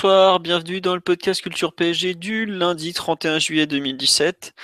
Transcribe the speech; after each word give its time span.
Bonsoir, 0.00 0.38
bienvenue 0.38 0.80
dans 0.80 0.94
le 0.94 1.00
podcast 1.00 1.42
Culture 1.42 1.72
PSG 1.72 2.14
du 2.14 2.46
lundi 2.46 2.92
31 2.92 3.40
juillet 3.40 3.66
2017. 3.66 4.54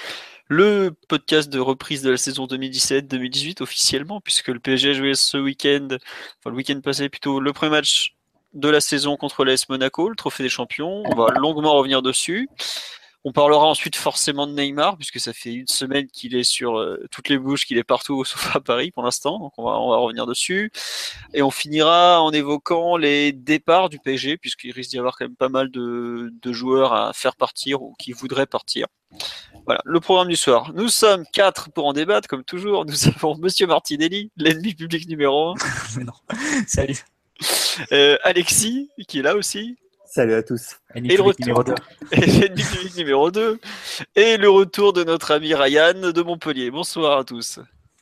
Le 0.47 0.95
podcast 1.09 1.51
de 1.51 1.59
reprise 1.59 2.03
de 2.03 2.11
la 2.11 2.17
saison 2.17 2.47
2017-2018 2.47 3.61
officiellement, 3.61 4.21
puisque 4.21 4.47
le 4.47 4.61
PSG 4.61 4.91
a 4.91 4.93
joué 4.93 5.15
ce 5.17 5.37
week-end, 5.37 5.89
enfin 5.91 6.51
le 6.51 6.55
week-end 6.55 6.81
passé 6.81 7.09
plutôt, 7.09 7.41
le 7.41 7.53
premier 7.53 7.73
match 7.73 8.15
de 8.53 8.69
la 8.69 8.81
saison 8.81 9.17
contre 9.17 9.45
l'AS 9.45 9.69
Monaco, 9.69 10.09
le 10.09 10.15
trophée 10.15 10.45
des 10.45 10.49
champions. 10.49 11.03
On 11.05 11.17
va 11.17 11.33
longuement 11.33 11.73
revenir 11.73 12.01
dessus. 12.01 12.49
On 13.27 13.33
parlera 13.33 13.67
ensuite 13.67 13.97
forcément 13.97 14.47
de 14.47 14.53
Neymar, 14.53 14.99
puisque 14.99 15.19
ça 15.19 15.33
fait 15.33 15.55
une 15.55 15.67
semaine 15.67 16.07
qu'il 16.09 16.37
est 16.37 16.45
sur 16.45 16.79
euh, 16.79 17.03
toutes 17.11 17.31
les 17.31 17.39
bouches, 17.39 17.65
qu'il 17.67 17.79
est 17.79 17.85
partout, 17.85 18.25
sauf 18.25 18.55
à 18.55 18.61
Paris 18.61 18.91
pour 18.91 19.03
l'instant. 19.03 19.39
Donc 19.39 19.53
on 19.57 19.65
va, 19.65 19.79
on 19.79 19.91
va 19.91 19.97
revenir 19.97 20.27
dessus. 20.27 20.71
Et 21.33 21.43
on 21.43 21.51
finira 21.51 22.21
en 22.21 22.31
évoquant 22.33 22.97
les 22.97 23.33
départs 23.33 23.89
du 23.89 23.99
PSG, 23.99 24.37
puisqu'il 24.37 24.73
risque 24.73 24.91
d'y 24.91 24.99
avoir 24.99 25.17
quand 25.17 25.25
même 25.25 25.37
pas 25.37 25.49
mal 25.49 25.71
de, 25.71 26.33
de 26.43 26.53
joueurs 26.53 26.93
à 26.93 27.13
faire 27.15 27.37
partir 27.37 27.83
ou 27.83 27.95
qui 27.99 28.13
voudraient 28.13 28.47
partir. 28.47 28.87
Voilà, 29.67 29.81
le 29.85 30.01
programme 30.01 30.29
du 30.29 30.37
soir. 30.37 30.73
Nous 30.75 30.89
sommes 30.89 31.25
quatre 31.33 31.71
pour 31.73 31.87
en 31.87 31.93
débattre, 31.93 32.29
comme 32.29 32.45
toujours. 32.45 32.85
Nous 32.85 33.09
avons 33.09 33.39
Monsieur 33.39 33.67
Martinelli, 33.67 34.31
l'ennemi 34.37 34.75
public 34.75 35.09
numéro 35.09 35.51
un. 35.51 35.55
Mais 35.97 36.05
non. 36.05 36.13
Salut. 36.67 36.99
Euh, 37.93 38.17
Alexis, 38.23 38.91
qui 39.09 39.21
est 39.21 39.23
là 39.23 39.35
aussi. 39.35 39.77
Salut 40.15 40.35
à 40.35 40.45
tous. 40.45 40.77
Et 40.95 41.01
le 41.01 41.23
retour. 41.23 41.45
numéro 41.45 41.65
2. 41.65 41.75
Et 42.13 42.21
l'ennemi 42.21 42.63
public 42.63 42.97
numéro 42.97 43.33
2. 43.33 43.59
Et 44.15 44.37
le 44.37 44.49
retour 44.49 44.93
de 44.93 45.03
notre 45.03 45.33
ami 45.33 45.53
Ryan 45.55 46.13
de 46.13 46.23
Montpellier. 46.23 46.71
Bonsoir 46.71 47.19
à 47.19 47.25
tous. 47.25 47.59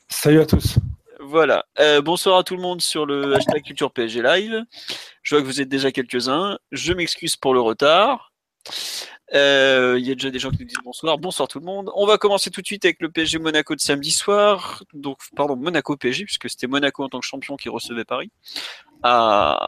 Salut 0.09 0.41
à 0.41 0.45
tous. 0.45 0.77
Voilà. 1.19 1.65
Euh, 1.79 2.03
bonsoir 2.03 2.37
à 2.37 2.43
tout 2.43 2.55
le 2.55 2.61
monde 2.61 2.81
sur 2.81 3.07
le 3.07 3.33
hashtag 3.33 3.63
Culture 3.63 3.91
PSG 3.91 4.21
Live. 4.21 4.63
Je 5.23 5.33
vois 5.33 5.41
que 5.41 5.47
vous 5.47 5.59
êtes 5.59 5.69
déjà 5.69 5.91
quelques-uns. 5.91 6.59
Je 6.71 6.93
m'excuse 6.93 7.35
pour 7.35 7.55
le 7.55 7.61
retard. 7.61 8.31
Euh, 9.33 9.95
Il 9.97 10.05
y 10.07 10.11
a 10.11 10.13
déjà 10.13 10.29
des 10.29 10.37
gens 10.37 10.51
qui 10.51 10.59
nous 10.59 10.67
disent 10.67 10.77
bonsoir. 10.83 11.17
Bonsoir 11.17 11.47
tout 11.47 11.57
le 11.57 11.65
monde. 11.65 11.89
On 11.95 12.05
va 12.05 12.19
commencer 12.19 12.51
tout 12.51 12.61
de 12.61 12.67
suite 12.67 12.85
avec 12.85 13.01
le 13.01 13.09
PSG 13.09 13.39
Monaco 13.39 13.73
de 13.73 13.81
samedi 13.81 14.11
soir. 14.11 14.83
Donc, 14.93 15.17
pardon, 15.35 15.55
Monaco 15.55 15.97
PSG, 15.97 16.25
puisque 16.25 16.47
c'était 16.47 16.67
Monaco 16.67 17.03
en 17.03 17.09
tant 17.09 17.19
que 17.19 17.25
champion 17.25 17.55
qui 17.55 17.69
recevait 17.69 18.05
Paris. 18.05 18.29
À, 19.01 19.67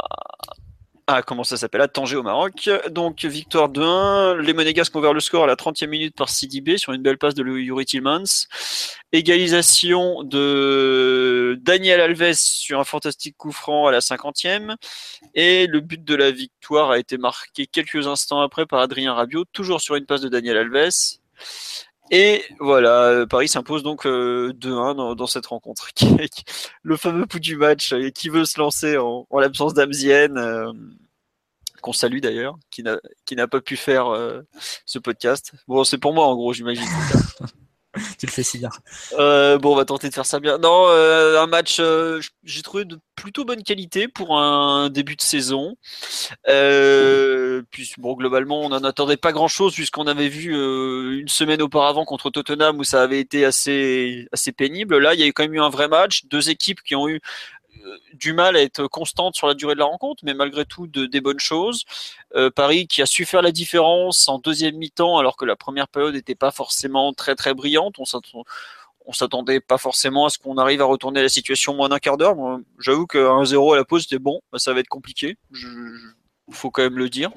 à 1.08 1.22
comment 1.22 1.44
ça 1.44 1.58
s'appelle? 1.58 1.82
À 1.82 1.88
Tanger 1.88 2.16
au 2.16 2.24
Maroc. 2.24 2.70
Donc, 2.90 3.26
victoire 3.26 3.70
2-1. 3.70 4.40
Les 4.42 4.54
Monégasques 4.54 4.96
ont 4.96 5.14
le 5.14 5.20
score 5.20 5.44
à 5.44 5.48
la 5.48 5.56
30e 5.56 5.88
minute 5.88 6.16
par 6.16 6.30
Sidi 6.30 6.62
B 6.62 6.78
sur 6.78 6.94
une 6.94 7.02
belle 7.02 7.18
passe 7.18 7.36
de 7.36 7.44
Yuri 7.44 7.86
Tillmans. 7.86 8.48
Égalisation 9.12 10.24
de 10.24 11.60
Daniel 11.62 12.02
Alves 12.02 12.34
sur 12.34 12.80
un 12.80 12.84
fantastique 12.84 13.38
coup 13.38 13.52
franc 13.52 13.88
à 13.88 13.92
la 13.92 14.00
50e. 14.00 14.76
Et 15.36 15.68
le 15.68 15.80
but 15.80 16.04
de 16.04 16.16
la 16.16 16.32
victoire 16.32 16.92
a 16.92 16.98
été 16.98 17.18
marqué 17.18 17.68
quelques 17.68 18.08
instants 18.08 18.42
après 18.42 18.66
par 18.66 18.80
Adrien 18.80 19.14
Rabiot, 19.14 19.46
toujours 19.54 19.82
sur 19.82 19.96
une 19.96 20.06
passe 20.06 20.22
de 20.22 20.30
Daniel 20.30 20.58
Alves. 20.58 21.20
Et 22.12 22.44
voilà, 22.60 23.06
euh, 23.06 23.26
Paris 23.26 23.48
s'impose 23.48 23.82
donc 23.82 24.06
euh, 24.06 24.54
2-1 24.54 24.96
dans, 24.96 25.16
dans 25.16 25.28
cette 25.28 25.48
rencontre. 25.48 25.90
le 26.84 26.98
fameux 26.98 27.26
coup 27.26 27.40
du 27.40 27.58
match 27.58 27.94
euh, 27.94 28.10
qui 28.10 28.30
veut 28.30 28.46
se 28.46 28.60
lancer 28.60 28.98
en, 28.98 29.26
en 29.30 29.40
l'absence 29.40 29.74
d'Amzienne, 29.74 30.38
euh, 30.38 30.72
qu'on 31.82 31.94
salue 31.94 32.20
d'ailleurs, 32.20 32.58
qui 32.72 32.84
n'a 32.84 33.48
pas 33.48 33.62
pu 33.62 33.76
faire 33.78 34.08
euh, 34.08 34.42
ce 34.86 35.00
podcast. 35.00 35.54
Bon, 35.68 35.84
c'est 35.84 35.98
pour 35.98 36.14
moi 36.14 36.26
en 36.28 36.36
gros, 36.36 36.54
j'imagine. 36.54 36.84
Tu 38.20 38.26
le 38.26 38.32
fais 38.32 38.44
si 38.44 38.60
bien. 38.60 38.70
Euh, 39.14 39.58
bon, 39.58 39.74
on 39.74 39.76
va 39.76 39.86
tenter 39.86 40.10
de 40.10 40.14
faire 40.14 40.26
ça 40.26 40.40
bien. 40.40 40.58
Non, 40.58 40.88
euh, 40.90 41.42
un 41.42 41.48
match, 41.48 41.78
euh, 41.80 42.22
j'ai 42.44 42.62
trouvé 42.62 42.86
de 42.86 43.00
plutôt 43.16 43.46
bonne 43.46 43.64
qualité 43.64 44.08
pour 44.08 44.38
un 44.38 44.90
début 44.90 45.16
de 45.16 45.22
saison. 45.22 45.76
Puis 46.46 47.94
bon, 47.98 48.14
globalement, 48.14 48.62
on 48.62 48.70
n'en 48.70 48.84
attendait 48.84 49.18
pas 49.18 49.32
grand-chose 49.32 49.74
puisqu'on 49.74 50.08
avait 50.08 50.28
vu 50.28 50.52
une 50.52 51.28
semaine 51.28 51.62
auparavant 51.62 52.06
contre 52.06 52.30
Tottenham 52.30 52.80
où 52.80 52.84
ça 52.84 53.02
avait 53.02 53.20
été 53.20 53.46
assez 53.46 54.28
assez 54.32 54.52
pénible. 54.52 54.98
Là, 54.98 55.14
il 55.14 55.20
y 55.20 55.24
a 55.24 55.28
eu 55.28 55.34
quand 55.34 55.44
même 55.44 55.54
eu 55.54 55.62
un 55.62 55.70
vrai 55.70 55.88
match, 55.88 56.26
deux 56.26 56.50
équipes 56.50 56.82
qui 56.82 56.96
ont 56.96 57.08
eu 57.08 57.22
du 58.14 58.34
mal 58.34 58.56
à 58.56 58.62
être 58.62 58.88
constantes 58.88 59.36
sur 59.36 59.48
la 59.48 59.54
durée 59.54 59.74
de 59.76 59.80
la 59.80 59.86
rencontre, 59.86 60.24
mais 60.26 60.34
malgré 60.34 60.66
tout 60.66 60.88
de, 60.88 61.06
des 61.06 61.22
bonnes 61.22 61.40
choses. 61.40 61.84
Euh, 62.36 62.50
Paris 62.50 62.88
qui 62.88 63.02
a 63.02 63.06
su 63.06 63.26
faire 63.26 63.42
la 63.42 63.52
différence 63.52 64.28
en 64.30 64.40
deuxième 64.40 64.76
mi-temps 64.78 65.18
alors 65.18 65.38
que 65.38 65.46
la 65.46 65.56
première 65.56 65.88
période 65.88 66.14
n'était 66.16 66.36
pas 66.36 66.52
forcément 66.52 67.14
très 67.14 67.36
très 67.36 67.54
brillante. 67.54 67.96
On 68.00 68.06
s'attend- 68.06 68.44
s'attendait 69.12 69.60
pas 69.60 69.78
forcément 69.78 70.26
à 70.26 70.30
ce 70.30 70.38
qu'on 70.40 70.58
arrive 70.58 70.82
à 70.82 70.86
retourner 70.86 71.22
la 71.22 71.30
situation 71.30 71.76
moins 71.76 71.90
d'un 71.90 72.00
quart 72.00 72.18
d'heure. 72.18 72.36
J'avoue 72.80 73.06
que 73.06 73.18
1-0 73.20 73.74
à 73.74 73.76
la 73.78 73.86
pause 73.86 74.04
c'était 74.04 74.18
bon, 74.20 74.42
bah, 74.52 74.58
ça 74.60 74.74
va 74.74 74.80
être 74.80 74.88
compliqué. 74.88 75.38
Je- 75.52 75.68
faut 76.52 76.70
quand 76.72 76.84
même 76.84 76.98
le 76.98 77.10
dire. 77.10 77.32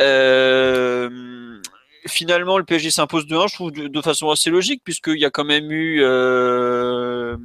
Euh, 0.00 1.60
finalement, 2.06 2.58
le 2.58 2.64
PSG 2.64 2.90
s'impose 2.90 3.26
2-1, 3.26 3.46
je 3.48 3.54
trouve 3.54 3.72
de, 3.72 3.88
de 3.88 4.00
façon 4.00 4.30
assez 4.30 4.50
logique 4.50 4.82
puisqu'il 4.84 5.18
y 5.18 5.24
a 5.24 5.30
quand 5.30 5.44
même 5.44 5.70
eu 5.70 6.00
euh, 6.02 7.36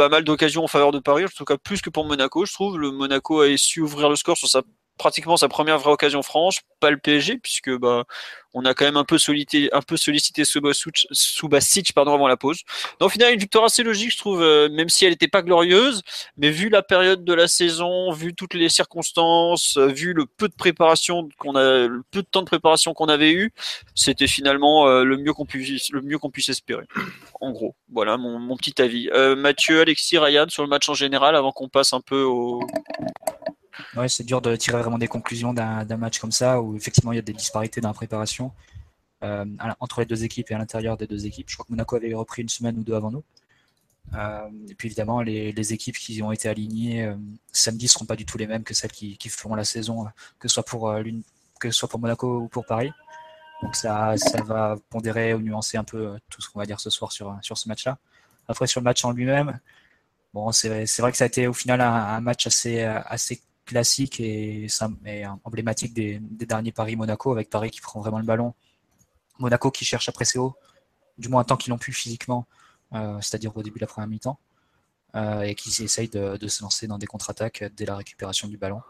pas 0.00 0.08
mal 0.08 0.24
d'occasions 0.24 0.64
en 0.64 0.66
faveur 0.66 0.92
de 0.92 0.98
Paris, 0.98 1.26
en 1.26 1.28
tout 1.28 1.44
cas 1.44 1.58
plus 1.58 1.82
que 1.82 1.90
pour 1.90 2.06
Monaco, 2.06 2.46
je 2.46 2.54
trouve. 2.54 2.78
Le 2.78 2.90
Monaco 2.90 3.42
a 3.42 3.54
su 3.58 3.82
ouvrir 3.82 4.08
le 4.08 4.16
score 4.16 4.38
sur 4.38 4.48
sa 4.48 4.62
pratiquement 5.00 5.38
sa 5.38 5.48
première 5.48 5.78
vraie 5.78 5.92
occasion 5.92 6.22
franche, 6.22 6.60
pas 6.78 6.90
le 6.90 6.98
PSG, 6.98 7.38
puisque 7.38 7.70
bah 7.78 8.04
on 8.52 8.64
a 8.66 8.74
quand 8.74 8.84
même 8.84 8.98
un 8.98 9.04
peu 9.04 9.16
sollicité, 9.16 9.70
un 9.72 9.80
peu 9.80 9.96
sollicité 9.96 10.42
pardon 11.94 12.14
avant 12.14 12.28
la 12.28 12.36
pause. 12.36 12.60
Donc 12.98 13.06
au 13.06 13.10
final 13.10 13.32
une 13.32 13.38
victoire 13.38 13.64
assez 13.64 13.82
logique, 13.82 14.12
je 14.12 14.18
trouve, 14.18 14.42
euh, 14.42 14.68
même 14.68 14.90
si 14.90 15.06
elle 15.06 15.12
n'était 15.12 15.28
pas 15.28 15.40
glorieuse, 15.40 16.02
mais 16.36 16.50
vu 16.50 16.68
la 16.68 16.82
période 16.82 17.24
de 17.24 17.32
la 17.32 17.48
saison, 17.48 18.12
vu 18.12 18.34
toutes 18.34 18.52
les 18.52 18.68
circonstances, 18.68 19.78
euh, 19.78 19.86
vu 19.86 20.12
le 20.12 20.26
peu 20.26 20.48
de 20.48 20.54
préparation 20.54 21.30
qu'on 21.38 21.54
a, 21.56 21.86
le 21.86 22.02
peu 22.10 22.20
de 22.20 22.26
temps 22.26 22.40
de 22.42 22.46
préparation 22.46 22.92
qu'on 22.92 23.08
avait 23.08 23.32
eu, 23.32 23.52
c'était 23.94 24.26
finalement 24.26 24.86
euh, 24.86 25.04
le 25.04 25.16
mieux 25.16 25.32
qu'on 25.32 25.46
puisse, 25.46 26.48
espérer. 26.48 26.84
En 27.40 27.52
gros, 27.52 27.74
voilà 27.90 28.18
mon, 28.18 28.56
petit 28.56 28.82
avis. 28.82 29.08
Mathieu, 29.36 29.80
Alexis, 29.80 30.18
Ryan 30.18 30.46
sur 30.48 30.62
le 30.62 30.68
match 30.68 30.88
en 30.90 30.94
général, 30.94 31.36
avant 31.36 31.52
qu'on 31.52 31.68
passe 31.68 31.94
un 31.94 32.02
peu 32.02 32.22
au, 32.22 32.60
Ouais, 33.96 34.08
c'est 34.08 34.24
dur 34.24 34.40
de 34.40 34.54
tirer 34.56 34.78
vraiment 34.82 34.98
des 34.98 35.08
conclusions 35.08 35.54
d'un 35.54 35.96
match 35.96 36.18
comme 36.18 36.32
ça 36.32 36.60
où 36.60 36.76
effectivement 36.76 37.12
il 37.12 37.16
y 37.16 37.18
a 37.18 37.22
des 37.22 37.32
disparités 37.32 37.80
dans 37.80 37.88
la 37.88 37.94
préparation 37.94 38.52
euh, 39.22 39.44
entre 39.80 40.00
les 40.00 40.06
deux 40.06 40.24
équipes 40.24 40.50
et 40.50 40.54
à 40.54 40.58
l'intérieur 40.58 40.96
des 40.96 41.06
deux 41.06 41.26
équipes. 41.26 41.48
Je 41.48 41.56
crois 41.56 41.66
que 41.66 41.72
Monaco 41.72 41.96
avait 41.96 42.14
repris 42.14 42.42
une 42.42 42.48
semaine 42.48 42.78
ou 42.78 42.84
deux 42.84 42.94
avant 42.94 43.10
nous. 43.10 43.24
Euh, 44.14 44.48
et 44.68 44.74
puis 44.74 44.88
évidemment, 44.88 45.20
les, 45.22 45.72
équipes 45.72 45.96
qui 45.96 46.22
ont 46.22 46.32
été 46.32 46.48
alignées 46.48 47.04
euh, 47.04 47.16
samedi 47.52 47.86
seront 47.86 48.06
pas 48.06 48.16
du 48.16 48.24
tout 48.24 48.38
les 48.38 48.46
mêmes 48.46 48.64
que 48.64 48.74
celles 48.74 48.90
qui, 48.90 49.16
feront 49.28 49.54
la 49.54 49.64
saison, 49.64 50.06
que 50.38 50.48
ce 50.48 50.54
soit 50.54 50.64
pour 50.64 50.92
l'une, 50.94 51.22
que 51.60 51.70
soit 51.70 51.88
pour 51.88 52.00
Monaco 52.00 52.40
ou 52.40 52.48
pour 52.48 52.64
Paris. 52.64 52.90
Donc 53.62 53.76
ça, 53.76 54.14
va 54.46 54.76
pondérer 54.88 55.34
ou 55.34 55.40
nuancer 55.40 55.76
un 55.76 55.84
peu 55.84 56.18
tout 56.30 56.40
ce 56.40 56.48
qu'on 56.48 56.58
va 56.58 56.66
dire 56.66 56.80
ce 56.80 56.90
soir 56.90 57.12
sur, 57.12 57.38
sur 57.42 57.58
ce 57.58 57.68
match-là. 57.68 57.98
Après 58.48 58.66
sur 58.66 58.80
le 58.80 58.84
match 58.84 59.04
en 59.04 59.12
lui-même, 59.12 59.60
bon 60.32 60.50
c'est 60.50 60.68
vrai 60.98 61.12
que 61.12 61.18
ça 61.18 61.24
a 61.24 61.26
été 61.26 61.46
au 61.46 61.52
final 61.52 61.80
un, 61.80 61.92
un 61.92 62.20
match 62.20 62.46
assez 62.46 62.80
assez 62.82 63.42
classique 63.70 64.18
et, 64.18 64.66
emblématique 65.44 65.94
des, 65.94 66.18
derniers 66.20 66.72
Paris-Monaco, 66.72 67.30
avec 67.30 67.50
Paris 67.50 67.70
qui 67.70 67.80
prend 67.80 68.00
vraiment 68.00 68.18
le 68.18 68.24
ballon, 68.24 68.52
Monaco 69.38 69.70
qui 69.70 69.84
cherche 69.84 70.08
à 70.08 70.12
presser 70.12 70.40
haut, 70.40 70.56
du 71.18 71.28
moins 71.28 71.44
tant 71.44 71.56
qu'ils 71.56 71.70
l'ont 71.70 71.78
pu 71.78 71.92
physiquement, 71.92 72.46
euh, 72.94 73.20
c'est-à-dire 73.20 73.56
au 73.56 73.62
début 73.62 73.78
de 73.78 73.84
la 73.84 73.86
première 73.86 74.08
mi-temps, 74.08 74.40
euh, 75.14 75.42
et 75.42 75.54
qui 75.54 75.68
essayent 75.84 76.08
de, 76.08 76.48
se 76.48 76.62
lancer 76.64 76.88
dans 76.88 76.98
des 76.98 77.06
contre-attaques 77.06 77.62
dès 77.76 77.86
la 77.86 77.94
récupération 77.94 78.48
du 78.48 78.58
ballon. 78.58 78.82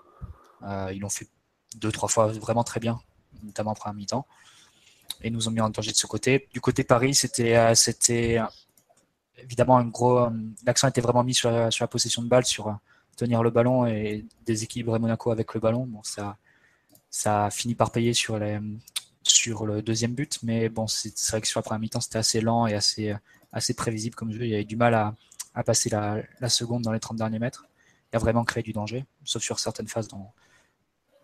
Euh, 0.62 0.90
ils 0.94 1.00
l'ont 1.00 1.10
fait 1.10 1.28
deux, 1.76 1.92
trois 1.92 2.08
fois 2.08 2.28
vraiment 2.28 2.64
très 2.64 2.80
bien, 2.80 2.98
notamment 3.42 3.72
en 3.72 3.74
première 3.74 3.94
mi-temps, 3.94 4.26
et 5.20 5.28
nous 5.28 5.46
ont 5.46 5.50
mis 5.50 5.60
en 5.60 5.68
danger 5.68 5.92
de 5.92 5.96
ce 5.96 6.06
côté. 6.06 6.48
Du 6.54 6.62
côté 6.62 6.84
Paris, 6.84 7.14
c'était 7.14 8.40
évidemment 9.36 9.76
un 9.76 9.84
gros. 9.84 10.26
L'accent 10.64 10.88
était 10.88 11.02
vraiment 11.02 11.22
mis 11.22 11.34
sur 11.34 11.50
la, 11.50 11.70
sur 11.70 11.84
la 11.84 11.88
possession 11.88 12.22
de 12.22 12.28
balle, 12.28 12.46
sur 12.46 12.74
tenir 13.20 13.42
le 13.42 13.50
ballon 13.50 13.86
et 13.86 14.24
déséquilibrer 14.46 14.98
Monaco 14.98 15.30
avec 15.30 15.52
le 15.54 15.60
ballon. 15.60 15.86
Bon, 15.86 16.02
ça, 16.02 16.36
ça 17.10 17.46
a 17.46 17.50
fini 17.50 17.74
par 17.74 17.92
payer 17.92 18.14
sur, 18.14 18.38
les, 18.38 18.58
sur 19.22 19.66
le 19.66 19.82
deuxième 19.82 20.14
but, 20.14 20.38
mais 20.42 20.68
bon, 20.68 20.86
c'est 20.86 21.12
vrai 21.30 21.40
que 21.40 21.46
sur 21.46 21.58
la 21.58 21.62
première 21.62 21.80
mi-temps, 21.80 22.00
c'était 22.00 22.18
assez 22.18 22.40
lent 22.40 22.66
et 22.66 22.74
assez, 22.74 23.14
assez 23.52 23.74
prévisible 23.74 24.14
comme 24.14 24.32
jeu. 24.32 24.44
Il 24.44 24.50
y 24.50 24.54
avait 24.54 24.64
du 24.64 24.76
mal 24.76 24.94
à, 24.94 25.14
passer 25.64 25.90
la, 25.90 26.48
seconde 26.48 26.82
dans 26.82 26.92
les 26.92 27.00
30 27.00 27.18
derniers 27.18 27.38
mètres. 27.38 27.66
a 28.12 28.18
vraiment 28.18 28.44
créé 28.44 28.62
du 28.62 28.72
danger, 28.72 29.04
sauf 29.24 29.42
sur 29.42 29.58
certaines 29.58 29.88
phases 29.88 30.08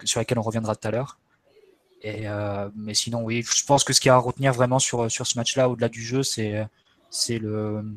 sur 0.05 0.21
lesquelles 0.21 0.39
on 0.39 0.43
reviendra 0.43 0.77
tout 0.77 0.87
à 0.89 0.91
l'heure. 0.91 1.19
Et, 2.03 2.29
euh, 2.29 2.69
mais 2.77 2.93
sinon, 2.93 3.23
oui, 3.25 3.43
je 3.43 3.65
pense 3.65 3.83
que 3.83 3.95
ce 3.95 4.01
qu'il 4.01 4.11
y 4.11 4.13
a 4.13 4.17
à 4.17 4.19
retenir 4.19 4.53
vraiment 4.53 4.79
sur, 4.79 5.11
ce 5.11 5.39
match-là, 5.39 5.71
au-delà 5.71 5.89
du 5.89 6.03
jeu, 6.03 6.23
c'est 6.23 6.69
le, 7.39 7.97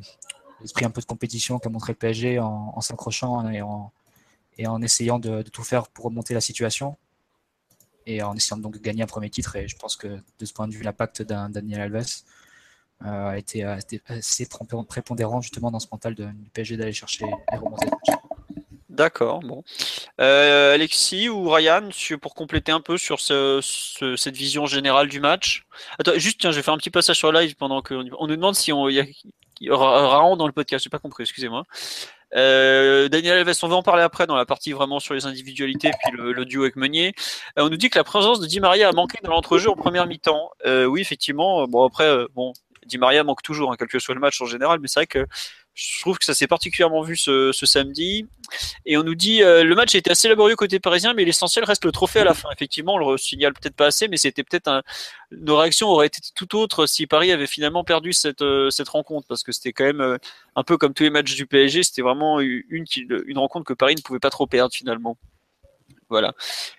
l'esprit 0.62 0.86
un 0.86 0.90
peu 0.90 1.02
de 1.02 1.06
compétition 1.06 1.60
qu'a 1.60 1.70
montré 1.70 1.94
le 1.94 1.98
PSG 1.98 2.40
en, 2.40 2.80
s'accrochant 2.82 3.50
et 3.50 3.62
en, 3.62 3.92
et 4.58 4.68
en 4.68 4.82
essayant 4.82 5.20
de, 5.20 5.42
tout 5.42 5.64
faire 5.64 5.88
pour 5.88 6.06
remonter 6.06 6.34
la 6.34 6.42
situation 6.42 6.98
et 8.06 8.24
en 8.24 8.36
essayant 8.36 8.58
donc 8.58 8.74
de 8.74 8.80
gagner 8.80 9.04
un 9.04 9.08
premier 9.08 9.30
titre. 9.30 9.56
Et 9.56 9.68
je 9.68 9.76
pense 9.78 9.96
que 9.96 10.08
de 10.08 10.46
ce 10.46 10.54
point 10.54 10.68
de 10.68 10.74
vue, 10.74 10.84
l'impact 10.84 11.22
d'un 11.22 11.50
Daniel 11.50 11.82
Alves 11.82 12.24
euh, 13.06 13.30
a, 13.30 13.38
été, 13.38 13.64
assez 13.64 14.48
prépondérant 14.88 15.42
justement 15.42 15.72
dans 15.72 15.80
ce 15.80 15.88
mental 15.92 16.16
du 16.16 16.26
PSG 16.54 16.76
d'aller 16.78 16.94
chercher 16.94 17.26
et 17.26 17.56
remonter 17.56 17.86
le 17.86 17.92
match. 17.92 18.20
D'accord, 18.90 19.40
bon. 19.40 19.64
Euh, 20.20 20.74
Alexis 20.74 21.30
ou 21.30 21.50
Ryan, 21.50 21.88
pour 22.22 22.36
compléter 22.36 22.74
un 22.74 22.82
peu 22.82 22.98
sur 22.98 23.22
ce, 23.22 23.62
cette 24.18 24.36
vision 24.36 24.66
générale 24.66 25.08
du 25.08 25.22
match. 25.22 25.66
Attends, 26.00 26.18
juste, 26.18 26.42
tiens, 26.42 26.52
je 26.52 26.58
vais 26.58 26.64
faire 26.64 26.74
un 26.74 26.78
petit 26.78 26.90
passage 26.90 27.16
sur 27.16 27.32
live 27.32 27.56
pendant 27.56 27.82
qu'on 27.82 28.04
on 28.20 28.28
nous 28.28 28.36
demande 28.36 28.56
si 28.56 28.74
on, 28.74 28.90
Raon 29.68 30.38
dans 30.38 30.48
le 30.48 30.54
podcast, 30.54 30.84
j'ai 30.84 30.90
pas 30.90 31.00
compris, 31.00 31.24
excusez-moi. 31.24 31.64
Euh, 32.36 33.10
Daniel 33.10 33.40
Alves, 33.40 33.58
on 33.64 33.68
va 33.68 33.76
en 33.76 33.84
parler 33.84 34.04
après 34.04 34.28
dans 34.28 34.36
la 34.36 34.46
partie 34.46 34.72
vraiment 34.72 35.00
sur 35.00 35.14
les 35.16 35.26
individualités 35.26 35.90
puis 36.04 36.16
le, 36.16 36.46
duo 36.46 36.64
avec 36.64 36.76
Meunier. 36.76 37.14
Euh, 37.58 37.64
on 37.64 37.70
nous 37.70 37.78
dit 37.78 37.90
que 37.90 37.98
la 37.98 38.04
présence 38.04 38.40
de 38.40 38.46
Di 38.46 38.60
Maria 38.60 38.90
a 38.90 38.92
manqué 38.92 39.18
dans 39.24 39.32
l'entrejeu 39.32 39.70
en 39.70 39.76
première 39.76 40.06
mi-temps. 40.06 40.52
Euh, 40.66 40.86
oui, 40.86 41.02
effectivement. 41.02 41.68
Bon 41.68 41.86
après, 41.86 42.08
euh, 42.08 42.28
bon, 42.36 42.54
Di 42.86 42.98
Maria 42.98 43.24
manque 43.24 43.42
toujours, 43.42 43.72
hein, 43.72 43.76
quel 43.78 43.88
que 43.88 44.00
soit 44.00 44.14
le 44.14 44.22
match 44.22 44.40
en 44.42 44.46
général, 44.46 44.80
mais 44.80 44.88
c'est 44.88 45.00
vrai 45.00 45.08
que 45.08 45.26
je 45.80 46.02
trouve 46.02 46.18
que 46.18 46.26
ça 46.26 46.34
s'est 46.34 46.48
particulièrement 46.48 47.02
vu 47.02 47.16
ce, 47.16 47.52
samedi. 47.54 48.28
Et 48.86 48.98
on 48.98 49.04
nous 49.04 49.16
dit 49.16 49.44
euh, 49.44 49.64
le 49.64 49.76
match 49.76 49.96
était 49.96 50.12
assez 50.12 50.28
laborieux 50.28 50.56
côté 50.56 50.80
parisien, 50.80 51.14
mais 51.14 51.24
l'essentiel 51.24 51.64
reste 51.64 51.86
le 51.86 51.92
trophée 51.92 52.20
à 52.20 52.24
la 52.26 52.34
fin. 52.34 52.50
Effectivement, 52.52 52.96
on 52.96 53.12
le 53.12 53.18
signale 53.18 53.54
peut-être 53.54 53.76
pas 53.76 53.86
assez, 53.86 54.08
mais 54.08 54.18
c'était 54.18 54.44
peut-être 54.44 54.68
un... 54.68 54.82
nos 55.32 55.56
réactions 55.56 55.88
auraient 55.88 56.08
été 56.08 56.20
tout 56.36 56.58
autres 56.58 56.86
si 56.86 57.08
Paris 57.08 57.32
avait 57.32 57.48
finalement 57.48 57.84
perdu 57.84 58.12
cette, 58.12 58.42
euh, 58.42 58.70
cette 58.70 58.90
rencontre, 58.90 59.28
parce 59.28 59.44
que 59.44 59.52
c'était 59.52 59.72
quand 59.72 59.86
même 59.86 60.02
euh, 60.02 60.18
un 60.56 60.64
peu 60.64 60.78
comme 60.78 60.94
tous 60.94 61.04
les 61.04 61.10
matchs 61.10 61.36
du 61.36 61.46
PSG, 61.46 61.84
c'était 61.84 62.02
vraiment 62.02 62.42
une, 62.42 62.64
une 62.70 63.38
rencontre 63.38 63.66
que 63.66 63.74
Paris 63.74 63.96
ne 63.96 64.02
pouvait 64.02 64.20
pas 64.20 64.32
trop 64.32 64.48
perdre 64.48 64.74
finalement. 64.74 65.18
Voilà. 66.10 66.34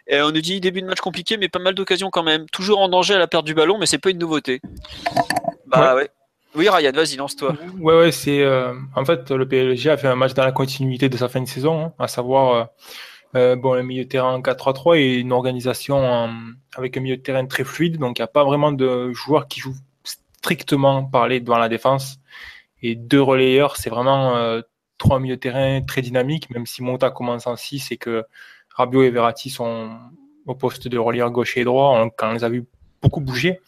Et 0.08 0.20
on 0.20 0.32
nous 0.32 0.40
dit 0.40 0.60
début 0.60 0.82
de 0.82 0.86
match 0.86 1.00
compliqué, 1.00 1.36
mais 1.36 1.48
pas 1.48 1.60
mal 1.60 1.74
d'occasions 1.74 2.10
quand 2.10 2.24
même. 2.24 2.46
Toujours 2.50 2.80
en 2.80 2.88
danger 2.88 3.14
à 3.14 3.18
la 3.18 3.28
perte 3.28 3.46
du 3.46 3.54
ballon, 3.54 3.78
mais 3.78 3.86
c'est 3.86 3.98
pas 3.98 4.10
une 4.10 4.18
nouveauté. 4.18 4.60
Bah 5.66 5.94
ouais. 5.94 6.10
Oui, 6.54 6.68
Ryan, 6.68 6.92
vas-y, 6.92 7.16
lance-toi. 7.16 7.54
Ouais, 7.78 7.96
ouais, 7.96 8.12
c'est. 8.12 8.42
Euh, 8.42 8.74
en 8.96 9.04
fait, 9.04 9.30
le 9.30 9.46
PSG 9.46 9.90
a 9.90 9.96
fait 9.96 10.08
un 10.08 10.16
match 10.16 10.34
dans 10.34 10.44
la 10.44 10.52
continuité 10.52 11.08
de 11.08 11.16
sa 11.16 11.28
fin 11.28 11.40
de 11.40 11.46
saison, 11.46 11.84
hein, 11.84 11.92
à 11.98 12.08
savoir 12.08 12.54
euh, 12.54 12.64
euh, 13.36 13.56
bon, 13.56 13.74
le 13.74 13.84
milieu 13.84 14.04
de 14.04 14.08
terrain 14.08 14.40
4-3-3 14.40 14.98
et 14.98 15.14
une 15.14 15.32
organisation 15.32 16.28
avec 16.76 16.96
un 16.96 17.00
milieu 17.00 17.16
de 17.16 17.22
terrain 17.22 17.46
très 17.46 17.62
fluide. 17.62 17.98
Donc, 17.98 18.18
il 18.18 18.22
n'y 18.22 18.24
a 18.24 18.28
pas 18.28 18.44
vraiment 18.44 18.72
de 18.72 19.12
joueurs 19.12 19.46
qui 19.46 19.60
jouent 19.60 19.76
strictement 20.02 21.04
parler 21.04 21.40
devant 21.40 21.58
la 21.58 21.68
défense. 21.68 22.18
Et 22.82 22.96
deux 22.96 23.22
relayeurs, 23.22 23.76
c'est 23.76 23.90
vraiment 23.90 24.60
trois 24.98 25.20
milieux 25.20 25.36
de 25.36 25.40
terrain 25.40 25.80
très 25.82 26.02
dynamiques, 26.02 26.50
même 26.50 26.66
si 26.66 26.82
Monta 26.82 27.10
commence 27.10 27.46
en 27.46 27.54
6 27.56 27.92
et 27.92 27.96
que 27.96 28.24
Rabiot 28.74 29.02
et 29.02 29.10
Verratti 29.10 29.50
sont 29.50 29.90
au 30.46 30.54
poste 30.54 30.88
de 30.88 30.98
relayeur 30.98 31.30
gauche 31.30 31.56
et 31.56 31.64
droit, 31.64 32.08
quand 32.16 32.30
on 32.30 32.32
les 32.32 32.44
a 32.44 32.48
vus 32.48 32.64
beaucoup 33.02 33.20
bouger. 33.20 33.60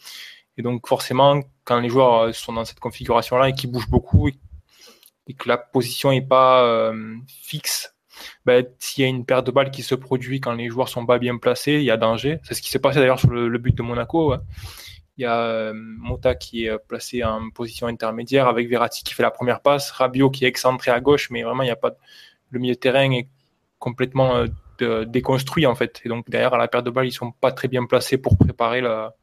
Et 0.57 0.61
donc 0.61 0.87
forcément, 0.87 1.39
quand 1.65 1.79
les 1.79 1.89
joueurs 1.89 2.21
euh, 2.21 2.31
sont 2.31 2.53
dans 2.53 2.65
cette 2.65 2.79
configuration-là 2.79 3.49
et 3.49 3.53
qui 3.53 3.67
bougent 3.67 3.89
beaucoup 3.89 4.29
et 4.29 5.33
que 5.33 5.47
la 5.47 5.57
position 5.57 6.11
n'est 6.11 6.21
pas 6.21 6.63
euh, 6.63 7.15
fixe, 7.27 7.95
ben, 8.45 8.65
s'il 8.77 9.03
y 9.03 9.05
a 9.05 9.09
une 9.09 9.25
perte 9.25 9.47
de 9.47 9.51
balle 9.51 9.71
qui 9.71 9.81
se 9.81 9.95
produit 9.95 10.39
quand 10.39 10.53
les 10.53 10.69
joueurs 10.69 10.89
sont 10.89 11.05
pas 11.05 11.17
bien 11.17 11.37
placés, 11.37 11.73
il 11.73 11.83
y 11.83 11.91
a 11.91 11.97
danger. 11.97 12.39
C'est 12.43 12.53
ce 12.53 12.61
qui 12.61 12.69
s'est 12.69 12.79
passé 12.79 12.99
d'ailleurs 12.99 13.19
sur 13.19 13.31
le, 13.31 13.57
but 13.57 13.75
de 13.75 13.81
Monaco. 13.81 14.35
Il 15.17 15.23
y 15.23 15.25
a 15.25 15.39
euh, 15.41 15.73
Mota 15.75 16.35
qui 16.35 16.65
est 16.65 16.77
placé 16.87 17.23
en 17.23 17.49
position 17.49 17.87
intermédiaire 17.87 18.47
avec 18.47 18.67
Verratti 18.67 19.03
qui 19.03 19.13
fait 19.13 19.23
la 19.23 19.31
première 19.31 19.61
passe, 19.61 19.91
Rabiot 19.91 20.29
qui 20.29 20.45
est 20.45 20.47
excentré 20.47 20.91
à 20.91 20.99
gauche, 20.99 21.29
mais 21.31 21.43
vraiment 21.43 21.63
il 21.63 21.67
n'y 21.67 21.71
a 21.71 21.75
pas 21.75 21.95
le 22.51 22.59
milieu 22.59 22.75
de 22.75 22.79
terrain 22.79 23.11
est 23.11 23.27
complètement 23.79 24.45
déconstruit 24.79 25.65
en 25.65 25.75
fait. 25.75 26.01
Et 26.05 26.09
donc 26.09 26.29
derrière 26.29 26.53
à 26.53 26.57
la 26.57 26.67
perte 26.67 26.85
de 26.85 26.91
balle, 26.91 27.07
ils 27.07 27.11
sont 27.11 27.31
pas 27.31 27.51
très 27.51 27.67
bien 27.67 27.85
placés 27.85 28.17
pour 28.17 28.37
préparer 28.37 28.81
la, 28.81 29.15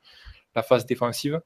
la 0.55 0.62
phase 0.62 0.87
défensive. 0.87 1.41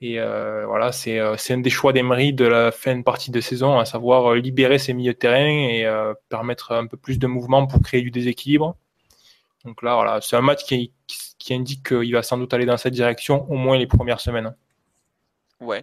Et 0.00 0.18
euh, 0.18 0.66
voilà, 0.66 0.90
euh, 1.06 1.36
c'est 1.38 1.54
un 1.54 1.58
des 1.58 1.70
choix 1.70 1.92
d'Emery 1.92 2.32
de 2.34 2.44
la 2.44 2.72
fin 2.72 2.96
de 2.96 3.02
partie 3.02 3.30
de 3.30 3.40
saison, 3.40 3.78
à 3.78 3.84
savoir 3.84 4.32
euh, 4.32 4.36
libérer 4.36 4.78
ses 4.78 4.92
milieux 4.92 5.14
de 5.14 5.18
terrain 5.18 5.46
et 5.46 5.86
permettre 6.28 6.72
un 6.72 6.86
peu 6.86 6.96
plus 6.96 7.18
de 7.18 7.26
mouvement 7.26 7.66
pour 7.66 7.80
créer 7.80 8.02
du 8.02 8.10
déséquilibre. 8.10 8.76
Donc 9.64 9.82
là, 9.82 9.94
voilà, 9.94 10.20
c'est 10.20 10.36
un 10.36 10.42
match 10.42 10.64
qui, 10.64 10.92
qui 11.38 11.54
indique 11.54 11.88
qu'il 11.88 12.12
va 12.12 12.22
sans 12.22 12.36
doute 12.36 12.52
aller 12.52 12.66
dans 12.66 12.76
cette 12.76 12.92
direction 12.92 13.50
au 13.50 13.54
moins 13.54 13.78
les 13.78 13.86
premières 13.86 14.20
semaines. 14.20 14.54
Ouais. 15.60 15.82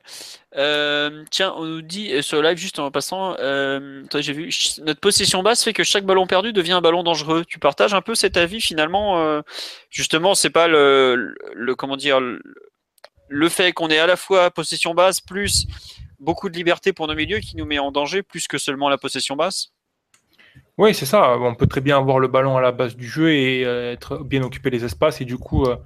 tiens, 1.32 1.54
on 1.56 1.66
nous 1.66 1.82
dit 1.82 2.22
sur 2.22 2.42
le 2.42 2.50
live 2.50 2.58
juste 2.58 2.80
en 2.80 2.92
passant, 2.92 3.36
j'ai 3.38 4.34
vu 4.34 4.50
notre 4.84 5.00
possession 5.00 5.44
basse 5.44 5.64
fait 5.64 5.74
que 5.74 5.84
chaque 5.84 6.06
ballon 6.06 6.28
perdu 6.28 6.54
devient 6.54 6.74
un 6.74 6.82
ballon 6.82 7.04
dangereux. 7.04 7.46
Tu 7.46 7.58
partages 7.58 7.94
un 7.94 8.02
peu 8.02 8.14
cet 8.16 8.38
avis 8.38 8.62
finalement 8.62 9.42
Justement, 9.90 10.36
c'est 10.36 10.50
pas 10.50 10.68
le, 10.68 11.36
comment 11.78 11.98
dire 11.98 12.20
le 13.32 13.50
fait 13.50 13.72
qu'on 13.72 13.90
ait 13.90 14.00
à 14.00 14.08
la 14.08 14.18
fois 14.18 14.52
possession 14.52 14.94
basse 14.94 15.22
plus 15.22 15.66
beaucoup 16.20 16.50
de 16.50 16.56
liberté 16.56 16.94
pour 16.94 17.08
nos 17.08 17.16
milieux 17.16 17.40
qui 17.40 17.58
nous 17.58 17.66
met 17.66 17.80
en 17.80 17.92
danger 17.92 18.22
plus 18.24 18.48
que 18.48 18.58
seulement 18.58 18.90
la 18.90 18.98
possession 18.98 19.36
basse? 19.36 19.72
Oui, 20.78 20.94
c'est 20.94 21.06
ça. 21.06 21.38
On 21.38 21.56
peut 21.56 21.68
très 21.68 21.82
bien 21.82 21.98
avoir 21.98 22.20
le 22.20 22.28
ballon 22.28 22.58
à 22.58 22.62
la 22.62 22.72
base 22.72 22.96
du 22.96 23.08
jeu 23.08 23.32
et 23.32 23.66
euh, 23.66 23.94
être 23.94 24.24
bien 24.24 24.42
occupé 24.42 24.70
les 24.70 24.84
espaces 24.84 25.22
et 25.22 25.26
du 25.26 25.38
coup 25.38 25.66
euh, 25.66 25.78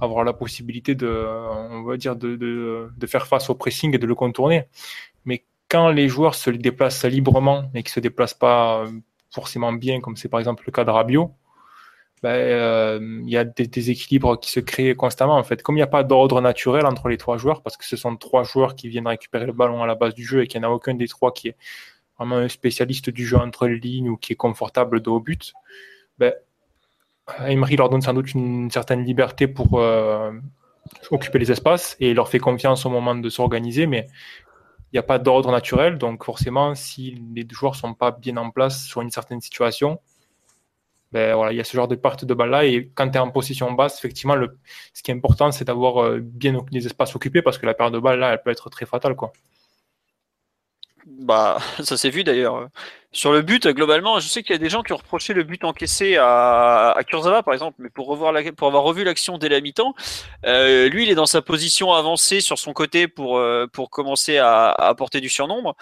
avoir 0.00 0.24
la 0.24 0.32
possibilité 0.32 0.94
de, 0.94 1.08
on 1.08 1.82
va 1.82 1.96
dire, 1.96 2.16
de, 2.16 2.36
de, 2.36 3.06
faire 3.06 3.26
face 3.26 3.50
au 3.50 3.54
pressing 3.54 3.94
et 3.94 3.98
de 3.98 4.06
le 4.06 4.14
contourner. 4.14 4.64
Mais 5.24 5.44
quand 5.68 5.90
les 5.90 6.08
joueurs 6.08 6.34
se 6.34 6.50
déplacent 6.50 7.04
librement 7.04 7.70
et 7.74 7.82
qui 7.82 7.92
se 7.92 8.00
déplacent 8.00 8.34
pas 8.34 8.84
forcément 9.30 9.72
bien, 9.72 10.00
comme 10.00 10.16
c'est 10.16 10.28
par 10.28 10.40
exemple 10.40 10.64
le 10.66 10.72
cas 10.72 10.84
de 10.84 10.90
Rabiot, 10.90 11.32
ben, 12.22 12.30
euh, 12.30 13.20
il 13.24 13.30
y 13.30 13.38
a 13.38 13.44
des 13.44 13.66
déséquilibres 13.66 14.38
qui 14.38 14.50
se 14.50 14.60
créent 14.60 14.94
constamment 14.94 15.36
en 15.38 15.42
fait. 15.42 15.62
Comme 15.62 15.76
il 15.76 15.78
n'y 15.78 15.82
a 15.82 15.86
pas 15.86 16.04
d'ordre 16.04 16.40
naturel 16.42 16.84
entre 16.84 17.08
les 17.08 17.16
trois 17.16 17.38
joueurs, 17.38 17.62
parce 17.62 17.76
que 17.76 17.84
ce 17.84 17.96
sont 17.96 18.14
trois 18.16 18.42
joueurs 18.42 18.74
qui 18.74 18.88
viennent 18.88 19.06
récupérer 19.06 19.46
le 19.46 19.52
ballon 19.52 19.82
à 19.82 19.86
la 19.86 19.94
base 19.94 20.14
du 20.14 20.24
jeu 20.24 20.42
et 20.42 20.46
qu'il 20.46 20.60
n'y 20.60 20.66
en 20.66 20.70
a 20.70 20.72
aucun 20.72 20.94
des 20.94 21.08
trois 21.08 21.32
qui 21.32 21.48
est 21.48 21.56
vraiment 22.18 22.36
un 22.36 22.48
spécialiste 22.48 23.08
du 23.08 23.26
jeu 23.26 23.38
entre 23.38 23.66
les 23.66 23.78
lignes 23.78 24.10
ou 24.10 24.16
qui 24.18 24.34
est 24.34 24.36
confortable 24.36 25.00
de 25.00 25.08
haut 25.08 25.20
but, 25.20 25.54
ben, 26.18 26.34
Emery 27.46 27.76
leur 27.76 27.88
donne 27.88 28.02
sans 28.02 28.14
doute 28.14 28.34
une 28.34 28.70
certaine 28.70 29.04
liberté 29.04 29.46
pour 29.48 29.80
euh, 29.80 30.32
occuper 31.10 31.38
les 31.38 31.50
espaces 31.50 31.96
et 32.00 32.14
leur 32.14 32.28
fait 32.28 32.38
confiance 32.38 32.86
au 32.86 32.90
moment 32.90 33.14
de 33.14 33.28
s'organiser, 33.28 33.86
mais 33.86 34.06
il 34.92 34.96
n'y 34.96 34.98
a 34.98 35.04
pas 35.04 35.18
d'ordre 35.18 35.50
naturel, 35.52 35.98
donc 35.98 36.24
forcément, 36.24 36.74
si 36.74 37.22
les 37.34 37.46
joueurs 37.50 37.72
ne 37.72 37.78
sont 37.78 37.94
pas 37.94 38.10
bien 38.10 38.36
en 38.36 38.50
place 38.50 38.84
sur 38.84 39.00
une 39.02 39.10
certaine 39.10 39.40
situation, 39.40 40.00
ben 41.12 41.34
voilà, 41.34 41.52
il 41.52 41.56
y 41.56 41.60
a 41.60 41.64
ce 41.64 41.76
genre 41.76 41.88
de 41.88 41.96
perte 41.96 42.24
de 42.24 42.34
balle 42.34 42.50
là. 42.50 42.64
Et 42.64 42.90
quand 42.94 43.08
tu 43.10 43.16
es 43.16 43.20
en 43.20 43.30
position 43.30 43.72
basse, 43.72 43.98
effectivement, 43.98 44.36
ce 44.94 45.02
qui 45.02 45.10
est 45.10 45.14
important, 45.14 45.50
c'est 45.50 45.64
d'avoir 45.64 46.02
euh, 46.02 46.20
bien 46.20 46.56
les 46.70 46.86
espaces 46.86 47.14
occupés 47.16 47.42
parce 47.42 47.58
que 47.58 47.66
la 47.66 47.74
perte 47.74 47.92
de 47.92 47.98
balle 47.98 48.20
là, 48.20 48.32
elle 48.32 48.42
peut 48.42 48.50
être 48.50 48.70
très 48.70 48.86
fatale. 48.86 49.16
Quoi. 49.16 49.32
Bah, 51.18 51.58
ça 51.82 51.96
s'est 51.96 52.10
vu 52.10 52.24
d'ailleurs. 52.24 52.68
Sur 53.12 53.32
le 53.32 53.42
but, 53.42 53.66
globalement, 53.66 54.20
je 54.20 54.28
sais 54.28 54.42
qu'il 54.42 54.52
y 54.52 54.54
a 54.54 54.58
des 54.58 54.68
gens 54.68 54.82
qui 54.82 54.92
ont 54.92 54.96
reproché 54.96 55.34
le 55.34 55.42
but 55.42 55.64
encaissé 55.64 56.16
à, 56.16 56.92
à 56.92 57.02
Kurzawa, 57.02 57.42
par 57.42 57.54
exemple, 57.54 57.76
mais 57.80 57.90
pour, 57.90 58.12
avoir 58.12 58.82
revu 58.84 59.02
l'action 59.02 59.36
dès 59.36 59.48
la 59.48 59.60
mi-temps, 59.60 59.94
euh, 60.46 60.88
lui, 60.88 61.04
il 61.04 61.10
est 61.10 61.16
dans 61.16 61.26
sa 61.26 61.42
position 61.42 61.92
avancée 61.92 62.40
sur 62.40 62.58
son 62.58 62.72
côté 62.72 63.08
pour, 63.08 63.38
euh, 63.38 63.66
commencer 63.90 64.38
à, 64.38 64.68
à 64.70 64.88
apporter 64.88 65.20
du 65.20 65.28
surnombre. 65.28 65.74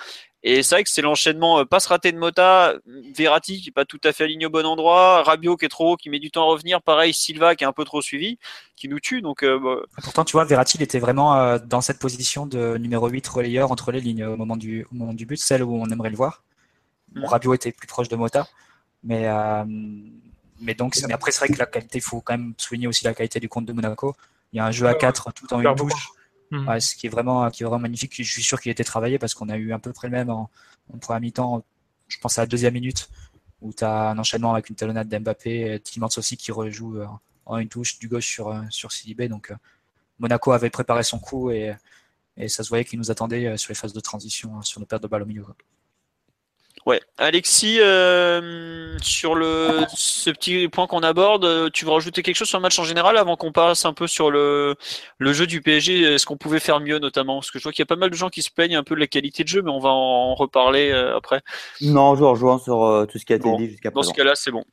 Et 0.44 0.62
c'est 0.62 0.76
vrai 0.76 0.84
que 0.84 0.90
c'est 0.90 1.02
l'enchaînement 1.02 1.58
euh, 1.58 1.64
passe 1.64 1.86
raté 1.86 2.12
de 2.12 2.18
Mota, 2.18 2.74
Verratti 3.16 3.60
qui 3.60 3.70
est 3.70 3.72
pas 3.72 3.84
tout 3.84 4.00
à 4.04 4.12
fait 4.12 4.24
aligné 4.24 4.46
au 4.46 4.50
bon 4.50 4.64
endroit, 4.64 5.22
Rabiot 5.24 5.56
qui 5.56 5.64
est 5.64 5.68
trop 5.68 5.92
haut, 5.92 5.96
qui 5.96 6.10
met 6.10 6.20
du 6.20 6.30
temps 6.30 6.42
à 6.42 6.46
revenir, 6.46 6.80
pareil 6.80 7.12
Silva 7.12 7.56
qui 7.56 7.64
est 7.64 7.66
un 7.66 7.72
peu 7.72 7.84
trop 7.84 8.02
suivi, 8.02 8.38
qui 8.76 8.88
nous 8.88 9.00
tue. 9.00 9.20
Donc 9.20 9.42
euh, 9.42 9.58
bah. 9.58 9.84
pourtant 10.02 10.24
tu 10.24 10.32
vois 10.32 10.44
Verratti 10.44 10.76
il 10.76 10.82
était 10.82 11.00
vraiment 11.00 11.34
euh, 11.34 11.58
dans 11.58 11.80
cette 11.80 11.98
position 11.98 12.46
de 12.46 12.76
numéro 12.78 13.08
8 13.08 13.26
relayeur 13.26 13.72
entre 13.72 13.90
les 13.90 14.00
lignes 14.00 14.24
au 14.24 14.36
moment 14.36 14.56
du 14.56 14.86
au 14.92 14.94
moment 14.94 15.14
du 15.14 15.26
but, 15.26 15.38
celle 15.38 15.64
où 15.64 15.74
on 15.74 15.86
aimerait 15.86 16.10
le 16.10 16.16
voir. 16.16 16.44
Bon, 17.08 17.22
mm. 17.22 17.24
Rabiot 17.24 17.54
était 17.54 17.72
plus 17.72 17.88
proche 17.88 18.08
de 18.08 18.14
Mota, 18.14 18.46
mais 19.02 19.26
mais 20.60 20.74
donc 20.74 20.94
mais 21.06 21.14
après 21.14 21.32
c'est 21.32 21.40
vrai 21.40 21.48
que 21.48 21.58
la 21.58 21.66
qualité, 21.66 21.98
il 21.98 22.02
faut 22.02 22.20
quand 22.20 22.34
même 22.34 22.54
souligner 22.58 22.86
aussi 22.86 23.04
la 23.04 23.14
qualité 23.14 23.40
du 23.40 23.48
compte 23.48 23.66
de 23.66 23.72
Monaco. 23.72 24.14
Il 24.52 24.58
y 24.58 24.60
a 24.60 24.66
un 24.66 24.70
jeu 24.70 24.86
à 24.86 24.94
4 24.94 25.32
tout 25.32 25.52
en 25.52 25.60
une 25.60 25.74
touche. 25.74 26.08
Mhm. 26.50 26.80
ce 26.80 26.94
qui 26.94 27.06
est 27.06 27.10
vraiment, 27.10 27.50
qui 27.50 27.62
est 27.62 27.66
vraiment 27.66 27.80
magnifique. 27.80 28.14
Je 28.16 28.22
suis 28.22 28.42
sûr 28.42 28.60
qu'il 28.60 28.72
était 28.72 28.84
travaillé 28.84 29.18
parce 29.18 29.34
qu'on 29.34 29.48
a 29.48 29.56
eu 29.56 29.72
à 29.72 29.78
peu 29.78 29.92
près 29.92 30.08
le 30.08 30.12
même 30.12 30.30
en, 30.30 30.50
en 30.92 30.98
première 30.98 31.20
mi-temps. 31.20 31.64
Je 32.08 32.18
pense 32.18 32.38
à 32.38 32.42
la 32.42 32.46
deuxième 32.46 32.74
minute 32.74 33.08
où 33.60 33.72
tu 33.72 33.84
as 33.84 34.10
un 34.10 34.18
enchaînement 34.18 34.52
avec 34.52 34.70
une 34.70 34.76
talonnade 34.76 35.08
d'Mbappé, 35.08 35.80
Tilmans 35.82 36.08
aussi 36.16 36.36
qui 36.36 36.52
rejoue 36.52 37.00
euh, 37.00 37.06
en 37.46 37.58
une 37.58 37.68
touche 37.68 37.98
du 37.98 38.08
gauche 38.08 38.26
sur, 38.26 38.48
euh, 38.48 38.62
sur 38.70 38.92
Silibé. 38.92 39.28
Donc 39.28 39.50
euh, 39.50 39.56
Monaco 40.18 40.52
avait 40.52 40.70
préparé 40.70 41.02
son 41.02 41.18
coup 41.18 41.50
et, 41.50 41.74
et 42.36 42.48
ça 42.48 42.62
se 42.62 42.68
voyait 42.68 42.84
qu'il 42.84 42.98
nous 42.98 43.10
attendait 43.10 43.56
sur 43.56 43.70
les 43.70 43.74
phases 43.74 43.92
de 43.92 44.00
transition, 44.00 44.56
hein, 44.56 44.62
sur 44.62 44.80
nos 44.80 44.86
pertes 44.86 45.02
de 45.02 45.08
balles 45.08 45.22
au 45.22 45.26
milieu. 45.26 45.44
Ouais, 46.88 47.02
Alexis, 47.18 47.80
euh, 47.82 48.96
sur 49.02 49.34
le 49.34 49.84
ce 49.94 50.30
petit 50.30 50.68
point 50.68 50.86
qu'on 50.86 51.00
aborde, 51.00 51.44
euh, 51.44 51.68
tu 51.70 51.84
veux 51.84 51.90
rajouter 51.90 52.22
quelque 52.22 52.36
chose 52.36 52.48
sur 52.48 52.56
le 52.56 52.62
match 52.62 52.78
en 52.78 52.84
général 52.84 53.18
avant 53.18 53.36
qu'on 53.36 53.52
passe 53.52 53.84
un 53.84 53.92
peu 53.92 54.06
sur 54.06 54.30
le, 54.30 54.74
le 55.18 55.32
jeu 55.34 55.46
du 55.46 55.60
PSG 55.60 56.00
Est-ce 56.14 56.24
qu'on 56.24 56.38
pouvait 56.38 56.60
faire 56.60 56.80
mieux 56.80 56.98
notamment? 56.98 57.40
Parce 57.40 57.50
que 57.50 57.58
je 57.58 57.64
vois 57.64 57.72
qu'il 57.72 57.82
y 57.82 57.82
a 57.82 57.86
pas 57.86 57.96
mal 57.96 58.08
de 58.08 58.14
gens 58.14 58.30
qui 58.30 58.40
se 58.40 58.50
plaignent 58.50 58.76
un 58.76 58.84
peu 58.84 58.94
de 58.94 59.00
la 59.00 59.06
qualité 59.06 59.42
de 59.42 59.48
jeu, 59.48 59.60
mais 59.60 59.70
on 59.70 59.80
va 59.80 59.90
en 59.90 60.34
reparler 60.34 60.90
euh, 60.90 61.14
après. 61.14 61.42
Non, 61.82 62.16
je 62.16 62.24
rejoins 62.24 62.58
sur 62.58 63.06
tout 63.12 63.18
ce 63.18 63.26
qui 63.26 63.34
a 63.34 63.36
été 63.36 63.54
dit 63.58 63.68
jusqu'à 63.68 63.90
présent. 63.90 64.08
Dans 64.08 64.14
ce 64.14 64.16
cas-là, 64.16 64.32
c'est 64.34 64.50
bon. 64.50 64.64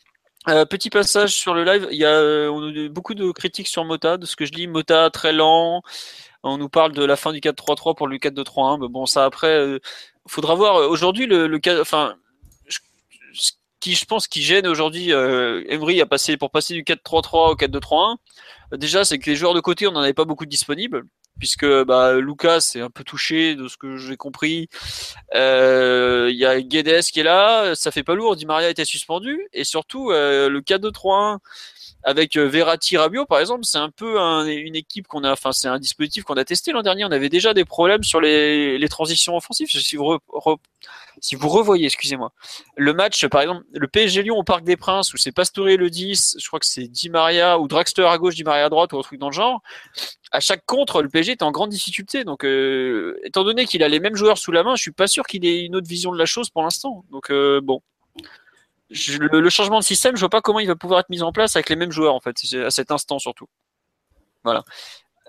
petit 0.69 0.89
passage 0.89 1.33
sur 1.35 1.53
le 1.53 1.65
live, 1.65 1.85
il 1.91 1.97
y 1.97 2.05
a, 2.05 2.49
on 2.49 2.65
a 2.65 2.87
beaucoup 2.87 3.13
de 3.13 3.29
critiques 3.31 3.67
sur 3.67 3.83
Mota, 3.83 4.15
de 4.15 4.25
ce 4.25 4.37
que 4.37 4.45
je 4.45 4.53
dis, 4.53 4.67
Mota 4.67 5.09
très 5.09 5.33
lent. 5.33 5.81
On 6.45 6.57
nous 6.57 6.69
parle 6.69 6.91
de 6.91 7.03
la 7.03 7.15
fin 7.15 7.33
du 7.33 7.39
4-3-3 7.39 7.95
pour 7.95 8.07
le 8.07 8.17
4-2-3-1, 8.17 8.81
mais 8.81 8.87
bon, 8.87 9.05
ça 9.05 9.25
après, 9.25 9.79
faudra 10.27 10.55
voir 10.55 10.77
euh, 10.77 10.87
aujourd'hui 10.87 11.25
le, 11.25 11.47
le. 11.47 11.59
Enfin, 11.81 12.15
ce 12.69 13.51
qui 13.79 13.95
je 13.95 14.05
pense 14.05 14.27
qui 14.27 14.41
gêne 14.41 14.67
aujourd'hui, 14.67 15.11
euh, 15.11 15.63
Emery 15.69 16.01
a 16.01 16.05
passé 16.05 16.37
pour 16.37 16.51
passer 16.51 16.73
du 16.73 16.83
4-3-3 16.83 17.51
au 17.51 17.55
4-2-3-1. 17.55 18.17
Déjà, 18.77 19.05
c'est 19.05 19.19
que 19.19 19.29
les 19.29 19.35
joueurs 19.35 19.53
de 19.53 19.59
côté, 19.59 19.87
on 19.87 19.91
n'en 19.91 20.01
avait 20.01 20.13
pas 20.13 20.25
beaucoup 20.25 20.45
disponibles 20.45 21.03
puisque 21.39 21.65
bah, 21.83 22.13
Lucas 22.13 22.71
est 22.75 22.81
un 22.81 22.89
peu 22.89 23.03
touché 23.03 23.55
de 23.55 23.67
ce 23.67 23.77
que 23.77 23.97
j'ai 23.97 24.15
compris. 24.15 24.69
Euh, 25.33 26.29
il 26.31 26.37
y 26.37 26.45
a 26.45 26.61
Guedes 26.61 27.03
qui 27.03 27.19
est 27.19 27.23
là, 27.23 27.75
ça 27.75 27.91
fait 27.91 28.03
pas 28.03 28.15
lourd. 28.15 28.35
Di 28.35 28.45
Maria 28.45 28.69
était 28.69 28.85
suspendu 28.85 29.47
et 29.53 29.63
surtout 29.63 30.11
euh, 30.11 30.49
le 30.49 30.61
4-2-3-1 30.61 31.39
avec 32.05 32.37
euh, 32.37 32.47
Verratti 32.47 32.97
Rabiot 32.97 33.25
par 33.25 33.39
exemple, 33.39 33.65
c'est 33.65 33.79
un 33.79 33.89
peu 33.89 34.17
une 34.47 34.75
équipe 34.75 35.07
qu'on 35.07 35.23
a, 35.23 35.33
enfin 35.33 35.51
c'est 35.51 35.67
un 35.67 35.79
dispositif 35.79 36.23
qu'on 36.23 36.35
a 36.35 36.45
testé 36.45 36.71
l'an 36.71 36.83
dernier. 36.83 37.03
On 37.03 37.11
avait 37.11 37.29
déjà 37.29 37.53
des 37.53 37.65
problèmes 37.65 38.03
sur 38.03 38.21
les, 38.21 38.87
transitions 38.89 39.35
offensives. 39.35 39.67
Si 39.69 39.95
vous, 39.95 40.17
si 41.19 41.35
vous 41.35 41.49
revoyez, 41.49 41.87
excusez-moi, 41.87 42.31
le 42.77 42.93
match 42.93 43.25
par 43.27 43.41
exemple, 43.41 43.63
le 43.73 43.87
PSG 43.87 44.21
Lyon 44.21 44.37
au 44.37 44.43
Parc 44.43 44.63
des 44.63 44.77
Princes 44.77 45.13
où 45.13 45.17
c'est 45.17 45.31
Pastore 45.31 45.65
le 45.65 45.89
10, 45.89 46.37
je 46.39 46.47
crois 46.47 46.59
que 46.59 46.67
c'est 46.67 46.87
Di 46.87 47.09
Maria 47.09 47.59
ou 47.59 47.67
Draxler 47.67 48.05
à 48.05 48.17
gauche, 48.19 48.35
Di 48.35 48.43
Maria 48.43 48.65
à 48.65 48.69
droite 48.69 48.93
ou 48.93 48.99
un 48.99 49.01
truc 49.01 49.19
dans 49.19 49.29
le 49.29 49.35
genre. 49.35 49.61
À 50.31 50.39
chaque 50.39 50.65
contre, 50.65 51.01
le 51.01 51.09
PSG 51.09 51.31
est 51.31 51.43
en 51.43 51.51
grande 51.51 51.71
difficulté. 51.71 52.23
Donc, 52.23 52.45
euh, 52.45 53.19
étant 53.23 53.43
donné 53.43 53.65
qu'il 53.65 53.81
a 53.83 53.87
les 53.87 53.99
mêmes 53.99 54.15
joueurs 54.15 54.37
sous 54.37 54.51
la 54.51 54.63
main, 54.63 54.75
je 54.75 54.81
suis 54.81 54.91
pas 54.91 55.07
sûr 55.07 55.25
qu'il 55.25 55.45
ait 55.45 55.65
une 55.65 55.75
autre 55.75 55.87
vision 55.87 56.11
de 56.11 56.17
la 56.17 56.25
chose 56.25 56.49
pour 56.49 56.61
l'instant. 56.61 57.03
Donc, 57.09 57.31
euh, 57.31 57.61
bon, 57.61 57.81
le, 58.89 59.49
changement 59.49 59.79
de 59.79 59.83
système, 59.83 60.15
je 60.15 60.19
vois 60.19 60.29
pas 60.29 60.41
comment 60.41 60.59
il 60.59 60.67
va 60.67 60.75
pouvoir 60.75 60.99
être 60.99 61.09
mis 61.09 61.21
en 61.21 61.31
place 61.31 61.55
avec 61.55 61.69
les 61.69 61.75
mêmes 61.75 61.91
joueurs 61.91 62.13
en 62.13 62.19
fait, 62.19 62.35
à 62.55 62.71
cet 62.71 62.91
instant 62.91 63.19
surtout. 63.19 63.47
Voilà. 64.43 64.63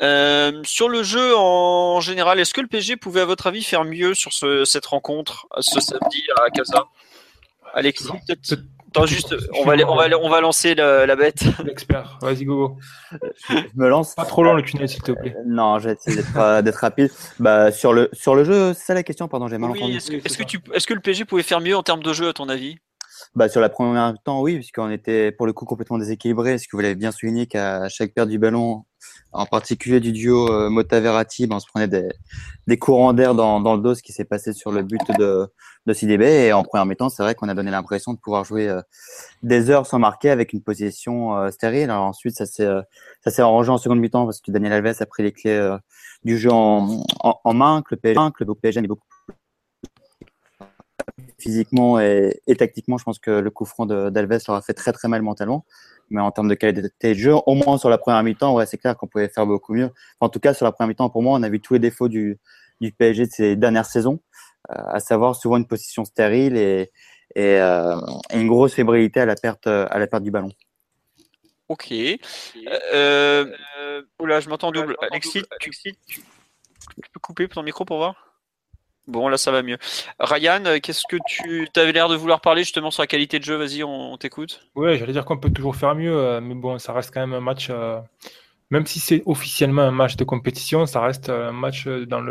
Euh, 0.02 0.60
sur 0.64 0.90
le 0.90 1.02
jeu 1.02 1.34
en 1.36 2.00
général, 2.00 2.38
est-ce 2.38 2.52
que 2.52 2.60
le 2.60 2.66
PSG 2.66 2.96
pouvait 2.96 3.22
à 3.22 3.24
votre 3.24 3.46
avis 3.46 3.62
faire 3.62 3.84
mieux 3.84 4.14
sur 4.14 4.32
cette 4.32 4.86
rencontre 4.86 5.46
ce 5.60 5.80
samedi 5.80 6.22
à 6.44 6.50
Casa? 6.50 6.86
Alexis, 7.74 8.08
peut-être. 8.26 8.60
Attends, 8.88 9.06
juste, 9.06 9.34
on 9.52 9.64
va, 9.64 9.74
on 9.86 9.96
va, 9.96 10.08
on 10.18 10.28
va 10.30 10.40
lancer 10.40 10.74
la, 10.74 11.16
bête. 11.16 11.44
L'expert, 11.64 12.18
vas-y 12.22 12.44
Gogo. 12.44 12.78
Je 13.10 13.56
me 13.74 13.88
lance. 13.88 14.14
Pas 14.14 14.24
trop 14.24 14.42
long 14.42 14.54
le 14.54 14.62
tunnel 14.62 14.88
s'il 14.88 15.02
te 15.02 15.12
plaît. 15.12 15.34
Euh, 15.36 15.42
non, 15.46 15.78
j'ai 15.78 15.90
essayé 15.90 16.16
d'être 16.62 16.76
rapide. 16.76 17.10
Bah, 17.38 17.72
sur, 17.72 17.92
le, 17.92 18.08
sur 18.12 18.34
le 18.34 18.44
jeu, 18.44 18.72
c'est 18.74 18.84
ça 18.84 18.94
la 18.94 19.02
question, 19.02 19.28
pardon, 19.28 19.48
j'ai 19.48 19.58
mal 19.58 19.72
entendu. 19.72 19.96
Est-ce 19.96 20.10
que, 20.10 20.16
est 20.16 20.36
que, 20.36 20.44
tu, 20.44 20.60
est-ce 20.72 20.86
que 20.86 20.94
le 20.94 21.00
PSG 21.00 21.26
pouvait 21.26 21.42
faire 21.42 21.60
mieux 21.60 21.76
en 21.76 21.82
termes 21.82 22.02
de 22.02 22.12
jeu 22.12 22.28
à 22.28 22.32
ton 22.32 22.48
avis? 22.48 22.78
Bah, 23.34 23.48
sur 23.48 23.60
la 23.60 23.68
première 23.68 24.14
temps, 24.24 24.42
oui, 24.42 24.54
puisqu'on 24.56 24.90
était 24.90 25.32
pour 25.32 25.46
le 25.46 25.52
coup 25.52 25.64
complètement 25.64 25.98
déséquilibré. 25.98 26.58
Ce 26.58 26.68
que 26.68 26.76
vous 26.76 26.82
l'avez 26.82 26.94
bien 26.94 27.12
souligné 27.12 27.46
qu'à 27.46 27.88
chaque 27.88 28.12
perte 28.14 28.28
du 28.28 28.38
ballon, 28.38 28.84
en 29.32 29.46
particulier 29.46 30.00
du 30.00 30.12
duo 30.12 30.50
euh, 30.50 30.70
Mota-Verratti, 30.70 31.46
ben, 31.46 31.56
on 31.56 31.60
se 31.60 31.66
prenait 31.66 31.88
des, 31.88 32.78
courants 32.78 33.12
d'air 33.12 33.34
dans, 33.34 33.60
dans, 33.60 33.76
le 33.76 33.82
dos, 33.82 33.94
ce 33.94 34.02
qui 34.02 34.12
s'est 34.12 34.24
passé 34.24 34.52
sur 34.52 34.72
le 34.72 34.82
but 34.82 35.00
de, 35.18 35.48
de 35.86 35.92
CDB. 35.92 36.24
Et 36.24 36.52
en 36.52 36.62
première 36.64 36.86
mi-temps, 36.86 37.08
c'est 37.08 37.22
vrai 37.22 37.34
qu'on 37.34 37.48
a 37.48 37.54
donné 37.54 37.70
l'impression 37.70 38.12
de 38.12 38.18
pouvoir 38.18 38.44
jouer 38.44 38.68
euh, 38.68 38.80
des 39.42 39.70
heures 39.70 39.86
sans 39.86 39.98
marquer 39.98 40.30
avec 40.30 40.52
une 40.52 40.62
position 40.62 41.36
euh, 41.36 41.50
stérile. 41.50 41.90
Alors 41.90 42.04
ensuite, 42.04 42.36
ça 42.36 42.46
s'est 42.46 42.64
euh, 42.64 42.82
ça 43.22 43.30
s'est 43.30 43.42
arrangé 43.42 43.70
en 43.70 43.78
seconde 43.78 44.00
mi-temps 44.00 44.24
parce 44.24 44.40
que 44.40 44.50
Daniel 44.50 44.72
Alves 44.72 44.96
a 45.00 45.06
pris 45.06 45.22
les 45.22 45.32
clés 45.32 45.76
du 46.24 46.38
jeu 46.38 46.50
en, 46.50 47.04
en, 47.22 47.54
main, 47.54 47.82
que 47.82 47.94
le 47.94 48.00
PSG, 48.00 48.20
que 48.36 48.44
le 48.44 48.54
PSG 48.54 48.80
physiquement 51.38 52.00
et, 52.00 52.40
tactiquement, 52.58 52.98
je 52.98 53.04
pense 53.04 53.18
que 53.18 53.30
le 53.30 53.50
coup 53.50 53.64
franc 53.64 53.86
d'Alves 53.86 54.38
aura 54.48 54.62
fait 54.62 54.74
très 54.74 54.92
très 54.92 55.08
mal 55.08 55.22
mentalement. 55.22 55.64
Mais 56.08 56.20
en 56.20 56.30
termes 56.30 56.48
de 56.48 56.54
qualité 56.54 57.14
de 57.14 57.18
jeu, 57.18 57.34
au 57.46 57.54
moins 57.54 57.78
sur 57.78 57.90
la 57.90 57.98
première 57.98 58.22
mi-temps, 58.22 58.54
ouais, 58.54 58.66
c'est 58.66 58.78
clair 58.78 58.96
qu'on 58.96 59.08
pouvait 59.08 59.28
faire 59.28 59.46
beaucoup 59.46 59.74
mieux. 59.74 59.90
en 60.20 60.28
tout 60.28 60.38
cas, 60.38 60.54
sur 60.54 60.64
la 60.64 60.72
première 60.72 60.88
mi-temps, 60.88 61.10
pour 61.10 61.22
moi, 61.22 61.38
on 61.38 61.42
a 61.42 61.48
vu 61.48 61.60
tous 61.60 61.74
les 61.74 61.80
défauts 61.80 62.08
du, 62.08 62.38
PSG 62.98 63.26
de 63.26 63.30
ces 63.32 63.56
dernières 63.56 63.86
saisons, 63.86 64.20
euh, 64.70 64.74
à 64.86 65.00
savoir 65.00 65.34
souvent 65.34 65.56
une 65.56 65.66
position 65.66 66.04
stérile 66.04 66.56
et, 66.56 66.92
et, 67.34 67.60
euh, 67.60 67.96
une 68.32 68.46
grosse 68.46 68.74
fébrilité 68.74 69.20
à 69.20 69.26
la 69.26 69.34
perte, 69.34 69.66
à 69.66 69.98
la 69.98 70.06
perte 70.06 70.22
du 70.22 70.30
ballon. 70.30 70.50
Ok. 71.68 71.92
Euh, 72.94 73.52
oula, 74.20 74.40
je 74.40 74.48
m'entends 74.48 74.70
double. 74.70 74.96
Alexis, 75.10 75.42
tu, 75.58 75.70
tu, 76.06 76.22
peux 77.12 77.20
couper 77.20 77.48
ton 77.48 77.62
micro 77.64 77.84
pour 77.84 77.96
voir? 77.96 78.35
Bon, 79.06 79.28
là, 79.28 79.36
ça 79.36 79.52
va 79.52 79.62
mieux. 79.62 79.78
Ryan, 80.18 80.64
euh, 80.66 80.78
qu'est-ce 80.82 81.04
que 81.08 81.16
tu 81.28 81.68
avais 81.76 81.92
l'air 81.92 82.08
de 82.08 82.16
vouloir 82.16 82.40
parler 82.40 82.64
justement 82.64 82.90
sur 82.90 83.02
la 83.02 83.06
qualité 83.06 83.38
de 83.38 83.44
jeu? 83.44 83.54
Vas-y, 83.54 83.84
on, 83.84 84.16
t'écoute. 84.16 84.66
Ouais, 84.74 84.98
j'allais 84.98 85.12
dire 85.12 85.24
qu'on 85.24 85.38
peut 85.38 85.50
toujours 85.50 85.76
faire 85.76 85.94
mieux, 85.94 86.16
euh, 86.16 86.40
mais 86.40 86.54
bon, 86.54 86.78
ça 86.78 86.92
reste 86.92 87.14
quand 87.14 87.20
même 87.20 87.34
un 87.34 87.40
match. 87.40 87.68
Euh, 87.70 88.00
même 88.70 88.84
si 88.84 88.98
c'est 88.98 89.22
officiellement 89.26 89.82
un 89.82 89.92
match 89.92 90.16
de 90.16 90.24
compétition, 90.24 90.86
ça 90.86 91.00
reste 91.00 91.28
un 91.30 91.52
match 91.52 91.86
dans 91.86 92.24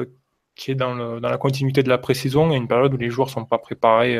qui 0.55 0.71
est 0.71 0.75
dans, 0.75 1.19
la 1.19 1.37
continuité 1.37 1.81
de 1.83 1.89
la 1.89 1.97
pré-saison 1.97 2.51
et 2.51 2.55
une 2.55 2.67
période 2.67 2.93
où 2.93 2.97
les 2.97 3.09
joueurs 3.09 3.27
ne 3.27 3.33
sont 3.33 3.45
pas 3.45 3.57
préparés 3.57 4.17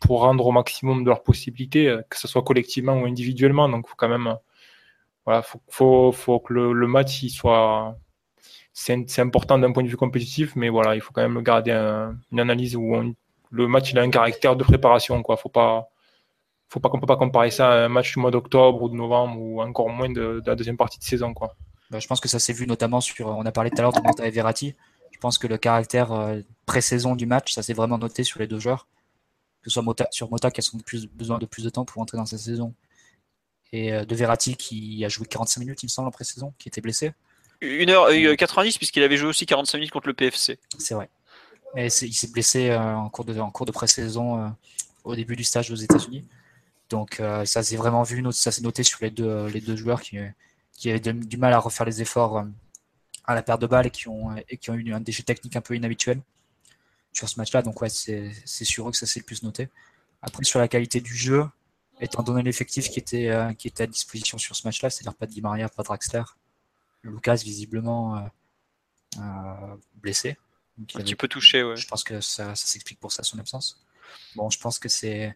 pour 0.00 0.20
rendre 0.20 0.46
au 0.46 0.52
maximum 0.52 1.02
de 1.02 1.08
leurs 1.08 1.22
possibilités, 1.22 1.96
que 2.08 2.18
ce 2.18 2.28
soit 2.28 2.42
collectivement 2.42 2.94
ou 2.94 3.06
individuellement. 3.06 3.68
Donc, 3.68 3.88
faut 3.88 3.94
quand 3.96 4.08
même. 4.08 4.36
Voilà, 5.24 5.42
faut, 5.42 5.60
faut, 5.68 6.12
faut 6.12 6.38
que 6.38 6.52
le, 6.52 6.72
le 6.72 6.86
match 6.86 7.22
il 7.24 7.30
soit 7.30 7.96
c'est 8.78 9.20
important 9.20 9.58
d'un 9.58 9.72
point 9.72 9.82
de 9.82 9.88
vue 9.88 9.96
compétitif, 9.96 10.54
mais 10.54 10.68
voilà, 10.68 10.94
il 10.94 11.00
faut 11.00 11.10
quand 11.12 11.26
même 11.26 11.42
garder 11.42 11.72
une 12.30 12.40
analyse 12.40 12.76
où 12.76 12.94
le 13.50 13.68
match 13.68 13.92
il 13.92 13.98
a 13.98 14.02
un 14.02 14.10
caractère 14.10 14.54
de 14.54 14.64
préparation. 14.64 15.22
Quoi. 15.22 15.38
Faut 15.38 15.48
pas, 15.48 15.88
faut 16.68 16.78
pas 16.78 16.90
peut 16.90 17.06
pas 17.06 17.16
comparer 17.16 17.50
ça 17.50 17.70
à 17.70 17.84
un 17.86 17.88
match 17.88 18.12
du 18.12 18.18
mois 18.18 18.30
d'octobre 18.30 18.82
ou 18.82 18.90
de 18.90 18.94
novembre 18.94 19.40
ou 19.40 19.62
encore 19.62 19.88
moins 19.88 20.10
de, 20.10 20.42
la 20.44 20.54
deuxième 20.54 20.76
partie 20.76 20.98
de 20.98 21.04
saison. 21.04 21.32
Quoi. 21.32 21.56
Bah, 21.90 22.00
je 22.00 22.06
pense 22.06 22.20
que 22.20 22.28
ça 22.28 22.38
s'est 22.38 22.52
vu 22.52 22.66
notamment 22.66 23.00
sur. 23.00 23.28
On 23.28 23.46
a 23.46 23.50
parlé 23.50 23.70
tout 23.70 23.78
à 23.78 23.82
l'heure 23.82 23.92
de 23.92 24.00
Manta 24.00 24.26
et 24.26 24.30
Verratti. 24.30 24.74
Je 25.10 25.18
pense 25.18 25.38
que 25.38 25.46
le 25.46 25.56
caractère 25.56 26.12
euh, 26.12 26.40
pré-saison 26.66 27.16
du 27.16 27.24
match, 27.24 27.54
ça 27.54 27.62
s'est 27.62 27.72
vraiment 27.72 27.96
noté 27.96 28.24
sur 28.24 28.40
les 28.40 28.46
deux 28.46 28.58
joueurs. 28.58 28.88
Que 29.62 29.70
ce 29.70 29.80
soit 29.80 30.08
sur 30.10 30.30
Mota 30.30 30.50
qui 30.50 30.60
a 30.60 30.64
besoin 31.14 31.38
de 31.38 31.46
plus 31.46 31.64
de 31.64 31.70
temps 31.70 31.86
pour 31.86 32.02
entrer 32.02 32.18
dans 32.18 32.26
sa 32.26 32.36
saison. 32.36 32.74
Et 33.72 33.94
euh, 33.94 34.04
de 34.04 34.14
Verratti 34.14 34.54
qui 34.54 35.02
a 35.02 35.08
joué 35.08 35.26
45 35.26 35.60
minutes, 35.60 35.82
il 35.82 35.86
me 35.86 35.90
semble, 35.90 36.08
en 36.08 36.10
pré-saison, 36.10 36.52
qui 36.58 36.68
était 36.68 36.82
blessé. 36.82 37.14
1h90 37.62 38.76
puisqu'il 38.76 39.02
avait 39.02 39.16
joué 39.16 39.28
aussi 39.28 39.46
45 39.46 39.78
minutes 39.78 39.92
contre 39.92 40.08
le 40.08 40.14
PFC. 40.14 40.58
C'est 40.78 40.94
vrai. 40.94 41.08
Mais 41.74 41.88
il 41.88 42.14
s'est 42.14 42.28
blessé 42.28 42.70
euh, 42.70 42.96
en 42.96 43.08
cours 43.08 43.24
de, 43.24 43.38
en 43.38 43.50
de 43.50 43.70
pré-saison 43.72 44.40
euh, 44.40 44.48
au 45.04 45.14
début 45.14 45.36
du 45.36 45.44
stage 45.44 45.70
aux 45.70 45.76
États-Unis. 45.76 46.24
Donc 46.88 47.20
euh, 47.20 47.44
ça 47.44 47.62
s'est 47.62 47.76
vraiment 47.76 48.02
vu, 48.02 48.24
ça 48.32 48.52
s'est 48.52 48.62
noté 48.62 48.82
sur 48.82 48.98
les 49.02 49.10
deux, 49.10 49.46
les 49.46 49.60
deux 49.60 49.76
joueurs 49.76 50.00
qui, 50.00 50.18
qui 50.72 50.90
avaient 50.90 51.00
du 51.00 51.36
mal 51.36 51.52
à 51.52 51.58
refaire 51.58 51.86
les 51.86 52.00
efforts 52.00 52.44
à 53.24 53.34
la 53.34 53.42
perte 53.42 53.60
de 53.60 53.66
balles 53.66 53.88
et 53.88 53.90
qui 53.90 54.08
ont, 54.08 54.34
et 54.48 54.56
qui 54.56 54.70
ont 54.70 54.74
eu 54.74 54.92
un 54.92 55.00
déchet 55.00 55.24
technique 55.24 55.56
un 55.56 55.60
peu 55.60 55.74
inhabituel 55.74 56.20
sur 57.12 57.28
ce 57.28 57.38
match-là. 57.38 57.62
Donc 57.62 57.80
ouais, 57.80 57.88
c'est 57.88 58.64
sûr 58.64 58.88
que 58.90 58.96
ça 58.96 59.06
s'est 59.06 59.20
le 59.20 59.24
plus 59.24 59.42
noté. 59.42 59.68
Après 60.22 60.44
sur 60.44 60.60
la 60.60 60.68
qualité 60.68 61.00
du 61.00 61.14
jeu, 61.14 61.44
étant 62.00 62.22
donné 62.22 62.42
l'effectif 62.42 62.88
qui 62.88 63.00
était, 63.00 63.34
qui 63.58 63.68
était 63.68 63.82
à 63.82 63.86
disposition 63.86 64.38
sur 64.38 64.54
ce 64.54 64.66
match-là, 64.66 64.90
c'est-à-dire 64.90 65.14
pas 65.14 65.26
de 65.26 65.32
Di 65.32 65.40
Maria, 65.40 65.68
pas 65.68 65.82
de 65.82 65.88
Draxler, 65.88 66.22
Lucas 67.10 67.36
visiblement 67.36 68.16
euh, 68.16 68.20
euh, 69.18 69.76
blessé. 69.94 70.36
Un 70.78 70.84
petit 70.84 71.14
peu 71.14 71.28
touché, 71.28 71.62
ouais. 71.62 71.76
Je 71.76 71.86
pense 71.86 72.04
que 72.04 72.20
ça, 72.20 72.54
s'explique 72.54 73.00
pour 73.00 73.12
ça, 73.12 73.22
son 73.22 73.38
absence. 73.38 73.82
Bon, 74.34 74.50
je 74.50 74.58
pense 74.58 74.78
que 74.78 74.88
c'est 74.88 75.34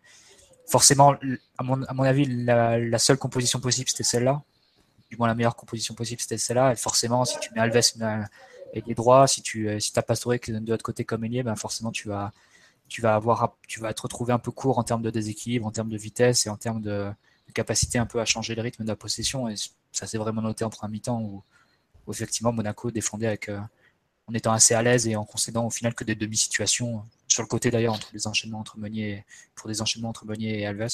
forcément, 0.66 1.16
à 1.58 1.62
mon, 1.62 1.82
à 1.84 1.94
mon 1.94 2.02
avis, 2.02 2.26
la, 2.26 2.98
seule 2.98 3.16
composition 3.16 3.58
possible, 3.58 3.88
c'était 3.88 4.04
celle-là. 4.04 4.42
Du 5.10 5.16
moins, 5.16 5.28
la 5.28 5.34
meilleure 5.34 5.56
composition 5.56 5.94
possible, 5.94 6.20
c'était 6.20 6.38
celle-là. 6.38 6.72
Et 6.72 6.76
forcément, 6.76 7.24
si 7.24 7.38
tu 7.40 7.52
mets 7.54 7.60
Alves 7.60 7.80
et 8.72 8.82
les 8.86 8.94
droits, 8.94 9.26
si 9.26 9.42
tu 9.42 9.68
euh, 9.68 9.80
si 9.80 9.92
as 9.96 10.02
Pastore 10.02 10.34
de 10.34 10.70
l'autre 10.70 10.84
côté 10.84 11.04
comme 11.04 11.24
ailier, 11.24 11.42
ben 11.42 11.56
forcément, 11.56 11.90
tu 11.90 12.06
vas, 12.06 12.32
tu 12.88 13.00
vas 13.00 13.14
avoir, 13.14 13.56
tu 13.66 13.80
vas 13.80 13.94
te 13.94 14.02
retrouver 14.02 14.32
un 14.32 14.38
peu 14.38 14.52
court 14.52 14.78
en 14.78 14.84
termes 14.84 15.02
de 15.02 15.10
déséquilibre, 15.10 15.66
en 15.66 15.72
termes 15.72 15.88
de 15.88 15.96
vitesse 15.96 16.46
et 16.46 16.50
en 16.50 16.56
termes 16.56 16.82
de, 16.82 17.10
capacité 17.52 17.98
un 17.98 18.06
peu 18.06 18.20
à 18.20 18.24
changer 18.24 18.54
le 18.54 18.62
rythme 18.62 18.84
de 18.84 18.88
la 18.88 18.96
possession. 18.96 19.48
Et 19.48 19.54
ça 19.92 20.06
s'est 20.06 20.18
vraiment 20.18 20.42
noté 20.42 20.64
en 20.64 20.70
premier 20.70 20.92
mi-temps 20.92 21.20
où, 21.20 21.42
effectivement 22.12 22.52
Monaco 22.52 22.90
défendait 22.90 23.26
avec, 23.26 23.48
euh, 23.48 23.58
en 24.26 24.34
étant 24.34 24.52
assez 24.52 24.74
à 24.74 24.82
l'aise 24.82 25.06
et 25.06 25.16
en 25.16 25.24
concédant 25.24 25.66
au 25.66 25.70
final 25.70 25.94
que 25.94 26.04
des 26.04 26.14
demi-situations 26.14 27.04
sur 27.28 27.42
le 27.42 27.48
côté 27.48 27.70
d'ailleurs 27.70 27.94
entre 27.94 28.10
les 28.12 28.26
enchaînements 28.26 28.60
entre 28.60 28.78
Meunier 28.78 29.24
pour 29.54 29.68
des 29.68 29.82
enchaînements 29.82 30.10
entre 30.10 30.26
Meunier 30.26 30.60
et 30.60 30.66
Alves. 30.66 30.88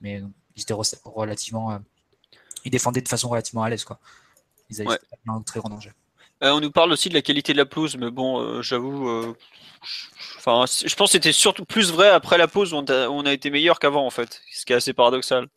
Mais 0.00 0.22
ils 0.56 0.62
étaient 0.62 0.74
relativement, 1.04 1.72
euh, 1.72 1.78
ils 2.64 2.70
défendaient 2.70 3.00
de 3.00 3.08
façon 3.08 3.28
relativement 3.28 3.62
à 3.62 3.70
l'aise 3.70 3.84
quoi. 3.84 3.98
Ils 4.70 4.82
avaient 4.82 4.98
très 5.44 5.60
en 5.60 5.68
danger. 5.68 5.92
Euh, 6.42 6.50
on 6.52 6.60
nous 6.60 6.70
parle 6.70 6.92
aussi 6.92 7.08
de 7.08 7.14
la 7.14 7.22
qualité 7.22 7.52
de 7.52 7.58
la 7.58 7.66
pelouse, 7.66 7.96
mais 7.96 8.10
bon, 8.10 8.40
euh, 8.40 8.62
j'avoue, 8.62 9.08
euh, 9.08 9.34
enfin, 10.36 10.64
je 10.66 10.94
pense 10.94 11.08
que 11.08 11.12
c'était 11.12 11.32
surtout 11.32 11.64
plus 11.64 11.90
vrai 11.90 12.08
après 12.08 12.38
la 12.38 12.46
pause 12.46 12.72
où 12.72 12.76
on 12.76 12.84
a, 12.84 13.08
on 13.08 13.26
a 13.26 13.32
été 13.32 13.50
meilleur 13.50 13.80
qu'avant 13.80 14.06
en 14.06 14.10
fait, 14.10 14.40
ce 14.52 14.64
qui 14.64 14.72
est 14.72 14.76
assez 14.76 14.92
paradoxal. 14.92 15.48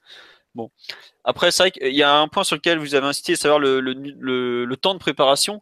Bon, 0.54 0.70
après 1.24 1.50
c'est 1.50 1.64
vrai 1.64 1.72
qu'il 1.72 1.96
y 1.96 2.04
a 2.04 2.14
un 2.14 2.28
point 2.28 2.44
sur 2.44 2.58
lequel 2.58 2.78
vous 2.78 2.94
avez 2.94 3.08
insisté, 3.08 3.34
à 3.34 3.36
savoir 3.38 3.60
le, 3.60 3.80
le, 3.80 3.94
le, 3.94 4.66
le 4.66 4.78
temps 4.78 4.94
de 4.94 5.00
préparation. 5.00 5.62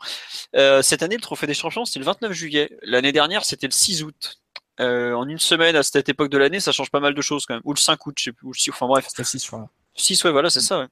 Euh, 0.55 0.81
cette 0.81 1.03
année, 1.03 1.15
le 1.15 1.21
Trophée 1.21 1.45
des 1.45 1.53
Champions, 1.53 1.85
c'était 1.85 1.99
le 1.99 2.05
29 2.05 2.31
juillet. 2.33 2.71
L'année 2.81 3.11
dernière, 3.11 3.45
c'était 3.45 3.67
le 3.67 3.71
6 3.71 4.03
août. 4.03 4.39
Euh, 4.79 5.13
en 5.13 5.27
une 5.27 5.39
semaine 5.39 5.75
à 5.75 5.83
cette 5.83 6.09
époque 6.09 6.29
de 6.29 6.37
l'année, 6.37 6.59
ça 6.59 6.71
change 6.71 6.89
pas 6.89 7.01
mal 7.01 7.13
de 7.13 7.21
choses 7.21 7.45
quand 7.45 7.53
même. 7.53 7.61
Ou 7.65 7.73
le 7.73 7.79
5 7.79 8.03
août, 8.05 8.15
je 8.17 8.23
sais 8.25 8.31
plus. 8.31 8.47
Ou 8.47 8.51
le 8.53 8.57
6, 8.57 8.71
enfin 8.71 8.87
bref. 8.87 9.05
C'était 9.09 9.23
6, 9.23 9.43
je 9.43 9.47
crois. 9.47 9.69
6, 9.95 10.23
ouais, 10.23 10.31
voilà, 10.31 10.49
c'est 10.49 10.61
ça. 10.61 10.79
Ouais, 10.79 10.87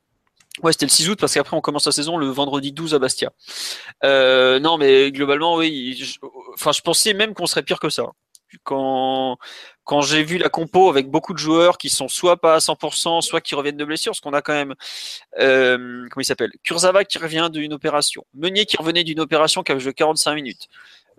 ouais 0.63 0.71
c'était 0.73 0.85
le 0.85 0.91
6 0.91 1.09
août 1.09 1.19
parce 1.19 1.33
qu'après 1.33 1.55
on 1.55 1.61
commence 1.61 1.85
la 1.85 1.91
saison 1.91 2.17
le 2.17 2.27
vendredi 2.27 2.71
12 2.71 2.93
à 2.93 2.99
Bastia. 2.99 3.31
Euh, 4.03 4.59
non, 4.59 4.77
mais 4.77 5.11
globalement, 5.11 5.55
oui. 5.55 5.95
Je, 5.99 6.19
enfin, 6.53 6.71
je 6.71 6.81
pensais 6.81 7.13
même 7.13 7.33
qu'on 7.33 7.47
serait 7.47 7.63
pire 7.63 7.79
que 7.79 7.89
ça. 7.89 8.05
Quand, 8.63 9.37
quand 9.87 10.01
j'ai 10.01 10.21
vu 10.21 10.37
la 10.37 10.49
compo 10.49 10.89
avec 10.89 11.09
beaucoup 11.09 11.33
de 11.33 11.39
joueurs 11.39 11.77
qui 11.77 11.89
sont 11.89 12.09
soit 12.09 12.35
pas 12.35 12.55
à 12.55 12.57
100%, 12.59 13.21
soit 13.21 13.39
qui 13.39 13.55
reviennent 13.55 13.77
de 13.77 13.85
blessure, 13.85 14.11
parce 14.11 14.19
qu'on 14.19 14.33
a 14.33 14.41
quand 14.41 14.53
même, 14.53 14.75
euh, 15.39 15.77
comment 16.11 16.21
il 16.21 16.25
s'appelle, 16.25 16.51
Kurzawa 16.63 17.05
qui 17.05 17.17
revient 17.17 17.49
d'une 17.51 17.71
opération, 17.71 18.25
Meunier 18.33 18.65
qui 18.65 18.75
revenait 18.75 19.05
d'une 19.05 19.21
opération 19.21 19.63
qui 19.63 19.71
avait 19.71 19.79
joué 19.79 19.93
45 19.93 20.35
minutes, 20.35 20.67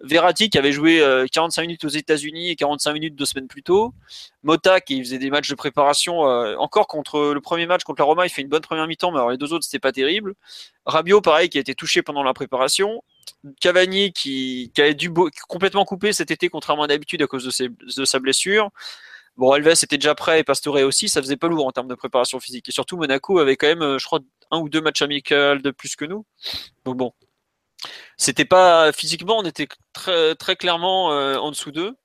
Verratti 0.03 0.51
qui 0.51 0.59
avait 0.59 0.73
joué 0.73 1.03
45 1.33 1.63
minutes 1.63 1.85
aux 1.85 1.89
États-Unis 1.89 2.51
et 2.51 2.57
45 2.57 2.93
minutes 2.93 3.17
deux 3.17 3.25
semaines 3.25 3.49
plus 3.49 3.63
tôt. 3.63 3.95
Mota 4.43 4.81
qui 4.81 5.03
faisait 5.03 5.19
des 5.19 5.31
matchs 5.31 5.49
de 5.49 5.55
préparation 5.55 6.29
euh, 6.29 6.55
encore 6.57 6.87
contre 6.87 7.33
le 7.33 7.41
premier 7.41 7.67
match 7.67 7.85
contre 7.85 8.03
la 8.03 8.05
Roma, 8.05 8.27
il 8.27 8.31
fait 8.31 8.43
une 8.43 8.49
bonne 8.49 8.63
première 8.63 8.87
mi-temps, 8.87 9.11
mais 9.11 9.19
alors 9.19 9.31
les 9.31 9.39
deux 9.39 9.53
autres 9.53 9.65
c'était 9.65 9.81
pas 9.81 9.93
terrible. 9.93 10.35
Rabiot 10.85 11.21
pareil 11.21 11.49
qui 11.49 11.59
a 11.59 11.61
été 11.61 11.75
touché 11.75 12.03
pendant 12.03 12.23
la 12.23 12.35
préparation. 12.35 13.03
Cavani 13.61 14.13
qui, 14.13 14.71
qui 14.75 14.83
a 14.83 14.93
dû 14.93 15.11
complètement 15.49 15.85
couper 15.85 16.13
cet 16.13 16.31
été 16.31 16.49
contrairement 16.49 16.85
à 16.85 16.87
d'habitude 16.87 17.23
à 17.23 17.27
cause 17.27 17.45
de, 17.45 18.05
sa 18.05 18.19
blessure. 18.19 18.71
Bon, 19.37 19.53
Alves 19.53 19.69
était 19.69 19.99
déjà 19.99 20.15
prêt 20.15 20.41
et 20.41 20.45
Pastore 20.45 20.77
aussi, 20.83 21.09
ça 21.09 21.23
faisait 21.23 21.37
pas 21.37 21.49
lourd 21.49 21.67
en 21.67 21.73
termes 21.73 21.89
de 21.89 21.95
préparation 21.95 22.41
physique. 22.41 22.69
Et 22.69 22.73
surtout 22.73 22.97
Monaco 22.97 23.39
avait 23.39 23.57
quand 23.57 23.69
même, 23.69 23.99
je 23.99 24.05
crois, 24.05 24.21
un 24.51 24.59
ou 24.59 24.69
deux 24.69 24.81
matchs 24.81 25.03
amicaux 25.03 25.57
de 25.57 25.71
plus 25.71 25.95
que 25.95 26.05
nous. 26.05 26.25
Donc 26.85 26.97
bon, 26.97 27.13
c'était 28.17 28.45
pas 28.45 28.93
physiquement, 28.93 29.39
on 29.39 29.45
était 29.45 29.69
très, 29.93 30.35
très 30.35 30.57
clairement 30.57 31.13
euh, 31.13 31.37
en 31.37 31.51
dessous 31.51 31.71
d'eux. 31.71 31.97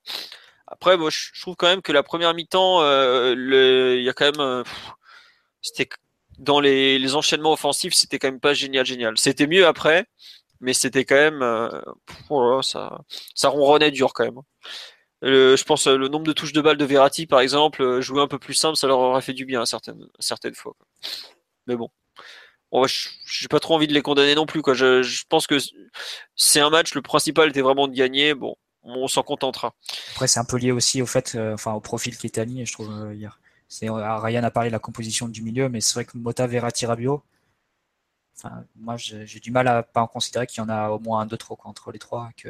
Après, 0.66 0.96
moi, 0.96 1.10
je 1.10 1.40
trouve 1.40 1.56
quand 1.56 1.66
même 1.66 1.82
que 1.82 1.92
la 1.92 2.02
première 2.02 2.34
mi-temps, 2.34 2.82
euh, 2.82 3.34
il 3.98 4.02
y 4.02 4.08
a 4.08 4.12
quand 4.12 4.24
même, 4.26 4.40
euh, 4.40 4.64
c'était 5.62 5.88
dans 6.38 6.60
les, 6.60 6.98
les, 6.98 7.14
enchaînements 7.14 7.52
offensifs, 7.52 7.94
c'était 7.94 8.18
quand 8.18 8.28
même 8.28 8.40
pas 8.40 8.54
génial, 8.54 8.86
génial. 8.86 9.18
C'était 9.18 9.46
mieux 9.46 9.66
après, 9.66 10.06
mais 10.60 10.72
c'était 10.72 11.04
quand 11.04 11.14
même, 11.14 11.42
euh, 11.42 11.68
oh 12.30 12.62
ça, 12.62 13.04
ronronnait 13.42 13.90
dur 13.90 14.12
quand 14.12 14.24
même. 14.24 14.40
Je 15.22 15.62
pense 15.64 15.86
le 15.86 16.08
nombre 16.08 16.26
de 16.26 16.32
touches 16.32 16.52
de 16.52 16.60
balle 16.60 16.76
de 16.76 16.84
Verratti, 16.84 17.26
par 17.26 17.40
exemple, 17.40 18.00
jouer 18.00 18.20
un 18.20 18.28
peu 18.28 18.38
plus 18.38 18.54
simple, 18.54 18.76
ça 18.76 18.86
leur 18.86 18.98
aurait 18.98 19.22
fait 19.22 19.32
du 19.32 19.46
bien 19.46 19.62
à 19.62 19.66
certaines, 19.66 20.06
certaines 20.18 20.54
fois. 20.54 20.74
Mais 21.66 21.76
bon. 21.76 21.90
Bon, 22.74 22.88
je 22.88 23.08
n'ai 23.44 23.48
pas 23.48 23.60
trop 23.60 23.74
envie 23.76 23.86
de 23.86 23.94
les 23.94 24.02
condamner 24.02 24.34
non 24.34 24.46
plus. 24.46 24.60
Quoi. 24.60 24.74
Je, 24.74 25.22
pense 25.28 25.46
que 25.46 25.58
c'est 26.34 26.58
un 26.60 26.70
match, 26.70 26.94
le 26.94 27.02
principal 27.02 27.48
était 27.48 27.60
vraiment 27.60 27.86
de 27.86 27.94
gagner. 27.94 28.34
Bon, 28.34 28.56
on 28.82 29.06
s'en 29.06 29.22
contentera. 29.22 29.74
Après, 30.12 30.26
c'est 30.26 30.40
un 30.40 30.44
peu 30.44 30.56
lié 30.56 30.72
aussi 30.72 31.00
au 31.00 31.06
fait, 31.06 31.36
euh, 31.36 31.54
enfin, 31.54 31.72
au 31.72 31.80
profil 31.80 32.18
qui 32.18 32.26
était 32.26 32.40
aligné, 32.40 32.66
je 32.66 32.72
trouve, 32.72 32.90
euh, 32.90 33.14
hier. 33.14 33.38
Euh, 33.84 34.18
Ryan 34.18 34.42
a 34.42 34.50
parlé 34.50 34.70
de 34.70 34.72
la 34.72 34.80
composition 34.80 35.28
du 35.28 35.42
milieu, 35.42 35.68
mais 35.68 35.80
c'est 35.80 35.94
vrai 35.94 36.04
que 36.04 36.18
Mota, 36.18 36.48
Verratti, 36.48 36.84
Rabiot, 36.84 37.22
moi, 38.76 38.96
j'ai, 38.96 39.40
du 39.40 39.50
mal 39.50 39.68
à 39.68 39.82
pas 39.82 40.02
en 40.02 40.06
considérer 40.06 40.46
qu'il 40.46 40.58
y 40.58 40.60
en 40.64 40.68
a 40.68 40.90
au 40.90 40.98
moins 40.98 41.20
un, 41.20 41.26
deux 41.26 41.36
trop 41.36 41.58
entre 41.64 41.92
les 41.92 41.98
trois, 41.98 42.30
que 42.36 42.48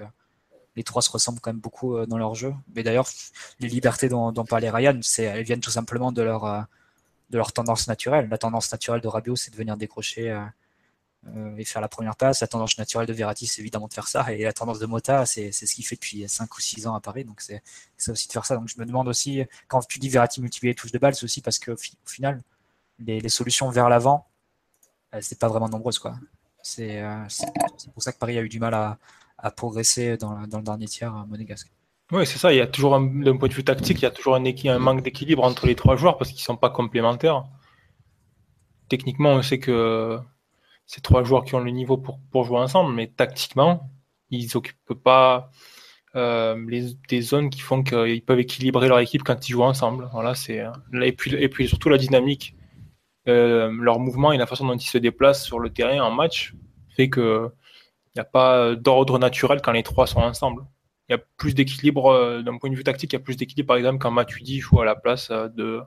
les 0.76 0.82
trois 0.82 1.02
se 1.02 1.10
ressemblent 1.10 1.40
quand 1.40 1.52
même 1.52 1.60
beaucoup 1.60 1.96
euh, 1.96 2.06
dans 2.06 2.18
leur 2.18 2.34
jeu. 2.34 2.54
Mais 2.74 2.82
d'ailleurs, 2.82 3.08
les 3.60 3.68
libertés 3.68 4.08
dont, 4.08 4.32
dont 4.32 4.44
parlait 4.44 4.70
Ryan, 4.70 4.98
elles 5.18 5.44
viennent 5.44 5.60
tout 5.60 5.70
simplement 5.70 6.12
de 6.12 6.22
leur, 6.22 6.44
euh, 6.44 6.62
de 7.30 7.38
leur 7.38 7.52
tendance 7.52 7.86
naturelle. 7.88 8.28
La 8.28 8.38
tendance 8.38 8.72
naturelle 8.72 9.00
de 9.00 9.08
Rabiot, 9.08 9.36
c'est 9.36 9.50
de 9.50 9.56
venir 9.56 9.76
décrocher 9.76 10.30
euh, 11.26 11.56
et 11.56 11.64
faire 11.64 11.80
la 11.80 11.88
première 11.88 12.16
passe. 12.16 12.40
La 12.40 12.48
tendance 12.48 12.76
naturelle 12.76 13.06
de 13.06 13.12
Verratti, 13.12 13.46
c'est 13.46 13.60
évidemment 13.60 13.88
de 13.88 13.94
faire 13.94 14.08
ça. 14.08 14.32
Et 14.32 14.42
la 14.42 14.52
tendance 14.52 14.78
de 14.78 14.86
Mota, 14.86 15.26
c'est 15.26 15.52
ce 15.52 15.74
qu'il 15.74 15.86
fait 15.86 15.96
depuis 15.96 16.28
5 16.28 16.56
ou 16.56 16.60
6 16.60 16.86
ans 16.86 16.94
à 16.94 17.00
Paris. 17.00 17.24
Donc 17.24 17.40
c'est 17.40 17.62
aussi 18.10 18.26
de 18.26 18.32
faire 18.32 18.44
ça. 18.44 18.56
Donc 18.56 18.68
je 18.68 18.78
me 18.80 18.84
demande 18.86 19.08
aussi, 19.08 19.42
quand 19.68 19.86
tu 19.86 19.98
dis 19.98 20.08
Verratti 20.08 20.40
multiplier 20.40 20.72
les 20.72 20.76
touches 20.76 20.92
de 20.92 20.98
balle, 20.98 21.14
c'est 21.14 21.24
aussi 21.24 21.40
parce 21.40 21.58
qu'au 21.58 21.74
au 21.74 22.08
final, 22.08 22.42
les, 22.98 23.28
solutions 23.28 23.70
vers 23.70 23.88
l'avant, 23.88 24.26
c'est 25.20 25.38
pas 25.38 25.48
vraiment 25.48 25.68
nombreuses. 25.68 25.98
quoi. 25.98 26.14
C'est 26.62 27.02
euh, 27.02 27.24
pour 27.92 28.02
ça 28.02 28.12
que 28.12 28.18
Paris 28.18 28.38
a 28.38 28.42
eu 28.42 28.48
du 28.48 28.58
mal 28.58 28.74
à, 28.74 28.98
à 29.38 29.50
progresser 29.50 30.16
dans, 30.16 30.46
dans, 30.46 30.58
le 30.58 30.64
dernier 30.64 30.86
tiers 30.86 31.12
monégasque. 31.26 31.70
Oui, 32.12 32.26
c'est 32.26 32.38
ça. 32.38 32.52
Il 32.52 32.56
y 32.56 32.60
a 32.60 32.66
toujours, 32.66 32.98
d'un 32.98 33.36
point 33.36 33.48
de 33.48 33.54
vue 33.54 33.64
tactique, 33.64 33.98
il 33.98 34.02
y 34.02 34.06
a 34.06 34.10
toujours 34.10 34.36
un, 34.36 34.44
un 34.44 34.78
manque 34.78 35.02
d'équilibre 35.02 35.44
entre 35.44 35.66
les 35.66 35.74
trois 35.74 35.96
joueurs 35.96 36.16
parce 36.16 36.30
qu'ils 36.30 36.40
ne 36.40 36.44
sont 36.44 36.56
pas 36.56 36.70
complémentaires. 36.70 37.44
Techniquement, 38.88 39.32
on 39.32 39.42
sait 39.42 39.58
que 39.58 40.18
c'est 40.86 41.02
trois 41.02 41.24
joueurs 41.24 41.44
qui 41.44 41.54
ont 41.54 41.60
le 41.60 41.70
niveau 41.70 41.96
pour, 41.96 42.18
pour 42.30 42.44
jouer 42.44 42.58
ensemble, 42.58 42.94
mais 42.94 43.06
tactiquement, 43.06 43.90
ils 44.30 44.48
n'occupent 44.54 44.94
pas 45.02 45.50
euh, 46.16 46.62
les, 46.68 46.94
des 47.08 47.20
zones 47.22 47.50
qui 47.50 47.60
font 47.60 47.82
qu'ils 47.82 48.22
peuvent 48.24 48.38
équilibrer 48.38 48.88
leur 48.88 49.00
équipe 49.00 49.22
quand 49.22 49.48
ils 49.48 49.52
jouent 49.52 49.62
ensemble. 49.62 50.08
Voilà, 50.12 50.34
c'est 50.34 50.64
et 51.02 51.12
puis 51.12 51.34
et 51.34 51.48
puis 51.48 51.68
surtout 51.68 51.88
la 51.88 51.98
dynamique, 51.98 52.53
euh, 53.28 53.70
leur 53.80 53.98
mouvement 53.98 54.32
et 54.32 54.36
la 54.36 54.46
façon 54.46 54.66
dont 54.66 54.76
ils 54.76 54.88
se 54.88 54.98
déplacent 54.98 55.44
sur 55.44 55.58
le 55.58 55.70
terrain 55.70 56.00
en 56.00 56.10
match 56.10 56.54
fait 56.96 57.08
que 57.08 57.50
il 58.14 58.18
n'y 58.18 58.20
a 58.20 58.24
pas 58.24 58.76
d'ordre 58.76 59.18
naturel 59.18 59.60
quand 59.60 59.72
les 59.72 59.82
trois 59.82 60.06
sont 60.06 60.20
ensemble. 60.20 60.64
Il 61.08 61.12
y 61.12 61.14
a 61.16 61.22
plus 61.36 61.54
d'équilibre 61.54 62.12
euh, 62.12 62.42
d'un 62.42 62.58
point 62.58 62.70
de 62.70 62.76
vue 62.76 62.84
tactique. 62.84 63.12
Il 63.12 63.16
y 63.16 63.20
a 63.20 63.22
plus 63.22 63.36
d'équilibre 63.36 63.68
par 63.68 63.76
exemple 63.76 63.98
quand 63.98 64.10
Matuidi 64.10 64.60
joue 64.60 64.80
à 64.80 64.84
la 64.84 64.94
place 64.94 65.30
de 65.30 65.80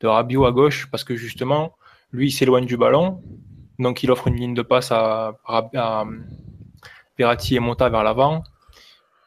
de 0.00 0.06
Rabiot 0.06 0.44
à 0.44 0.52
gauche 0.52 0.88
parce 0.90 1.04
que 1.04 1.14
justement 1.16 1.76
lui 2.12 2.28
il 2.28 2.32
s'éloigne 2.32 2.66
du 2.66 2.76
ballon 2.76 3.22
donc 3.78 4.02
il 4.02 4.10
offre 4.10 4.28
une 4.28 4.36
ligne 4.36 4.54
de 4.54 4.62
passe 4.62 4.92
à, 4.92 5.38
à, 5.46 6.04
et 7.18 7.60
Mota 7.60 7.88
vers 7.88 8.02
l'avant. 8.02 8.44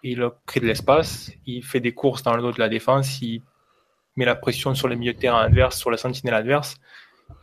Il 0.04 0.30
crée 0.45 0.60
de 0.60 0.65
l'espace, 0.65 1.32
il 1.45 1.63
fait 1.63 1.80
des 1.80 1.93
courses 1.93 2.23
dans 2.23 2.36
le 2.36 2.41
dos 2.41 2.52
de 2.52 2.60
la 2.60 2.69
défense, 2.69 3.21
il 3.21 3.41
met 4.15 4.26
la 4.26 4.36
pression 4.36 4.73
sur 4.73 4.88
les 4.88 4.95
milieux 4.95 5.13
de 5.13 5.19
terrain 5.19 5.39
adverse, 5.39 5.78
sur 5.78 5.91
la 5.91 5.97
sentinelle 5.97 6.36
adverse. 6.36 6.78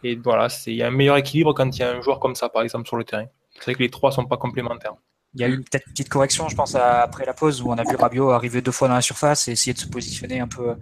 Et 0.02 0.16
voilà, 0.16 0.48
il 0.66 0.74
y 0.74 0.82
a 0.82 0.88
un 0.88 0.90
meilleur 0.90 1.16
équilibre 1.16 1.54
quand 1.54 1.70
il 1.76 1.80
y 1.80 1.82
a 1.82 1.92
un 1.92 2.00
joueur 2.00 2.20
comme 2.20 2.34
ça, 2.34 2.48
par 2.48 2.62
exemple, 2.62 2.86
sur 2.86 2.96
le 2.96 3.04
terrain. 3.04 3.26
C'est 3.54 3.64
vrai 3.64 3.74
que 3.74 3.82
les 3.82 3.90
trois 3.90 4.10
ne 4.10 4.14
sont 4.14 4.26
pas 4.26 4.36
complémentaires. 4.36 4.94
Il 5.34 5.40
y 5.40 5.44
a 5.44 5.48
eu 5.48 5.58
peut-être 5.58 5.86
une 5.86 5.92
petite 5.92 6.08
correction, 6.08 6.48
je 6.48 6.54
pense, 6.54 6.74
après 6.74 7.24
la 7.24 7.34
pause, 7.34 7.62
où 7.62 7.70
on 7.70 7.78
a 7.78 7.82
vu 7.82 7.96
Rabiot 7.96 8.30
arriver 8.30 8.60
deux 8.60 8.70
fois 8.70 8.88
dans 8.88 8.94
la 8.94 9.02
surface 9.02 9.48
et 9.48 9.52
essayer 9.52 9.72
de 9.74 9.78
se 9.78 9.86
positionner 9.86 10.40
un 10.40 10.46
peu, 10.46 10.76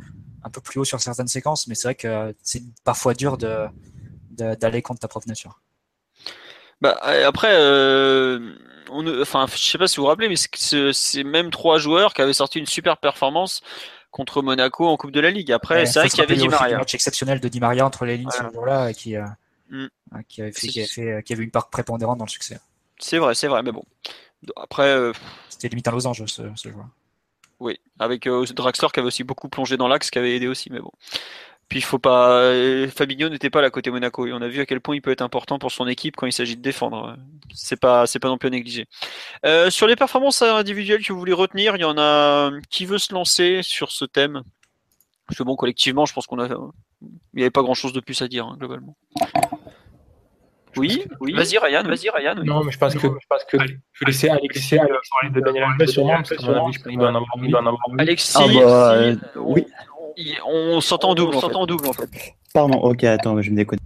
un 0.45 0.51
peu 0.51 0.61
plus 0.61 0.81
haut 0.81 0.85
sur 0.85 1.01
certaines 1.01 1.29
séquences. 1.29 1.67
Mais 1.69 1.75
c'est 1.75 1.89
vrai 1.89 1.95
que 1.95 2.35
c'est 2.43 2.63
parfois 2.85 3.15
dur 3.15 3.39
d'aller 3.39 3.71
de, 4.31 4.55
de, 4.55 4.81
contre 4.81 5.01
ta 5.01 5.09
propre 5.09 5.29
nature. 5.29 5.61
Bah, 6.83 6.99
après, 7.25 7.53
euh, 7.53 8.55
on, 8.91 9.21
enfin, 9.21 9.47
je 9.49 9.57
sais 9.57 9.79
pas 9.79 9.87
si 9.87 9.97
vous 9.97 10.03
vous 10.03 10.09
rappelez, 10.09 10.29
mais 10.29 10.93
c'est 10.93 11.25
même 11.25 11.51
trois 11.51 11.79
joueurs 11.79 12.13
qui 12.13 12.23
avaient 12.23 12.33
sorti 12.33 12.59
une 12.59 12.67
super 12.67 12.99
performance 12.99 13.63
contre 14.13 14.43
Monaco 14.43 14.87
en 14.87 14.97
Coupe 14.97 15.11
de 15.11 15.19
la 15.19 15.33
Ligue. 15.33 15.51
Après, 15.51 15.81
ouais, 15.81 15.87
c'est 15.87 15.99
vrai 15.99 16.09
qu'il 16.09 16.21
y 16.21 16.23
avait 16.23 16.37
Di 16.37 16.47
Maria. 16.47 16.77
Un 16.77 16.79
match 16.79 16.95
exceptionnel 16.95 17.41
de 17.41 17.49
Di 17.49 17.59
Maria 17.59 17.85
entre 17.85 18.05
les 18.05 18.17
lignes 18.17 18.29
voilà. 18.31 18.49
ce 18.49 18.55
jour-là, 18.55 18.93
qui, 18.93 19.17
euh, 19.17 19.25
mm. 19.71 19.87
qui, 20.29 20.43
avait 20.43 20.53
fait, 20.53 20.69
qui, 20.69 20.79
avait 20.79 20.89
fait, 20.89 21.23
qui 21.25 21.33
avait 21.33 21.43
une 21.43 21.51
part 21.51 21.71
prépondérante 21.71 22.19
dans 22.19 22.27
le 22.27 22.31
succès. 22.31 22.61
C'est 22.99 23.19
vrai, 23.19 23.35
c'est 23.35 23.49
vrai, 23.49 23.65
mais 23.65 23.73
bon. 23.73 23.83
Après, 24.57 24.89
euh... 24.89 25.13
c'était 25.49 25.69
limite 25.69 25.89
un 25.89 25.93
losange 25.93 26.25
ce, 26.27 26.43
ce 26.55 26.69
joueur. 26.69 26.87
Oui, 27.59 27.79
avec 27.99 28.27
euh, 28.27 28.45
Draxler 28.45 28.89
qui 28.93 29.01
avait 29.01 29.07
aussi 29.07 29.25
beaucoup 29.25 29.49
plongé 29.49 29.77
dans 29.77 29.89
l'axe, 29.89 30.11
qui 30.11 30.19
avait 30.19 30.37
aidé 30.37 30.47
aussi, 30.47 30.71
mais 30.71 30.81
bon. 30.81 30.93
Puis 31.73 31.79
il 31.79 31.85
faut 31.85 31.99
pas. 31.99 32.53
Fabinho 32.95 33.31
n'était 33.31 33.49
pas 33.49 33.63
là 33.63 33.71
côté 33.71 33.91
Monaco 33.91 34.27
et 34.27 34.33
on 34.35 34.43
a 34.43 34.49
vu 34.49 34.61
à 34.61 34.67
quel 34.67 34.83
point 34.83 34.95
il 34.95 35.01
peut 35.01 35.11
être 35.11 35.23
important 35.23 35.59
pour 35.59 35.71
son 35.73 35.89
équipe 35.89 36.17
quand 36.17 36.27
il 36.27 36.33
s'agit 36.35 36.55
de 36.55 36.61
défendre. 36.61 37.17
C'est 37.55 37.81
pas, 37.81 38.07
c'est 38.07 38.19
pas 38.19 38.29
non 38.29 38.37
plus 38.37 38.49
à 38.49 38.51
négliger. 38.51 38.85
Euh, 39.47 39.71
sur 39.71 39.87
les 39.87 39.97
performances 39.97 40.43
individuelles 40.43 41.03
que 41.03 41.15
vous 41.15 41.19
voulez 41.19 41.33
retenir, 41.33 41.75
il 41.77 41.81
y 41.81 41.85
en 41.85 41.97
a 41.97 42.51
qui 42.69 42.85
veut 42.85 42.99
se 42.99 43.15
lancer 43.15 43.61
sur 43.63 43.91
ce 43.91 44.05
thème? 44.05 44.43
Parce 45.27 45.39
que 45.39 45.45
bon, 45.45 45.57
collectivement, 45.57 46.05
je 46.05 46.13
pense 46.13 46.27
qu'on 46.27 46.41
a, 46.41 46.47
il 46.47 47.09
n'y 47.37 47.43
avait 47.43 47.51
pas 47.51 47.63
grand 47.63 47.73
chose 47.73 47.95
de 47.95 48.01
plus 48.01 48.21
à 48.21 48.29
dire 48.29 48.45
hein, 48.45 48.57
globalement. 48.59 48.95
Oui, 50.77 51.05
oui. 51.21 51.33
Vas-y 51.33 51.57
Ryan, 51.57 51.85
vas-y 51.85 52.11
Ryan. 52.11 52.35
Oui. 52.37 52.45
Non, 52.45 52.65
mais 52.65 52.73
je 52.73 52.77
pense 52.77 52.93
que 52.95 53.01
je 53.01 53.27
pense 53.31 53.45
que 53.45 53.57
je 53.59 53.65
vais 53.65 54.07
laisser 54.07 54.29
Alexis 54.29 54.77
parler 54.77 55.35
de 55.35 55.41
Daniel 55.41 55.65
Alves 55.65 55.89
sûrement 55.89 56.17
parce 56.17 56.37
doit 56.37 56.61
en 56.61 57.67
avoir. 57.67 57.81
Alexis, 57.99 58.35
Ah 58.37 58.47
bah, 58.47 58.93
euh, 58.93 59.17
oui. 59.37 59.67
On 60.47 60.81
s'entend 60.81 61.11
en 61.11 61.15
double, 61.15 61.35
on 61.37 61.41
s'entend 61.41 61.63
en 61.63 61.67
double 61.67 61.87
en 61.87 61.93
fait. 61.93 62.09
Pardon, 62.55 62.79
ok, 62.79 63.05
attends, 63.05 63.41
je 63.41 63.51
me 63.51 63.57
déconne. 63.57 63.79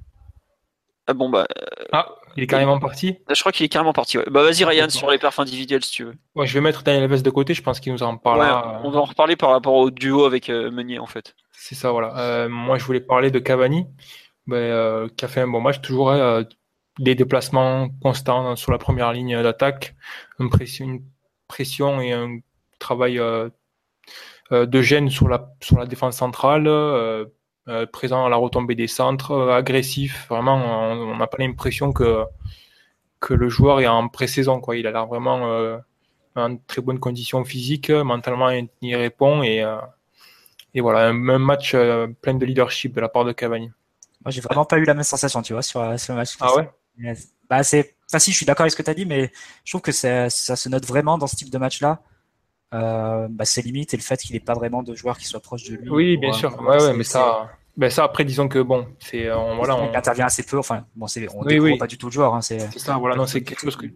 Ah 1.06 1.14
bon 1.14 1.28
bah. 1.28 1.46
Ah, 1.92 2.16
il 2.36 2.42
est 2.42 2.46
carrément 2.46 2.78
parti. 2.78 3.16
Je 3.32 3.40
crois 3.40 3.52
qu'il 3.52 3.64
est 3.64 3.68
carrément 3.68 3.92
parti. 3.92 4.18
Ouais. 4.18 4.24
Bah 4.28 4.42
vas-y 4.42 4.64
Ryan 4.64 4.88
sur 4.88 5.10
les 5.10 5.18
perfs 5.18 5.38
individuels 5.38 5.84
si 5.84 5.90
tu 5.90 6.04
veux. 6.04 6.14
Ouais, 6.34 6.46
je 6.46 6.54
vais 6.54 6.60
mettre 6.60 6.82
Daniel 6.82 7.04
Alves 7.04 7.22
de 7.22 7.30
côté. 7.30 7.54
Je 7.54 7.62
pense 7.62 7.80
qu'il 7.80 7.92
nous 7.92 8.02
en 8.02 8.16
parlera. 8.16 8.72
Ouais, 8.72 8.80
on 8.84 8.90
va 8.90 9.00
en 9.00 9.04
reparler 9.04 9.36
par 9.36 9.50
rapport 9.50 9.74
au 9.74 9.90
duo 9.90 10.24
avec 10.24 10.50
euh, 10.50 10.70
Meunier 10.70 10.98
en 10.98 11.06
fait. 11.06 11.34
C'est 11.52 11.74
ça, 11.74 11.92
voilà. 11.92 12.18
Euh, 12.18 12.48
moi, 12.48 12.78
je 12.78 12.84
voulais 12.84 13.00
parler 13.00 13.30
de 13.30 13.38
Cavani, 13.38 13.86
bah, 14.46 14.56
euh, 14.56 15.08
qui 15.16 15.24
a 15.24 15.28
fait 15.28 15.40
un 15.40 15.48
bon 15.48 15.60
match. 15.60 15.80
Toujours, 15.80 16.12
des 16.98 17.14
déplacements 17.14 17.88
constants 18.02 18.56
sur 18.56 18.72
la 18.72 18.78
première 18.78 19.12
ligne 19.12 19.42
d'attaque, 19.42 19.94
une 20.38 20.50
pression, 20.50 22.00
et 22.00 22.12
un 22.12 22.38
travail 22.78 23.20
de 24.50 24.82
gêne 24.82 25.10
sur 25.10 25.28
la, 25.28 25.52
sur 25.60 25.78
la 25.78 25.86
défense 25.86 26.16
centrale, 26.16 26.68
présent 27.92 28.26
à 28.26 28.28
la 28.28 28.36
retombée 28.36 28.74
des 28.74 28.86
centres, 28.86 29.50
agressif. 29.50 30.26
Vraiment, 30.28 30.92
on 30.92 31.16
n'a 31.16 31.26
pas 31.26 31.38
l'impression 31.38 31.92
que, 31.92 32.24
que 33.20 33.34
le 33.34 33.48
joueur 33.48 33.80
est 33.80 33.86
en 33.86 34.08
pré-saison. 34.08 34.60
Quoi. 34.60 34.76
Il 34.76 34.86
a 34.86 34.92
l'air 34.92 35.06
vraiment 35.06 35.78
en 36.36 36.56
très 36.66 36.82
bonne 36.82 36.98
condition 36.98 37.44
physique, 37.44 37.90
mentalement 37.90 38.50
il 38.50 38.96
répond 38.96 39.42
et, 39.42 39.64
et 40.74 40.80
voilà, 40.80 41.08
un, 41.08 41.12
match 41.12 41.74
plein 42.20 42.34
de 42.34 42.46
leadership 42.46 42.94
de 42.94 43.00
la 43.00 43.08
part 43.08 43.24
de 43.24 43.32
Cavani. 43.32 43.72
Moi, 44.26 44.32
j'ai 44.32 44.40
vraiment 44.40 44.64
pas 44.64 44.78
eu 44.78 44.84
la 44.84 44.94
même 44.94 45.04
sensation, 45.04 45.40
tu 45.40 45.52
vois, 45.52 45.62
sur, 45.62 45.98
sur 46.00 46.14
le 46.14 46.18
match. 46.18 46.36
Ah 46.40 46.54
ouais? 46.56 46.68
Bah, 47.48 47.62
c'est... 47.62 47.94
Enfin, 48.08 48.18
si, 48.18 48.32
je 48.32 48.36
suis 48.36 48.44
d'accord 48.44 48.62
avec 48.62 48.72
ce 48.72 48.76
que 48.76 48.82
tu 48.82 48.90
as 48.90 48.94
dit, 48.94 49.06
mais 49.06 49.30
je 49.64 49.70
trouve 49.70 49.82
que 49.82 49.92
ça, 49.92 50.28
ça 50.30 50.56
se 50.56 50.68
note 50.68 50.84
vraiment 50.84 51.16
dans 51.16 51.28
ce 51.28 51.36
type 51.36 51.50
de 51.50 51.58
match-là. 51.58 52.02
Euh, 52.74 53.28
bah, 53.30 53.44
ses 53.44 53.62
limites 53.62 53.94
et 53.94 53.96
le 53.96 54.02
fait 54.02 54.16
qu'il 54.16 54.34
n'ait 54.34 54.40
pas 54.40 54.54
vraiment 54.54 54.82
de 54.82 54.92
joueurs 54.94 55.16
qui 55.18 55.24
soient 55.24 55.40
proches 55.40 55.64
de 55.64 55.76
lui. 55.76 55.88
Oui, 55.88 56.16
bien 56.16 56.32
sûr. 56.32 56.60
Ouais, 56.60 56.82
ouais, 56.82 56.94
mais 56.94 57.04
ça, 57.04 57.48
ben 57.76 57.88
ça 57.90 58.02
après, 58.02 58.24
disons 58.24 58.48
que 58.48 58.58
bon, 58.58 58.88
c'est 58.98 59.30
on, 59.30 59.56
voilà, 59.56 59.76
on... 59.76 59.94
intervient 59.94 60.26
assez 60.26 60.42
peu. 60.42 60.58
Enfin, 60.58 60.84
bon, 60.96 61.06
c'est 61.06 61.28
on 61.32 61.42
oui, 61.42 61.78
pas 61.78 61.86
du 61.86 61.96
tout 61.96 62.06
le 62.06 62.12
joueur. 62.12 62.34
Hein, 62.34 62.40
c'est... 62.40 62.58
ça. 62.78 62.98
Voilà, 62.98 63.14
non, 63.14 63.26
c'est 63.26 63.42
quelque 63.42 63.60
chose 63.60 63.76
que, 63.76 63.86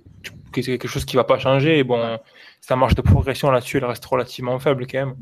c'est 0.55 0.63
quelque 0.63 0.87
chose 0.87 1.05
qui 1.05 1.17
va 1.17 1.25
pas 1.25 1.39
changer. 1.39 1.79
Et 1.79 1.85
bon, 1.85 2.19
sa 2.61 2.77
marge 2.77 2.95
de 2.95 3.03
progression 3.03 3.51
là-dessus, 3.51 3.79
elle 3.79 3.85
reste 3.87 4.05
relativement 4.05 4.59
faible 4.61 4.87
quand 4.87 4.99
même. 4.99 5.17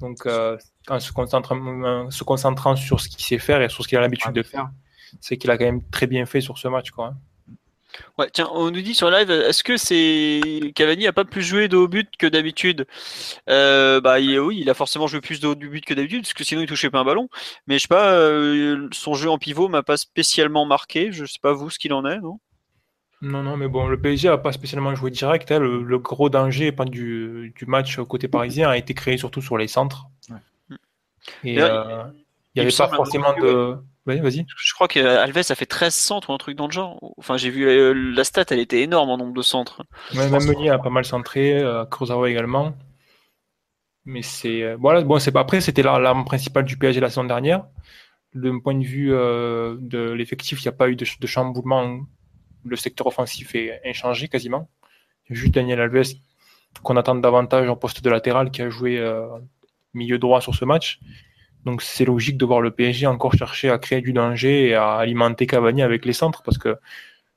Donc, 0.00 0.26
euh, 0.26 0.56
en 0.88 1.00
se 1.00 1.10
concentrant, 1.10 2.10
se 2.10 2.22
concentrant 2.22 2.76
sur 2.76 3.00
ce 3.00 3.08
qu'il 3.08 3.24
sait 3.24 3.38
faire 3.38 3.62
et 3.62 3.68
sur 3.70 3.82
ce 3.82 3.88
qu'il 3.88 3.98
a 3.98 4.02
l'habitude 4.02 4.32
de 4.32 4.42
faire, 4.42 4.68
c'est 5.20 5.38
qu'il 5.38 5.50
a 5.50 5.56
quand 5.56 5.64
même 5.64 5.82
très 5.88 6.06
bien 6.06 6.26
fait 6.26 6.42
sur 6.42 6.58
ce 6.58 6.68
match. 6.68 6.90
Quoi. 6.90 7.14
Ouais, 8.18 8.28
tiens, 8.32 8.48
on 8.52 8.70
nous 8.70 8.80
dit 8.80 8.94
sur 8.94 9.10
live, 9.10 9.30
est-ce 9.30 9.62
que 9.62 9.76
c'est 9.76 10.72
Cavani 10.74 11.06
a 11.06 11.12
pas 11.12 11.24
plus 11.24 11.42
joué 11.42 11.68
de 11.68 11.76
haut 11.76 11.88
but 11.88 12.08
que 12.18 12.26
d'habitude? 12.26 12.86
Euh, 13.48 14.00
Bah 14.00 14.16
oui, 14.18 14.58
il 14.60 14.70
a 14.70 14.74
forcément 14.74 15.06
joué 15.06 15.20
plus 15.20 15.40
de 15.40 15.48
haut 15.48 15.54
but 15.54 15.84
que 15.84 15.94
d'habitude, 15.94 16.22
parce 16.22 16.34
que 16.34 16.44
sinon 16.44 16.62
il 16.62 16.66
touchait 16.66 16.90
pas 16.90 17.00
un 17.00 17.04
ballon. 17.04 17.28
Mais 17.66 17.78
je 17.78 17.82
sais 17.82 17.88
pas, 17.88 18.12
euh, 18.12 18.88
son 18.92 19.14
jeu 19.14 19.30
en 19.30 19.38
pivot 19.38 19.68
m'a 19.68 19.82
pas 19.82 19.96
spécialement 19.96 20.66
marqué. 20.66 21.12
Je 21.12 21.24
sais 21.24 21.40
pas 21.40 21.52
vous 21.52 21.70
ce 21.70 21.78
qu'il 21.78 21.92
en 21.92 22.04
est, 22.04 22.18
non? 22.20 22.40
Non, 23.20 23.42
non, 23.42 23.56
mais 23.56 23.66
bon, 23.66 23.88
le 23.88 24.00
PSG 24.00 24.28
a 24.28 24.38
pas 24.38 24.52
spécialement 24.52 24.94
joué 24.94 25.10
direct. 25.10 25.50
Hein. 25.50 25.58
Le, 25.58 25.98
gros 25.98 26.30
danger 26.30 26.72
du, 26.86 27.52
du 27.56 27.66
match 27.66 27.96
côté 28.02 28.28
parisien 28.28 28.68
a 28.68 28.76
été 28.76 28.94
créé 28.94 29.16
surtout 29.16 29.42
sur 29.42 29.58
les 29.58 29.66
centres. 29.66 30.06
Et 31.44 31.60
euh, 31.60 32.04
il 32.54 32.62
n'y 32.62 32.68
avait 32.68 32.76
pas 32.76 32.88
forcément 32.88 33.34
de 33.34 33.76
vas-y. 34.16 34.46
Je 34.56 34.74
crois 34.74 34.88
qu'Alves 34.88 35.36
a 35.36 35.54
fait 35.54 35.66
13 35.66 35.94
centres 35.94 36.30
ou 36.30 36.32
un 36.32 36.38
truc 36.38 36.56
dans 36.56 36.66
le 36.66 36.72
genre. 36.72 36.98
Enfin, 37.18 37.36
j'ai 37.36 37.50
vu 37.50 37.66
euh, 37.68 37.92
la, 37.92 38.24
stat, 38.24 38.44
elle 38.50 38.58
était 38.58 38.80
énorme 38.80 39.10
en 39.10 39.18
nombre 39.18 39.34
de 39.34 39.42
centres. 39.42 39.84
même 40.14 40.30
Meunier 40.30 40.70
a 40.70 40.78
pas 40.78 40.90
mal 40.90 41.04
centré, 41.04 41.58
euh, 41.58 41.84
également. 42.26 42.74
Mais 44.04 44.22
c'est 44.22 44.62
euh, 44.62 44.76
voilà, 44.78 45.02
bon, 45.02 45.18
c'est 45.18 45.32
pas 45.32 45.40
après, 45.40 45.60
c'était 45.60 45.82
l'arme 45.82 46.24
principale 46.24 46.64
du 46.64 46.76
PSG 46.78 47.00
la 47.00 47.10
saison 47.10 47.24
dernière. 47.24 47.66
De 48.34 48.50
point 48.58 48.74
de 48.74 48.84
vue 48.84 49.12
euh, 49.12 49.76
de 49.80 50.10
l'effectif, 50.10 50.60
il 50.60 50.64
n'y 50.64 50.68
a 50.68 50.72
pas 50.72 50.88
eu 50.88 50.96
de, 50.96 51.06
de, 51.20 51.26
chamboulement. 51.26 52.00
Le 52.64 52.76
secteur 52.76 53.06
offensif 53.06 53.54
est 53.54 53.80
inchangé 53.84 54.28
quasiment. 54.28 54.68
Juste 55.28 55.54
Daniel 55.54 55.80
Alves 55.80 56.14
qu'on 56.82 56.96
attend 56.96 57.14
davantage 57.14 57.68
en 57.68 57.76
poste 57.76 58.02
de 58.04 58.10
latéral 58.10 58.50
qui 58.50 58.62
a 58.62 58.68
joué 58.68 59.02
milieu 59.94 60.18
droit 60.18 60.40
sur 60.40 60.54
ce 60.54 60.64
match. 60.64 61.00
Donc 61.64 61.82
c'est 61.82 62.04
logique 62.04 62.38
de 62.38 62.44
voir 62.44 62.60
le 62.60 62.70
PSG 62.70 63.06
encore 63.06 63.34
chercher 63.34 63.70
à 63.70 63.78
créer 63.78 64.00
du 64.00 64.12
danger 64.12 64.68
et 64.68 64.74
à 64.74 64.94
alimenter 64.96 65.46
Cavani 65.46 65.82
avec 65.82 66.04
les 66.04 66.12
centres 66.12 66.42
parce 66.42 66.58
que 66.58 66.76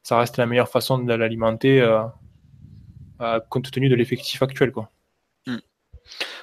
ça 0.03 0.17
reste 0.17 0.37
la 0.37 0.45
meilleure 0.45 0.69
façon 0.69 0.99
de 0.99 1.13
l'alimenter 1.13 1.81
euh, 1.81 2.03
euh, 3.21 3.39
compte 3.49 3.69
tenu 3.71 3.89
de 3.89 3.95
l'effectif 3.95 4.41
actuel. 4.41 4.71
Quoi. 4.71 4.89
Hmm. 5.45 5.57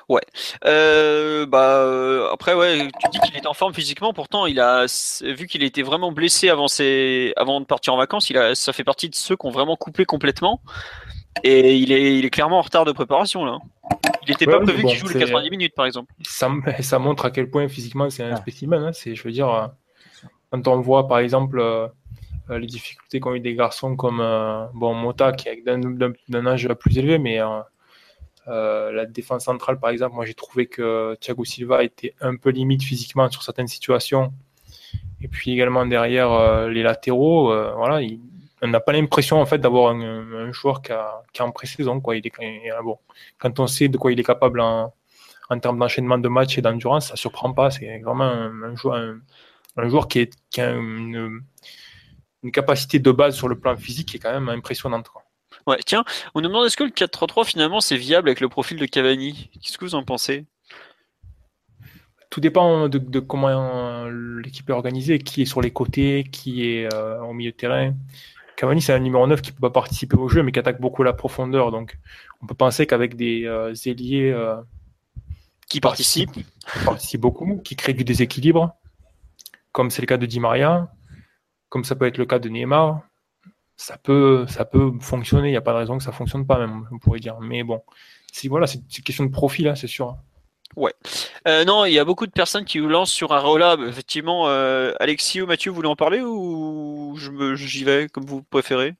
Ouais. 0.08 0.22
Euh, 0.64 1.46
bah 1.46 2.30
après 2.32 2.54
ouais, 2.54 2.88
tu 3.00 3.10
dis 3.10 3.20
qu'il 3.20 3.36
est 3.36 3.46
en 3.46 3.54
forme 3.54 3.74
physiquement. 3.74 4.12
Pourtant, 4.12 4.46
il 4.46 4.60
a 4.60 4.86
vu 5.22 5.46
qu'il 5.46 5.62
était 5.62 5.82
vraiment 5.82 6.12
blessé 6.12 6.48
avant 6.48 6.66
avant 7.36 7.60
de 7.60 7.66
partir 7.66 7.94
en 7.94 7.96
vacances. 7.96 8.30
Il 8.30 8.38
a, 8.38 8.54
ça 8.54 8.72
fait 8.72 8.84
partie 8.84 9.08
de 9.08 9.14
ceux 9.14 9.36
qui 9.36 9.46
ont 9.46 9.50
vraiment 9.50 9.76
coupé 9.76 10.04
complètement. 10.04 10.60
Et 11.44 11.76
il 11.76 11.92
est, 11.92 12.18
il 12.18 12.24
est 12.24 12.30
clairement 12.30 12.58
en 12.58 12.62
retard 12.62 12.84
de 12.84 12.92
préparation 12.92 13.44
là. 13.44 13.58
Il 14.28 14.32
n'était 14.32 14.46
pas 14.46 14.60
prévu 14.60 14.84
qu'il 14.84 14.96
joue 14.96 15.08
les 15.08 15.20
90 15.20 15.50
minutes, 15.50 15.74
par 15.74 15.86
exemple. 15.86 16.12
Ça, 16.22 16.50
ça, 16.80 16.98
montre 16.98 17.24
à 17.24 17.30
quel 17.30 17.50
point 17.50 17.66
physiquement 17.68 18.10
c'est 18.10 18.24
un 18.24 18.36
spécimen. 18.36 18.82
Hein. 18.82 18.92
C'est, 18.92 19.14
je 19.14 19.22
veux 19.22 19.32
dire, 19.32 19.48
euh, 19.48 19.66
quand 20.50 20.68
on 20.68 20.80
voit 20.80 21.08
par 21.08 21.18
exemple 21.18 21.58
euh, 21.58 21.88
euh, 22.50 22.58
les 22.58 22.66
difficultés 22.66 23.20
qu'ont 23.20 23.34
eu 23.34 23.40
des 23.40 23.54
garçons 23.54 23.96
comme 23.96 24.18
bon 24.74 24.94
Mota, 24.94 25.32
qui 25.32 25.48
est 25.48 25.62
d'un 25.64 26.46
âge 26.46 26.68
plus 26.74 26.98
élevé, 26.98 27.18
mais 27.18 27.38
la 28.46 29.06
défense 29.06 29.44
centrale, 29.44 29.78
par 29.78 29.90
exemple, 29.90 30.14
moi 30.14 30.26
j'ai 30.26 30.34
trouvé 30.34 30.66
que 30.66 31.16
Thiago 31.20 31.44
Silva 31.44 31.82
était 31.82 32.14
un 32.20 32.36
peu 32.36 32.50
limite 32.50 32.82
physiquement 32.82 33.30
sur 33.30 33.42
certaines 33.42 33.68
situations. 33.68 34.32
Et 35.20 35.28
puis 35.28 35.52
également 35.52 35.84
derrière 35.84 36.68
les 36.68 36.82
latéraux, 36.82 37.46
voilà, 37.76 38.00
il, 38.02 38.20
on 38.62 38.68
n'a 38.68 38.80
pas 38.80 38.92
l'impression 38.92 39.40
en 39.40 39.46
fait 39.46 39.58
d'avoir 39.58 39.94
un, 39.94 40.52
joueur 40.52 40.82
qui, 40.82 40.92
a, 40.92 41.22
qui 41.32 41.40
est 41.40 41.44
en 41.44 41.50
pré-saison. 41.50 42.00
Quoi. 42.00 42.16
Il 42.16 42.26
est, 42.26 42.32
bon, 42.82 42.98
quand 43.38 43.60
on 43.60 43.66
sait 43.66 43.88
de 43.88 43.96
quoi 43.96 44.12
il 44.12 44.20
est 44.20 44.24
capable 44.24 44.60
en, 44.60 44.92
en 45.50 45.58
termes 45.58 45.78
d'enchaînement 45.78 46.18
de 46.18 46.28
matchs 46.28 46.58
et 46.58 46.62
d'endurance, 46.62 47.08
ça 47.08 47.14
ne 47.14 47.18
surprend 47.18 47.52
pas. 47.52 47.70
C'est 47.70 48.00
vraiment 48.00 48.24
un, 48.24 48.76
joueur, 48.76 49.16
un, 49.76 49.88
joueur 49.88 50.08
qui, 50.08 50.20
est, 50.20 50.34
qui 50.50 50.60
a 50.60 50.72
une, 50.72 51.42
une, 52.42 52.52
capacité 52.52 52.98
de 52.98 53.10
base 53.10 53.36
sur 53.36 53.48
le 53.48 53.58
plan 53.58 53.76
physique 53.76 54.08
qui 54.08 54.16
est 54.16 54.20
quand 54.20 54.32
même 54.32 54.48
impressionnante. 54.48 55.08
Quoi. 55.08 55.22
Ouais, 55.66 55.78
tiens, 55.84 56.04
on 56.34 56.40
nous 56.40 56.48
demande 56.48 56.66
est-ce 56.66 56.76
que 56.76 56.84
le 56.84 56.90
4-3-3 56.90 57.44
finalement 57.44 57.80
c'est 57.80 57.96
viable 57.96 58.28
avec 58.28 58.40
le 58.40 58.48
profil 58.48 58.78
de 58.78 58.86
Cavani? 58.86 59.50
Qu'est-ce 59.62 59.78
que 59.78 59.84
vous 59.84 59.94
en 59.94 60.02
pensez? 60.02 60.46
Tout 62.30 62.40
dépend 62.40 62.88
de, 62.88 63.20
comment 63.20 64.04
l'équipe 64.04 64.68
est 64.68 64.72
organisée, 64.72 65.18
qui 65.18 65.42
est 65.42 65.46
sur 65.46 65.62
les 65.62 65.70
côtés, 65.70 66.24
qui 66.30 66.68
est 66.68 66.92
euh, 66.92 67.20
au 67.22 67.32
milieu 67.32 67.52
de 67.52 67.56
terrain. 67.56 67.94
Cavani, 68.58 68.82
c'est 68.82 68.92
un 68.92 68.98
numéro 68.98 69.24
9 69.24 69.40
qui 69.40 69.52
ne 69.52 69.54
peut 69.54 69.60
pas 69.60 69.70
participer 69.70 70.16
au 70.16 70.28
jeu, 70.28 70.42
mais 70.42 70.50
qui 70.50 70.58
attaque 70.58 70.80
beaucoup 70.80 71.04
la 71.04 71.12
profondeur. 71.12 71.70
Donc, 71.70 71.96
on 72.42 72.46
peut 72.46 72.56
penser 72.56 72.88
qu'avec 72.88 73.14
des 73.14 73.44
euh, 73.44 73.72
ailiers 73.86 74.32
euh, 74.32 74.56
qui 75.68 75.78
participent, 75.78 76.40
participent 76.84 77.20
beaucoup, 77.20 77.60
qui 77.62 77.76
créent 77.76 77.94
du 77.94 78.02
déséquilibre, 78.02 78.74
comme 79.70 79.90
c'est 79.90 80.02
le 80.02 80.06
cas 80.06 80.16
de 80.16 80.26
Di 80.26 80.40
Maria, 80.40 80.92
comme 81.68 81.84
ça 81.84 81.94
peut 81.94 82.06
être 82.06 82.18
le 82.18 82.26
cas 82.26 82.40
de 82.40 82.48
Neymar, 82.48 83.02
ça 83.76 83.96
peut, 83.96 84.44
ça 84.48 84.64
peut 84.64 84.90
fonctionner. 84.98 85.50
Il 85.50 85.52
n'y 85.52 85.56
a 85.56 85.60
pas 85.60 85.72
de 85.72 85.78
raison 85.78 85.96
que 85.96 86.02
ça 86.02 86.10
ne 86.10 86.16
fonctionne 86.16 86.44
pas, 86.44 86.58
même, 86.58 86.84
on 86.90 86.98
pourrait 86.98 87.20
dire. 87.20 87.38
Mais 87.38 87.62
bon, 87.62 87.80
si, 88.32 88.48
voilà, 88.48 88.66
c'est 88.66 88.80
une 88.80 89.04
question 89.04 89.24
de 89.24 89.30
profil, 89.30 89.68
hein, 89.68 89.76
c'est 89.76 89.86
sûr. 89.86 90.16
Ouais. 90.76 90.92
Euh, 91.46 91.64
non, 91.64 91.84
il 91.84 91.92
y 91.92 91.98
a 91.98 92.04
beaucoup 92.04 92.26
de 92.26 92.32
personnes 92.32 92.64
qui 92.64 92.78
vous 92.78 92.88
lancent 92.88 93.10
sur 93.10 93.32
un 93.32 93.40
relab. 93.40 93.80
Effectivement, 93.82 94.48
euh, 94.48 94.92
Alexis 95.00 95.42
ou 95.42 95.46
Mathieu, 95.46 95.70
vous 95.70 95.76
voulez 95.76 95.88
en 95.88 95.96
parler 95.96 96.20
ou 96.20 97.14
je 97.16 97.54
j'y 97.56 97.84
vais 97.84 98.08
comme 98.08 98.24
vous 98.24 98.42
préférez? 98.42 98.94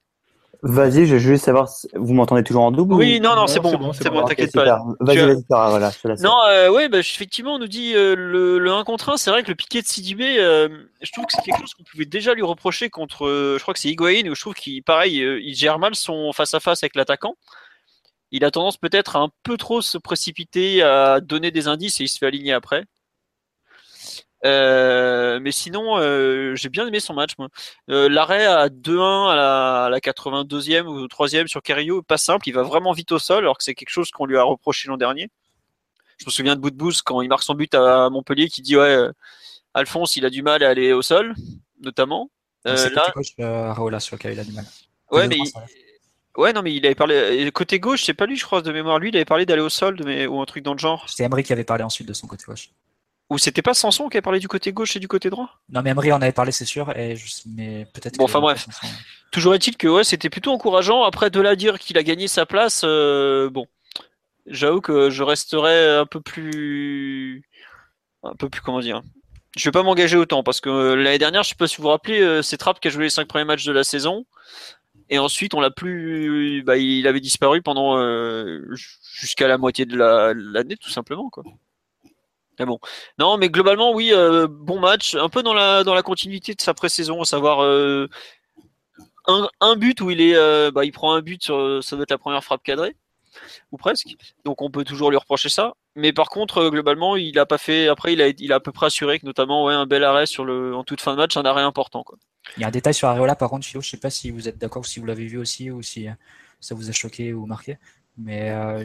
Vas-y, 0.63 1.07
je 1.07 1.13
veux 1.13 1.19
juste 1.19 1.45
savoir, 1.45 1.69
vous 1.95 2.15
m'entendez 2.15 2.43
toujours 2.43 2.65
en 2.65 2.73
double 2.73 2.95
Oui, 2.95 3.21
non, 3.21 3.37
non, 3.37 3.47
c'est 3.47 3.61
bon, 3.61 3.93
c'est 3.93 4.11
bon, 4.11 4.25
t'inquiète 4.25 4.53
pas. 4.53 4.65
Vas-y, 4.99 5.19
vas-y, 5.19 5.45
voilà, 5.49 5.93
Non, 6.21 6.35
euh, 6.49 6.69
ouais, 6.71 6.89
bah, 6.89 6.99
effectivement, 6.99 7.55
on 7.55 7.59
nous 7.61 7.69
dit 7.69 7.95
euh, 7.95 8.17
le, 8.17 8.59
le 8.59 8.73
1 8.73 8.83
contre 8.83 9.11
1, 9.11 9.19
c'est 9.19 9.31
vrai 9.31 9.45
que 9.45 9.49
le 9.49 9.55
piqué 9.55 9.83
de 9.83 9.87
Sidibé, 9.87 10.41
euh, 10.41 10.69
je 11.01 11.13
trouve 11.13 11.27
que 11.27 11.33
c'est 11.33 11.43
quelque 11.43 11.61
chose 11.61 11.75
qu'on 11.75 11.85
pouvait 11.85 12.07
déjà 12.07 12.35
lui 12.35 12.43
reprocher 12.43 12.91
contre, 12.91 13.27
je 13.57 13.63
crois 13.63 13.73
que 13.73 13.79
c'est 13.79 13.91
Higuain, 13.91 14.29
où 14.29 14.35
je 14.35 14.41
trouve 14.41 14.55
qu'il, 14.55 14.83
pareil, 14.83 15.19
il 15.21 15.55
gère 15.55 15.79
mal 15.79 15.95
son 15.95 16.33
face 16.33 16.55
à 16.55 16.61
face 16.61 16.83
avec 16.83 16.97
l'attaquant 16.97 17.37
il 18.31 18.45
a 18.45 18.51
tendance 18.51 18.77
peut-être 18.77 19.17
à 19.17 19.21
un 19.21 19.31
peu 19.43 19.57
trop 19.57 19.81
se 19.83 19.99
précipiter, 19.99 20.83
à 20.83 21.21
donner 21.21 21.51
des 21.51 21.69
indices 21.69 22.01
et 22.01 22.05
il 22.05 22.09
se 22.09 22.19
fait 22.19 22.27
aligner 22.27 22.53
après. 22.53 22.85
Euh, 24.45 25.41
mais 25.41 25.51
sinon, 25.51 25.99
euh, 25.99 26.55
j'ai 26.55 26.69
bien 26.69 26.87
aimé 26.87 27.01
son 27.01 27.15
match. 27.15 27.33
Euh, 27.91 28.09
l'arrêt 28.09 28.47
à 28.47 28.69
2-1 28.69 29.31
à 29.31 29.89
la, 29.91 29.99
82e 30.01 30.87
ou 30.87 31.07
3e 31.07 31.47
sur 31.47 31.63
Carillo, 31.63 32.03
pas 32.03 32.19
simple. 32.19 32.49
Il 32.49 32.53
va 32.53 32.63
vraiment 32.63 32.93
vite 32.93 33.13
au 33.13 33.19
sol, 33.19 33.39
alors 33.39 33.59
que 33.59 33.65
c'est 33.65 33.75
quelque 33.75 33.91
chose 33.91 34.11
qu'on 34.11 34.27
lui 34.27 34.37
a 34.37 34.43
reproché 34.43 34.89
l'an 34.89 34.97
dernier. 34.97 35.29
Je 36.19 36.27
me 36.27 36.31
souviens 36.31 36.57
de 36.57 36.61
Bout 36.61 37.03
quand 37.05 37.21
il 37.21 37.29
marque 37.29 37.43
son 37.43 37.55
but 37.55 37.75
à 37.75 38.11
Montpellier, 38.11 38.49
qui 38.49 38.63
dit 38.63 38.77
ouais, 38.77 39.09
Alphonse, 39.75 40.17
il 40.17 40.25
a 40.25 40.31
du 40.31 40.43
mal 40.43 40.63
à 40.63 40.69
aller 40.69 40.93
au 40.93 41.03
sol, 41.03 41.35
notamment. 41.81 42.31
c'est 42.65 42.93
là, 42.93 43.11
coach, 43.13 43.35
sur 44.01 44.17
lequel 44.17 44.33
il 44.33 44.41
a 44.41 44.45
du 44.45 44.53
mal. 44.53 44.65
Ouais, 45.11 45.27
mais 45.29 45.39
Ouais, 46.37 46.53
non, 46.53 46.63
mais 46.63 46.73
il 46.75 46.85
avait 46.87 46.95
parlé. 46.95 47.51
Côté 47.53 47.81
gauche, 47.81 48.05
c'est 48.05 48.15
pas 48.15 48.27
lui, 48.27 48.37
je 48.37 48.45
crois, 48.45 48.63
de 48.63 48.73
mémoire. 48.73 48.99
Lui, 48.99 49.09
il 49.09 49.17
avait 49.17 49.25
parlé 49.25 49.45
d'aller 49.47 49.63
au 49.63 49.69
sol 49.69 49.97
mais... 50.05 50.27
ou 50.27 50.41
un 50.41 50.45
truc 50.45 50.63
dans 50.63 50.73
le 50.73 50.79
genre. 50.79 51.09
C'était 51.09 51.25
Emery 51.25 51.43
qui 51.43 51.53
avait 51.53 51.65
parlé 51.65 51.83
ensuite 51.83 52.07
de 52.07 52.13
son 52.13 52.27
côté 52.27 52.45
gauche. 52.47 52.71
Ou 53.31 53.37
c'était 53.37 53.61
pas 53.61 53.75
Sanson 53.75 54.09
qui 54.09 54.17
avait 54.17 54.23
parlé 54.23 54.39
du 54.39 54.49
côté 54.49 54.73
gauche 54.73 54.97
et 54.97 55.01
du 55.01 55.09
côté 55.09 55.29
droit? 55.29 55.51
Non, 55.69 55.83
mais 55.83 55.91
Emery 55.91 56.13
en 56.13 56.23
avait 56.23 56.33
parlé, 56.33 56.51
c'est 56.51 56.65
sûr. 56.65 56.97
Et 56.97 57.15
Mais 57.47 57.87
peut-être. 57.93 58.17
Bon, 58.17 58.25
enfin 58.25 58.41
bref. 58.41 58.67
Toujours 59.31 59.55
est-il 59.55 59.77
que 59.77 59.87
ouais, 59.87 60.05
c'était 60.05 60.31
plutôt 60.31 60.53
encourageant. 60.53 61.03
Après, 61.03 61.29
de 61.29 61.41
là 61.41 61.55
dire 61.55 61.79
qu'il 61.79 61.99
a 61.99 62.03
gagné 62.03 62.29
sa 62.29 62.47
place, 62.47 62.83
euh, 62.85 63.51
bon. 63.51 63.67
J'avoue 64.47 64.81
que 64.81 65.11
je 65.11 65.23
resterai 65.23 65.97
un 65.97 66.07
peu 66.07 66.23
plus. 66.23 67.43
Un 68.23 68.35
peu 68.35 68.49
plus, 68.49 68.63
comment 68.63 68.81
dire 68.81 69.03
Je 69.57 69.65
vais 69.65 69.73
pas 69.73 69.83
m'engager 69.83 70.17
autant 70.17 70.43
parce 70.43 70.63
que 70.63 70.71
euh, 70.71 70.97
l'année 70.97 71.19
dernière, 71.19 71.43
je 71.43 71.51
sais 71.51 71.55
pas 71.55 71.69
si 71.69 71.77
vous 71.77 71.83
vous 71.83 71.91
rappelez, 71.91 72.21
euh, 72.21 72.41
c'est 72.41 72.57
Trapp 72.57 72.81
qui 72.81 72.89
a 72.89 72.91
joué 72.91 73.05
les 73.05 73.11
cinq 73.11 73.29
premiers 73.29 73.45
matchs 73.45 73.67
de 73.67 73.73
la 73.73 73.85
saison. 73.85 74.25
Et 75.11 75.19
ensuite, 75.19 75.55
on 75.55 75.61
l'a 75.61 75.71
plus. 75.71 76.63
Bah, 76.63 76.77
il 76.77 77.07
avait 77.07 77.21
disparu 77.21 77.63
pendant 77.63 77.99
euh, 77.99 78.65
jusqu'à 79.15 79.49
la 79.49 79.59
moitié 79.59 79.87
de 79.87 79.97
l'année, 79.97 80.77
tout 80.77 80.91
simplement, 80.91 81.31
quoi. 81.31 81.45
Mais 82.59 82.67
bon. 82.67 82.79
Non, 83.19 83.39
mais 83.39 83.49
globalement, 83.51 83.93
oui, 83.93 84.13
bon 84.51 84.81
match, 84.81 85.15
un 85.15 85.29
peu 85.29 85.43
dans 85.43 85.55
la 85.55 85.85
dans 85.85 85.95
la 85.95 86.03
continuité 86.03 86.55
de 86.55 86.61
sa 86.61 86.75
pré-saison, 86.75 87.23
à 87.23 87.25
savoir 87.25 87.61
un, 87.61 89.49
un, 89.61 89.77
but 89.77 90.01
où 90.01 90.11
il 90.11 90.21
est, 90.21 90.71
bah, 90.73 90.85
il 90.85 90.93
prend 90.93 91.15
un 91.15 91.21
but 91.21 91.43
sur, 91.43 91.83
ça 91.83 91.97
doit 91.97 92.03
être 92.03 92.11
la 92.11 92.19
première 92.19 92.43
frappe 92.43 92.63
cadrée 92.65 92.97
ou 93.73 93.77
presque. 93.77 94.17
Donc 94.45 94.63
on 94.63 94.71
peut 94.71 94.85
toujours 94.85 95.11
lui 95.11 95.17
reprocher 95.17 95.49
ça. 95.49 95.75
Mais 95.99 96.13
par 96.13 96.29
contre, 96.29 96.59
euh, 96.59 96.71
globalement, 96.71 97.17
il 97.17 97.39
a 97.41 97.47
pas 97.47 97.59
fait. 97.59 97.89
Après, 97.89 98.13
il 98.13 98.23
a, 98.23 98.29
il 98.29 98.53
a 98.53 98.57
à 98.57 98.61
peu 98.61 98.71
près 98.71 98.87
assuré 98.87 99.19
que 99.19 99.27
notamment 99.27 99.65
ouais, 99.65 99.75
un 99.75 99.85
bel 99.85 100.05
arrêt 100.05 100.27
sur 100.27 100.45
le, 100.45 100.75
en 100.77 100.85
toute 100.85 101.01
fin 101.01 101.13
de 101.13 101.17
match, 101.17 101.37
un 101.37 101.43
arrêt 101.43 101.63
important. 101.63 102.05
Il 102.57 102.61
y 102.61 102.65
a 102.65 102.69
un 102.69 102.71
détail 102.71 102.95
sur 102.95 103.09
Areola, 103.09 103.35
par 103.35 103.51
contre, 103.51 103.67
Philo, 103.67 103.81
je 103.81 103.91
sais 103.91 103.97
pas 103.97 104.09
si 104.09 104.31
vous 104.31 104.49
êtes 104.49 104.59
d'accord, 104.59 104.87
si 104.87 105.01
vous 105.01 105.07
l'avez 105.07 105.27
vu 105.27 105.39
aussi, 105.39 105.73
ou 105.73 105.83
si 105.83 106.07
euh, 106.07 106.13
ça 106.61 106.77
vous 106.77 106.89
a 106.89 106.93
choqué 106.93 107.33
ou 107.33 107.47
marqué. 107.47 107.79
Mais 108.17 108.51
euh, 108.51 108.85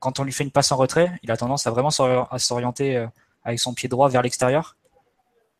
quand 0.00 0.18
on 0.18 0.24
lui 0.24 0.32
fait 0.32 0.44
une 0.44 0.50
passe 0.50 0.72
en 0.72 0.76
retrait, 0.76 1.12
il 1.22 1.30
a 1.30 1.36
tendance 1.36 1.66
à 1.66 1.70
vraiment 1.70 1.90
s'orienter 1.90 3.06
avec 3.42 3.58
son 3.58 3.74
pied 3.74 3.88
droit 3.88 4.08
vers 4.08 4.22
l'extérieur. 4.22 4.76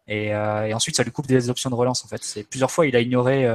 Et, 0.06 0.26
et, 0.28 0.74
ensuite, 0.74 0.94
ça 0.94 1.02
lui 1.02 1.10
coupe 1.10 1.26
des 1.26 1.48
options 1.48 1.70
de 1.70 1.74
relance. 1.74 2.04
En 2.04 2.08
fait, 2.08 2.22
c'est 2.22 2.44
plusieurs 2.44 2.70
fois, 2.70 2.86
il 2.86 2.94
a 2.94 3.00
ignoré 3.00 3.48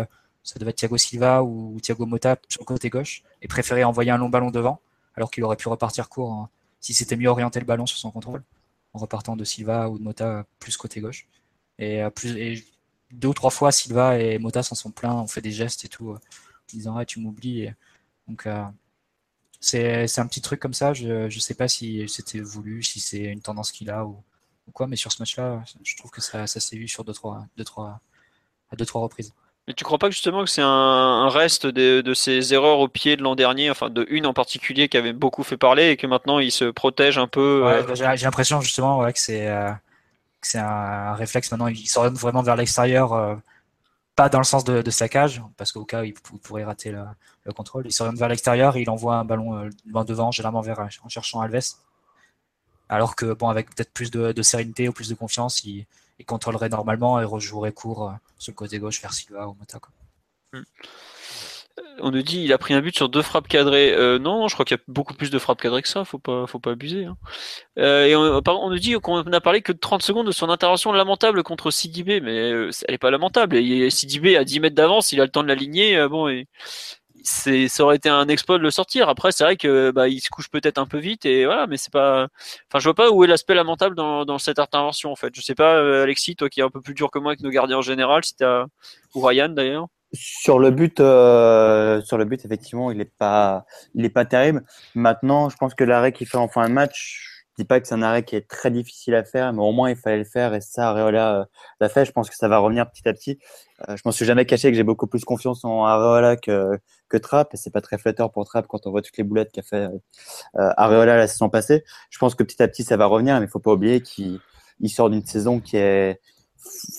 ça 0.43 0.57
devait 0.57 0.71
être 0.71 0.77
Thiago 0.77 0.97
Silva 0.97 1.43
ou 1.43 1.77
Thiago 1.79 2.07
Motta 2.07 2.37
sur 2.47 2.61
le 2.61 2.65
côté 2.65 2.89
gauche, 2.89 3.21
et 3.43 3.47
préféré 3.47 3.83
envoyer 3.83 4.09
un 4.09 4.17
long 4.17 4.29
ballon 4.29 4.49
devant, 4.49 4.79
alors 5.15 5.29
qu'il 5.29 5.43
aurait 5.43 5.57
pu 5.57 5.67
repartir 5.67 6.09
court 6.09 6.33
hein, 6.33 6.49
si 6.79 6.93
c'était 6.93 7.15
mieux 7.15 7.29
orienté 7.29 7.59
le 7.59 7.65
ballon 7.65 7.85
sur 7.85 7.97
son 7.97 8.11
contrôle, 8.11 8.43
en 8.93 8.99
repartant 8.99 9.35
de 9.35 9.43
Silva 9.43 9.89
ou 9.89 9.97
de 9.97 10.03
Mota 10.03 10.45
plus 10.59 10.77
côté 10.77 11.01
gauche. 11.01 11.27
Et, 11.77 12.03
euh, 12.03 12.09
plus, 12.09 12.65
deux 13.11 13.29
ou 13.29 13.33
trois 13.33 13.51
fois, 13.51 13.71
Silva 13.71 14.19
et 14.19 14.39
Mota 14.39 14.63
s'en 14.63 14.75
sont 14.75 14.91
pleins, 14.91 15.13
ont 15.13 15.27
fait 15.27 15.41
des 15.41 15.51
gestes 15.51 15.85
et 15.85 15.89
tout, 15.89 16.11
euh, 16.11 16.15
en 16.15 16.19
disant 16.69 16.97
ah, 16.97 17.05
tu 17.05 17.19
m'oublies. 17.19 17.69
Donc 18.27 18.45
euh, 18.47 18.65
c'est 19.59 20.19
un 20.19 20.27
petit 20.27 20.41
truc 20.41 20.59
comme 20.59 20.73
ça, 20.73 20.93
je 20.93 21.25
ne 21.25 21.29
sais 21.29 21.55
pas 21.55 21.67
si 21.67 22.07
c'était 22.07 22.39
voulu, 22.39 22.83
si 22.83 22.99
c'est 22.99 23.23
une 23.25 23.41
tendance 23.41 23.71
qu'il 23.71 23.89
a 23.89 24.05
ou, 24.05 24.23
quoi, 24.73 24.87
mais 24.87 24.95
sur 24.95 25.11
ce 25.11 25.21
match-là, 25.21 25.63
je 25.83 25.97
trouve 25.97 26.11
que 26.11 26.21
ça, 26.21 26.47
ça 26.47 26.59
s'est 26.59 26.77
vu 26.77 26.87
sur 26.87 27.03
deux, 27.03 27.13
trois, 27.13 27.47
deux, 27.57 27.65
à 28.69 28.75
deux, 28.75 28.85
trois 28.85 29.01
reprises. 29.01 29.33
Mais 29.69 29.75
tu 29.75 29.83
crois 29.83 29.99
pas 29.99 30.07
que 30.07 30.15
justement 30.15 30.43
que 30.43 30.49
c'est 30.49 30.63
un, 30.63 31.29
reste 31.29 31.67
de, 31.67 32.01
de, 32.01 32.13
ces 32.15 32.55
erreurs 32.55 32.79
au 32.79 32.87
pied 32.87 33.15
de 33.15 33.21
l'an 33.21 33.35
dernier, 33.35 33.69
enfin 33.69 33.91
de 33.91 34.03
une 34.09 34.25
en 34.25 34.33
particulier 34.33 34.89
qui 34.89 34.97
avait 34.97 35.13
beaucoup 35.13 35.43
fait 35.43 35.57
parler 35.57 35.91
et 35.91 35.95
que 35.95 36.07
maintenant 36.07 36.39
il 36.39 36.51
se 36.51 36.65
protège 36.65 37.19
un 37.19 37.27
peu 37.27 37.63
ouais, 37.63 37.85
euh, 37.87 38.15
J'ai 38.15 38.25
l'impression 38.25 38.61
justement 38.61 38.97
ouais, 38.97 39.13
que 39.13 39.19
c'est 39.19 39.47
euh, 39.47 39.71
c'est 40.41 40.57
un, 40.57 41.13
réflexe 41.13 41.51
maintenant, 41.51 41.67
il 41.67 41.87
s'oriente 41.87 42.15
vraiment 42.15 42.41
vers 42.41 42.55
l'extérieur, 42.55 43.13
euh, 43.13 43.35
pas 44.15 44.27
dans 44.27 44.39
le 44.39 44.43
sens 44.43 44.63
de, 44.63 44.81
de, 44.81 44.89
sa 44.89 45.07
cage, 45.07 45.39
parce 45.55 45.71
qu'au 45.71 45.85
cas 45.85 46.01
où 46.01 46.05
il, 46.05 46.15
pourrait 46.15 46.63
rater 46.63 46.89
le, 46.89 47.03
le 47.43 47.53
contrôle, 47.53 47.85
il 47.85 47.91
s'oriente 47.91 48.17
vers 48.17 48.29
l'extérieur, 48.29 48.75
il 48.75 48.89
envoie 48.89 49.17
un 49.17 49.23
ballon 49.23 49.69
devant, 49.85 50.31
généralement 50.31 50.61
vers, 50.61 50.79
en 50.79 51.09
cherchant 51.09 51.41
Alves. 51.41 51.75
Alors 52.87 53.15
que 53.15 53.33
bon, 53.33 53.49
avec 53.49 53.67
peut-être 53.75 53.93
plus 53.93 54.09
de, 54.09 54.31
de, 54.31 54.41
sérénité 54.41 54.89
ou 54.89 54.93
plus 54.93 55.09
de 55.09 55.15
confiance, 55.15 55.63
il, 55.63 55.85
il 56.17 56.25
contrôlerait 56.25 56.69
normalement 56.69 57.21
et 57.21 57.23
rejouerait 57.23 57.71
court 57.71 58.11
sur 58.39 58.51
le 58.51 58.55
côté 58.55 58.79
gauche 58.79 58.99
vers 59.01 59.13
Silva 59.13 59.47
ou 59.47 59.53
Mota. 59.53 59.79
Hmm. 60.51 60.57
Euh, 61.77 61.83
on 61.99 62.11
nous 62.11 62.23
dit 62.23 62.41
il 62.41 62.51
a 62.51 62.57
pris 62.57 62.73
un 62.73 62.81
but 62.81 62.95
sur 62.95 63.09
deux 63.09 63.21
frappes 63.21 63.47
cadrées. 63.47 63.93
Euh, 63.93 64.17
non, 64.17 64.47
je 64.47 64.55
crois 64.55 64.65
qu'il 64.65 64.75
y 64.75 64.79
a 64.79 64.83
beaucoup 64.87 65.13
plus 65.13 65.29
de 65.29 65.37
frappes 65.37 65.61
cadrées 65.61 65.83
que 65.83 65.87
ça. 65.87 66.05
Faut 66.05 66.17
pas, 66.17 66.47
faut 66.47 66.59
pas 66.59 66.71
abuser. 66.71 67.05
Hein. 67.05 67.17
et 67.77 68.15
on, 68.15 68.41
on, 68.45 68.69
nous 68.69 68.79
dit 68.79 68.93
qu'on 68.93 69.23
n'a 69.23 69.41
parlé 69.41 69.61
que 69.61 69.71
de 69.71 69.77
30 69.77 70.01
secondes 70.01 70.25
de 70.25 70.31
son 70.31 70.49
intervention 70.49 70.91
lamentable 70.91 71.43
contre 71.43 71.69
Sidibé, 71.69 72.21
mais 72.21 72.49
elle 72.87 72.95
est 72.95 72.97
pas 72.97 73.11
lamentable. 73.11 73.57
Sidibé 73.91 74.37
à 74.37 74.43
10 74.43 74.61
mètres 74.61 74.75
d'avance, 74.75 75.11
il 75.11 75.21
a 75.21 75.25
le 75.25 75.31
temps 75.31 75.43
de 75.43 75.47
l'aligner. 75.47 76.07
bon, 76.07 76.27
c'est 77.23 77.67
ça 77.67 77.83
aurait 77.83 77.97
été 77.97 78.09
un 78.09 78.27
exploit 78.27 78.57
de 78.57 78.63
le 78.63 78.71
sortir. 78.71 79.09
Après, 79.09 79.31
c'est 79.31 79.43
vrai 79.43 79.57
que 79.57 79.91
bah, 79.91 80.07
il 80.07 80.19
se 80.19 80.29
couche 80.29 80.49
peut-être 80.49 80.77
un 80.77 80.85
peu 80.85 80.97
vite 80.97 81.25
et 81.25 81.45
voilà, 81.45 81.67
mais 81.67 81.77
c'est 81.77 81.91
pas. 81.91 82.27
Enfin, 82.67 82.79
je 82.79 82.83
vois 82.85 82.95
pas 82.95 83.11
où 83.11 83.23
est 83.23 83.27
l'aspect 83.27 83.55
lamentable 83.55 83.95
dans, 83.95 84.37
cette 84.39 84.59
intervention 84.59 85.11
en 85.11 85.15
fait. 85.15 85.33
Je 85.35 85.41
sais 85.41 85.55
pas, 85.55 85.75
euh, 85.75 86.03
Alexis, 86.03 86.35
toi 86.35 86.49
qui 86.49 86.61
es 86.61 86.63
un 86.63 86.69
peu 86.69 86.81
plus 86.81 86.93
dur 86.93 87.11
que 87.11 87.19
moi 87.19 87.31
avec 87.31 87.41
nos 87.41 87.49
gardiens 87.49 87.77
en 87.77 87.81
général, 87.81 88.23
si 88.23 88.35
ou 89.15 89.21
Ryan 89.21 89.49
d'ailleurs. 89.49 89.87
Sur 90.13 90.57
le 90.57 90.71
but, 90.71 90.99
euh, 90.99 92.01
sur 92.01 92.17
le 92.17 92.25
but, 92.25 92.43
effectivement, 92.43 92.89
il 92.89 92.99
est 92.99 93.13
pas, 93.17 93.65
il 93.93 94.05
est 94.05 94.09
pas 94.09 94.25
terrible. 94.25 94.63
Maintenant, 94.95 95.49
je 95.49 95.57
pense 95.57 95.75
que 95.75 95.83
l'arrêt 95.83 96.11
qu'il 96.11 96.27
fait 96.27 96.37
en 96.37 96.47
fin 96.47 96.67
de 96.67 96.73
match, 96.73 97.38
dis 97.59 97.65
pas 97.65 97.79
que 97.79 97.87
c'est 97.87 97.95
un 97.95 98.01
arrêt 98.01 98.23
qui 98.23 98.35
est 98.35 98.47
très 98.47 98.71
difficile 98.71 99.15
à 99.15 99.23
faire, 99.23 99.53
mais 99.53 99.61
au 99.61 99.71
moins 99.71 99.89
il 99.89 99.95
fallait 99.95 100.17
le 100.17 100.23
faire 100.23 100.53
et 100.53 100.61
ça, 100.61 100.89
Areola 100.89 101.41
euh, 101.41 101.45
l'a 101.79 101.89
fait. 101.89 102.05
Je 102.05 102.11
pense 102.11 102.29
que 102.29 102.35
ça 102.35 102.47
va 102.47 102.57
revenir 102.57 102.89
petit 102.89 103.07
à 103.07 103.13
petit. 103.13 103.37
Euh, 103.87 103.95
je 103.97 104.01
m'en 104.05 104.11
suis 104.11 104.25
jamais 104.25 104.45
caché 104.45 104.69
que 104.71 104.77
j'ai 104.77 104.83
beaucoup 104.83 105.07
plus 105.07 105.25
confiance 105.25 105.65
en 105.65 105.85
Areola 105.85 106.37
que, 106.37 106.79
que 107.09 107.17
Trapp 107.17 107.53
et 107.53 107.57
c'est 107.57 107.71
pas 107.71 107.81
très 107.81 107.97
flatteur 107.97 108.31
pour 108.31 108.45
Trapp 108.45 108.67
quand 108.67 108.87
on 108.87 108.91
voit 108.91 109.01
toutes 109.01 109.17
les 109.17 109.23
boulettes 109.23 109.51
qu'a 109.51 109.61
fait 109.61 109.87
euh, 109.87 109.89
Areola 110.77 111.17
la 111.17 111.27
saison 111.27 111.49
passée. 111.49 111.83
Je 112.09 112.17
pense 112.17 112.35
que 112.35 112.43
petit 112.43 112.63
à 112.63 112.67
petit 112.67 112.83
ça 112.83 112.97
va 112.97 113.05
revenir, 113.05 113.39
mais 113.39 113.45
il 113.45 113.49
faut 113.49 113.59
pas 113.59 113.73
oublier 113.73 114.01
qu'il 114.01 114.39
sort 114.87 115.09
d'une 115.09 115.25
saison 115.25 115.59
qui 115.59 115.77
est, 115.77 116.21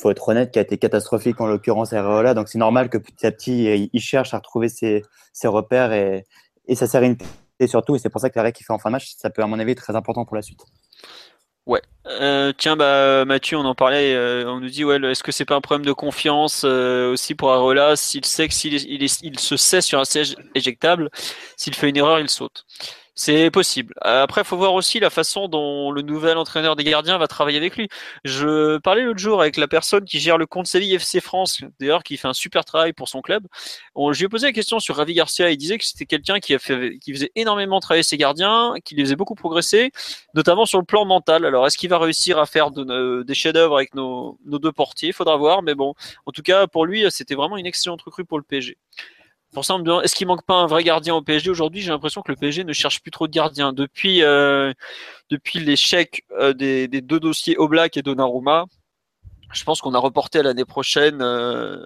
faut 0.01 0.11
être 0.11 0.29
honnête, 0.29 0.53
qui 0.53 0.59
a 0.59 0.63
été 0.63 0.79
catastrophique 0.79 1.41
en 1.41 1.47
l'occurrence 1.47 1.93
Areola. 1.93 2.35
Donc 2.35 2.49
c'est 2.49 2.59
normal 2.59 2.91
que 2.91 2.99
petit 2.99 3.27
à 3.27 3.33
petit 3.33 3.91
il, 3.93 4.01
cherche 4.01 4.35
à 4.35 4.39
retrouver 4.39 4.69
ses, 4.69 5.03
ses 5.33 5.49
repères 5.49 5.93
et, 5.93 6.27
et 6.67 6.75
sa 6.75 6.87
sérénité 6.87 7.25
et 7.61 7.67
surtout, 7.67 7.95
et 7.95 7.99
c'est 7.99 8.09
pour 8.09 8.21
ça 8.21 8.31
que 8.31 8.39
l'arrêt 8.39 8.53
qu'il 8.53 8.67
fait 8.67 8.73
en 8.73 8.79
fin 8.79 8.89
de 8.89 8.93
match, 8.93 9.13
ça 9.17 9.31
peut 9.31 9.43
à 9.43 9.47
mon 9.47 9.59
avis 9.59 9.73
être 9.73 9.83
très 9.83 9.95
important 9.95 10.25
pour 10.25 10.35
la 10.35 10.43
suite. 10.43 10.65
Ouais. 11.67 11.83
Euh, 12.07 12.53
tiens, 12.57 12.75
bah 12.75 13.25
Mathieu, 13.27 13.59
on 13.59 13.65
en 13.65 13.75
parlait. 13.75 14.15
Euh, 14.15 14.51
on 14.51 14.61
nous 14.61 14.71
dit, 14.71 14.83
ouais, 14.83 14.99
est-ce 15.11 15.23
que 15.23 15.31
c'est 15.31 15.45
pas 15.45 15.55
un 15.55 15.61
problème 15.61 15.85
de 15.85 15.93
confiance 15.93 16.63
euh, 16.65 17.13
aussi 17.13 17.35
pour 17.35 17.53
Arola? 17.53 17.97
S'il 17.97 18.25
sait 18.25 18.49
que 18.49 18.55
s'il 18.55 18.75
il, 18.75 19.39
se 19.39 19.57
sait 19.57 19.83
sur 19.83 20.01
un 20.01 20.05
siège 20.05 20.37
éjectable, 20.55 21.11
s'il 21.57 21.75
fait 21.75 21.91
une 21.91 21.99
erreur, 21.99 22.19
il 22.19 22.31
saute. 22.31 22.65
C'est 23.23 23.51
possible. 23.51 23.93
Après, 24.01 24.45
faut 24.45 24.57
voir 24.57 24.73
aussi 24.73 24.99
la 24.99 25.11
façon 25.11 25.47
dont 25.47 25.91
le 25.91 26.01
nouvel 26.01 26.39
entraîneur 26.39 26.75
des 26.75 26.85
gardiens 26.85 27.19
va 27.19 27.29
travailler 27.29 27.59
avec 27.59 27.77
lui. 27.77 27.91
Je 28.25 28.79
parlais 28.79 29.03
l'autre 29.03 29.19
jour 29.19 29.43
avec 29.43 29.59
la 29.59 29.69
personne 29.69 30.07
qui 30.07 30.19
gère 30.21 30.39
le 30.39 30.47
compte 30.47 30.67
Séville 30.67 30.95
FC 30.95 31.21
France, 31.21 31.61
d'ailleurs, 31.79 32.03
qui 32.03 32.17
fait 32.17 32.29
un 32.29 32.33
super 32.33 32.65
travail 32.65 32.95
pour 32.95 33.11
son 33.11 33.21
club. 33.21 33.47
On, 33.95 34.15
je 34.15 34.21
lui 34.21 34.25
ai 34.25 34.29
posé 34.31 34.47
la 34.47 34.55
question 34.55 34.79
sur 34.79 34.97
Ravi 34.97 35.13
Garcia. 35.13 35.51
Il 35.51 35.59
disait 35.59 35.77
que 35.77 35.85
c'était 35.85 36.07
quelqu'un 36.07 36.41
qui, 36.41 36.57
faisait 36.59 37.31
énormément 37.35 37.79
travailler 37.81 38.05
ses 38.05 38.17
gardiens, 38.17 38.73
qui 38.87 38.95
les 38.95 39.05
faisait 39.05 39.17
beaucoup 39.17 39.35
progresser, 39.35 39.93
notamment 40.33 40.65
sur 40.65 40.79
le 40.79 40.87
plan 40.87 41.05
mental. 41.05 41.45
Alors, 41.45 41.67
est-ce 41.67 41.77
qu'il 41.77 41.91
va 41.91 41.99
réussir 41.99 42.39
à 42.39 42.47
faire 42.47 42.71
de, 42.71 43.23
des 43.23 43.35
chefs-d'œuvre 43.35 43.77
avec 43.77 43.95
nos, 43.95 44.39
nos 44.47 44.59
deux 44.59 44.73
portiers? 44.73 45.13
Faudra 45.13 45.37
voir. 45.37 45.61
Mais 45.63 45.75
bon, 45.75 45.93
en 46.25 46.33
tout 46.33 46.43
cas, 46.43 46.67
pour 46.69 46.87
lui, 46.87 47.05
c'était 47.11 47.35
vraiment 47.35 47.59
une 47.59 47.67
excellente 47.67 48.01
recrue 48.01 48.25
pour 48.25 48.39
le 48.39 48.45
PSG. 48.45 48.79
Pour 49.53 49.65
ça, 49.65 49.77
est-ce 50.05 50.15
qu'il 50.15 50.29
manque 50.29 50.45
pas 50.45 50.55
un 50.55 50.67
vrai 50.67 50.85
gardien 50.85 51.17
au 51.17 51.23
PSG 51.23 51.51
aujourd'hui 51.51 51.83
J'ai 51.83 51.91
l'impression 51.91 52.23
que 52.23 52.31
le 52.31 52.37
PSG 52.37 52.63
ne 52.63 52.73
cherche 52.73 53.01
plus 53.01 53.11
trop 53.11 53.27
de 53.27 53.33
gardiens 53.33 53.73
depuis 53.73 54.23
euh, 54.23 54.73
depuis 55.29 55.59
l'échec 55.59 56.25
euh, 56.39 56.53
des, 56.53 56.87
deux 56.87 57.19
dossiers 57.19 57.57
Oblak 57.59 57.97
et 57.97 58.03
Donnarumma. 58.03 58.67
Je 59.53 59.65
pense 59.65 59.81
qu'on 59.81 59.95
a 59.95 59.99
reporté 59.99 60.39
à 60.39 60.45
l'année 60.45 60.65
prochaine 60.65 61.21
euh, 61.21 61.85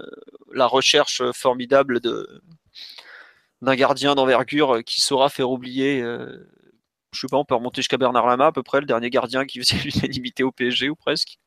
la 0.52 0.66
recherche 0.66 1.22
formidable 1.32 2.00
d'un 2.00 3.74
gardien 3.76 4.14
d'envergure 4.14 4.84
qui 4.84 5.00
saura 5.00 5.30
faire 5.30 5.48
oublier. 5.48 6.00
je 6.02 7.18
sais 7.18 7.26
pas, 7.30 7.38
on 7.38 7.46
peut 7.46 7.54
remonter 7.54 7.80
jusqu'à 7.80 7.96
Bernard 7.96 8.26
Lama 8.26 8.48
à 8.48 8.52
peu 8.52 8.62
près, 8.62 8.80
le 8.80 8.86
dernier 8.86 9.08
gardien 9.08 9.46
qui 9.46 9.58
faisait 9.60 9.78
l'unanimité 9.82 10.42
au 10.42 10.52
PSG 10.52 10.90
ou 10.90 10.96
presque. 10.96 11.38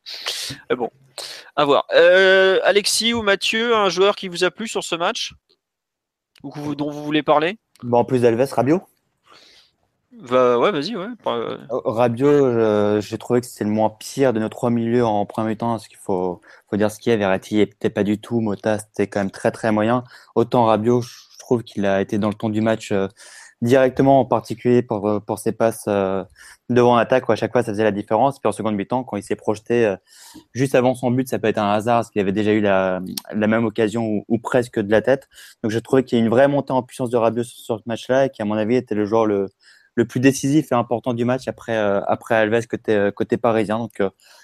Bon, 0.71 0.89
à 1.55 1.63
voir. 1.63 1.85
Alexis 2.63 3.13
ou 3.13 3.21
Mathieu, 3.21 3.75
un 3.75 3.89
joueur 3.89 4.15
qui 4.15 4.29
vous 4.29 4.43
a 4.43 4.49
plu 4.49 4.67
sur 4.67 4.83
ce 4.83 4.95
match? 4.95 5.35
Ou 6.43 6.75
dont 6.75 6.89
vous 6.91 7.03
voulez 7.03 7.23
parler 7.23 7.57
bon, 7.83 7.99
En 7.99 8.05
plus 8.05 8.21
d'Alves, 8.21 8.51
Rabio 8.53 8.81
bah, 10.11 10.57
Ouais, 10.57 10.71
vas-y. 10.71 10.95
Ouais. 10.95 11.07
Euh, 11.27 11.57
Rabio, 11.69 12.99
j'ai 13.01 13.17
trouvé 13.17 13.41
que 13.41 13.47
c'est 13.47 13.63
le 13.63 13.69
moins 13.69 13.89
pire 13.89 14.33
de 14.33 14.39
nos 14.39 14.49
trois 14.49 14.69
milieux 14.69 15.05
en 15.05 15.25
premier 15.25 15.55
temps, 15.55 15.71
parce 15.71 15.87
qu'il 15.87 15.97
faut, 15.97 16.41
faut 16.69 16.77
dire 16.77 16.91
ce 16.91 16.99
qu'il 16.99 17.11
y 17.11 17.13
a. 17.13 17.17
Verratti 17.17 17.55
n'était 17.55 17.89
pas 17.89 18.03
du 18.03 18.19
tout, 18.19 18.39
Mota 18.39 18.79
c'était 18.79 19.07
quand 19.07 19.19
même 19.19 19.31
très 19.31 19.51
très 19.51 19.71
moyen. 19.71 20.03
Autant 20.35 20.65
Rabio, 20.65 21.01
je 21.01 21.37
trouve 21.39 21.63
qu'il 21.63 21.85
a 21.85 22.01
été 22.01 22.17
dans 22.17 22.29
le 22.29 22.33
ton 22.33 22.49
du 22.49 22.61
match 22.61 22.91
euh, 22.91 23.07
directement, 23.61 24.19
en 24.19 24.25
particulier 24.25 24.83
pour, 24.83 25.07
euh, 25.07 25.19
pour 25.19 25.39
ses 25.39 25.51
passes 25.51 25.85
euh, 25.87 26.23
devant 26.69 26.95
l'attaque, 26.95 27.27
où 27.27 27.31
à 27.31 27.35
chaque 27.35 27.51
fois 27.51 27.63
ça 27.63 27.71
faisait 27.71 27.83
la 27.83 27.91
différence. 27.91 28.39
Puis 28.39 28.47
en 28.47 28.51
seconde 28.51 28.75
mi-temps, 28.75 29.03
quand 29.03 29.17
il 29.17 29.23
s'est 29.23 29.35
projeté 29.35 29.85
euh, 29.85 29.95
juste 30.53 30.75
avant 30.75 30.93
son 30.93 31.11
but, 31.11 31.27
ça 31.27 31.39
peut 31.39 31.47
être 31.47 31.57
un 31.57 31.71
hasard, 31.71 31.99
parce 31.99 32.11
qu'il 32.11 32.21
avait 32.21 32.31
déjà 32.31 32.51
eu 32.51 32.61
la, 32.61 33.01
la 33.33 33.47
même 33.47 33.65
occasion 33.65 34.23
ou, 34.27 34.37
presque 34.39 34.79
de 34.79 34.91
la 34.91 35.01
tête. 35.01 35.27
Donc 35.63 35.71
je 35.71 35.79
trouvais 35.79 36.03
qu'il 36.03 36.19
y 36.19 36.21
a 36.21 36.23
une 36.23 36.29
vraie 36.29 36.47
montée 36.47 36.73
en 36.73 36.83
puissance 36.83 37.09
de 37.09 37.17
Rabiot 37.17 37.43
sur, 37.43 37.79
ce 37.79 37.83
match-là, 37.87 38.25
et 38.25 38.29
qui 38.29 38.41
à 38.41 38.45
mon 38.45 38.55
avis 38.55 38.75
était 38.75 38.95
le 38.95 39.05
joueur 39.05 39.25
le, 39.25 39.49
le 39.95 40.05
plus 40.05 40.19
décisif 40.19 40.71
et 40.71 40.75
important 40.75 41.13
du 41.13 41.25
match 41.25 41.47
après, 41.47 41.75
après 41.75 42.35
Alves 42.35 42.67
côté, 42.67 43.09
côté 43.15 43.37
parisien. 43.37 43.79
Donc 43.79 44.01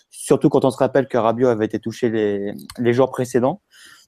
surtout 0.10 0.50
quand 0.50 0.66
on 0.66 0.72
se 0.72 0.78
rappelle 0.78 1.08
que 1.08 1.18
Rabiot 1.18 1.48
avait 1.50 1.66
été 1.66 1.80
touché 1.80 2.10
les, 2.10 2.54
les 2.80 2.94
jours 2.94 3.12
précédents. 3.12 3.62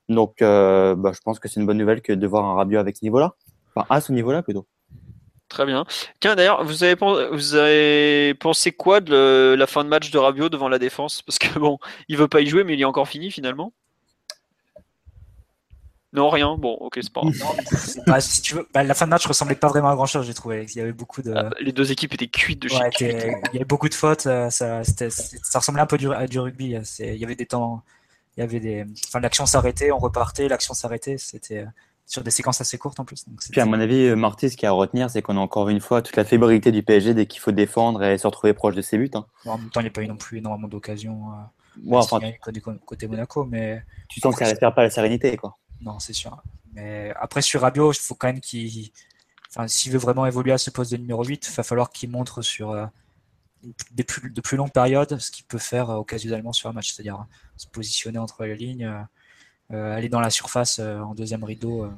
Donc 0.10 0.38
bah, 0.40 1.12
je 1.14 1.20
pense 1.24 1.40
que 1.40 1.48
c'est 1.48 1.60
une 1.60 1.68
bonne 1.68 1.78
nouvelle 1.78 2.02
que 2.02 2.14
de 2.14 2.28
voir 2.28 2.46
un 2.46 2.56
Rabiot 2.56 2.80
avec 2.80 2.98
ce 2.98 3.06
niveau-là. 3.06 3.36
Enfin 3.76 3.86
à 3.90 4.02
ce 4.02 4.12
niveau-là 4.12 4.42
plutôt. 4.42 4.66
Très 5.50 5.66
bien. 5.66 5.86
Tiens, 6.20 6.36
d'ailleurs, 6.36 6.64
vous 6.64 6.84
avez, 6.84 6.96
vous 7.32 7.56
avez 7.56 8.34
pensé 8.34 8.72
quoi 8.72 9.00
de 9.00 9.56
la 9.58 9.68
fin 9.68 9.84
de 9.84 9.90
match 9.90 10.10
de 10.10 10.18
Rabiot 10.18 10.50
devant 10.50 10.70
la 10.70 10.80
défense? 10.80 11.22
Parce 11.22 11.38
que 11.38 11.60
bon, 11.60 11.78
il 12.10 12.18
veut 12.18 12.28
pas 12.28 12.42
y 12.42 12.48
jouer, 12.48 12.64
mais 12.64 12.74
il 12.74 12.82
est 12.82 12.86
encore 12.86 13.08
fini 13.08 13.32
finalement. 13.32 13.72
Non, 16.16 16.30
rien. 16.30 16.56
Bon, 16.58 16.74
ok, 16.76 16.98
c'est 17.02 17.12
pas 17.12 17.22
bah, 18.08 18.22
si 18.22 18.42
tu 18.42 18.56
veux, 18.56 18.66
bah, 18.74 18.84
la 18.84 18.94
fin 18.94 19.06
de 19.06 19.10
match 19.10 19.28
ressemblait 19.28 19.56
pas 19.56 19.68
vraiment 19.68 19.90
à 19.90 19.96
grand 19.96 20.06
chose, 20.06 20.26
j'ai 20.26 20.34
trouvé. 20.34 20.66
Il 20.70 20.78
y 20.78 20.82
avait 20.82 20.94
beaucoup 20.94 21.22
de. 21.22 21.34
Ah, 21.36 21.50
les 21.60 21.74
deux 21.74 21.92
équipes 21.92 22.14
étaient 22.14 22.28
cuites 22.28 22.62
de 22.62 22.70
chez 22.70 22.78
Il 22.98 23.54
y 23.54 23.58
avait 23.58 23.66
beaucoup 23.66 23.90
de 23.90 23.94
fautes. 23.94 24.26
Euh, 24.26 24.50
ça, 24.50 24.82
ça 24.86 25.60
ressemblait 25.60 25.82
un 25.82 25.86
peu 25.86 25.98
du, 25.98 26.12
à 26.12 26.26
du 26.26 26.40
rugby. 26.40 26.78
Il 27.00 27.16
y 27.18 27.24
avait 27.24 27.36
des 27.36 27.46
temps. 27.46 27.84
Il 28.38 28.40
y 28.40 28.44
avait 28.44 28.62
des. 28.62 28.86
Enfin, 29.08 29.20
l'action 29.20 29.46
s'arrêtait, 29.46 29.92
on 29.92 30.00
repartait, 30.00 30.48
l'action 30.48 30.74
s'arrêtait. 30.74 31.18
C'était 31.18 31.60
euh, 31.60 31.66
sur 32.06 32.24
des 32.24 32.32
séquences 32.32 32.62
assez 32.62 32.78
courtes 32.78 33.00
en 33.00 33.06
plus. 33.06 33.26
Puis 33.52 33.62
à 33.62 33.66
mon 33.66 33.80
avis, 33.80 34.06
euh, 34.06 34.16
Marty, 34.16 34.50
ce 34.50 34.56
qu'il 34.56 34.64
y 34.64 34.68
a 34.68 34.70
à 34.70 34.74
retenir, 34.74 35.10
c'est 35.10 35.22
qu'on 35.22 35.38
a 35.38 35.40
encore 35.40 35.70
une 35.70 35.80
fois 35.80 36.02
toute 36.02 36.16
la 36.16 36.24
fébrilité 36.24 36.72
du 36.72 36.84
PSG 36.84 37.14
dès 37.14 37.26
qu'il 37.26 37.42
faut 37.42 37.52
défendre 37.52 38.04
et 38.04 38.18
se 38.18 38.28
retrouver 38.28 38.54
proche 38.54 38.76
de 38.76 38.82
ses 38.82 38.98
buts. 38.98 39.10
Hein. 39.16 39.26
en 39.46 39.58
même 39.58 39.70
temps, 39.70 39.80
il 39.80 39.84
n'y 39.84 39.90
a 39.90 39.92
pas 39.92 40.04
eu 40.04 40.08
non 40.08 40.18
plus 40.18 40.38
énormément 40.38 40.68
d'occasions 40.68 41.32
euh, 41.32 41.98
enfin, 41.98 42.20
côté, 42.86 43.08
Monaco, 43.08 43.46
mais 43.46 43.84
tu 44.08 44.20
sens 44.20 44.36
que 44.36 44.40
ça 44.44 44.50
respire 44.50 44.74
pas 44.74 44.84
la 44.84 44.90
sérénité, 44.90 45.36
quoi. 45.36 45.58
Non, 45.82 46.00
c'est 46.00 46.14
sûr. 46.14 46.42
Mais 46.74 47.12
après 47.20 47.42
sur 47.42 47.62
Rabiot, 47.62 47.92
il 47.94 48.00
faut 48.00 48.16
quand 48.16 48.28
même 48.28 48.40
qu'il, 48.42 48.92
enfin, 49.50 49.68
s'il 49.68 49.92
veut 49.92 49.98
vraiment 49.98 50.26
évoluer 50.26 50.52
à 50.52 50.58
ce 50.58 50.70
poste 50.70 50.92
de 50.92 50.98
numéro 50.98 51.24
8, 51.24 51.48
il 51.48 51.56
va 51.56 51.64
falloir 51.64 51.90
qu'il 51.90 52.12
montre 52.12 52.42
sur 52.42 52.72
euh, 52.72 52.86
des 53.92 54.04
plus, 54.04 54.30
de 54.30 54.42
plus 54.42 54.58
longues 54.58 54.72
périodes 54.72 55.18
ce 55.18 55.32
qu'il 55.32 55.46
peut 55.46 55.58
faire 55.58 55.90
occasionnellement 55.90 56.54
sur 56.54 56.70
un 56.70 56.74
match, 56.74 56.92
c'est-à-dire 56.92 57.26
se 57.58 57.68
positionner 57.68 58.20
entre 58.20 58.46
les 58.46 58.56
lignes 58.56 59.08
aller 59.70 60.10
dans 60.10 60.20
la 60.20 60.30
surface 60.30 60.80
euh, 60.80 61.00
en 61.00 61.16
deuxième 61.16 61.44
rideau, 61.44 61.86
euh, 61.86 61.92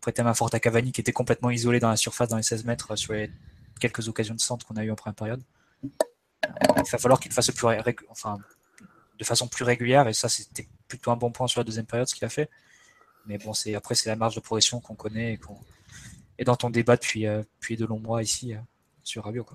prêter 0.00 0.22
main 0.22 0.34
forte 0.34 0.54
à 0.54 0.60
Cavani 0.60 0.92
qui 0.92 1.00
était 1.00 1.12
complètement 1.12 1.50
isolé 1.50 1.80
dans 1.80 1.88
la 1.88 1.96
surface 1.96 2.28
dans 2.28 2.36
les 2.36 2.42
16 2.42 2.64
mètres 2.64 2.96
sur 2.96 3.14
les 3.14 3.30
quelques 3.80 4.08
occasions 4.08 4.34
de 4.34 4.40
centre 4.40 4.66
qu'on 4.66 4.76
a 4.76 4.84
eu 4.84 4.90
en 4.90 4.94
première 4.94 5.14
période. 5.14 5.42
il 5.82 6.90
va 6.90 6.98
falloir 6.98 7.20
qu'il 7.20 7.32
fasse 7.32 7.50
de 7.50 9.24
façon 9.24 9.48
plus 9.48 9.64
régulière 9.64 10.08
et 10.08 10.12
ça 10.12 10.28
c'était 10.28 10.68
plutôt 10.88 11.10
un 11.10 11.16
bon 11.16 11.30
point 11.30 11.46
sur 11.46 11.60
la 11.60 11.64
deuxième 11.64 11.86
période 11.86 12.08
ce 12.08 12.14
qu'il 12.14 12.24
a 12.24 12.28
fait. 12.28 12.50
Mais 13.26 13.38
bon, 13.38 13.54
c'est 13.54 13.74
après 13.74 13.94
c'est 13.94 14.08
la 14.08 14.16
marge 14.16 14.36
de 14.36 14.40
progression 14.40 14.80
qu'on 14.80 14.94
connaît 14.94 15.34
et, 15.34 15.36
qu'on 15.38 15.58
et 16.38 16.44
dont 16.44 16.56
on 16.62 16.70
débat 16.70 16.96
depuis, 16.96 17.24
depuis 17.24 17.76
de 17.76 17.86
longs 17.86 17.98
mois 17.98 18.22
ici 18.22 18.54
sur 19.02 19.24
Rabio. 19.24 19.46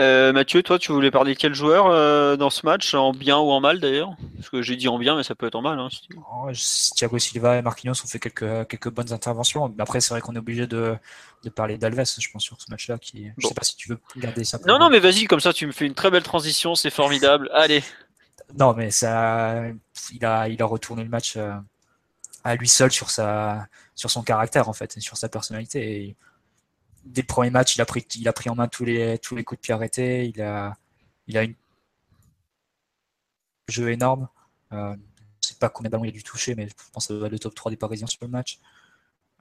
Euh, 0.00 0.32
Mathieu, 0.32 0.62
toi, 0.64 0.78
tu 0.78 0.90
voulais 0.90 1.12
parler 1.12 1.34
de 1.34 1.38
quel 1.38 1.54
joueur 1.54 1.86
euh, 1.86 2.36
dans 2.36 2.50
ce 2.50 2.66
match, 2.66 2.94
en 2.94 3.12
bien 3.12 3.38
ou 3.38 3.50
en 3.50 3.60
mal 3.60 3.78
d'ailleurs? 3.78 4.16
Parce 4.36 4.50
que 4.50 4.60
j'ai 4.60 4.74
dit 4.74 4.88
en 4.88 4.98
bien, 4.98 5.16
mais 5.16 5.22
ça 5.22 5.36
peut 5.36 5.46
être 5.46 5.54
en 5.54 5.62
mal. 5.62 5.78
Hein, 5.78 5.88
oh, 6.16 6.50
Thiago 6.96 7.18
Silva 7.18 7.58
et 7.58 7.62
Marquinhos 7.62 7.92
ont 7.92 8.08
fait 8.08 8.18
quelques, 8.18 8.66
quelques 8.68 8.90
bonnes 8.90 9.12
interventions. 9.12 9.68
Mais 9.68 9.82
après, 9.82 10.00
c'est 10.00 10.12
vrai 10.12 10.20
qu'on 10.20 10.34
est 10.34 10.38
obligé 10.38 10.66
de, 10.66 10.96
de 11.44 11.50
parler 11.50 11.78
d'Alves, 11.78 12.02
je 12.18 12.28
pense, 12.32 12.42
sur 12.42 12.60
ce 12.60 12.70
match-là. 12.70 12.98
Qui... 12.98 13.30
Je 13.38 13.46
sais 13.46 13.54
pas 13.54 13.64
si 13.64 13.76
tu 13.76 13.90
veux 13.90 13.98
garder 14.16 14.42
ça. 14.42 14.58
non, 14.66 14.80
non, 14.80 14.90
mais 14.90 14.98
vas-y, 14.98 15.26
comme 15.26 15.40
ça, 15.40 15.52
tu 15.52 15.66
me 15.66 15.72
fais 15.72 15.86
une 15.86 15.94
très 15.94 16.10
belle 16.10 16.24
transition, 16.24 16.74
c'est 16.74 16.90
formidable. 16.90 17.48
Allez. 17.54 17.84
Non, 18.58 18.74
mais 18.74 18.90
ça, 18.90 19.62
il 20.12 20.24
a, 20.24 20.48
il 20.48 20.60
a 20.60 20.66
retourné 20.66 21.04
le 21.04 21.08
match 21.08 21.36
euh, 21.36 21.54
à 22.42 22.56
lui 22.56 22.68
seul 22.68 22.90
sur 22.90 23.10
sa, 23.10 23.66
sur 23.94 24.10
son 24.10 24.22
caractère 24.22 24.68
en 24.68 24.72
fait, 24.72 24.96
et 24.96 25.00
sur 25.00 25.16
sa 25.16 25.28
personnalité. 25.28 26.08
Et 26.08 26.16
dès 27.04 27.22
le 27.22 27.26
premier 27.26 27.50
match, 27.50 27.76
il 27.76 27.80
a 27.80 27.86
pris, 27.86 28.06
il 28.16 28.28
a 28.28 28.32
pris 28.32 28.50
en 28.50 28.54
main 28.54 28.68
tous 28.68 28.84
les, 28.84 29.18
tous 29.18 29.36
les 29.36 29.44
coups 29.44 29.60
de 29.60 29.62
pied 29.62 29.74
arrêtés. 29.74 30.26
Il 30.26 30.40
a, 30.42 30.76
il 31.26 31.36
a 31.38 31.44
une 31.44 31.54
jeu 33.68 33.90
énorme. 33.90 34.28
Euh, 34.72 34.96
je 35.42 35.48
sais 35.48 35.54
pas 35.56 35.68
combien 35.68 35.88
de 35.88 35.92
ballons 35.92 36.04
il 36.04 36.08
a 36.08 36.12
dû 36.12 36.22
toucher, 36.22 36.54
mais 36.54 36.68
je 36.68 36.74
pense 36.92 37.06
que 37.06 37.14
ça 37.14 37.18
doit 37.18 37.26
être 37.26 37.32
le 37.32 37.38
top 37.38 37.54
3 37.54 37.70
des 37.70 37.76
Parisiens 37.76 38.06
sur 38.06 38.20
le 38.22 38.28
match. 38.28 38.58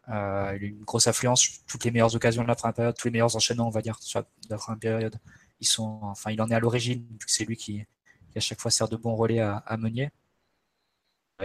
Euh, 0.09 0.57
il 0.59 0.65
a 0.65 0.67
une 0.67 0.83
grosse 0.83 1.07
affluence. 1.07 1.63
Toutes 1.67 1.85
les 1.85 1.91
meilleures 1.91 2.15
occasions 2.15 2.43
de 2.43 2.47
la 2.47 2.55
première 2.55 2.73
période, 2.73 2.95
tous 2.97 3.07
les 3.07 3.11
meilleurs 3.11 3.35
enchaînements, 3.35 3.67
on 3.67 3.71
va 3.71 3.81
dire, 3.81 3.97
sur 4.01 4.23
la 4.49 4.57
première 4.57 4.79
période, 4.79 5.19
ils 5.61 5.67
sont, 5.67 5.99
enfin, 6.03 6.31
il 6.31 6.41
en 6.41 6.49
est 6.49 6.55
à 6.55 6.59
l'origine, 6.59 7.05
c'est 7.27 7.45
lui 7.45 7.57
qui, 7.57 7.85
à 8.35 8.39
chaque 8.39 8.59
fois 8.59 8.71
sert 8.71 8.89
de 8.89 8.97
bon 8.97 9.15
relais 9.15 9.39
à, 9.39 9.57
à 9.57 9.77
Meunier. 9.77 10.11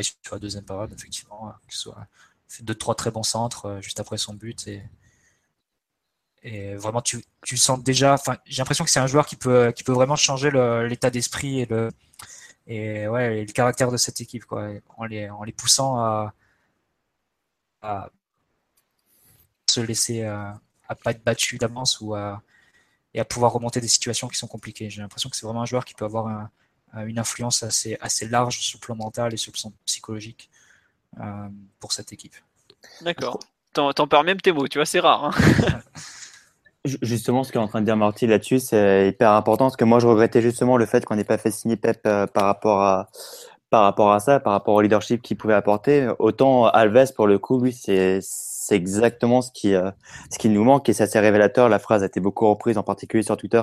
sur 0.01 0.35
la 0.35 0.39
deuxième 0.39 0.65
période, 0.65 0.93
effectivement, 0.93 1.53
que 1.67 1.75
ce 1.75 1.81
soit 1.83 2.07
fait 2.49 2.65
deux, 2.65 2.75
trois 2.75 2.95
très 2.95 3.11
bons 3.11 3.23
centres 3.23 3.67
euh, 3.67 3.81
juste 3.81 4.01
après 4.01 4.17
son 4.19 4.35
but 4.35 4.67
et, 4.69 4.83
et 6.43 6.75
vraiment, 6.77 7.03
tu, 7.03 7.25
tu 7.43 7.57
sens 7.57 7.83
déjà. 7.83 8.15
Enfin, 8.15 8.37
j'ai 8.47 8.61
l'impression 8.63 8.85
que 8.85 8.91
c'est 8.91 9.01
un 9.01 9.07
joueur 9.07 9.27
qui 9.27 9.37
peut, 9.37 9.73
qui 9.75 9.85
peut 9.85 9.93
vraiment 9.93 10.17
changer 10.17 10.51
l'état 10.89 11.11
d'esprit 11.11 11.61
et 11.61 11.67
le, 11.67 11.91
et 12.67 13.09
ouais, 13.09 13.45
le 13.45 13.53
caractère 13.53 13.91
de 13.91 13.97
cette 13.97 14.21
équipe, 14.21 14.45
quoi, 14.45 14.69
en 14.97 15.05
les, 15.05 15.29
en 15.31 15.43
les 15.45 15.53
poussant 15.53 15.99
à, 15.99 16.35
à 17.83 18.11
se 19.69 19.81
laisser, 19.81 20.23
à, 20.25 20.51
euh, 20.51 20.55
à 20.89 20.95
pas 20.95 21.11
être 21.13 21.25
battu 21.25 21.59
d'avance 21.59 22.01
ou 22.01 22.15
à, 22.15 22.43
et 23.15 23.21
à 23.21 23.25
pouvoir 23.25 23.53
remonter 23.53 23.81
des 23.81 23.89
situations 23.89 24.29
qui 24.29 24.39
sont 24.39 24.47
compliquées. 24.47 24.91
J'ai 24.91 25.03
l'impression 25.03 25.31
que 25.31 25.37
c'est 25.37 25.47
vraiment 25.47 25.63
un 25.63 25.67
joueur 25.67 25.85
qui 25.85 25.95
peut 25.95 26.05
avoir 26.05 26.51
une 26.95 27.19
influence 27.19 27.63
assez, 27.63 27.97
assez 28.01 28.29
large 28.29 28.61
sur 28.61 28.79
le 28.79 28.87
plan 28.87 28.95
mental 28.97 29.35
et 29.35 29.37
sur 29.37 29.53
le 29.55 29.61
plan 29.61 29.73
psychologique 29.85 30.51
euh, 31.21 31.49
pour 31.81 31.93
cette 31.93 32.13
équipe. 32.13 32.37
D'accord. 33.03 33.39
T'en, 33.73 33.93
perds 33.93 34.25
même 34.25 34.41
tes 34.41 34.53
mots, 34.53 34.67
tu 34.67 34.79
vois, 34.79 34.87
c'est 34.87 35.01
rare. 35.01 35.27
Hein. 35.27 35.31
Justement, 36.85 37.43
ce 37.45 37.53
qu'est 37.53 37.59
en 37.59 37.67
train 37.67 37.81
de 37.81 37.87
dire 37.87 37.97
Marty 37.97 38.27
là-dessus, 38.27 38.61
c'est 38.61 39.09
hyper 39.09 39.33
important 39.33 39.67
parce 39.67 39.77
que 39.77 39.85
moi, 39.85 39.99
je 39.99 40.07
regrettais 40.07 40.41
justement 40.41 40.77
le 40.77 40.87
fait 40.87 41.05
qu'on 41.05 41.17
n'ait 41.17 41.25
pas 41.25 41.37
fait 41.39 41.51
signer 41.51 41.77
Pep 41.77 42.01
euh, 42.07 42.27
par 42.27 42.45
rapport 42.45 42.83
à 42.83 43.09
par 43.71 43.83
rapport 43.83 44.13
à 44.13 44.21
ça, 44.21 44.41
par 44.41 44.53
rapport 44.55 44.75
au 44.75 44.81
leadership 44.81 45.21
qu'il 45.21 45.37
pouvait 45.37 45.55
apporter. 45.55 46.09
Autant 46.19 46.67
Alves, 46.67 47.13
pour 47.15 47.27
le 47.27 47.39
coup, 47.39 47.61
lui, 47.61 47.73
c'est 47.73 48.21
c'est 48.23 48.77
exactement 48.77 49.43
ce 49.43 49.51
qui 49.53 49.75
euh, 49.75 49.91
ce 50.31 50.39
qui 50.39 50.49
nous 50.49 50.65
manque 50.65 50.89
et 50.89 50.93
c'est 50.93 51.05
assez 51.05 51.19
révélateur. 51.19 51.69
La 51.69 51.79
phrase 51.79 52.03
a 52.03 52.07
été 52.07 52.21
beaucoup 52.21 52.49
reprise, 52.49 52.79
en 52.79 52.83
particulier 52.83 53.23
sur 53.23 53.37
Twitter, 53.37 53.63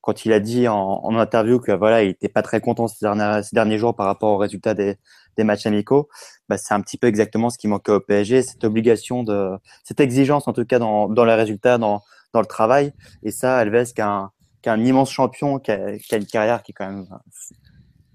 quand 0.00 0.24
il 0.24 0.32
a 0.32 0.40
dit 0.40 0.68
en, 0.68 0.76
en 1.04 1.16
interview 1.16 1.60
que 1.60 1.72
voilà, 1.72 2.02
il 2.02 2.16
pas 2.34 2.42
très 2.42 2.60
content 2.60 2.88
ces 2.88 3.04
derniers, 3.04 3.42
ces 3.42 3.54
derniers 3.54 3.78
jours 3.78 3.94
par 3.94 4.06
rapport 4.06 4.32
aux 4.32 4.38
résultats 4.38 4.74
des, 4.74 4.98
des 5.36 5.44
matchs 5.44 5.66
amicaux. 5.66 6.08
Bah, 6.48 6.58
c'est 6.58 6.74
un 6.74 6.80
petit 6.80 6.98
peu 6.98 7.06
exactement 7.06 7.50
ce 7.50 7.58
qui 7.58 7.68
manquait 7.68 7.92
au 7.92 8.00
PSG, 8.00 8.42
cette 8.42 8.64
obligation 8.64 9.22
de, 9.22 9.56
cette 9.84 10.00
exigence 10.00 10.48
en 10.48 10.52
tout 10.52 10.64
cas 10.64 10.78
dans, 10.78 11.08
dans 11.08 11.24
les 11.24 11.34
résultats, 11.34 11.78
dans 11.78 12.02
dans 12.36 12.40
le 12.42 12.46
travail. 12.46 12.92
Et 13.22 13.30
ça, 13.30 13.56
Alves, 13.56 13.92
qui 13.92 14.00
est 14.00 14.04
un, 14.04 14.30
qui 14.62 14.70
un 14.70 14.82
immense 14.84 15.10
champion, 15.10 15.58
qui 15.58 15.70
a, 15.70 15.98
qui 15.98 16.14
a, 16.14 16.18
une 16.18 16.26
carrière 16.26 16.62
qui 16.62 16.72
est 16.72 16.74
quand 16.74 16.86
même 16.86 17.06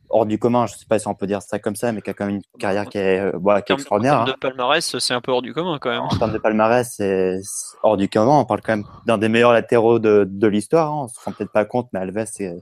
hors 0.09 0.25
du 0.25 0.37
commun. 0.37 0.67
Je 0.67 0.75
sais 0.75 0.85
pas 0.87 0.99
si 0.99 1.07
on 1.07 1.15
peut 1.15 1.27
dire 1.27 1.41
ça 1.41 1.59
comme 1.59 1.75
ça, 1.75 1.91
mais 1.91 2.01
qui 2.01 2.09
a 2.09 2.13
quand 2.13 2.25
même 2.25 2.35
une 2.35 2.59
carrière 2.59 2.85
qui 2.85 2.97
est, 2.97 3.19
euh, 3.19 3.31
voilà, 3.41 3.61
qui 3.61 3.71
est 3.71 3.75
extraordinaire. 3.75 4.21
En 4.21 4.25
termes 4.25 4.35
de 4.35 4.39
palmarès, 4.39 4.97
c'est 4.99 5.13
un 5.13 5.21
peu 5.21 5.31
hors 5.31 5.41
du 5.41 5.53
commun 5.53 5.77
quand 5.79 5.89
même. 5.89 6.01
En 6.01 6.09
termes 6.09 6.33
de 6.33 6.37
palmarès, 6.37 6.87
c'est 6.95 7.39
hors 7.83 7.97
du 7.97 8.09
commun. 8.09 8.39
On 8.39 8.45
parle 8.45 8.61
quand 8.61 8.75
même 8.75 8.85
d'un 9.05 9.17
des 9.17 9.29
meilleurs 9.29 9.53
latéraux 9.53 9.99
de, 9.99 10.27
de 10.29 10.47
l'histoire. 10.47 10.91
Hein. 10.91 11.03
On 11.03 11.07
se 11.07 11.19
rend 11.23 11.31
peut-être 11.31 11.51
pas 11.51 11.65
compte, 11.65 11.89
mais 11.93 11.99
Alves, 11.99 12.25
c'est 12.31 12.53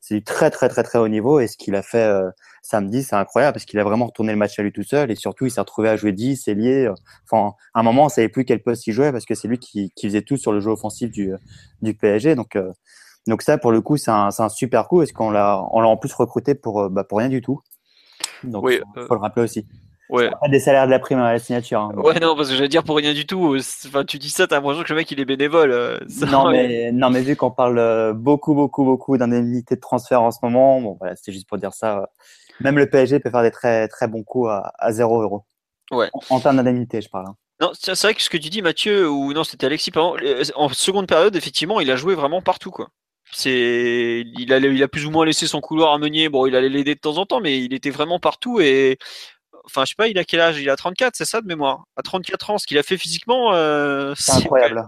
c'est 0.00 0.14
du 0.14 0.24
très 0.24 0.50
très 0.50 0.68
très 0.68 0.82
très 0.82 0.98
haut 0.98 1.08
niveau 1.08 1.40
et 1.40 1.46
ce 1.46 1.56
qu'il 1.56 1.74
a 1.74 1.82
fait 1.82 2.04
euh, 2.04 2.30
samedi 2.62 3.02
c'est 3.02 3.16
incroyable 3.16 3.54
parce 3.54 3.64
qu'il 3.64 3.78
a 3.78 3.84
vraiment 3.84 4.06
retourné 4.06 4.32
le 4.32 4.38
match 4.38 4.58
à 4.58 4.62
lui 4.62 4.72
tout 4.72 4.82
seul 4.82 5.10
et 5.10 5.16
surtout 5.16 5.46
il 5.46 5.50
s'est 5.50 5.60
retrouvé 5.60 5.88
à 5.88 5.96
jouer 5.96 6.12
10 6.12 6.48
lié 6.48 6.86
euh, 6.86 6.94
enfin 7.30 7.54
à 7.74 7.80
un 7.80 7.82
moment 7.82 8.04
on 8.04 8.08
savait 8.08 8.28
plus 8.28 8.44
quel 8.44 8.62
poste 8.62 8.86
il 8.86 8.92
jouait 8.92 9.12
parce 9.12 9.24
que 9.24 9.34
c'est 9.34 9.48
lui 9.48 9.58
qui, 9.58 9.92
qui, 9.96 10.06
faisait 10.06 10.22
tout 10.22 10.36
sur 10.36 10.52
le 10.52 10.60
jeu 10.60 10.70
offensif 10.70 11.10
du, 11.10 11.32
du 11.82 11.94
PSG 11.94 12.34
donc 12.34 12.56
euh, 12.56 12.70
donc 13.26 13.42
ça 13.42 13.58
pour 13.58 13.72
le 13.72 13.80
coup 13.80 13.96
c'est 13.96 14.10
un, 14.10 14.28
un 14.36 14.48
super 14.48 14.88
coup 14.88 15.02
est-ce 15.02 15.12
qu'on 15.12 15.30
l'a 15.30 15.64
on 15.72 15.80
l'a 15.80 15.88
en 15.88 15.96
plus 15.96 16.12
recruté 16.12 16.54
pour 16.54 16.90
bah, 16.90 17.04
pour 17.04 17.18
rien 17.18 17.28
du 17.28 17.40
tout 17.40 17.60
donc 18.44 18.64
oui, 18.64 18.80
faut 19.06 19.14
le 19.14 19.20
rappeler 19.20 19.42
aussi 19.42 19.66
Ouais. 20.10 20.28
Pas 20.40 20.48
des 20.48 20.58
salaires 20.58 20.86
de 20.86 20.90
la 20.90 20.98
prime 20.98 21.20
à 21.20 21.32
la 21.32 21.38
signature. 21.38 21.80
Hein. 21.80 21.92
Ouais, 21.96 22.18
non, 22.18 22.34
parce 22.34 22.48
que 22.48 22.56
j'allais 22.56 22.68
dire 22.68 22.82
pour 22.82 22.96
rien 22.96 23.14
du 23.14 23.26
tout. 23.26 23.56
Enfin, 23.86 24.04
tu 24.04 24.18
dis 24.18 24.28
ça, 24.28 24.46
t'as 24.46 24.56
l'impression 24.56 24.82
que 24.82 24.88
le 24.88 24.96
mec 24.96 25.10
il 25.10 25.20
est 25.20 25.24
bénévole. 25.24 25.70
Euh, 25.70 25.98
non, 26.30 26.50
mais, 26.50 26.90
non, 26.92 27.10
mais 27.10 27.22
vu 27.22 27.36
qu'on 27.36 27.52
parle 27.52 27.78
euh, 27.78 28.12
beaucoup, 28.12 28.54
beaucoup, 28.54 28.84
beaucoup 28.84 29.16
d'indemnités 29.16 29.76
de 29.76 29.80
transfert 29.80 30.22
en 30.22 30.32
ce 30.32 30.38
moment, 30.42 30.80
bon, 30.80 30.96
voilà, 30.98 31.14
c'était 31.14 31.32
juste 31.32 31.48
pour 31.48 31.58
dire 31.58 31.72
ça. 31.72 32.10
Euh, 32.60 32.64
même 32.64 32.78
le 32.78 32.88
PSG 32.88 33.20
peut 33.20 33.30
faire 33.30 33.42
des 33.42 33.50
très, 33.50 33.88
très 33.88 34.08
bons 34.08 34.22
coups 34.22 34.50
à, 34.50 34.72
à 34.78 34.92
0 34.92 35.22
euros. 35.22 35.44
Ouais. 35.90 36.08
En, 36.28 36.40
termes 36.40 36.56
d'indemnité, 36.56 37.00
je 37.00 37.08
parle. 37.08 37.26
Hein. 37.28 37.36
Non, 37.60 37.72
c'est 37.74 38.00
vrai 38.00 38.14
que 38.14 38.22
ce 38.22 38.30
que 38.30 38.36
tu 38.36 38.48
dis, 38.48 38.62
Mathieu, 38.62 39.08
ou 39.10 39.32
non, 39.32 39.44
c'était 39.44 39.66
Alexis, 39.66 39.90
pardon, 39.90 40.16
en 40.54 40.68
seconde 40.70 41.06
période, 41.06 41.36
effectivement, 41.36 41.80
il 41.80 41.90
a 41.90 41.96
joué 41.96 42.14
vraiment 42.14 42.40
partout, 42.40 42.70
quoi. 42.70 42.88
C'est, 43.32 44.24
il 44.38 44.52
a, 44.52 44.58
il 44.58 44.82
a 44.82 44.88
plus 44.88 45.06
ou 45.06 45.10
moins 45.10 45.24
laissé 45.24 45.46
son 45.46 45.60
couloir 45.60 45.92
à 45.92 45.98
Meunier. 45.98 46.28
Bon, 46.28 46.46
il 46.46 46.56
allait 46.56 46.68
l'aider 46.68 46.94
de 46.94 47.00
temps 47.00 47.18
en 47.18 47.26
temps, 47.26 47.40
mais 47.40 47.62
il 47.62 47.74
était 47.74 47.90
vraiment 47.90 48.18
partout 48.18 48.60
et 48.60 48.98
Enfin, 49.64 49.84
je 49.84 49.90
sais 49.90 49.94
pas, 49.94 50.08
il 50.08 50.18
a 50.18 50.24
quel 50.24 50.40
âge? 50.40 50.60
Il 50.60 50.70
a 50.70 50.76
34, 50.76 51.14
c'est 51.16 51.24
ça 51.24 51.40
de 51.40 51.46
mémoire? 51.46 51.84
À 51.96 52.02
34 52.02 52.50
ans, 52.50 52.58
ce 52.58 52.66
qu'il 52.66 52.78
a 52.78 52.82
fait 52.82 52.96
physiquement, 52.96 53.54
euh, 53.54 54.14
c'est 54.16 54.32
incroyable. 54.32 54.84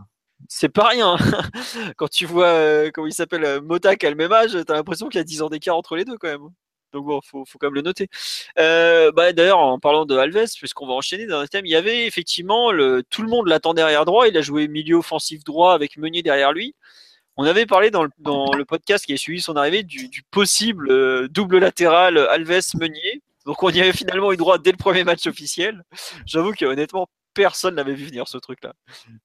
C'est 0.48 0.68
pas 0.68 0.88
rien. 0.88 1.16
Quand 1.96 2.08
tu 2.08 2.26
vois, 2.26 2.46
euh, 2.46 2.90
comment 2.92 3.06
il 3.06 3.14
s'appelle, 3.14 3.44
euh, 3.44 3.60
Mota 3.60 3.94
qui 3.94 4.06
a 4.06 4.10
le 4.10 4.16
même 4.16 4.32
âge, 4.32 4.58
t'as 4.66 4.74
l'impression 4.74 5.08
qu'il 5.08 5.18
y 5.18 5.20
a 5.20 5.24
10 5.24 5.42
ans 5.42 5.48
d'écart 5.48 5.76
entre 5.76 5.94
les 5.94 6.04
deux 6.04 6.18
quand 6.18 6.28
même. 6.28 6.48
Donc 6.92 7.06
bon, 7.06 7.20
faut, 7.22 7.44
faut 7.44 7.58
quand 7.58 7.68
même 7.68 7.74
le 7.74 7.82
noter. 7.82 8.08
bah, 8.56 9.32
D'ailleurs, 9.32 9.58
en 9.58 9.78
parlant 9.78 10.04
de 10.04 10.16
Alves, 10.16 10.52
puisqu'on 10.56 10.86
va 10.86 10.94
enchaîner 10.94 11.26
dans 11.26 11.40
un 11.40 11.46
thème, 11.46 11.66
il 11.66 11.72
y 11.72 11.76
avait 11.76 12.06
effectivement 12.06 12.70
tout 13.10 13.22
le 13.22 13.28
monde 13.28 13.48
l'attend 13.48 13.74
derrière 13.74 14.04
droit. 14.04 14.28
Il 14.28 14.36
a 14.36 14.42
joué 14.42 14.68
milieu 14.68 14.96
offensif 14.96 15.44
droit 15.44 15.74
avec 15.74 15.96
Meunier 15.96 16.22
derrière 16.22 16.52
lui. 16.52 16.74
On 17.36 17.44
avait 17.44 17.66
parlé 17.66 17.90
dans 17.90 18.04
le, 18.04 18.64
podcast 18.64 19.06
qui 19.06 19.14
a 19.14 19.16
suivi 19.16 19.40
son 19.40 19.56
arrivée 19.56 19.82
du, 19.82 20.22
possible 20.30 21.28
double 21.28 21.58
latéral 21.58 22.18
Alves-Meunier. 22.18 23.22
Donc 23.46 23.62
on 23.62 23.70
y 23.70 23.80
avait 23.80 23.92
finalement 23.92 24.32
eu 24.32 24.36
droit 24.36 24.58
dès 24.58 24.70
le 24.70 24.76
premier 24.76 25.04
match 25.04 25.26
officiel. 25.26 25.82
J'avoue 26.26 26.52
que 26.52 26.64
honnêtement, 26.64 27.08
personne 27.34 27.74
n'avait 27.74 27.94
vu 27.94 28.06
venir 28.06 28.28
ce 28.28 28.38
truc-là. 28.38 28.74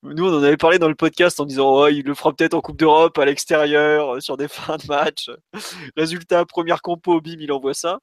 Nous, 0.04 0.28
on 0.28 0.38
en 0.40 0.44
avait 0.44 0.58
parlé 0.58 0.80
dans 0.80 0.88
le 0.88 0.96
podcast 0.96 1.40
en 1.40 1.46
disant 1.46 1.70
oh, 1.70 1.88
il 1.88 2.04
le 2.04 2.14
fera 2.14 2.34
peut-être 2.34 2.54
en 2.54 2.62
Coupe 2.62 2.78
d'Europe 2.78 3.18
à 3.18 3.26
l'extérieur 3.26 4.16
euh, 4.16 4.20
sur 4.20 4.38
des 4.38 4.48
fins 4.50 4.78
de 4.78 4.88
match. 4.88 5.30
Résultat, 5.96 6.46
première 6.46 6.82
compo, 6.82 7.22
bim, 7.22 7.38
il 7.40 7.52
envoie 7.52 7.74
ça. 7.74 8.00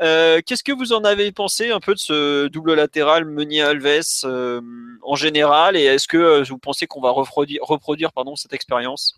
Euh, 0.00 0.40
qu'est-ce 0.44 0.64
que 0.64 0.72
vous 0.72 0.92
en 0.92 1.04
avez 1.04 1.32
pensé 1.32 1.70
un 1.70 1.80
peu 1.80 1.94
de 1.94 1.98
ce 1.98 2.46
double 2.48 2.74
latéral 2.74 3.24
Meunier-Alves 3.24 4.24
euh, 4.24 4.60
en 5.02 5.14
général 5.14 5.76
et 5.76 5.84
est-ce 5.84 6.08
que 6.08 6.48
vous 6.48 6.58
pensez 6.58 6.86
qu'on 6.86 7.00
va 7.00 7.10
reproduire, 7.10 8.12
pardon, 8.12 8.36
cette 8.36 8.52
expérience? 8.52 9.14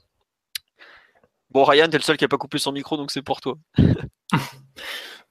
Bon, 1.50 1.64
Ryan, 1.64 1.88
t'es 1.88 1.98
le 1.98 2.02
seul 2.02 2.16
qui 2.16 2.24
n'a 2.24 2.28
pas 2.28 2.38
coupé 2.38 2.58
son 2.58 2.70
micro, 2.70 2.96
donc 2.96 3.10
c'est 3.10 3.22
pour 3.22 3.40
toi. 3.40 3.56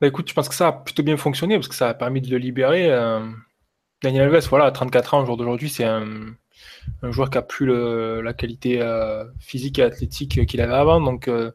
bah 0.02 0.08
écoute, 0.08 0.28
je 0.28 0.34
pense 0.34 0.50
que 0.50 0.56
ça 0.56 0.68
a 0.68 0.72
plutôt 0.74 1.02
bien 1.02 1.16
fonctionné 1.16 1.56
parce 1.56 1.70
que 1.70 1.76
ça 1.76 1.88
a 1.88 1.94
permis 1.94 2.20
de 2.20 2.30
le 2.30 2.38
libérer. 2.38 2.92
Daniel 4.02 4.34
Alves, 4.34 4.48
voilà, 4.50 4.66
à 4.66 4.72
34 4.72 5.14
ans 5.14 5.24
au 5.24 5.26
jour 5.26 5.36
d'aujourd'hui, 5.36 5.70
c'est 5.70 5.84
un, 5.84 6.36
joueur 7.04 7.30
qui 7.30 7.38
a 7.38 7.42
plus 7.42 7.66
la 8.22 8.34
qualité 8.34 8.82
euh, 8.82 9.26
physique 9.40 9.80
et 9.80 9.84
athlétique 9.84 10.46
qu'il 10.46 10.62
avait 10.62 10.74
avant. 10.74 11.02
Donc, 11.02 11.28
euh, 11.28 11.52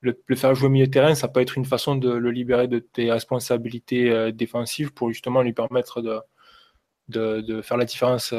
le, 0.00 0.16
faire 0.36 0.54
jouer 0.54 0.68
au 0.68 0.70
milieu 0.70 0.86
de 0.86 0.90
terrain, 0.92 1.14
ça 1.14 1.28
peut 1.28 1.40
être 1.40 1.58
une 1.58 1.66
façon 1.66 1.96
de 1.96 2.10
le 2.10 2.30
libérer 2.30 2.68
de 2.68 2.78
tes 2.78 3.12
responsabilités 3.12 4.10
euh, 4.10 4.32
défensives 4.32 4.92
pour 4.92 5.10
justement 5.10 5.42
lui 5.42 5.52
permettre 5.52 6.00
de, 6.00 7.62
faire 7.62 7.76
la 7.76 7.84
différence 7.84 8.34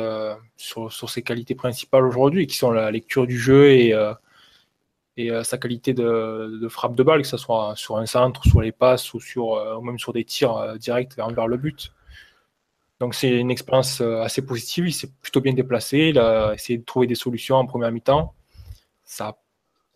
sur, 0.58 1.10
ses 1.10 1.22
qualités 1.22 1.56
principales 1.56 2.06
aujourd'hui, 2.06 2.48
qui 2.48 2.58
sont 2.58 2.72
la 2.72 2.90
lecture 2.92 3.28
du 3.28 3.38
jeu 3.38 3.72
et, 3.72 3.94
sa 5.44 5.58
qualité 5.60 5.94
de, 5.94 6.68
frappe 6.70 6.96
de 6.96 7.04
balle, 7.04 7.22
que 7.22 7.28
ce 7.28 7.38
soit 7.38 7.74
sur 7.76 7.98
un 7.98 8.08
centre, 8.08 8.44
sur 8.46 8.62
les 8.62 8.72
passes 8.72 9.14
ou 9.14 9.20
même 9.84 10.00
sur 10.00 10.14
des 10.14 10.26
tirs 10.26 10.76
directs 10.80 11.16
vers 11.16 11.48
le 11.48 11.58
but. 11.58 11.92
Donc 13.00 13.14
c'est 13.14 13.30
une 13.30 13.52
expérience 13.52 14.02
euh, 14.02 14.22
assez 14.22 14.46
positive. 14.46 14.88
Il 14.88 14.94
s'est 14.94 15.10
plutôt 15.22 15.42
bien 15.42 15.54
déplacé. 15.54 16.10
Il 16.10 16.20
a 16.20 16.54
essayé 16.54 16.80
de 16.80 16.84
trouver 16.84 17.08
des 17.08 17.16
solutions 17.16 17.56
en 17.58 17.66
première 17.66 17.92
mi-temps. 17.92 18.34
Ça 19.04 19.28
a 19.28 19.38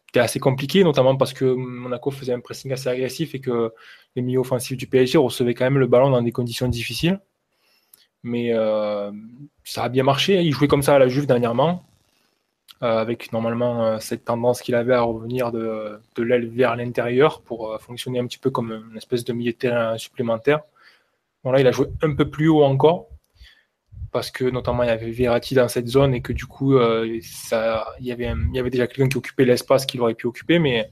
été 0.10 0.20
assez 0.20 0.39
compliqué, 0.39 0.84
notamment 0.84 1.16
parce 1.18 1.34
que 1.34 1.45
Monaco 1.45 2.12
faisait 2.12 2.34
un 2.34 2.39
pressing 2.39 2.72
assez 2.72 2.89
agressif 2.89 3.34
et 3.34 3.39
que 3.39 3.74
les 4.16 4.22
milieux 4.22 4.39
offensifs 4.39 4.78
du 4.78 4.88
PSG 4.88 5.18
recevaient 5.18 5.54
quand 5.54 5.66
même 5.66 5.80
le 5.80 5.88
ballon 5.88 6.10
dans 6.12 6.22
des 6.22 6.32
conditions 6.32 6.68
difficiles. 6.68 7.20
Mais 8.24 8.54
euh, 8.54 9.12
ça 9.64 9.84
a 9.84 9.89
bien 9.89 10.04
marché. 10.04 10.41
Il 10.41 10.52
jouait 10.54 10.68
comme 10.68 10.84
ça 10.84 10.95
à 10.95 10.99
la 10.99 11.08
Juve 11.08 11.26
dernièrement, 11.26 11.84
euh, 12.84 12.99
avec 12.99 13.34
normalement 13.34 13.99
cette 13.99 14.26
tendance 14.26 14.62
qu'il 14.62 14.76
avait 14.76 14.93
à 14.93 15.02
revenir 15.02 15.52
de, 15.52 15.99
de 16.16 16.24
l'aile 16.24 16.47
vers 16.47 16.76
l'intérieur 16.76 17.41
pour 17.41 17.80
fonctionner 17.82 18.20
un 18.20 18.28
petit 18.28 18.38
peu 18.38 18.52
comme 18.52 18.89
une 18.91 18.97
espèce 18.97 19.26
de 19.26 19.34
milieu 19.34 19.54
de 19.54 19.58
terrain 19.58 19.97
supplémentaire. 19.97 20.62
Bon, 21.44 21.52
là, 21.52 21.60
il 21.60 21.68
a 21.68 21.72
joué 21.72 21.88
un 22.04 22.14
peu 22.14 22.30
plus 22.30 22.50
haut 22.50 22.64
encore, 22.64 23.08
parce 24.12 24.30
que 24.30 24.46
notamment 24.46 24.84
il 24.84 24.88
y 24.88 24.89
avait 24.92 25.10
Verratti 25.10 25.56
dans 25.56 25.68
cette 25.68 25.88
zone 25.88 26.14
et 26.14 26.22
que 26.22 26.34
du 26.34 26.46
coup, 26.46 26.76
euh, 26.76 27.20
ça, 27.24 27.88
il, 28.00 28.06
y 28.06 28.12
avait 28.12 28.32
il 28.50 28.56
y 28.56 28.60
avait 28.60 28.70
déjà 28.70 28.88
quelqu'un 28.88 29.10
qui 29.10 29.18
occupait 29.18 29.46
l'espace 29.46 29.86
qu'il 29.86 30.02
aurait 30.02 30.14
pu 30.14 30.28
occuper, 30.28 30.60
mais 30.60 30.92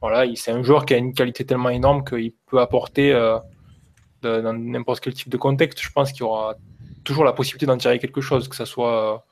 voilà, 0.00 0.24
c'est 0.36 0.52
un 0.52 0.62
joueur 0.62 0.86
qui 0.86 0.94
a 0.94 0.96
une 0.96 1.12
qualité 1.12 1.44
tellement 1.44 1.70
énorme 1.70 2.04
qu'il 2.04 2.32
peut 2.46 2.60
apporter 2.60 3.12
euh, 3.12 3.38
dans 4.22 4.52
n'importe 4.52 5.00
quel 5.00 5.14
type 5.14 5.28
de 5.28 5.36
contexte. 5.36 5.80
Je 5.80 5.90
pense 5.90 6.12
qu'il 6.12 6.20
y 6.20 6.24
aura 6.24 6.54
toujours 7.04 7.24
la 7.24 7.32
possibilité 7.32 7.66
d'en 7.66 7.76
tirer 7.76 7.98
quelque 7.98 8.20
chose, 8.20 8.48
que 8.48 8.56
ce 8.56 8.64
soit 8.64 9.24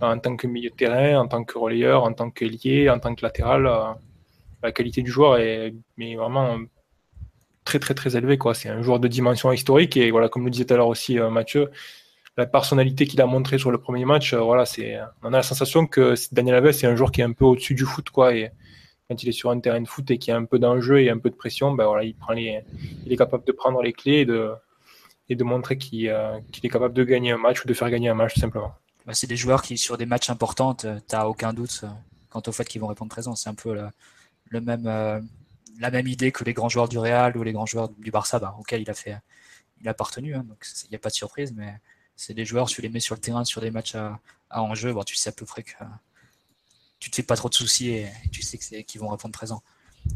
euh, 0.00 0.06
en 0.06 0.18
tant 0.18 0.36
que 0.36 0.48
milieu 0.48 0.70
de 0.70 0.74
terrain, 0.74 1.20
en 1.20 1.28
tant 1.28 1.44
que 1.44 1.56
relayeur, 1.58 2.02
en 2.02 2.12
tant 2.12 2.30
qu'ailier, 2.30 2.90
en 2.90 2.98
tant 2.98 3.14
que 3.14 3.22
latéral. 3.22 3.70
la 4.62 4.72
qualité 4.72 5.02
du 5.02 5.10
joueur 5.10 5.38
est 5.38 5.74
mais 5.96 6.16
vraiment 6.16 6.58
très 7.66 7.78
très 7.78 7.92
très 7.92 8.16
élevé. 8.16 8.38
Quoi. 8.38 8.54
C'est 8.54 8.70
un 8.70 8.80
joueur 8.80 8.98
de 8.98 9.08
dimension 9.08 9.52
historique 9.52 9.98
et 9.98 10.10
voilà, 10.10 10.30
comme 10.30 10.44
le 10.46 10.50
disait 10.50 10.64
tout 10.64 10.72
à 10.72 10.76
l'heure 10.78 10.88
aussi 10.88 11.18
euh, 11.18 11.28
Mathieu, 11.28 11.70
la 12.38 12.46
personnalité 12.46 13.06
qu'il 13.06 13.20
a 13.20 13.26
montré 13.26 13.58
sur 13.58 13.70
le 13.70 13.78
premier 13.78 14.06
match, 14.06 14.32
euh, 14.32 14.40
voilà, 14.40 14.64
c'est, 14.64 14.98
on 15.22 15.28
a 15.28 15.38
la 15.38 15.42
sensation 15.42 15.86
que 15.86 16.14
Daniel 16.32 16.56
Alves 16.56 16.72
c'est 16.72 16.86
un 16.86 16.96
joueur 16.96 17.12
qui 17.12 17.20
est 17.20 17.24
un 17.24 17.32
peu 17.32 17.44
au-dessus 17.44 17.74
du 17.74 17.84
foot, 17.84 18.08
quoi. 18.08 18.34
Et 18.34 18.50
quand 19.08 19.22
il 19.22 19.28
est 19.28 19.32
sur 19.32 19.50
un 19.50 19.60
terrain 19.60 19.80
de 19.80 19.88
foot 19.88 20.10
et 20.10 20.18
qu'il 20.18 20.32
y 20.32 20.34
a 20.34 20.38
un 20.38 20.44
peu 20.44 20.58
d'enjeu 20.58 21.00
et 21.02 21.10
un 21.10 21.18
peu 21.18 21.28
de 21.28 21.34
pression, 21.34 21.72
ben 21.72 21.86
voilà, 21.86 22.04
il 22.04 22.14
prend 22.14 22.32
les, 22.32 22.62
il 23.04 23.12
est 23.12 23.16
capable 23.16 23.44
de 23.44 23.52
prendre 23.52 23.82
les 23.82 23.92
clés 23.92 24.20
et 24.20 24.24
de, 24.24 24.50
et 25.28 25.36
de 25.36 25.44
montrer 25.44 25.76
qu'il, 25.76 26.08
euh, 26.08 26.38
qu'il 26.52 26.64
est 26.64 26.70
capable 26.70 26.94
de 26.94 27.04
gagner 27.04 27.32
un 27.32 27.38
match 27.38 27.64
ou 27.64 27.68
de 27.68 27.74
faire 27.74 27.90
gagner 27.90 28.08
un 28.08 28.14
match 28.14 28.34
tout 28.34 28.40
simplement. 28.40 28.74
Bah, 29.06 29.12
c'est 29.14 29.26
des 29.26 29.36
joueurs 29.36 29.62
qui 29.62 29.76
sur 29.78 29.96
des 29.96 30.06
matchs 30.06 30.30
importants, 30.30 30.74
t'as 30.74 31.26
aucun 31.26 31.52
doute 31.52 31.84
quant 32.30 32.42
au 32.46 32.52
fait 32.52 32.64
qu'ils 32.64 32.80
vont 32.80 32.88
répondre 32.88 33.10
présent. 33.10 33.34
C'est 33.36 33.48
un 33.48 33.54
peu 33.54 33.76
le 34.50 34.60
même 34.60 35.28
la 35.80 35.90
même 35.90 36.06
idée 36.06 36.32
que 36.32 36.44
les 36.44 36.52
grands 36.52 36.68
joueurs 36.68 36.88
du 36.88 36.98
Real 36.98 37.36
ou 37.36 37.42
les 37.42 37.52
grands 37.52 37.66
joueurs 37.66 37.88
du 37.88 38.10
Barça, 38.10 38.38
bah, 38.38 38.54
auquel 38.58 38.82
il 38.82 38.90
a 38.90 38.94
fait, 38.94 39.16
il 39.80 39.88
a 39.88 39.90
appartenu. 39.90 40.34
Hein, 40.34 40.44
donc 40.48 40.64
il 40.84 40.90
n'y 40.90 40.96
a 40.96 40.98
pas 40.98 41.10
de 41.10 41.14
surprise, 41.14 41.52
mais 41.54 41.80
c'est 42.16 42.34
des 42.34 42.44
joueurs, 42.44 42.68
tu 42.68 42.82
les 42.82 42.88
mets 42.88 43.00
sur 43.00 43.14
le 43.14 43.20
terrain 43.20 43.44
sur 43.44 43.60
des 43.60 43.70
matchs 43.70 43.94
à, 43.94 44.20
enjeu, 44.50 44.92
bon, 44.92 45.02
tu 45.02 45.16
sais 45.16 45.28
à 45.28 45.32
peu 45.32 45.44
près 45.44 45.62
que 45.62 45.72
tu 46.98 47.10
te 47.10 47.16
fais 47.16 47.22
pas 47.22 47.36
trop 47.36 47.48
de 47.48 47.54
soucis 47.54 47.90
et, 47.90 48.10
tu 48.32 48.42
sais 48.42 48.58
qu'ils 48.58 49.00
vont 49.00 49.08
répondre 49.08 49.32
présent. 49.32 49.62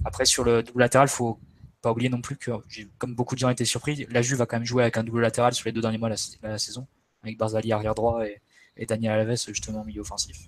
Après, 0.05 0.25
sur 0.25 0.45
le 0.45 0.63
double 0.63 0.81
latéral, 0.81 1.09
faut 1.09 1.39
pas 1.83 1.91
oublier 1.91 2.09
non 2.09 2.21
plus 2.21 2.37
que, 2.37 2.53
comme 2.99 3.15
beaucoup 3.15 3.35
de 3.35 3.41
gens 3.41 3.49
étaient 3.49 3.65
surpris, 3.65 4.07
la 4.11 4.23
Juve 4.23 4.39
va 4.39 4.47
quand 4.47 4.57
même 4.57 4.67
jouer 4.67 4.83
avec 4.83 4.97
un 4.97 5.05
double 5.05 5.21
latéral 5.21 5.55
sur 5.55 5.67
les 5.67 5.73
deux 5.73 5.81
derniers 5.81 5.99
mois 5.99 6.09
de 6.09 6.17
la, 6.43 6.59
saison, 6.59 6.87
avec 7.23 7.39
Barzali 7.39 7.73
arrière 7.73 7.95
droit 7.95 8.27
et, 8.27 8.41
et 8.77 8.87
Daniel 8.87 9.21
Alves 9.21 9.37
justement 9.49 9.85
milieu 9.85 10.03
offensif. 10.03 10.47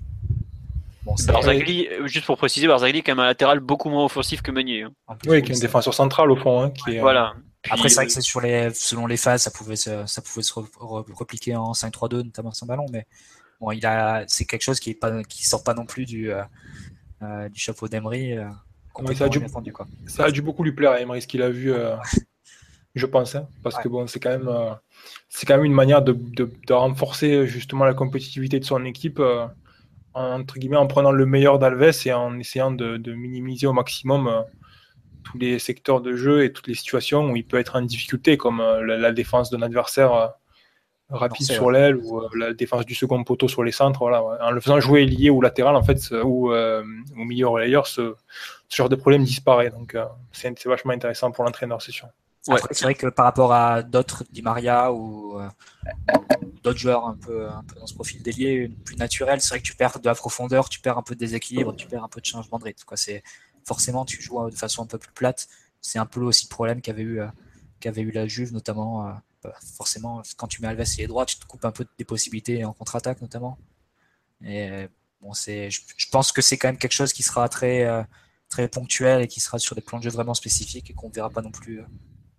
Barzagli, 1.04 1.88
euh, 1.88 2.06
juste 2.06 2.26
pour 2.26 2.36
préciser, 2.36 2.66
Barzagli 2.66 2.98
est 2.98 3.02
quand 3.02 3.12
même 3.12 3.24
un 3.24 3.26
latéral 3.26 3.60
beaucoup 3.60 3.88
moins 3.88 4.04
offensif 4.04 4.42
que 4.42 4.50
Meunier. 4.50 4.82
Hein. 4.82 5.16
Oui, 5.26 5.42
qui 5.42 5.52
est 5.52 5.54
une 5.54 5.60
défenseur 5.60 5.94
centrale 5.94 6.30
au 6.30 6.36
fond. 6.36 6.62
Hein, 6.62 6.70
qui 6.70 6.98
voilà. 6.98 7.34
Après, 7.70 7.88
c'est 7.88 7.96
vrai 7.96 8.06
que 8.06 8.20
sur 8.20 8.40
les, 8.40 8.70
selon 8.74 9.06
les 9.06 9.16
phases, 9.16 9.42
ça 9.42 9.50
pouvait 9.50 9.76
se, 9.76 10.04
ça 10.06 10.20
pouvait 10.20 10.42
se 10.42 10.52
repliquer 10.54 11.54
en 11.54 11.72
5-3-2, 11.72 12.24
notamment 12.24 12.50
sans 12.52 12.66
ballon, 12.66 12.86
mais 12.90 13.06
bon, 13.60 13.70
il 13.70 13.84
a, 13.86 14.24
c'est 14.26 14.44
quelque 14.44 14.62
chose 14.62 14.80
qui 14.80 14.90
est 14.90 14.94
pas, 14.94 15.22
qui 15.24 15.46
sort 15.46 15.62
pas 15.62 15.74
non 15.74 15.86
plus 15.86 16.04
du, 16.04 16.32
euh, 16.32 16.42
euh, 17.22 17.48
du 17.48 17.60
chapeau 17.60 17.86
d'Emery. 17.86 18.36
ça, 19.14 19.24
a 19.26 19.28
dû, 19.28 19.40
ça 20.06 20.24
a 20.24 20.30
dû 20.32 20.42
beaucoup 20.42 20.64
lui 20.64 20.72
plaire 20.72 20.92
à 20.92 21.00
Emery, 21.00 21.22
ce 21.22 21.28
qu'il 21.28 21.42
a 21.42 21.50
vu, 21.50 21.72
je 22.96 23.06
pense, 23.06 23.36
hein, 23.36 23.46
parce 23.62 23.78
que 23.78 23.88
bon, 23.88 24.08
c'est 24.08 24.18
quand 24.18 24.30
même, 24.30 24.50
c'est 25.28 25.46
quand 25.46 25.54
même 25.56 25.64
une 25.64 25.72
manière 25.72 26.02
de, 26.02 26.12
de, 26.12 26.52
de, 26.66 26.72
renforcer 26.72 27.46
justement 27.46 27.84
la 27.84 27.94
compétitivité 27.94 28.58
de 28.58 28.64
son 28.64 28.84
équipe 28.84 29.22
entre 30.14 30.58
guillemets, 30.58 30.76
en 30.76 30.86
prenant 30.86 31.12
le 31.12 31.26
meilleur 31.26 31.58
d'Alves 31.58 32.06
et 32.06 32.12
en 32.12 32.38
essayant 32.38 32.70
de, 32.70 33.12
minimiser 33.12 33.66
au 33.66 33.72
maximum 33.72 34.28
euh, 34.28 34.42
tous 35.24 35.38
les 35.38 35.58
secteurs 35.58 36.00
de 36.00 36.16
jeu 36.16 36.44
et 36.44 36.52
toutes 36.52 36.66
les 36.66 36.74
situations 36.74 37.30
où 37.30 37.36
il 37.36 37.46
peut 37.46 37.58
être 37.58 37.76
en 37.76 37.82
difficulté, 37.82 38.36
comme 38.36 38.60
euh, 38.60 38.82
la, 38.98 39.12
défense 39.12 39.50
d'un 39.50 39.62
adversaire 39.62 40.12
euh, 40.12 40.26
rapide 41.10 41.46
sur 41.46 41.70
l'aile 41.70 41.96
ou 41.96 42.22
la 42.34 42.52
défense 42.54 42.86
du 42.86 42.94
second 42.94 43.22
poteau 43.24 43.48
sur 43.48 43.62
les 43.62 43.72
centres. 43.72 44.00
Voilà, 44.00 44.22
En 44.40 44.50
le 44.50 44.60
faisant 44.60 44.80
jouer 44.80 45.04
lié 45.04 45.30
ou 45.30 45.40
latéral, 45.40 45.76
en 45.76 45.82
fait, 45.82 46.10
ou 46.24 46.50
au 46.52 47.24
milieu 47.24 47.48
relayeur, 47.48 47.86
ce, 47.86 48.14
ce, 48.68 48.76
genre 48.76 48.88
de 48.88 48.96
problème 48.96 49.22
disparaît. 49.22 49.70
Donc, 49.70 49.94
c'est 50.32 50.64
vachement 50.64 50.92
intéressant 50.92 51.30
pour 51.30 51.44
l'entraîneur, 51.44 51.82
c'est 51.82 51.92
sûr. 51.92 52.08
C'est 52.42 52.82
vrai 52.82 52.94
que 52.94 53.06
par 53.06 53.26
rapport 53.26 53.52
à 53.52 53.82
d'autres, 53.82 54.24
Di 54.30 54.42
Maria 54.42 54.92
ou, 54.92 55.38
euh, 55.38 55.48
d'autres 56.62 56.78
joueurs 56.78 57.06
un 57.06 57.16
peu, 57.16 57.48
un 57.48 57.64
dans 57.76 57.86
ce 57.86 57.94
profil 57.94 58.22
délié, 58.22 58.68
plus 58.84 58.96
naturel, 58.96 59.40
c'est 59.40 59.48
vrai 59.50 59.58
que 59.60 59.64
tu 59.64 59.74
perds 59.74 59.98
de 60.00 60.06
la 60.06 60.14
profondeur, 60.14 60.68
tu 60.68 60.80
perds 60.80 60.98
un 60.98 61.02
peu 61.02 61.14
de 61.14 61.20
déséquilibre, 61.20 61.74
tu 61.74 61.86
perds 61.86 62.04
un 62.04 62.08
peu 62.08 62.20
de 62.20 62.26
changement 62.26 62.58
de 62.58 62.64
rythme. 62.64 62.84
Quoi. 62.84 62.96
C'est, 62.96 63.22
forcément, 63.64 64.04
tu 64.04 64.20
joues 64.22 64.48
de 64.50 64.54
façon 64.54 64.82
un 64.82 64.86
peu 64.86 64.98
plus 64.98 65.12
plate. 65.12 65.48
C'est 65.80 65.98
un 65.98 66.06
peu 66.06 66.20
aussi 66.20 66.46
le 66.46 66.50
problème 66.50 66.80
qu'avait 66.80 67.02
eu, 67.02 67.20
euh, 67.20 67.26
qu'avait 67.80 68.02
eu 68.02 68.12
la 68.12 68.26
Juve, 68.26 68.52
notamment. 68.52 69.08
Euh, 69.08 69.12
bah, 69.42 69.54
forcément, 69.76 70.22
quand 70.36 70.46
tu 70.46 70.62
mets 70.62 70.68
Alves 70.68 70.80
et 70.80 71.02
les 71.02 71.06
droits, 71.08 71.26
tu 71.26 71.36
te 71.36 71.46
coupes 71.46 71.64
un 71.64 71.72
peu 71.72 71.84
des 71.98 72.04
possibilités 72.04 72.64
en 72.64 72.72
contre-attaque, 72.72 73.20
notamment. 73.20 73.58
Et 74.44 74.88
bon, 75.20 75.32
c'est, 75.32 75.70
je, 75.70 76.08
pense 76.10 76.30
que 76.30 76.42
c'est 76.42 76.56
quand 76.56 76.68
même 76.68 76.78
quelque 76.78 76.92
chose 76.92 77.12
qui 77.12 77.24
sera 77.24 77.48
très, 77.48 78.06
très 78.48 78.68
ponctuel 78.68 79.22
et 79.22 79.28
qui 79.28 79.40
sera 79.40 79.58
sur 79.58 79.74
des 79.74 79.80
plans 79.80 79.98
de 79.98 80.04
jeu 80.04 80.10
vraiment 80.10 80.34
spécifiques 80.34 80.90
et 80.90 80.94
qu'on 80.94 81.08
ne 81.08 81.12
verra 81.14 81.30
pas 81.30 81.42
non 81.42 81.50
plus 81.50 81.82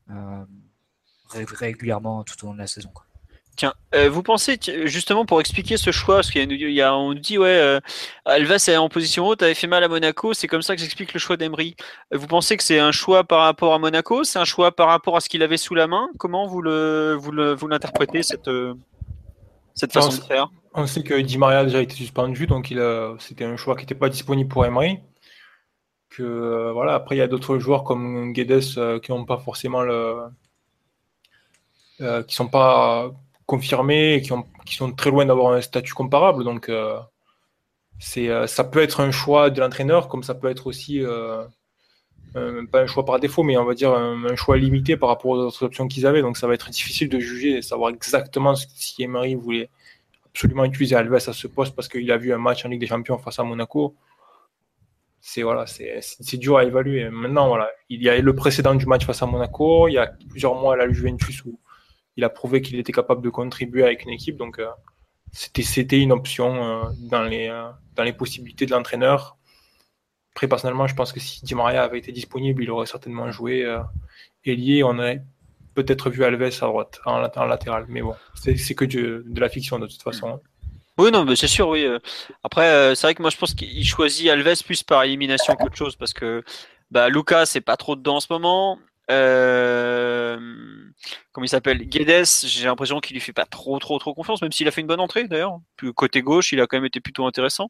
euh, 0.10 0.46
régulièrement 1.34 2.24
tout 2.24 2.44
au 2.44 2.48
long 2.48 2.54
de 2.54 2.60
la 2.60 2.68
saison. 2.68 2.92
Tiens, 3.56 3.74
euh, 3.94 4.10
vous 4.10 4.24
pensez 4.24 4.58
justement 4.86 5.26
pour 5.26 5.40
expliquer 5.40 5.78
ce 5.78 5.92
choix, 5.92 6.16
parce 6.16 6.32
qu'il 6.32 6.52
y, 6.52 6.82
a, 6.82 6.96
on 6.96 7.14
nous 7.14 7.20
dit 7.20 7.38
ouais, 7.38 7.48
euh, 7.50 7.80
Alvas 8.26 8.66
est 8.68 8.78
en 8.78 8.90
position 8.90 9.28
haute, 9.28 9.44
avait 9.44 9.54
fait 9.54 9.68
mal 9.68 9.84
à 9.84 9.88
Monaco, 9.88 10.34
c'est 10.34 10.48
comme 10.48 10.62
ça 10.62 10.76
que 10.76 10.82
j'explique 10.82 11.14
le 11.14 11.20
choix 11.20 11.38
d'Emery. 11.38 11.76
Vous 12.12 12.28
pensez 12.28 12.58
que 12.58 12.64
c'est 12.64 12.80
un 12.80 12.92
choix 12.92 13.24
par 13.24 13.42
rapport 13.42 13.74
à 13.74 13.80
Monaco, 13.80 14.24
c'est 14.24 14.40
un 14.40 14.46
choix 14.46 14.72
par 14.72 14.88
rapport 14.88 15.16
à 15.16 15.22
ce 15.22 15.30
qu'il 15.30 15.44
avait 15.44 15.58
sous 15.58 15.76
la 15.76 15.88
main? 15.88 16.10
Comment 16.18 16.48
vous 16.48 16.62
le 16.62 17.16
vous 17.20 17.68
l'interprétez 17.68 18.24
cette 18.24 18.50
cette 19.76 19.94
façon 19.94 20.18
de 20.18 20.24
faire? 20.24 20.50
On 20.74 20.88
sait 20.88 21.04
que 21.04 21.14
Di 21.14 21.38
Maria 21.38 21.60
a 21.60 21.64
déjà 21.66 21.82
été 21.82 21.94
suspendu, 21.94 22.48
donc 22.48 22.72
il 22.72 22.82
c'était 23.20 23.46
un 23.46 23.58
choix 23.58 23.76
qui 23.76 23.82
n'était 23.82 23.96
pas 23.96 24.10
disponible 24.10 24.50
pour 24.50 24.66
Emery. 24.66 25.00
Euh, 26.20 26.72
voilà, 26.74 26.94
après 26.94 27.16
il 27.16 27.20
y 27.20 27.22
a 27.22 27.28
d'autres 27.28 27.58
joueurs 27.60 27.84
comme 27.84 28.34
Guedes 28.34 28.78
euh, 28.78 29.00
qui 29.00 29.12
n'ont 29.12 29.26
pas 29.26 29.38
forcément 29.38 29.82
le, 29.82 30.16
euh, 32.02 32.24
qui 32.24 32.36
sont 32.36 32.48
pas 32.48 33.12
confirmés, 33.46 34.22
qui, 34.24 34.32
ont, 34.34 34.46
qui 34.66 34.76
sont 34.76 34.92
très 34.92 35.10
loin 35.10 35.26
d'avoir 35.26 35.54
un 35.54 35.62
statut 35.62 35.94
comparable. 35.94 36.44
Donc 36.44 36.72
c'est, 38.00 38.48
ça 38.48 38.64
peut 38.64 38.82
être 38.82 39.00
un 39.00 39.12
choix 39.12 39.50
de 39.50 39.60
l'entraîneur, 39.60 40.08
comme 40.08 40.24
ça 40.24 40.36
peut 40.36 40.50
être 40.50 40.68
aussi 40.68 41.02
pas 42.34 42.82
un 42.82 42.88
choix 42.88 43.06
par 43.06 43.20
défaut, 43.20 43.44
mais 43.44 43.58
on 43.58 43.66
va 43.66 43.74
dire 43.74 43.94
un, 43.94 44.36
choix 44.36 44.58
limité 44.58 44.98
par 44.98 45.10
rapport 45.10 45.32
aux 45.32 45.38
autres 45.38 45.64
options 45.64 45.88
qu'ils 45.88 46.06
avaient. 46.06 46.22
Donc 46.22 46.38
ça 46.38 46.48
va 46.48 46.54
être 46.54 46.70
difficile 46.70 47.10
de 47.10 47.20
juger 47.20 47.58
et 47.58 47.62
savoir 47.62 47.92
exactement 47.92 48.56
si 48.56 49.04
Emery 49.04 49.36
voulait 49.36 49.70
absolument 50.34 50.66
utiliser 50.66 50.96
Alves 50.96 51.14
à 51.14 51.20
ce 51.20 51.48
poste 51.48 51.76
parce 51.76 51.88
qu'il 51.88 52.12
a 52.12 52.18
vu 52.18 52.34
un 52.34 52.40
match 52.40 52.66
en 52.66 52.70
Ligue 52.70 52.80
des 52.80 52.88
Champions 52.88 53.18
face 53.20 53.40
à 53.40 53.44
Monaco. 53.44 53.96
C'est 55.22 55.44
voilà, 55.44 55.66
dur 56.34 56.58
à 56.58 56.66
évaluer. 56.66 57.10
Maintenant, 57.10 57.48
voilà, 57.48 57.70
il 57.88 58.02
y 58.02 58.10
a 58.10 58.20
le 58.20 58.36
précédent 58.36 58.76
du 58.76 58.86
match 58.86 59.06
face 59.06 59.22
à 59.22 59.26
Monaco. 59.26 59.88
Il 59.88 59.94
y 59.94 59.98
a 59.98 60.08
plusieurs 60.30 60.56
mois, 60.56 60.76
la 60.76 60.92
Juventus 60.92 61.46
où 61.46 61.58
il 62.18 62.24
a 62.24 62.30
prouvé 62.30 62.62
qu'il 62.62 62.80
était 62.80 62.92
capable 62.92 63.22
de 63.22 63.30
contribuer 63.30 63.84
avec 63.84 64.04
une 64.04 64.12
équipe. 64.12 64.38
Donc, 64.38 64.60
euh, 64.60 64.68
c'était 65.32 66.00
une 66.00 66.12
option 66.12 66.64
euh, 66.64 66.84
dans, 67.00 67.24
les, 67.24 67.48
euh, 67.50 67.70
dans 67.96 68.04
les 68.04 68.14
possibilités 68.14 68.66
de 68.66 68.72
l'entraîneur. 68.72 69.38
Après, 70.34 70.48
personnellement, 70.48 70.88
je 70.88 70.96
pense 70.96 71.12
que 71.12 71.20
si 71.20 71.44
Di 71.44 71.56
Maria 71.56 71.84
avait 71.84 72.00
été 72.00 72.12
disponible, 72.12 72.64
il 72.64 72.72
aurait 72.72 72.88
certainement 72.88 73.32
joué 73.32 73.68
ailier. 74.46 74.84
On 74.84 74.98
aurait 74.98 75.24
peut-être 75.76 76.10
vu 76.10 76.24
Alves 76.24 76.42
à 76.42 76.66
droite, 76.66 77.00
en, 77.06 77.20
latéral. 77.20 77.86
Mais 77.88 78.02
bon, 78.02 78.16
c'est 78.34 78.74
que 78.74 78.86
de, 78.86 79.24
de, 79.28 79.40
la 79.40 79.48
fiction 79.48 79.78
de 79.78 79.86
toute 79.86 80.02
façon. 80.02 80.42
Oui, 80.98 81.12
non, 81.12 81.24
mais 81.24 81.36
c'est 81.36 81.48
sûr, 81.48 81.68
oui. 81.68 81.86
Après, 82.44 82.96
c'est 82.96 83.06
vrai 83.06 83.14
que 83.14 83.22
moi, 83.22 83.30
je 83.30 83.38
pense 83.38 83.54
qu'il 83.54 83.86
choisit 83.86 84.28
Alves 84.28 84.64
plus 84.64 84.82
par 84.82 85.04
élimination 85.04 85.56
qu'autre 85.56 85.76
chose 85.76 85.96
parce 85.96 86.14
que 86.14 86.44
bah, 86.90 87.10
Lucas, 87.10 87.46
c'est 87.46 87.62
pas 87.62 87.78
trop 87.78 87.96
dedans 87.96 88.16
en 88.16 88.20
ce 88.20 88.34
moment. 88.34 88.80
Euh, 89.12 90.38
comment 91.32 91.46
il 91.46 91.50
s'appelle 91.50 91.88
Guedes, 91.88 92.26
j'ai 92.44 92.66
l'impression 92.66 93.00
qu'il 93.00 93.16
lui 93.16 93.22
fait 93.22 93.34
pas 93.34 93.46
trop 93.46 93.78
trop 93.80 93.98
trop 94.00 94.14
confiance, 94.14 94.42
même 94.42 94.52
s'il 94.52 94.68
a 94.68 94.72
fait 94.72 94.82
une 94.82 94.88
bonne 94.88 95.00
entrée 95.00 95.28
d'ailleurs. 95.28 95.60
côté 95.96 96.22
gauche, 96.22 96.52
il 96.54 96.62
a 96.62 96.68
quand 96.68 96.78
même 96.78 96.86
été 96.86 97.00
plutôt 97.00 97.26
intéressant. 97.26 97.70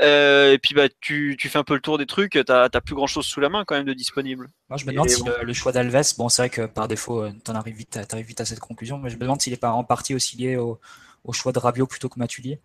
Euh, 0.00 0.52
et 0.52 0.58
puis 0.58 0.74
bah 0.74 0.88
tu, 1.00 1.36
tu, 1.38 1.48
fais 1.48 1.58
un 1.58 1.64
peu 1.64 1.74
le 1.74 1.80
tour 1.80 1.98
des 1.98 2.06
trucs, 2.06 2.38
t'as 2.44 2.68
plus 2.68 2.94
grand 2.94 3.06
chose 3.06 3.26
sous 3.26 3.40
la 3.40 3.48
main 3.48 3.64
quand 3.64 3.74
même 3.74 3.86
de 3.86 3.94
disponible. 3.94 4.50
Moi 4.68 4.76
je 4.76 4.86
me 4.86 4.92
demande 4.92 5.10
si 5.10 5.22
le, 5.42 5.52
choix 5.52 5.72
d'Alves, 5.72 6.14
bon 6.18 6.28
c'est 6.28 6.42
vrai 6.42 6.50
que 6.50 6.66
par 6.66 6.88
défaut 6.88 7.22
euh, 7.22 7.32
t'en 7.44 7.54
arrives 7.54 7.76
vite, 7.76 7.98
arrives 8.10 8.26
vite 8.26 8.40
à 8.40 8.44
cette 8.44 8.60
conclusion, 8.60 8.98
mais 8.98 9.10
je 9.10 9.16
me 9.16 9.20
demande 9.20 9.40
s'il 9.40 9.52
est 9.52 9.58
pas 9.58 9.72
en 9.72 9.84
partie 9.84 10.14
aussi 10.14 10.36
lié 10.36 10.56
au, 10.56 10.80
au 11.24 11.32
choix 11.32 11.52
de 11.52 11.58
Rabiot 11.58 11.86
plutôt 11.86 12.08
que 12.08 12.18
Matulier. 12.18 12.60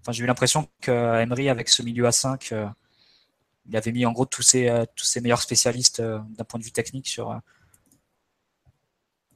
Enfin 0.00 0.12
j'ai 0.12 0.24
eu 0.24 0.26
l'impression 0.26 0.68
que 0.80 0.90
Emery 1.20 1.48
avec 1.48 1.68
ce 1.68 1.82
milieu 1.82 2.06
à 2.06 2.12
5 2.12 2.52
il 3.66 3.76
avait 3.76 3.92
mis 3.92 4.06
en 4.06 4.12
gros 4.12 4.26
tous 4.26 4.42
ses, 4.42 4.68
euh, 4.68 4.84
tous 4.96 5.04
ses 5.04 5.20
meilleurs 5.20 5.42
spécialistes 5.42 6.00
euh, 6.00 6.18
d'un 6.36 6.44
point 6.44 6.58
de 6.58 6.64
vue 6.64 6.72
technique 6.72 7.08
sur. 7.08 7.40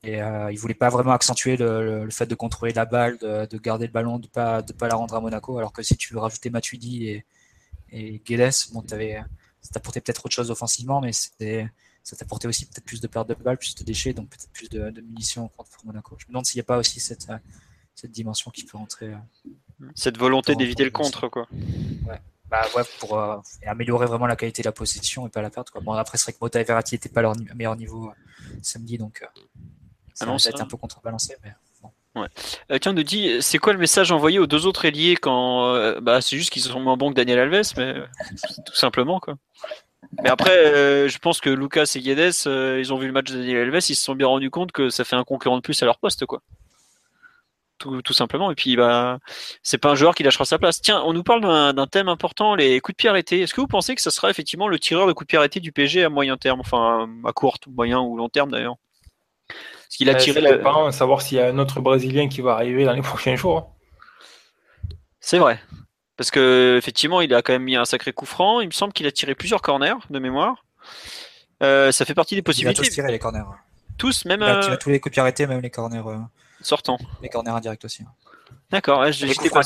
Euh, 0.06 0.10
et 0.10 0.20
euh, 0.20 0.52
il 0.52 0.58
voulait 0.58 0.74
pas 0.74 0.88
vraiment 0.88 1.12
accentuer 1.12 1.56
le, 1.56 2.08
fait 2.10 2.26
de 2.26 2.34
contrôler 2.34 2.72
la 2.72 2.84
balle, 2.84 3.18
de, 3.18 3.58
garder 3.58 3.86
le 3.86 3.92
ballon, 3.92 4.18
de 4.18 4.28
pas 4.28 4.62
de 4.62 4.72
pas 4.72 4.88
la 4.88 4.94
rendre 4.94 5.14
à 5.14 5.20
Monaco. 5.20 5.58
Alors 5.58 5.72
que 5.72 5.82
si 5.82 5.96
tu 5.96 6.14
veux 6.14 6.20
rajouter 6.20 6.50
Matuidi 6.50 7.08
et, 7.08 7.24
et 7.90 8.22
Guedes, 8.24 8.52
bon, 8.72 8.84
avais, 8.90 9.22
ça 9.60 9.70
t'apportait 9.72 10.00
peut-être 10.00 10.24
autre 10.24 10.34
chose 10.34 10.50
offensivement, 10.50 11.00
mais 11.00 11.12
c'était 11.12 11.68
ça 12.02 12.14
t'apportait 12.16 12.46
aussi 12.46 12.66
peut-être 12.66 12.84
plus 12.84 13.00
de 13.00 13.08
perte 13.08 13.28
de 13.28 13.34
balles, 13.34 13.58
plus 13.58 13.74
de 13.74 13.82
déchets, 13.82 14.12
donc 14.12 14.28
peut-être 14.28 14.50
plus 14.52 14.68
de, 14.68 14.90
de, 14.90 15.00
munitions 15.00 15.48
contre 15.56 15.84
Monaco. 15.84 16.16
Je 16.18 16.26
me 16.26 16.28
demande 16.28 16.46
s'il 16.46 16.58
n'y 16.58 16.62
a 16.62 16.64
pas 16.64 16.78
aussi 16.78 17.00
cette, 17.00 17.26
cette 17.96 18.12
dimension 18.12 18.52
qui 18.52 18.64
peut 18.64 18.78
rentrer. 18.78 19.12
Cette 19.96 20.16
volonté 20.16 20.54
d'éviter 20.54 20.84
le 20.84 20.90
contre, 20.90 21.28
quoi. 21.28 21.48
Ouais 22.06 22.20
bah 22.50 22.62
ouais, 22.76 22.82
pour 23.00 23.18
euh, 23.18 23.38
améliorer 23.66 24.06
vraiment 24.06 24.26
la 24.26 24.36
qualité 24.36 24.62
de 24.62 24.68
la 24.68 24.72
possession 24.72 25.26
et 25.26 25.30
pas 25.30 25.42
la 25.42 25.50
perte. 25.50 25.70
Quoi. 25.70 25.80
Bon, 25.80 25.92
après, 25.92 26.18
c'est 26.18 26.24
vrai 26.24 26.32
que 26.34 26.38
Mota 26.40 26.60
et 26.60 26.64
Verratti 26.64 26.94
n'étaient 26.94 27.08
pas 27.08 27.20
à 27.20 27.22
leur 27.22 27.34
meilleur 27.54 27.76
niveau 27.76 28.08
euh, 28.08 28.12
samedi, 28.62 28.98
donc 28.98 29.22
euh, 29.22 29.40
ça 30.16 30.26
ah 30.28 30.36
va 30.56 30.62
un 30.62 30.66
peu 30.66 30.76
contrebalancé. 30.76 31.36
Mais 31.44 31.52
bon. 31.82 32.22
ouais. 32.22 32.78
tiens, 32.80 32.92
nous 32.92 33.02
dit, 33.02 33.40
c'est 33.40 33.58
quoi 33.58 33.72
le 33.72 33.78
message 33.78 34.10
envoyé 34.10 34.38
aux 34.38 34.46
deux 34.46 34.66
autres 34.66 34.84
ailiers 34.84 35.16
quand. 35.16 36.00
bah, 36.00 36.20
c'est 36.20 36.36
juste 36.36 36.50
qu'ils 36.50 36.62
sont 36.62 36.80
moins 36.80 36.96
bons 36.96 37.10
que 37.10 37.14
Daniel 37.14 37.38
Alves, 37.38 37.72
mais 37.76 37.94
tout 38.66 38.74
simplement, 38.74 39.20
quoi. 39.20 39.36
Mais 40.22 40.30
après, 40.30 41.08
je 41.08 41.18
pense 41.18 41.40
que 41.40 41.50
Lucas 41.50 41.90
et 41.94 42.00
Guedes, 42.00 42.34
ils 42.46 42.92
ont 42.92 42.96
vu 42.96 43.06
le 43.06 43.12
match 43.12 43.30
de 43.30 43.38
Daniel 43.38 43.68
Alves, 43.68 43.84
ils 43.88 43.94
se 43.94 44.04
sont 44.04 44.14
bien 44.14 44.26
rendus 44.26 44.50
compte 44.50 44.72
que 44.72 44.88
ça 44.88 45.04
fait 45.04 45.16
un 45.16 45.24
concurrent 45.24 45.56
de 45.56 45.62
plus 45.62 45.82
à 45.82 45.86
leur 45.86 45.98
poste, 45.98 46.26
quoi 46.26 46.42
tout, 47.78 48.12
simplement. 48.12 48.50
Et 48.50 48.54
puis, 48.54 48.76
bah, 48.76 49.18
c'est 49.62 49.78
pas 49.78 49.90
un 49.90 49.94
joueur 49.94 50.14
qui 50.14 50.22
lâchera 50.22 50.44
sa 50.44 50.58
place. 50.58 50.80
Tiens, 50.80 51.02
on 51.04 51.12
nous 51.12 51.22
parle 51.22 51.42
d'un 51.74 51.86
thème 51.86 52.08
important, 52.08 52.54
les 52.54 52.80
coups 52.80 52.94
de 52.94 52.96
pied 52.96 53.08
arrêtés. 53.08 53.40
Est-ce 53.40 53.54
que 53.54 53.60
vous 53.60 53.66
pensez 53.66 53.94
que 53.94 54.02
ce 54.02 54.10
sera 54.10 54.30
effectivement 54.30 54.68
le 54.68 54.78
tireur 54.78 55.06
de 55.06 55.12
coups 55.12 55.26
de 55.26 55.28
pied 55.28 55.38
arrêtés 55.38 55.60
du 55.60 55.72
PG 55.72 56.04
à 56.04 56.08
moyen 56.08 56.36
terme, 56.36 56.60
enfin 56.60 57.08
à 57.24 57.32
court, 57.32 57.58
moyen 57.68 58.00
ou 58.00 58.16
long 58.16 58.28
terme 58.28 58.50
d'ailleurs? 58.50 58.76
Parce 59.86 59.96
qu'il 59.96 60.10
a 60.10 60.14
tiré. 60.14 60.40
Le... 60.40 60.60
Pas 60.60 60.92
savoir 60.92 61.22
s'il 61.22 61.38
y 61.38 61.40
a 61.40 61.46
un 61.46 61.58
autre 61.58 61.80
Brésilien 61.80 62.28
qui 62.28 62.40
va 62.40 62.54
arriver 62.54 62.84
dans 62.84 62.92
les 62.92 63.02
prochains 63.12 63.36
jours. 63.36 63.74
C'est 65.20 65.38
vrai. 65.38 65.60
Parce 66.16 66.30
que 66.30 66.76
effectivement, 66.78 67.20
il 67.20 67.34
a 67.34 67.42
quand 67.42 67.52
même 67.52 67.64
mis 67.64 67.76
un 67.76 67.84
sacré 67.84 68.12
coup 68.12 68.26
franc. 68.26 68.60
Il 68.60 68.66
me 68.66 68.72
semble 68.72 68.92
qu'il 68.92 69.06
a 69.06 69.12
tiré 69.12 69.34
plusieurs 69.34 69.62
corners 69.62 69.94
de 70.10 70.18
mémoire. 70.18 70.64
Euh, 71.62 71.92
ça 71.92 72.04
fait 72.04 72.14
partie 72.14 72.34
des 72.34 72.42
possibilités. 72.42 72.80
Il 72.80 72.84
a 72.84 72.88
tous 72.88 72.94
tiré 72.94 73.12
les 73.12 73.18
corners. 73.18 73.44
Tous, 73.98 74.24
même. 74.24 74.40
Il 74.42 74.48
a 74.48 74.60
tiré 74.60 74.78
tous 74.78 74.90
les 74.90 75.00
coups 75.00 75.12
de 75.12 75.14
pied 75.14 75.20
arrêtés, 75.20 75.46
même 75.46 75.60
les 75.60 75.70
corners. 75.70 76.02
Euh, 76.06 76.18
sortant. 76.60 76.98
Les 77.22 77.28
corners 77.28 77.50
indirects 77.52 77.84
aussi. 77.84 78.04
D'accord, 78.70 79.00
ouais, 79.00 79.12
j'étais 79.12 79.50
pas 79.50 79.62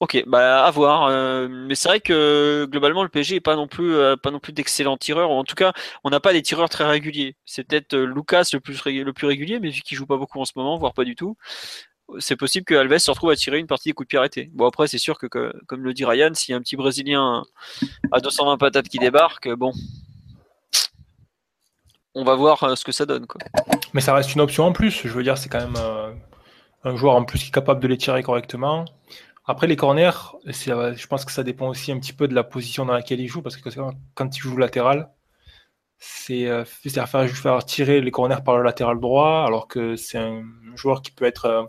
Ok, 0.00 0.22
bah 0.26 0.64
à 0.64 0.70
voir. 0.70 1.06
Euh, 1.06 1.48
mais 1.48 1.74
c'est 1.74 1.88
vrai 1.88 2.00
que 2.00 2.66
globalement 2.70 3.02
le 3.02 3.08
PSG 3.08 3.36
est 3.36 3.40
pas 3.40 3.56
non 3.56 3.68
plus 3.68 3.94
euh, 3.94 4.16
pas 4.16 4.30
non 4.30 4.38
plus 4.38 4.52
d'excellents 4.52 4.96
tireurs. 4.96 5.30
En 5.30 5.44
tout 5.44 5.54
cas, 5.54 5.72
on 6.04 6.10
n'a 6.10 6.20
pas 6.20 6.32
des 6.32 6.42
tireurs 6.42 6.68
très 6.68 6.84
réguliers. 6.84 7.36
C'est 7.44 7.64
peut-être 7.64 7.94
euh, 7.94 8.06
Lucas 8.06 8.48
le 8.52 8.60
plus 8.60 8.84
le 8.84 9.12
plus 9.12 9.26
régulier, 9.26 9.58
mais 9.60 9.70
vu 9.70 9.80
qu'il 9.80 9.96
joue 9.96 10.06
pas 10.06 10.16
beaucoup 10.16 10.40
en 10.40 10.44
ce 10.44 10.52
moment, 10.56 10.76
voire 10.78 10.94
pas 10.94 11.04
du 11.04 11.16
tout, 11.16 11.36
c'est 12.18 12.36
possible 12.36 12.64
que 12.64 12.74
Alves 12.74 12.98
se 12.98 13.10
retrouve 13.10 13.30
à 13.30 13.36
tirer 13.36 13.58
une 13.58 13.66
partie 13.66 13.88
des 13.88 13.92
coups 13.94 14.06
de 14.06 14.10
pied 14.10 14.18
arrêtés. 14.18 14.50
Bon 14.54 14.66
après 14.66 14.86
c'est 14.86 14.98
sûr 14.98 15.18
que, 15.18 15.26
comme 15.26 15.82
le 15.82 15.94
dit 15.94 16.04
Ryan, 16.04 16.32
s'il 16.34 16.52
y 16.52 16.54
a 16.54 16.58
un 16.58 16.62
petit 16.62 16.76
Brésilien 16.76 17.42
à 18.12 18.20
220 18.20 18.58
patates 18.58 18.88
qui 18.88 18.98
débarque, 18.98 19.48
bon, 19.48 19.72
on 22.14 22.24
va 22.24 22.34
voir 22.34 22.76
ce 22.76 22.84
que 22.84 22.92
ça 22.92 23.06
donne. 23.06 23.26
Mais 23.92 24.00
ça 24.00 24.14
reste 24.14 24.34
une 24.34 24.40
option 24.40 24.64
en 24.64 24.72
plus. 24.72 25.02
Je 25.04 25.08
veux 25.08 25.22
dire, 25.22 25.36
c'est 25.36 25.48
quand 25.48 25.60
même 25.60 25.76
un 26.86 26.96
joueur 26.96 27.16
en 27.16 27.24
plus 27.24 27.40
qui 27.40 27.48
est 27.48 27.52
capable 27.52 27.80
de 27.80 27.88
les 27.88 27.98
tirer 27.98 28.22
correctement. 28.22 28.84
Après, 29.46 29.66
les 29.66 29.76
corners, 29.76 30.34
je 30.44 31.06
pense 31.06 31.24
que 31.24 31.32
ça 31.32 31.42
dépend 31.42 31.68
aussi 31.68 31.92
un 31.92 31.98
petit 31.98 32.12
peu 32.12 32.26
de 32.28 32.34
la 32.34 32.44
position 32.44 32.84
dans 32.84 32.94
laquelle 32.94 33.20
il 33.20 33.28
joue, 33.28 33.42
parce 33.42 33.56
que 33.56 33.68
quand 34.14 34.36
il 34.36 34.40
joue 34.40 34.56
latéral, 34.56 35.10
c'est 35.98 36.46
euh, 36.46 36.64
faire, 36.64 37.08
faire 37.08 37.64
tirer 37.64 38.00
les 38.00 38.10
corners 38.10 38.42
par 38.44 38.56
le 38.56 38.62
latéral 38.62 39.00
droit, 39.00 39.44
alors 39.46 39.68
que 39.68 39.96
c'est 39.96 40.18
un 40.18 40.42
joueur 40.74 41.00
qui 41.00 41.10
peut 41.12 41.24
être 41.24 41.46
euh, 41.46 41.62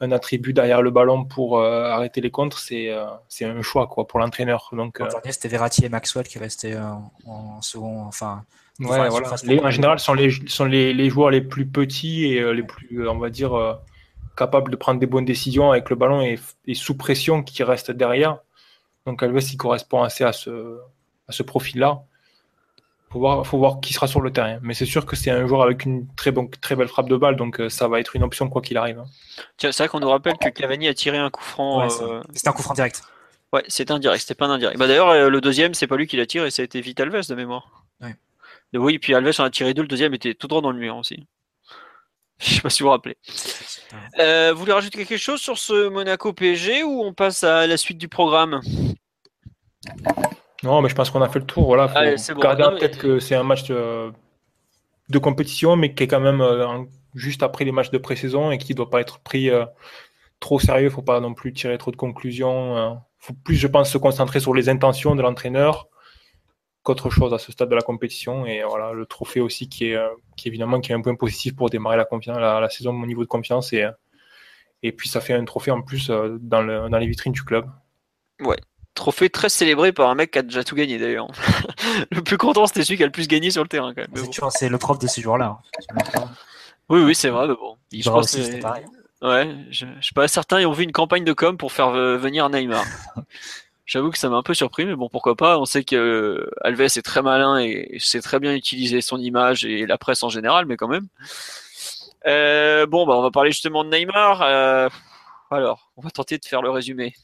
un 0.00 0.12
attribut 0.12 0.52
derrière 0.52 0.82
le 0.82 0.90
ballon 0.90 1.24
pour 1.24 1.60
arrêter 1.60 2.20
les 2.20 2.30
contres, 2.30 2.58
c'est 2.58 2.92
un 2.92 3.62
choix 3.62 3.88
quoi 3.88 4.06
pour 4.06 4.20
l'entraîneur. 4.20 4.68
Donc, 4.72 5.02
c'était 5.30 5.48
Verratti 5.48 5.84
et 5.84 5.88
Maxwell 5.88 6.28
qui 6.28 6.38
restaient 6.38 6.76
en 7.26 7.60
second, 7.62 8.02
enfin 8.02 8.44
Ouais, 8.80 9.08
voilà. 9.08 9.34
en 9.64 9.70
général, 9.70 9.98
ce 9.98 10.04
sont, 10.04 10.14
les, 10.14 10.30
sont 10.46 10.64
les, 10.64 10.94
les, 10.94 11.10
joueurs 11.10 11.30
les 11.30 11.40
plus 11.40 11.66
petits 11.66 12.26
et 12.26 12.40
euh, 12.40 12.52
les 12.52 12.62
plus, 12.62 13.00
euh, 13.00 13.10
on 13.10 13.18
va 13.18 13.28
dire, 13.28 13.52
euh, 14.40 14.44
capables 14.44 14.70
de 14.70 14.76
prendre 14.76 15.00
des 15.00 15.06
bonnes 15.06 15.24
décisions 15.24 15.70
avec 15.70 15.90
le 15.90 15.96
ballon 15.96 16.22
et, 16.22 16.38
sous 16.74 16.96
pression 16.96 17.42
qui 17.42 17.62
reste 17.62 17.90
derrière. 17.90 18.38
Donc 19.06 19.22
Alves, 19.22 19.42
il 19.52 19.56
correspond 19.56 20.02
assez 20.02 20.24
à 20.24 20.32
ce, 20.32 20.78
à 21.28 21.32
ce 21.32 21.42
profil-là. 21.42 22.02
Il 23.08 23.12
faut 23.12 23.18
voir, 23.20 23.46
faut 23.46 23.58
voir 23.58 23.80
qui 23.80 23.94
sera 23.94 24.06
sur 24.06 24.20
le 24.20 24.32
terrain. 24.32 24.58
Mais 24.62 24.74
c'est 24.74 24.86
sûr 24.86 25.06
que 25.06 25.16
c'est 25.16 25.30
un 25.30 25.46
joueur 25.46 25.62
avec 25.62 25.86
une 25.86 26.06
très, 26.14 26.30
bon, 26.30 26.48
très 26.60 26.76
belle 26.76 26.88
frappe 26.88 27.08
de 27.08 27.16
balle, 27.16 27.36
donc 27.36 27.62
ça 27.68 27.88
va 27.88 28.00
être 28.00 28.16
une 28.16 28.22
option 28.22 28.48
quoi 28.48 28.60
qu'il 28.60 28.76
arrive. 28.76 28.98
Hein. 28.98 29.06
C'est 29.56 29.76
vrai 29.76 29.88
qu'on 29.88 30.00
nous 30.00 30.10
rappelle 30.10 30.36
que 30.36 30.50
Cavani 30.50 30.88
a 30.88 30.94
tiré 30.94 31.16
un 31.16 31.30
coup 31.30 31.42
franc. 31.42 31.88
c'était 32.34 32.48
un 32.48 32.52
coup 32.52 32.62
franc 32.62 32.74
direct. 32.74 33.02
Ouais, 33.50 33.64
c'était 33.68 33.92
un 33.92 33.98
direct, 33.98 34.20
c'était 34.20 34.34
pas 34.34 34.44
un 34.44 34.50
indirect. 34.50 34.78
Bah, 34.78 34.86
D'ailleurs, 34.86 35.30
le 35.30 35.40
deuxième, 35.40 35.72
c'est 35.72 35.86
pas 35.86 35.96
lui 35.96 36.06
qui 36.06 36.18
l'a 36.18 36.26
tiré, 36.26 36.50
ça 36.50 36.60
a 36.60 36.64
été 36.66 36.82
Vital 36.82 37.14
Alves 37.14 37.28
de 37.28 37.34
mémoire. 37.34 37.86
Oui, 38.74 38.98
puis 38.98 39.14
Alves 39.14 39.34
en 39.38 39.44
a 39.44 39.50
tiré 39.50 39.72
deux, 39.72 39.82
le 39.82 39.88
deuxième 39.88 40.12
était 40.14 40.34
tout 40.34 40.46
droit 40.46 40.60
dans 40.60 40.72
le 40.72 40.78
mur 40.78 40.96
aussi. 40.96 41.26
Je 42.40 42.54
sais 42.54 42.60
pas 42.60 42.70
si 42.70 42.82
vous 42.82 42.86
vous 42.86 42.92
rappelez. 42.92 43.16
Euh, 44.18 44.52
vous 44.52 44.60
voulez 44.60 44.72
rajouter 44.72 45.04
quelque 45.04 45.18
chose 45.18 45.40
sur 45.40 45.58
ce 45.58 45.88
Monaco 45.88 46.32
PSG 46.32 46.84
ou 46.84 47.02
on 47.02 47.12
passe 47.12 47.42
à 47.42 47.66
la 47.66 47.76
suite 47.76 47.98
du 47.98 48.08
programme? 48.08 48.60
Non, 50.62 50.80
mais 50.80 50.88
je 50.88 50.94
pense 50.94 51.10
qu'on 51.10 51.22
a 51.22 51.28
fait 51.28 51.40
le 51.40 51.46
tour. 51.46 51.66
Voilà, 51.66 51.88
peut-être 51.88 52.98
que 52.98 53.18
c'est 53.18 53.34
un 53.34 53.42
match 53.42 53.64
de... 53.64 54.12
compétition, 55.20 55.74
mais 55.74 55.94
qui 55.94 56.04
est 56.04 56.08
quand 56.08 56.20
même 56.20 56.40
euh, 56.40 56.84
juste 57.14 57.42
après 57.42 57.64
les 57.64 57.72
matchs 57.72 57.90
de 57.90 57.98
pré-saison 57.98 58.52
et 58.52 58.58
qui 58.58 58.72
ne 58.72 58.76
doit 58.76 58.90
pas 58.90 59.00
être 59.00 59.18
pris 59.18 59.50
euh, 59.50 59.64
trop 60.38 60.60
sérieux. 60.60 60.82
Il 60.82 60.90
ne 60.90 60.94
faut 60.94 61.02
pas 61.02 61.18
non 61.18 61.34
plus 61.34 61.52
tirer 61.52 61.76
trop 61.76 61.90
de 61.90 61.96
conclusions. 61.96 62.76
Il 62.76 63.26
faut 63.26 63.34
plus, 63.44 63.56
je 63.56 63.66
pense, 63.66 63.90
se 63.90 63.98
concentrer 63.98 64.38
sur 64.38 64.54
les 64.54 64.68
intentions 64.68 65.16
de 65.16 65.22
l'entraîneur 65.22 65.88
autre 66.88 67.10
chose 67.10 67.34
à 67.34 67.38
ce 67.38 67.52
stade 67.52 67.68
de 67.68 67.74
la 67.74 67.82
compétition. 67.82 68.46
Et 68.46 68.62
voilà, 68.62 68.92
le 68.92 69.06
trophée 69.06 69.40
aussi 69.40 69.68
qui 69.68 69.90
est, 69.90 69.96
euh, 69.96 70.08
évidemment 70.44 70.80
qui 70.80 70.92
est 70.92 70.94
un 70.94 71.00
point 71.00 71.14
positif 71.14 71.56
pour 71.56 71.70
démarrer 71.70 71.96
la, 71.96 72.04
confiance, 72.04 72.38
la, 72.38 72.68
saison 72.70 72.90
au 72.90 73.06
niveau 73.06 73.22
de 73.22 73.28
confiance. 73.28 73.72
Et, 73.72 73.86
et 74.82 74.92
puis 74.92 75.08
ça 75.08 75.20
fait 75.20 75.34
un 75.34 75.44
trophée 75.44 75.70
en 75.70 75.82
plus 75.82 76.10
euh, 76.10 76.38
dans, 76.40 76.62
le, 76.62 76.88
dans 76.88 76.98
les 76.98 77.06
vitrines 77.06 77.32
du 77.32 77.42
club. 77.42 77.66
Ouais. 78.40 78.58
Trophée 78.94 79.30
très 79.30 79.48
célébré 79.48 79.92
par 79.92 80.10
un 80.10 80.14
mec 80.14 80.32
qui 80.32 80.38
a 80.38 80.42
déjà 80.42 80.64
tout 80.64 80.74
gagné 80.74 80.98
d'ailleurs. 80.98 81.28
le 82.10 82.22
plus 82.22 82.36
content, 82.36 82.66
c'était 82.66 82.82
celui 82.82 82.96
qui 82.96 83.02
a 83.04 83.06
le 83.06 83.12
plus 83.12 83.28
gagné 83.28 83.50
sur 83.50 83.62
le 83.62 83.68
terrain 83.68 83.94
quand 83.94 84.02
même. 84.02 84.30
C'est 84.50 84.68
le 84.68 84.78
prof 84.78 84.98
de 84.98 85.06
ces 85.06 85.20
jours-là. 85.20 85.60
Hein. 85.94 86.28
Oui, 86.88 87.00
oui, 87.02 87.14
c'est 87.14 87.28
vrai, 87.28 87.46
mais 87.46 87.54
bon. 87.54 87.76
Il 87.92 88.02
je 88.02 88.10
pense 88.10 88.34
aussi, 88.34 88.58
pareil. 88.58 88.84
Ouais, 89.20 89.54
je, 89.70 89.86
je 90.00 90.06
sais 90.06 90.14
pas, 90.14 90.26
certains 90.28 90.64
ont 90.64 90.72
vu 90.72 90.84
une 90.84 90.92
campagne 90.92 91.24
de 91.24 91.32
com 91.32 91.56
pour 91.56 91.72
faire 91.72 91.90
venir 91.90 92.48
Neymar. 92.50 92.84
J'avoue 93.88 94.10
que 94.10 94.18
ça 94.18 94.28
m'a 94.28 94.36
un 94.36 94.44
peu 94.44 94.54
surpris, 94.54 94.86
mais 94.86 94.94
bon, 94.94 95.08
pourquoi 95.08 95.34
pas. 95.34 95.58
On 95.58 95.64
sait 95.64 95.82
que 95.82 96.48
Alves 96.60 96.82
est 96.82 97.02
très 97.02 97.22
malin 97.22 97.58
et 97.58 97.96
sait 97.98 98.20
très 98.20 98.38
bien 98.38 98.54
utiliser 98.54 99.00
son 99.00 99.18
image 99.18 99.64
et 99.64 99.84
la 99.86 99.98
presse 99.98 100.22
en 100.22 100.28
général, 100.28 100.66
mais 100.66 100.76
quand 100.76 100.88
même. 100.88 101.08
bon, 102.24 103.06
bah, 103.06 103.14
on 103.16 103.22
va 103.22 103.30
parler 103.32 103.50
justement 103.50 103.82
de 103.82 103.90
Neymar. 103.90 104.42
alors, 105.50 105.90
on 105.96 106.02
va 106.02 106.10
tenter 106.10 106.38
de 106.38 106.44
faire 106.44 106.62
le 106.62 106.70
résumé 106.70 107.14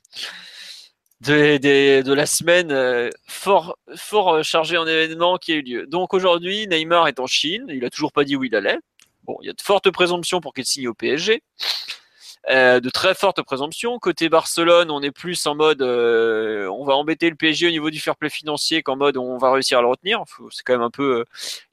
de, 1.24 2.12
la 2.12 2.26
semaine 2.26 2.70
euh, 2.70 3.10
fort, 3.26 3.78
fort 3.96 4.34
euh, 4.34 4.42
chargée 4.42 4.76
en 4.76 4.86
événements 4.86 5.38
qui 5.38 5.52
a 5.52 5.56
eu 5.56 5.62
lieu. 5.62 5.86
Donc 5.86 6.14
aujourd'hui, 6.14 6.66
Neymar 6.66 7.08
est 7.08 7.20
en 7.20 7.26
Chine. 7.26 7.66
Il 7.68 7.84
a 7.84 7.90
toujours 7.90 8.12
pas 8.12 8.24
dit 8.24 8.36
où 8.36 8.44
il 8.44 8.54
allait. 8.54 8.78
Bon, 9.24 9.36
il 9.42 9.46
y 9.46 9.50
a 9.50 9.52
de 9.52 9.62
fortes 9.62 9.90
présomptions 9.90 10.40
pour 10.40 10.52
qu'il 10.52 10.66
signe 10.66 10.88
au 10.88 10.94
PSG. 10.94 11.42
Euh, 12.50 12.78
de 12.78 12.90
très 12.90 13.14
fortes 13.14 13.40
présomptions. 13.42 13.98
Côté 13.98 14.28
Barcelone, 14.28 14.90
on 14.90 15.00
est 15.02 15.10
plus 15.10 15.46
en 15.46 15.54
mode 15.54 15.80
on 15.82 16.84
va 16.84 16.94
embêter 16.94 17.30
le 17.30 17.36
PSG 17.36 17.68
au 17.68 17.70
niveau 17.70 17.90
du 17.90 17.98
fair 17.98 18.16
play 18.16 18.28
financier 18.28 18.82
qu'en 18.82 18.96
mode 18.96 19.16
on 19.16 19.38
va 19.38 19.50
réussir 19.52 19.78
à 19.78 19.80
le 19.80 19.88
retenir. 19.88 20.22
C'est 20.50 20.62
quand 20.62 20.74
même 20.74 20.82
un 20.82 20.90
peu. 20.90 21.24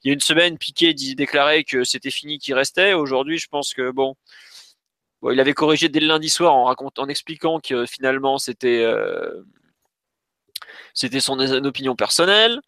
il 0.02 0.08
y 0.08 0.10
a 0.10 0.14
une 0.14 0.20
semaine, 0.20 0.56
Piqué 0.56 0.94
déclarait 0.94 1.64
que 1.64 1.84
c'était 1.84 2.10
fini, 2.10 2.38
qu'il 2.38 2.54
restait. 2.54 2.94
Aujourd'hui, 2.94 3.38
je 3.38 3.48
pense 3.48 3.74
que 3.74 3.90
bon, 3.90 4.16
il 5.30 5.38
avait 5.40 5.54
corrigé 5.54 5.88
dès 5.88 6.00
le 6.00 6.06
lundi 6.08 6.28
soir 6.28 6.54
en, 6.54 6.64
racontant, 6.64 7.02
en 7.02 7.08
expliquant 7.08 7.60
que 7.60 7.86
finalement 7.86 8.38
c'était 8.38 8.82
euh, 8.82 9.44
c'était 10.94 11.20
son 11.20 11.38
opinion 11.38 11.94
personnelle. 11.94 12.60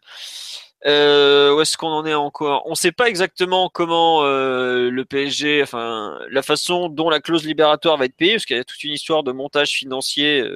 Euh, 0.85 1.55
où 1.55 1.61
est-ce 1.61 1.77
qu'on 1.77 1.89
en 1.89 2.05
est 2.05 2.13
encore? 2.13 2.63
On 2.67 2.71
ne 2.71 2.75
sait 2.75 2.91
pas 2.91 3.09
exactement 3.09 3.69
comment 3.69 4.23
euh, 4.23 4.89
le 4.89 5.05
PSG, 5.05 5.63
enfin 5.63 6.19
la 6.29 6.43
façon 6.43 6.89
dont 6.89 7.09
la 7.09 7.19
clause 7.19 7.45
libératoire 7.45 7.97
va 7.97 8.05
être 8.05 8.15
payée, 8.15 8.33
parce 8.33 8.45
qu'il 8.45 8.57
y 8.57 8.59
a 8.59 8.63
toute 8.63 8.83
une 8.83 8.93
histoire 8.93 9.23
de 9.23 9.31
montage 9.31 9.71
financier 9.71 10.47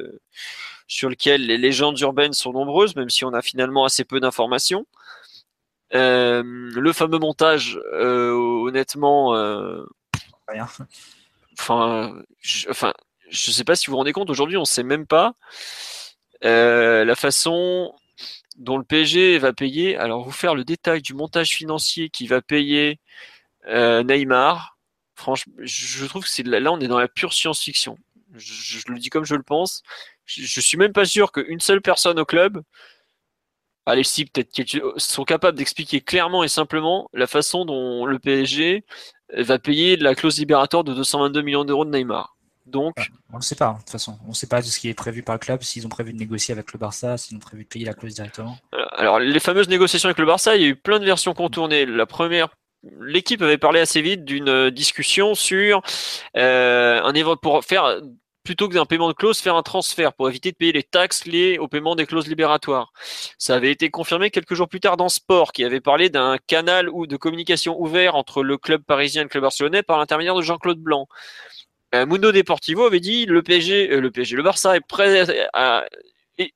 sur 0.87 1.09
lequel 1.09 1.45
les 1.45 1.57
légendes 1.57 1.99
urbaines 1.99 2.33
sont 2.33 2.51
nombreuses, 2.51 2.95
même 2.95 3.09
si 3.09 3.25
on 3.25 3.33
a 3.33 3.41
finalement 3.41 3.85
assez 3.85 4.03
peu 4.03 4.19
d'informations. 4.19 4.85
le 5.91 6.91
fameux 6.93 7.19
montage, 7.19 7.79
honnêtement, 7.91 9.31
rien 10.47 10.67
enfin, 11.59 12.13
je, 12.39 12.69
enfin, 12.69 12.93
je 13.29 13.51
sais 13.51 13.63
pas 13.63 13.75
si 13.75 13.87
vous 13.87 13.91
vous 13.91 13.97
rendez 13.97 14.13
compte, 14.13 14.29
aujourd'hui, 14.29 14.57
on 14.57 14.65
sait 14.65 14.83
même 14.83 15.05
pas 15.05 15.33
euh, 16.45 17.03
la 17.05 17.15
façon 17.15 17.93
dont 18.59 18.77
le 18.77 18.83
PSG 18.83 19.39
va 19.39 19.53
payer. 19.53 19.97
Alors, 19.97 20.23
vous 20.23 20.31
faire 20.31 20.55
le 20.55 20.63
détail 20.63 21.01
du 21.01 21.13
montage 21.13 21.49
financier 21.49 22.09
qui 22.09 22.27
va 22.27 22.41
payer 22.41 22.99
euh, 23.67 24.03
Neymar. 24.03 24.77
Franchement, 25.15 25.53
je 25.59 26.05
trouve 26.05 26.23
que 26.23 26.29
c'est 26.29 26.43
là, 26.43 26.71
on 26.71 26.79
est 26.79 26.87
dans 26.87 26.99
la 26.99 27.07
pure 27.09 27.33
science-fiction. 27.33 27.97
Je, 28.35 28.79
le 28.87 28.99
dis 28.99 29.09
comme 29.09 29.25
je 29.25 29.35
le 29.35 29.43
pense. 29.43 29.83
Je, 30.25 30.43
je 30.43 30.61
suis 30.61 30.77
même 30.77 30.93
pas 30.93 31.05
sûr 31.05 31.31
qu'une 31.31 31.59
seule 31.59 31.81
personne 31.81 32.19
au 32.19 32.25
club 32.25 32.63
allez 33.89 34.03
si 34.03 34.25
peut-être 34.25 34.51
qu'ils 34.51 34.81
sont 34.97 35.23
capables 35.23 35.57
d'expliquer 35.57 36.01
clairement 36.01 36.43
et 36.43 36.47
simplement 36.47 37.09
la 37.13 37.27
façon 37.27 37.65
dont 37.65 38.05
le 38.05 38.19
PSG 38.19 38.85
va 39.37 39.59
payer 39.59 39.97
la 39.97 40.15
clause 40.15 40.39
libératoire 40.39 40.83
de 40.83 40.93
222 40.93 41.41
millions 41.41 41.65
d'euros 41.65 41.85
de 41.85 41.91
Neymar. 41.91 42.35
Donc, 42.69 42.95
on 43.33 43.37
ne 43.37 43.41
sait 43.41 43.55
pas, 43.55 43.73
de 43.73 43.77
toute 43.79 43.89
façon. 43.89 44.17
On 44.25 44.29
ne 44.29 44.33
sait 44.33 44.47
pas 44.47 44.61
de 44.61 44.65
ce 44.65 44.79
qui 44.79 44.89
est 44.89 44.93
prévu 44.93 45.23
par 45.23 45.35
le 45.35 45.39
club, 45.39 45.63
s'ils 45.63 45.85
ont 45.85 45.89
prévu 45.89 46.13
de 46.13 46.17
négocier 46.17 46.51
avec 46.51 46.71
le 46.73 46.79
Barça, 46.79 47.17
s'ils 47.17 47.37
ont 47.37 47.41
prévu 47.41 47.63
de 47.63 47.69
payer 47.69 47.85
la 47.85 47.93
clause 47.93 48.13
directement. 48.13 48.57
Alors, 48.93 49.19
les 49.19 49.39
fameuses 49.39 49.69
négociations 49.69 50.07
avec 50.07 50.19
le 50.19 50.25
Barça, 50.25 50.55
il 50.55 50.61
y 50.61 50.65
a 50.65 50.69
eu 50.69 50.75
plein 50.75 50.99
de 50.99 51.05
versions 51.05 51.33
contournées. 51.33 51.85
La 51.85 52.05
première, 52.05 52.49
l'équipe 53.01 53.41
avait 53.41 53.57
parlé 53.57 53.79
assez 53.79 54.01
vite 54.01 54.25
d'une 54.25 54.69
discussion 54.69 55.35
sur 55.35 55.81
euh, 56.37 57.01
un 57.03 57.35
pour 57.35 57.63
faire 57.63 57.99
plutôt 58.49 58.67
que 58.67 58.73
d'un 58.73 58.85
paiement 58.85 59.09
de 59.09 59.13
clause, 59.13 59.37
faire 59.37 59.55
un 59.55 59.61
transfert 59.61 60.11
pour 60.13 60.27
éviter 60.27 60.51
de 60.51 60.55
payer 60.55 60.71
les 60.71 60.81
taxes 60.81 61.25
liées 61.25 61.59
au 61.59 61.67
paiement 61.67 61.95
des 61.95 62.07
clauses 62.07 62.27
libératoires. 62.27 62.91
Ça 63.37 63.53
avait 63.53 63.71
été 63.71 63.91
confirmé 63.91 64.31
quelques 64.31 64.55
jours 64.55 64.67
plus 64.67 64.79
tard 64.79 64.97
dans 64.97 65.07
Sport, 65.07 65.51
qui 65.51 65.63
avait 65.63 65.81
parlé 65.81 66.09
d'un 66.09 66.37
canal 66.47 66.89
ou 66.89 67.05
de 67.05 67.15
communication 67.15 67.79
ouvert 67.79 68.15
entre 68.15 68.41
le 68.41 68.57
club 68.57 68.81
parisien 68.83 69.21
et 69.21 69.25
le 69.25 69.29
club 69.29 69.43
barcelonais 69.43 69.83
par 69.83 69.99
l'intermédiaire 69.99 70.33
de 70.33 70.41
Jean-Claude 70.41 70.79
Blanc. 70.79 71.07
Euh, 71.95 72.05
Mundo 72.05 72.31
Deportivo 72.31 72.85
avait 72.85 72.99
dit 72.99 73.25
le 73.25 73.41
PSG, 73.41 73.91
euh, 73.91 73.99
le 73.99 74.11
PSG, 74.11 74.35
le 74.35 74.43
Barça 74.43 74.75
est 74.75 74.85
prêt 74.85 75.25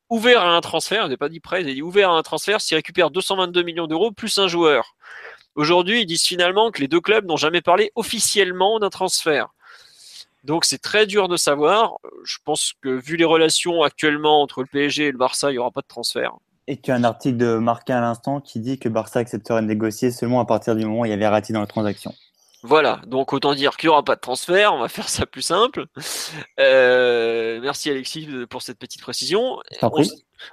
ouvert 0.10 0.42
à 0.44 0.56
un 0.56 0.62
transfert. 0.62 1.06
Il 1.06 1.10
n'a 1.10 1.18
pas 1.18 1.30
dit 1.30 1.40
prêt, 1.40 1.64
il 1.64 1.74
dit 1.74 1.82
ouvert 1.82 2.12
à 2.12 2.18
un 2.18 2.22
transfert 2.22 2.62
s'il 2.62 2.76
récupère 2.76 3.10
222 3.10 3.64
millions 3.64 3.88
d'euros 3.88 4.12
plus 4.12 4.38
un 4.38 4.48
joueur. 4.48 4.96
Aujourd'hui, 5.56 6.02
ils 6.02 6.06
disent 6.06 6.26
finalement 6.26 6.72
que 6.72 6.82
les 6.82 6.88
deux 6.88 7.02
clubs 7.02 7.26
n'ont 7.26 7.38
jamais 7.38 7.62
parlé 7.62 7.92
officiellement 7.96 8.80
d'un 8.80 8.90
transfert. 8.90 9.50
Donc 10.44 10.66
c'est 10.66 10.82
très 10.82 11.06
dur 11.06 11.28
de 11.28 11.38
savoir. 11.38 11.98
Je 12.26 12.38
pense 12.44 12.74
que 12.82 12.90
vu 12.90 13.16
les 13.16 13.26
relations 13.26 13.82
actuellement 13.82 14.42
entre 14.42 14.62
le 14.62 14.68
PSG 14.68 15.06
et 15.06 15.12
le 15.12 15.18
Barça, 15.18 15.50
il 15.50 15.54
n'y 15.54 15.60
aura 15.60 15.72
pas 15.72 15.82
de 15.82 15.88
transfert. 15.88 16.34
Et 16.68 16.78
tu 16.78 16.92
as 16.92 16.96
un 16.96 17.04
article 17.04 17.38
de 17.38 17.58
Marquin 17.58 17.98
à 17.98 18.02
l'instant 18.02 18.40
qui 18.40 18.60
dit 18.60 18.80
que 18.80 18.90
Barça 18.90 19.20
accepterait 19.20 19.62
de 19.62 19.68
négocier 19.68 20.12
seulement 20.12 20.40
à 20.40 20.46
partir 20.46 20.76
du 20.76 20.86
moment 20.86 21.02
où 21.02 21.06
il 21.06 21.10
y 21.10 21.14
avait 21.14 21.28
Ratti 21.28 21.54
dans 21.54 21.60
la 21.60 21.68
transaction. 21.68 22.14
Voilà, 22.66 23.02
donc 23.08 23.34
autant 23.34 23.54
dire 23.56 23.76
qu'il 23.76 23.90
n'y 23.90 23.92
aura 23.92 24.04
pas 24.04 24.16
de 24.16 24.22
transfert, 24.22 24.74
on 24.74 24.80
va 24.80 24.88
faire 24.88 25.10
ça 25.10 25.26
plus 25.26 25.42
simple. 25.42 25.86
Euh, 26.62 27.60
merci 27.62 27.90
Alexis 27.90 28.28
pour 28.50 28.62
cette 28.62 28.80
petite 28.80 29.02
précision. 29.02 29.60
On, 29.82 30.04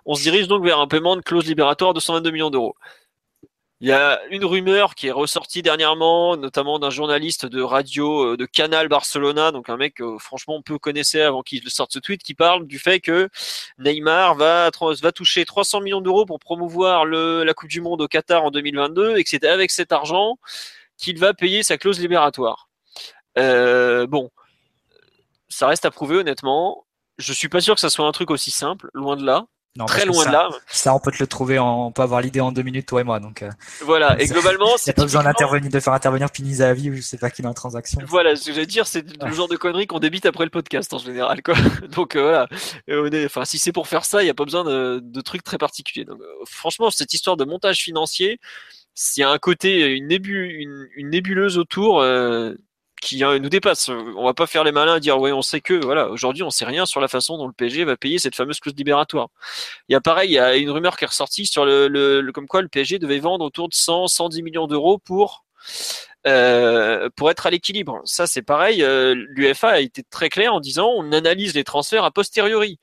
on, 0.07 0.15
se 0.17 0.23
dirige 0.23 0.49
donc 0.49 0.65
vers 0.65 0.81
un 0.81 0.89
paiement 0.89 1.15
de 1.15 1.21
clause 1.21 1.47
libératoire 1.47 1.95
de 1.95 2.01
122 2.01 2.33
millions 2.33 2.51
d'euros. 2.51 2.75
Il 3.83 3.89
y 3.89 3.93
a 3.93 4.21
une 4.31 4.45
rumeur 4.45 4.95
qui 4.95 5.07
est 5.07 5.11
ressortie 5.13 5.63
dernièrement, 5.63 6.37
notamment 6.37 6.79
d'un 6.79 6.91
journaliste 6.91 7.47
de 7.47 7.63
radio 7.63 8.33
euh, 8.33 8.37
de 8.37 8.45
Canal 8.45 8.89
Barcelona, 8.89 9.53
donc 9.53 9.71
un 9.71 9.79
mec 9.79 9.95
que 9.95 10.19
franchement 10.19 10.57
on 10.57 10.63
peut 10.63 10.79
connaître 10.79 11.17
avant 11.17 11.43
qu'il 11.43 11.67
sorte 11.71 11.93
ce 11.93 12.01
tweet, 12.01 12.23
qui 12.23 12.35
parle 12.35 12.67
du 12.67 12.79
fait 12.79 13.01
que 13.01 13.31
Neymar 13.79 14.35
va, 14.35 14.71
va 15.01 15.13
toucher 15.13 15.45
300 15.47 15.81
millions 15.81 16.03
d'euros 16.03 16.27
pour 16.27 16.41
promouvoir 16.41 17.07
le, 17.07 17.45
la 17.45 17.55
Coupe 17.55 17.71
du 17.71 17.81
Monde 17.81 18.03
au 18.03 18.09
Qatar 18.09 18.45
en 18.45 18.51
2022 18.51 19.17
et 19.17 19.25
que 19.25 19.31
c'est 19.31 19.45
avec 19.45 19.71
cet 19.71 19.93
argent 19.93 20.39
qu'il 21.01 21.19
va 21.19 21.35
payer 21.35 21.63
sa 21.63 21.79
clause 21.79 21.99
libératoire. 21.99 22.69
Euh, 23.39 24.07
bon, 24.07 24.31
ça 25.49 25.67
reste 25.67 25.85
à 25.85 25.91
prouver 25.91 26.17
honnêtement. 26.17 26.87
Je 27.19 27.33
suis 27.33 27.49
pas 27.49 27.61
sûr 27.61 27.75
que 27.75 27.81
ça 27.81 27.91
soit 27.91 28.07
un 28.07 28.13
truc 28.13 28.31
aussi 28.31 28.51
simple, 28.51 28.91
loin 28.95 29.17
de 29.17 29.25
là. 29.25 29.47
Non, 29.77 29.85
très 29.85 30.05
loin 30.05 30.27
de 30.27 30.33
là. 30.33 30.49
Ça, 30.67 30.93
on 30.95 30.99
peut 30.99 31.13
te 31.13 31.19
le 31.21 31.29
trouver, 31.29 31.61
en, 31.61 31.87
on 31.87 31.93
peut 31.93 32.03
avoir 32.03 32.21
l'idée 32.21 32.41
en 32.41 32.51
deux 32.51 32.63
minutes, 32.63 32.87
toi 32.87 33.03
et 33.03 33.05
moi. 33.05 33.21
Donc, 33.21 33.43
euh, 33.43 33.51
voilà. 33.83 34.17
Et 34.21 34.27
globalement, 34.27 34.73
c'est 34.77 34.93
pas 34.93 35.03
besoin 35.03 35.23
d'intervenir, 35.23 35.71
de 35.71 35.79
faire 35.79 35.93
intervenir 35.93 36.29
Piniza 36.33 36.69
à 36.69 36.75
vie 36.75 36.91
ou 36.91 36.97
je 36.97 37.03
sais 37.03 37.19
pas 37.19 37.31
qui 37.31 37.43
est 37.43 37.47
en 37.47 37.55
transaction. 37.55 38.01
Voilà, 38.05 38.35
ce 38.35 38.47
que 38.47 38.53
j'allais 38.53 38.67
dire, 38.67 38.89
c'est 38.89 39.05
le 39.23 39.33
genre 39.33 39.47
de 39.47 39.57
conneries 39.57 39.87
qu'on 39.87 40.01
débite 40.01 40.27
après 40.27 40.43
le 40.43 40.51
podcast 40.51 40.93
en 40.93 40.99
général, 40.99 41.41
quoi. 41.43 41.55
Donc 41.95 42.17
euh, 42.17 42.45
voilà. 42.89 43.27
Enfin, 43.27 43.45
si 43.45 43.61
c'est 43.61 43.71
pour 43.71 43.87
faire 43.87 44.05
ça, 44.05 44.25
il 44.25 44.27
y 44.27 44.31
a 44.31 44.35
pas 44.35 44.45
besoin 44.45 44.65
de, 44.65 45.01
de 45.05 45.21
trucs 45.21 45.45
très 45.45 45.59
particuliers. 45.59 46.05
Donc, 46.05 46.21
euh, 46.21 46.45
franchement, 46.47 46.91
cette 46.91 47.15
histoire 47.15 47.37
de 47.37 47.45
montage 47.45 47.79
financier, 47.79 48.41
s'il 48.95 49.23
y 49.23 49.25
a 49.25 49.31
un 49.31 49.39
côté, 49.39 49.87
une, 49.87 50.11
une, 50.97 51.11
nébuleuse 51.11 51.59
autour, 51.59 52.03
qui 53.01 53.25
hein, 53.25 53.39
nous 53.39 53.49
dépasse. 53.49 53.89
On 53.89 54.25
va 54.25 54.35
pas 54.35 54.47
faire 54.47 54.65
les 54.65 54.73
malins 54.73 54.97
et 54.97 55.01
dire 55.01 55.19
ouais 55.19 55.33
on 55.33 55.43
sait 55.43 55.61
que 55.61 55.75
voilà 55.75 56.09
aujourd'hui 56.11 56.43
on 56.43 56.51
sait 56.51 56.65
rien 56.65 56.87
sur 56.87 57.01
la 57.01 57.09
façon 57.09 57.39
dont 57.39 57.47
le 57.47 57.53
PSG 57.53 57.85
va 57.85 57.97
payer 57.97 58.19
cette 58.19 58.37
fameuse 58.37 58.61
clause 58.61 58.75
libératoire. 58.77 59.29
Il 59.89 59.93
y 59.93 59.97
a 59.97 60.01
pareil, 60.01 60.31
il 60.31 60.35
y 60.35 60.39
a 60.39 60.57
une 60.57 60.71
rumeur 60.71 60.97
qui 60.97 61.05
est 61.05 61.09
ressortie 61.09 61.47
sur 61.47 61.65
le, 61.65 61.89
le, 61.89 62.31
comme 62.33 62.47
quoi 62.47 62.63
le 62.63 62.69
PSG 62.69 62.99
devait 62.99 63.19
vendre 63.19 63.45
autour 63.45 63.69
de 63.69 63.75
100 63.75 64.09
110 64.09 64.43
millions 64.43 64.67
d'euros 64.67 64.99
pour 64.99 65.45
euh, 66.27 67.09
pour 67.17 67.31
être 67.31 67.47
à 67.47 67.51
l'équilibre. 67.51 68.01
Ça 68.05 68.27
c'est 68.27 68.43
pareil, 68.43 68.83
euh, 68.83 69.15
l'UFA 69.31 69.71
a 69.71 69.81
été 69.81 70.03
très 70.05 70.29
clair 70.29 70.55
en 70.55 70.61
disant 70.61 70.91
on 70.97 71.13
analyse 71.13 71.55
les 71.55 71.65
transferts 71.65 72.05
a 72.05 72.11
posteriori. 72.11 72.79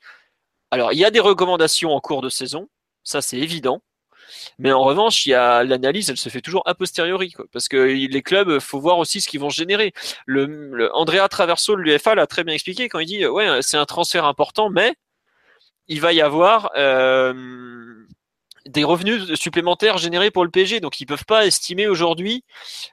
Alors 0.70 0.92
il 0.92 0.98
y 0.98 1.04
a 1.04 1.10
des 1.10 1.20
recommandations 1.20 1.92
en 1.94 2.00
cours 2.00 2.22
de 2.22 2.28
saison, 2.28 2.68
ça 3.04 3.22
c'est 3.22 3.38
évident. 3.38 3.82
Mais 4.58 4.72
en 4.72 4.82
revanche, 4.82 5.26
il 5.26 5.30
y 5.30 5.34
a 5.34 5.64
l'analyse, 5.64 6.10
elle 6.10 6.16
se 6.16 6.28
fait 6.28 6.40
toujours 6.40 6.62
a 6.66 6.74
posteriori, 6.74 7.34
parce 7.52 7.68
que 7.68 7.76
les 7.76 8.22
clubs, 8.22 8.58
faut 8.60 8.80
voir 8.80 8.98
aussi 8.98 9.20
ce 9.20 9.28
qu'ils 9.28 9.40
vont 9.40 9.50
générer. 9.50 9.92
Le, 10.26 10.90
Andrea 10.94 11.28
Traverso 11.28 11.76
de 11.76 11.80
l'UFA 11.80 12.14
l'a 12.14 12.26
très 12.26 12.44
bien 12.44 12.54
expliqué 12.54 12.88
quand 12.88 12.98
il 12.98 13.06
dit, 13.06 13.26
ouais, 13.26 13.60
c'est 13.62 13.76
un 13.76 13.86
transfert 13.86 14.24
important, 14.24 14.70
mais 14.70 14.94
il 15.88 16.00
va 16.00 16.12
y 16.12 16.20
avoir 16.20 16.70
euh, 16.76 18.04
des 18.66 18.84
revenus 18.84 19.34
supplémentaires 19.34 19.98
générés 19.98 20.30
pour 20.30 20.44
le 20.44 20.50
PSG, 20.50 20.80
donc 20.80 21.00
ils 21.00 21.06
peuvent 21.06 21.24
pas 21.24 21.46
estimer 21.46 21.88
aujourd'hui 21.88 22.44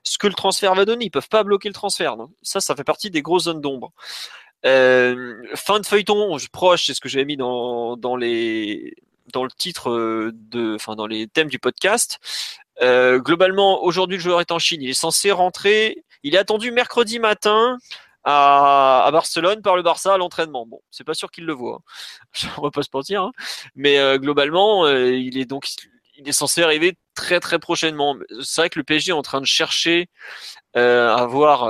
ce 0.04 0.18
que 0.18 0.28
le 0.28 0.34
transfert 0.34 0.74
va 0.76 0.86
donner. 0.86 1.06
Ils 1.06 1.12
peuvent 1.12 1.30
pas 1.30 1.44
bloquer 1.44 1.70
le 1.70 1.74
transfert. 1.74 2.18
Donc 2.18 2.32
ça, 2.42 2.62
ça 2.62 2.76
fait 2.76 2.84
partie 2.84 3.12
des 3.12 3.22
grosses 3.22 3.44
zones 3.44 3.62
d'ombre. 3.62 3.92
Euh, 4.66 5.44
fin 5.54 5.80
de 5.80 5.86
feuilleton 5.86 6.38
proche, 6.52 6.88
c'est 6.88 6.94
ce 6.94 7.02
que 7.02 7.10
j'avais 7.10 7.26
mis 7.26 7.38
dans, 7.38 7.98
dans 7.98 8.16
les 8.16 8.96
dans 9.34 9.44
le 9.44 9.52
titre 9.52 9.90
euh, 9.90 10.32
de, 10.34 10.76
enfin 10.76 10.96
dans 10.96 11.08
les 11.08 11.28
thèmes 11.28 11.50
du 11.50 11.60
podcast. 11.60 12.20
Euh, 12.82 13.20
globalement, 13.20 13.84
aujourd'hui, 13.84 14.18
le 14.18 14.24
joueur 14.24 14.42
est 14.42 14.52
en 14.52 14.60
Chine. 14.60 14.82
Il 14.82 14.90
est 14.90 14.94
censé 14.94 15.32
rentrer. 15.32 16.04
Il 16.24 16.36
est 16.36 16.38
attendu 16.38 16.72
mercredi 16.72 17.20
matin 17.20 17.78
à, 18.24 19.08
Barcelone 19.12 19.62
par 19.62 19.76
le 19.76 19.84
Barça 19.84 20.14
à 20.14 20.18
l'entraînement. 20.18 20.66
Bon, 20.66 20.82
c'est 20.92 21.04
pas 21.04 21.14
sûr 21.14 21.32
qu'il 21.32 21.46
le 21.46 21.54
voit. 21.54 21.82
On 22.58 22.62
va 22.62 22.72
pas 22.72 22.84
se 22.84 22.90
mentir. 22.94 23.22
Hein. 23.22 23.32
Mais 23.76 23.98
euh, 24.00 24.18
globalement, 24.18 24.88
il 24.88 25.38
est 25.38 25.46
donc 25.46 25.68
il 26.18 26.30
est 26.30 26.34
censé 26.34 26.64
arriver 26.64 26.98
très 27.14 27.40
très 27.40 27.60
prochainement. 27.60 28.16
C'est 28.42 28.62
vrai 28.62 28.70
que 28.70 28.80
le 28.80 28.84
PSG 28.84 29.10
est 29.10 29.14
en 29.14 29.22
train 29.22 29.42
de 29.42 29.46
chercher 29.46 30.10
à 30.74 31.26
voir, 31.26 31.66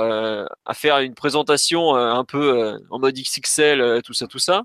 à 0.64 0.74
faire 0.74 0.98
une 0.98 1.14
présentation 1.14 1.94
un 1.94 2.24
peu 2.24 2.78
en 2.90 2.98
mode 2.98 3.14
XXL, 3.14 4.02
tout 4.04 4.14
ça, 4.14 4.26
tout 4.26 4.38
ça. 4.38 4.62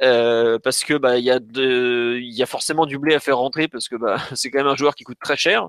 Parce 0.00 0.84
que 0.84 0.94
bah 0.94 1.18
il 1.18 1.24
y 1.24 1.30
a 1.30 1.38
de, 1.38 2.18
il 2.20 2.34
y 2.34 2.42
a 2.42 2.46
forcément 2.46 2.86
du 2.86 2.98
blé 2.98 3.14
à 3.14 3.20
faire 3.20 3.38
rentrer 3.38 3.68
parce 3.68 3.88
que 3.88 3.96
bah 3.96 4.16
c'est 4.34 4.50
quand 4.50 4.58
même 4.58 4.66
un 4.66 4.76
joueur 4.76 4.94
qui 4.94 5.04
coûte 5.04 5.18
très 5.22 5.36
cher. 5.36 5.68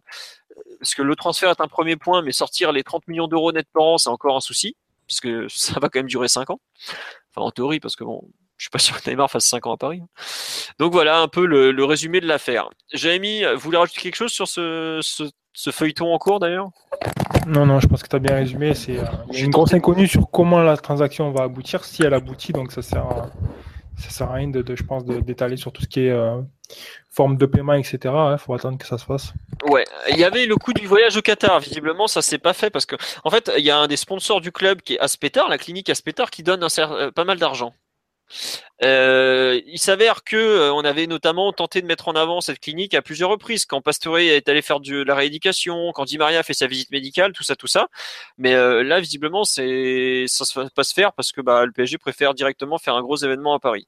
Parce 0.80 0.94
que 0.94 1.02
le 1.02 1.16
transfert 1.16 1.50
est 1.50 1.62
un 1.62 1.68
premier 1.68 1.96
point, 1.96 2.22
mais 2.22 2.32
sortir 2.32 2.72
les 2.72 2.84
30 2.84 3.08
millions 3.08 3.28
d'euros 3.28 3.52
net 3.52 3.68
par 3.74 3.84
an, 3.84 3.98
c'est 3.98 4.10
encore 4.10 4.36
un 4.36 4.42
souci 4.42 4.76
parce 5.08 5.20
que 5.20 5.48
ça 5.50 5.80
va 5.80 5.90
quand 5.90 6.00
même 6.00 6.08
durer 6.08 6.28
5 6.28 6.50
ans. 6.52 6.60
Enfin 7.32 7.46
en 7.46 7.52
théorie, 7.52 7.80
parce 7.80 7.96
que 7.96 8.04
bon, 8.04 8.24
je 8.58 8.66
suis 8.66 8.70
pas 8.70 8.80
sûr 8.80 9.02
que 9.02 9.10
Neymar 9.10 9.30
fasse 9.30 9.46
5 9.46 9.66
ans 9.68 9.74
à 9.74 9.78
Paris. 9.78 10.02
Donc 10.80 10.94
voilà 10.94 11.20
un 11.20 11.28
peu 11.28 11.46
le, 11.46 11.84
résumé 11.84 12.22
de 12.22 12.28
l'affaire. 12.28 12.70
Jérémy, 12.94 13.44
vous 13.54 13.60
voulez 13.60 13.78
rajouter 13.78 14.02
quelque 14.02 14.16
chose 14.16 14.32
sur 14.32 14.48
ce, 14.48 15.00
ce, 15.02 15.72
feuilleton 15.72 16.14
en 16.14 16.18
cours 16.18 16.40
d'ailleurs? 16.40 16.70
Non, 17.48 17.66
non, 17.66 17.80
je 17.80 17.88
pense 17.88 18.04
que 18.04 18.08
tu 18.08 18.16
as 18.16 18.20
bien 18.20 18.36
résumé. 18.36 18.74
C'est 18.76 19.00
euh, 19.00 19.06
une 19.34 19.50
grosse 19.50 19.74
inconnue 19.74 20.08
sur 20.08 20.30
comment 20.30 20.60
la 20.60 20.78
transaction 20.78 21.32
va 21.32 21.44
aboutir, 21.44 21.86
si 21.86 22.04
elle 22.04 22.14
aboutit, 22.14 22.52
donc 22.52 22.72
ça 22.72 22.82
sert 22.82 23.06
à, 23.06 23.30
ça 24.00 24.10
sert 24.10 24.32
à 24.32 24.34
rien 24.34 24.48
de, 24.48 24.64
je 24.76 24.84
pense, 24.84 25.06
d'étaler 25.06 25.58
sur 25.58 25.72
tout 25.72 25.82
ce 25.82 25.88
qui 25.88 26.02
est 26.02 26.12
euh, 26.12 26.42
forme 27.10 27.38
de 27.38 27.46
paiement, 27.46 27.74
etc. 27.74 27.98
Il 28.04 28.38
faut 28.38 28.54
attendre 28.54 28.78
que 28.78 28.88
ça 28.88 28.98
se 28.98 29.06
fasse. 29.06 29.34
Ouais, 29.70 29.86
il 30.10 30.18
y 30.18 30.24
avait 30.24 30.46
le 30.46 30.56
coût 30.56 30.74
du 30.74 30.88
voyage 30.88 31.18
au 31.18 31.22
Qatar. 31.22 31.60
Visiblement, 31.60 32.08
ça 32.08 32.22
s'est 32.22 32.38
pas 32.38 32.54
fait 32.54 32.70
parce 32.70 32.86
que, 32.86 32.96
en 33.24 33.30
fait, 33.30 33.52
il 33.58 33.66
y 33.66 33.72
a 33.72 33.78
un 33.78 33.88
des 33.88 33.98
sponsors 33.98 34.42
du 34.42 34.52
club 34.52 34.82
qui 34.82 34.96
est 34.96 35.00
Aspetar, 35.00 35.50
la 35.50 35.58
clinique 35.58 35.90
Aspetar, 35.90 36.30
qui 36.30 36.44
donne 36.44 36.64
euh, 36.64 37.12
pas 37.12 37.26
mal 37.26 37.38
d'argent. 37.40 37.74
Euh, 38.84 39.62
il 39.66 39.80
s'avère 39.80 40.24
que 40.24 40.38
euh, 40.38 40.74
on 40.74 40.82
avait 40.86 41.08
notamment 41.08 41.52
tenté 41.52 41.82
de 41.82 41.88
mettre 41.88 42.08
en 42.08 42.14
avant 42.14 42.42
cette 42.42 42.60
clinique 42.60 42.94
à 42.94 43.02
plusieurs 43.02 43.30
reprises, 43.30 43.66
quand 43.66 43.82
Pastore 43.82 44.20
est 44.20 44.48
allé 44.48 44.62
faire 44.62 44.80
de 44.80 45.04
la 45.04 45.16
rééducation, 45.16 45.92
quand 45.94 46.06
Di 46.06 46.18
Maria 46.18 46.44
fait 46.44 46.54
sa 46.54 46.68
visite 46.68 46.92
médicale, 46.92 47.34
tout 47.34 47.44
ça, 47.44 47.56
tout 47.56 47.68
ça. 47.68 47.88
Mais 48.38 48.54
euh, 48.54 48.84
là, 48.84 49.00
visiblement, 49.00 49.44
c'est 49.44 50.26
ça 50.28 50.46
ne 50.56 50.64
va 50.64 50.70
pas 50.70 50.84
se 50.84 50.94
faire 50.94 51.14
parce 51.14 51.32
que 51.32 51.42
bah, 51.42 51.66
le 51.66 51.72
PSG 51.72 51.98
préfère 51.98 52.34
directement 52.34 52.78
faire 52.78 52.96
un 52.96 53.02
gros 53.02 53.18
événement 53.18 53.54
à 53.54 53.60
Paris. 53.60 53.88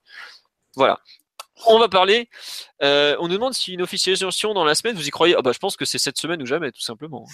Voilà. 0.75 0.99
On 1.67 1.77
va 1.77 1.89
parler. 1.89 2.29
on 2.81 3.27
nous 3.27 3.35
demande 3.35 3.53
si 3.53 3.73
une 3.73 3.81
officialisation 3.81 4.53
dans 4.53 4.65
la 4.65 4.75
semaine, 4.75 4.95
vous 4.95 5.07
y 5.07 5.11
croyez? 5.11 5.35
Ah 5.37 5.41
bah, 5.41 5.51
Je 5.53 5.59
pense 5.59 5.77
que 5.77 5.85
c'est 5.85 5.99
cette 5.99 6.17
semaine 6.17 6.41
ou 6.41 6.45
jamais, 6.45 6.71
tout 6.71 6.81
simplement. 6.81 7.25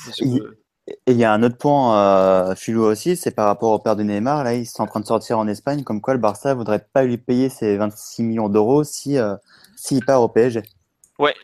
Et 0.87 1.11
il 1.11 1.17
y 1.17 1.25
a 1.25 1.33
un 1.33 1.43
autre 1.43 1.57
point, 1.57 2.49
euh, 2.49 2.55
aussi, 2.77 3.17
c'est 3.17 3.31
par 3.31 3.47
rapport 3.47 3.71
au 3.71 3.79
père 3.79 3.97
de 3.97 4.03
Neymar. 4.03 4.43
Là, 4.45 4.53
ils 4.53 4.65
sont 4.65 4.83
en 4.83 4.87
train 4.87 5.01
de 5.01 5.05
sortir 5.05 5.37
en 5.37 5.47
Espagne, 5.47 5.83
comme 5.83 5.99
quoi 5.99 6.13
le 6.13 6.19
Barça 6.19 6.53
voudrait 6.53 6.85
pas 6.93 7.03
lui 7.03 7.17
payer 7.17 7.49
ses 7.49 7.75
26 7.75 8.23
millions 8.23 8.47
d'euros 8.47 8.85
si 8.85 9.17
euh, 9.17 9.35
s'il 9.75 10.05
part 10.05 10.21
au 10.21 10.29
PSG. 10.29 10.63
Ouais, 11.19 11.35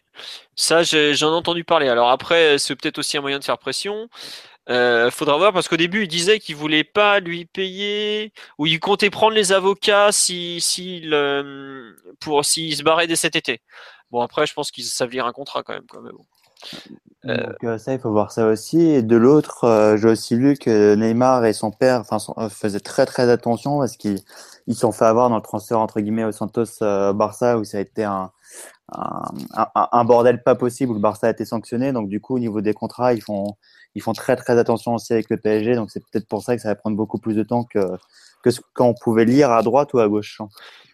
ça 0.56 0.84
j'en 0.84 1.32
ai 1.32 1.36
entendu 1.36 1.64
parler. 1.64 1.90
Alors 1.90 2.10
après, 2.10 2.58
c'est 2.58 2.76
peut-être 2.76 3.00
aussi 3.00 3.18
un 3.18 3.22
moyen 3.22 3.40
de 3.40 3.44
faire 3.44 3.58
pression. 3.58 4.08
Euh, 4.70 5.12
faudra 5.12 5.36
voir 5.38 5.52
parce 5.52 5.68
qu'au 5.68 5.76
début 5.76 6.04
il 6.04 6.08
disait 6.08 6.40
qu'il 6.40 6.56
voulait 6.56 6.86
pas 6.86 7.20
lui 7.20 7.44
payer 7.44 8.32
ou 8.58 8.66
il 8.66 8.80
comptait 8.80 9.10
prendre 9.10 9.34
les 9.34 9.52
avocats 9.52 10.14
si, 10.14 10.62
si 10.62 11.02
le, 11.02 11.98
pour 12.22 12.46
s'il 12.46 12.78
se 12.78 12.84
barrait 12.84 13.08
dès 13.08 13.18
cet 13.18 13.36
été. 13.36 13.62
Bon 14.10 14.22
après 14.22 14.48
je 14.48 14.54
pense 14.54 14.72
qu'ils 14.72 14.86
savent 14.86 15.10
lire 15.10 15.26
un 15.26 15.34
contrat 15.34 15.64
quand 15.64 15.74
même 15.74 15.86
quoi, 15.86 16.02
mais. 16.02 16.12
Euh, 17.26 17.38
Donc 17.38 17.64
euh, 17.64 17.78
ça, 17.78 17.94
il 17.94 18.00
faut 18.00 18.12
voir 18.12 18.32
ça 18.32 18.48
aussi. 18.48 18.82
Et 18.82 19.02
de 19.02 19.16
l'autre, 19.16 19.64
euh, 19.64 19.98
j'ai 19.98 20.10
aussi 20.10 20.36
lu 20.36 20.56
que 20.56 20.96
Neymar 20.96 21.46
et 21.46 21.54
son 21.54 21.72
père 21.72 22.04
enfin, 22.10 22.50
faisaient 22.50 22.80
très 22.80 23.06
très 23.06 23.30
attention 23.30 23.80
parce 23.80 23.98
qu'ils 23.98 24.20
ils 24.68 24.76
sont 24.76 24.92
fait 24.92 25.06
avoir 25.06 25.30
dans 25.30 25.38
le 25.38 25.42
transfert 25.42 25.80
entre 25.80 26.00
guillemets 26.00 26.24
au 26.24 26.32
Santos 26.32 26.80
Barça 27.14 27.58
où 27.58 27.64
ça 27.64 27.78
a 27.78 27.82
été 27.82 28.04
un, 28.04 28.32
un, 28.94 29.68
un, 29.74 30.06
bordel 30.06 30.42
pas 30.42 30.56
possible 30.56 30.92
où 30.92 30.96
le 30.96 31.02
Barça 31.02 31.28
a 31.28 31.30
été 31.32 31.46
sanctionné. 31.46 31.92
Donc 31.92 32.10
du 32.10 32.22
coup, 32.22 32.36
au 32.36 32.40
niveau 32.40 32.62
des 32.62 32.74
contrats, 32.74 33.14
ils 33.14 33.22
font 33.22 33.56
ils 33.96 34.02
font 34.02 34.14
très 34.14 34.36
très 34.36 34.58
attention 34.58 34.96
aussi 34.96 35.14
avec 35.14 35.30
le 35.30 35.38
PSG. 35.38 35.76
Donc 35.76 35.92
c'est 35.92 36.02
peut-être 36.02 36.28
pour 36.28 36.44
ça 36.44 36.56
que 36.56 36.62
ça 36.62 36.70
va 36.70 36.76
prendre 36.76 36.98
beaucoup 36.98 37.20
plus 37.20 37.36
de 37.36 37.44
temps 37.44 37.64
que 37.64 37.80
que 38.44 38.52
ce 38.52 38.62
qu'on 38.74 38.94
pouvait 38.94 39.26
lire 39.26 39.52
à 39.52 39.64
droite 39.64 39.94
ou 39.94 40.00
à 40.00 40.08
gauche. 40.08 40.42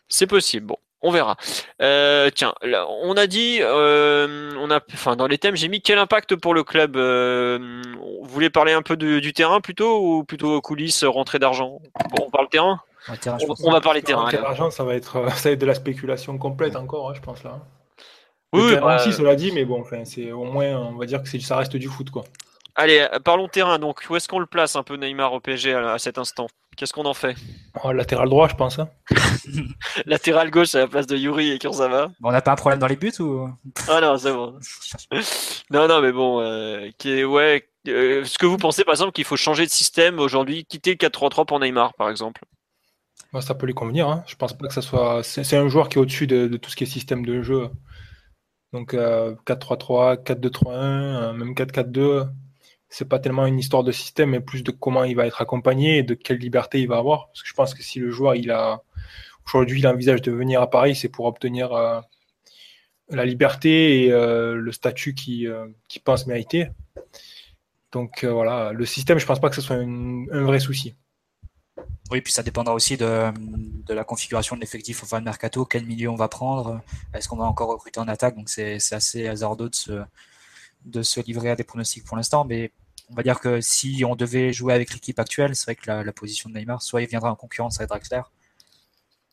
C'est 0.08 0.28
possible. 0.28 0.68
Bon, 0.68 0.78
on 1.02 1.12
verra. 1.12 1.38
Euh, 1.82 2.30
tiens, 2.34 2.54
on 2.64 3.16
a 3.16 3.28
dit, 3.28 3.60
euh, 3.62 4.52
on 4.60 4.70
a, 4.72 4.80
enfin 4.94 5.16
dans 5.16 5.28
les 5.28 5.38
thèmes, 5.38 5.56
j'ai 5.56 5.68
mis 5.68 5.82
quel 5.82 5.98
impact 5.98 6.36
pour 6.36 6.54
le 6.54 6.64
club. 6.64 6.96
Euh, 6.98 7.82
vous 8.22 8.30
voulez 8.30 8.50
parler 8.50 8.74
un 8.74 8.82
peu 8.82 8.98
du 8.98 9.34
terrain 9.34 9.62
plutôt 9.62 10.00
ou 10.00 10.24
plutôt 10.24 10.62
coulisses, 10.62 11.04
rentrée 11.04 11.40
d'argent? 11.40 11.80
Bon, 12.12 12.26
On 12.28 12.30
parle 12.30 12.50
terrain. 12.50 12.82
on, 13.64 13.72
va 13.72 13.82
parler 13.82 14.02
terrain. 14.02 14.30
L'argent, 14.32 14.72
ça 14.72 14.84
va 14.84 14.96
être, 14.96 15.30
ça 15.36 15.50
va 15.50 15.54
être 15.54 15.62
de 15.62 15.66
la 15.66 15.76
spéculation 15.76 16.38
complète 16.38 16.76
encore, 16.76 17.10
hein, 17.10 17.14
je 17.16 17.22
pense 17.22 17.44
là. 17.44 17.60
Oui, 18.52 18.76
bah, 18.76 18.96
aussi, 18.96 19.14
cela 19.14 19.36
dit, 19.36 19.52
mais 19.52 19.64
bon, 19.64 19.82
enfin, 19.82 20.06
c'est 20.06 20.32
au 20.32 20.44
moins, 20.44 20.76
on 20.76 20.98
va 20.98 21.06
dire 21.06 21.22
que 21.22 21.40
ça 21.40 21.58
reste 21.58 21.76
du 21.78 21.88
foot, 21.88 22.10
quoi. 22.10 22.24
Allez, 22.80 23.06
parlons 23.26 23.50
terrain. 23.50 23.78
Donc, 23.78 24.06
où 24.10 24.16
est-ce 24.16 24.30
qu'on 24.30 24.40
le 24.40 24.46
place 24.46 24.78
un 24.78 24.84
peu 24.84 24.96
Neymar 24.96 25.34
au 25.34 25.42
PSG 25.42 25.74
à 25.74 26.00
cet 26.00 26.18
instant? 26.18 26.48
Qu'est-ce 26.78 26.94
qu'on 26.94 27.04
en 27.04 27.14
fait? 27.14 27.36
Oh, 27.84 27.92
Latéral 27.92 28.30
droit, 28.30 28.48
je 28.48 28.56
pense. 28.56 28.80
Hein. 28.80 28.88
latéral 30.06 30.50
gauche 30.50 30.76
à 30.76 30.80
la 30.80 30.88
place 30.88 31.06
de 31.06 31.18
Yuri 31.18 31.52
et 31.52 31.60
Kurzawa. 31.60 32.10
on 32.24 32.32
n'a 32.32 32.42
pas 32.42 32.54
un 32.54 32.56
problème 32.56 32.80
dans 32.80 32.88
les 32.88 32.96
buts 32.96 33.12
ou? 33.20 33.50
Ah 33.90 34.00
non, 34.00 34.18
c'est 34.18 34.32
bon. 34.32 34.58
non, 35.72 35.90
non, 35.90 36.02
mais 36.02 36.14
bon, 36.14 36.40
euh, 36.40 36.90
qui 36.98 37.12
est, 37.12 37.26
ouais. 37.26 37.68
Euh, 37.90 38.24
ce 38.24 38.38
que 38.38 38.46
vous 38.46 38.56
pensez, 38.56 38.86
par 38.86 38.94
exemple, 38.94 39.12
qu'il 39.12 39.26
faut 39.26 39.36
changer 39.36 39.66
de 39.66 39.72
système 39.72 40.18
aujourd'hui, 40.18 40.64
quitter 40.64 40.92
le 40.92 40.96
4-3-3 40.96 41.46
pour 41.46 41.60
Neymar, 41.60 41.94
par 41.96 42.10
exemple? 42.10 42.46
Ça 43.42 43.56
peut 43.56 43.66
lui 43.66 43.74
convenir. 43.74 44.08
Hein. 44.08 44.24
Je 44.26 44.38
pense 44.38 44.58
pas 44.58 44.70
que 44.70 44.74
ça 44.74 44.82
soit. 44.82 45.22
C'est 45.22 45.58
un 45.58 45.68
joueur 45.68 45.90
qui 45.90 45.98
est 45.98 46.02
au-dessus 46.02 46.28
de, 46.28 46.56
tout 46.56 46.70
ce 46.70 46.78
qui 46.78 46.86
est 46.86 46.88
système 46.88 47.26
de 47.26 47.42
jeu. 47.42 47.72
Donc 48.72 48.94
4-3-3, 48.94 50.14
euh, 50.14 50.16
4-2-3-1, 50.16 51.34
même 51.34 51.54
4-4-2 51.54 52.30
c'est 52.90 53.08
pas 53.08 53.20
tellement 53.20 53.46
une 53.46 53.60
histoire 53.60 53.84
de 53.84 53.92
système, 53.92 54.32
mais 54.32 54.40
plus 54.40 54.64
de 54.64 54.72
comment 54.72 55.04
il 55.04 55.16
va 55.16 55.28
être 55.28 55.42
accompagné 55.42 56.00
et 56.00 56.04
de 56.04 56.16
quelle 56.16 56.38
liberté 56.38 56.82
il 56.82 56.88
va 56.88 56.98
avoir. 56.98 57.28
Parce 57.28 57.44
que 57.44 57.48
je 57.48 57.54
pense 57.54 57.74
que 57.74 57.84
si 57.84 58.00
le 58.00 58.10
joueur, 58.10 58.36
il 58.36 58.50
a 58.50 58.82
aujourd'hui, 59.46 59.80
il 59.80 59.88
envisage 59.88 60.22
de 60.22 60.32
venir 60.32 60.62
à 60.62 60.70
Paris, 60.70 60.96
c'est 60.96 61.10
pour 61.10 61.26
obtenir 61.26 61.72
euh, 61.74 62.02
la 63.10 63.26
liberté 63.26 64.06
et 64.06 64.12
euh, 64.12 64.56
le 64.56 64.72
statut 64.72 65.14
qu'il 65.14 65.48
euh, 65.48 65.68
pense 66.04 66.26
mériter. 66.26 66.70
Donc 67.92 68.24
voilà, 68.24 68.72
le 68.72 68.86
système, 68.86 69.18
je 69.18 69.26
pense 69.26 69.40
pas 69.40 69.50
que 69.50 69.56
ce 69.56 69.62
soit 69.62 69.78
un 69.78 70.44
vrai 70.44 70.60
souci. 70.60 70.94
Oui, 72.12 72.22
puis 72.22 72.32
ça 72.32 72.44
dépendra 72.44 72.76
aussi 72.76 72.98
de, 72.98 73.32
de 73.86 73.94
la 73.94 74.04
configuration 74.04 74.56
de 74.56 74.62
l'effectif 74.62 75.02
au 75.04 75.08
fin 75.08 75.20
de 75.20 75.26
mercato, 75.26 75.66
quel 75.66 75.86
milieu 75.86 76.10
on 76.10 76.16
va 76.16 76.28
prendre, 76.28 76.82
est-ce 77.16 77.28
qu'on 77.28 77.38
va 77.38 77.46
encore 77.46 77.70
recruter 77.70 78.00
en 78.00 78.08
attaque, 78.08 78.36
donc 78.36 78.50
c'est 78.50 78.78
assez 78.92 79.28
hasardeux 79.28 79.70
de 79.70 79.76
se, 79.76 80.04
de 80.86 81.04
se 81.04 81.20
livrer 81.20 81.52
à 81.52 81.56
des 81.56 81.64
pronostics 81.64 82.06
pour 82.06 82.18
l'instant, 82.18 82.46
mais 82.46 82.72
on 83.10 83.16
va 83.16 83.24
dire 83.24 83.40
que 83.40 83.60
si 83.62 84.04
on 84.06 84.16
devait 84.16 84.54
jouer 84.54 84.74
avec 84.74 84.94
l'équipe 84.94 85.20
actuelle, 85.20 85.56
c'est 85.56 85.66
vrai 85.66 85.76
que 85.76 85.90
la, 85.90 86.14
position 86.14 86.50
de 86.50 86.56
Neymar, 86.56 86.82
soit 86.82 87.02
il 87.02 87.08
viendra 87.08 87.32
en 87.32 87.36
concurrence 87.36 87.80
avec 87.80 87.90
Draxler, 87.90 88.22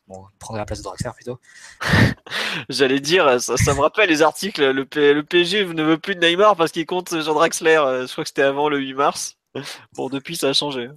bon, 0.07 0.25
prendrait 0.39 0.61
la 0.61 0.65
place 0.65 0.79
de 0.79 0.83
Draxler 0.83 1.11
plutôt. 1.15 1.39
J'allais 2.69 2.99
dire, 2.99 3.39
ça, 3.39 3.73
me 3.73 3.79
rappelle 3.79 4.09
les 4.09 4.21
articles, 4.21 4.61
le, 4.71 4.87
le 4.93 5.21
PSG 5.21 5.65
ne 5.65 5.83
veut 5.83 5.97
plus 5.97 6.15
de 6.15 6.25
Neymar 6.25 6.55
parce 6.55 6.71
qu'il 6.71 6.85
compte 6.85 7.09
sur 7.21 7.33
Draxler, 7.33 7.77
euh, 7.77 8.07
je 8.07 8.11
crois 8.11 8.23
que 8.23 8.29
c'était 8.29 8.41
avant 8.41 8.69
le 8.69 8.79
8 8.79 8.93
mars. 8.93 9.37
Bon, 9.93 10.09
depuis, 10.09 10.35
ça 10.35 10.49
a 10.49 10.53
changé. 10.53 10.89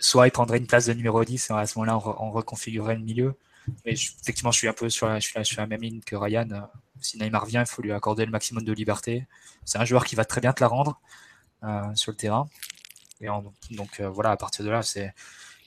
Soit 0.00 0.26
il 0.26 0.30
prendrait 0.30 0.58
une 0.58 0.66
place 0.66 0.86
de 0.86 0.92
numéro 0.92 1.22
10 1.22 1.50
et 1.50 1.52
à 1.52 1.66
ce 1.66 1.78
moment-là, 1.78 1.98
on, 1.98 2.30
reconfigurerait 2.30 2.94
le 2.94 3.02
milieu. 3.02 3.34
Mais 3.84 3.92
effectivement, 3.92 4.50
je 4.50 4.58
suis 4.58 4.68
un 4.68 4.72
peu 4.72 4.88
sur 4.88 5.06
la, 5.06 5.20
je 5.20 5.28
suis 5.28 5.44
sur 5.44 5.60
la 5.60 5.66
même 5.66 5.82
ligne 5.82 6.00
que 6.00 6.16
Ryan. 6.16 6.48
Si 7.00 7.18
Neymar 7.18 7.46
vient, 7.46 7.62
il 7.62 7.66
faut 7.66 7.82
lui 7.82 7.92
accorder 7.92 8.24
le 8.24 8.30
maximum 8.30 8.64
de 8.64 8.72
liberté. 8.72 9.26
C'est 9.64 9.78
un 9.78 9.84
joueur 9.84 10.04
qui 10.04 10.14
va 10.14 10.24
très 10.24 10.40
bien 10.40 10.52
te 10.52 10.60
la 10.60 10.68
rendre 10.68 11.00
euh, 11.64 11.94
sur 11.94 12.12
le 12.12 12.16
terrain. 12.16 12.48
Et 13.20 13.28
donc 13.70 14.00
euh, 14.00 14.08
voilà, 14.08 14.30
à 14.30 14.36
partir 14.36 14.64
de 14.64 14.70
là, 14.70 14.80
il 14.96 15.12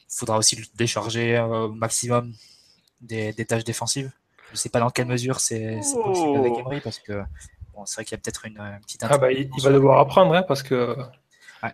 faudra 0.08 0.38
aussi 0.38 0.56
le 0.56 0.64
décharger 0.76 1.38
euh, 1.38 1.68
au 1.68 1.74
maximum 1.74 2.34
des, 3.02 3.34
tâches 3.34 3.64
défensives. 3.64 4.12
Je 4.48 4.54
ne 4.54 4.58
sais 4.58 4.70
pas 4.70 4.80
dans 4.80 4.90
quelle 4.90 5.08
mesure 5.08 5.40
c'est 5.40 5.80
possible 6.04 6.38
avec 6.38 6.54
oh. 6.56 6.60
Emery 6.60 6.82
parce 6.82 7.00
que 7.00 7.24
bon, 7.74 7.86
c'est 7.86 7.96
vrai 7.96 8.06
qu'il 8.06 8.14
y 8.14 8.20
a 8.20 8.22
peut-être 8.22 8.46
une, 8.46 8.80
petite. 8.82 9.04
Ah 9.04 9.18
bah, 9.18 9.32
il, 9.32 9.50
va 9.62 9.72
devoir 9.72 10.00
apprendre 10.00 10.34
hein, 10.34 10.44
parce 10.44 10.64
que. 10.64 10.96
Ouais. 11.64 11.74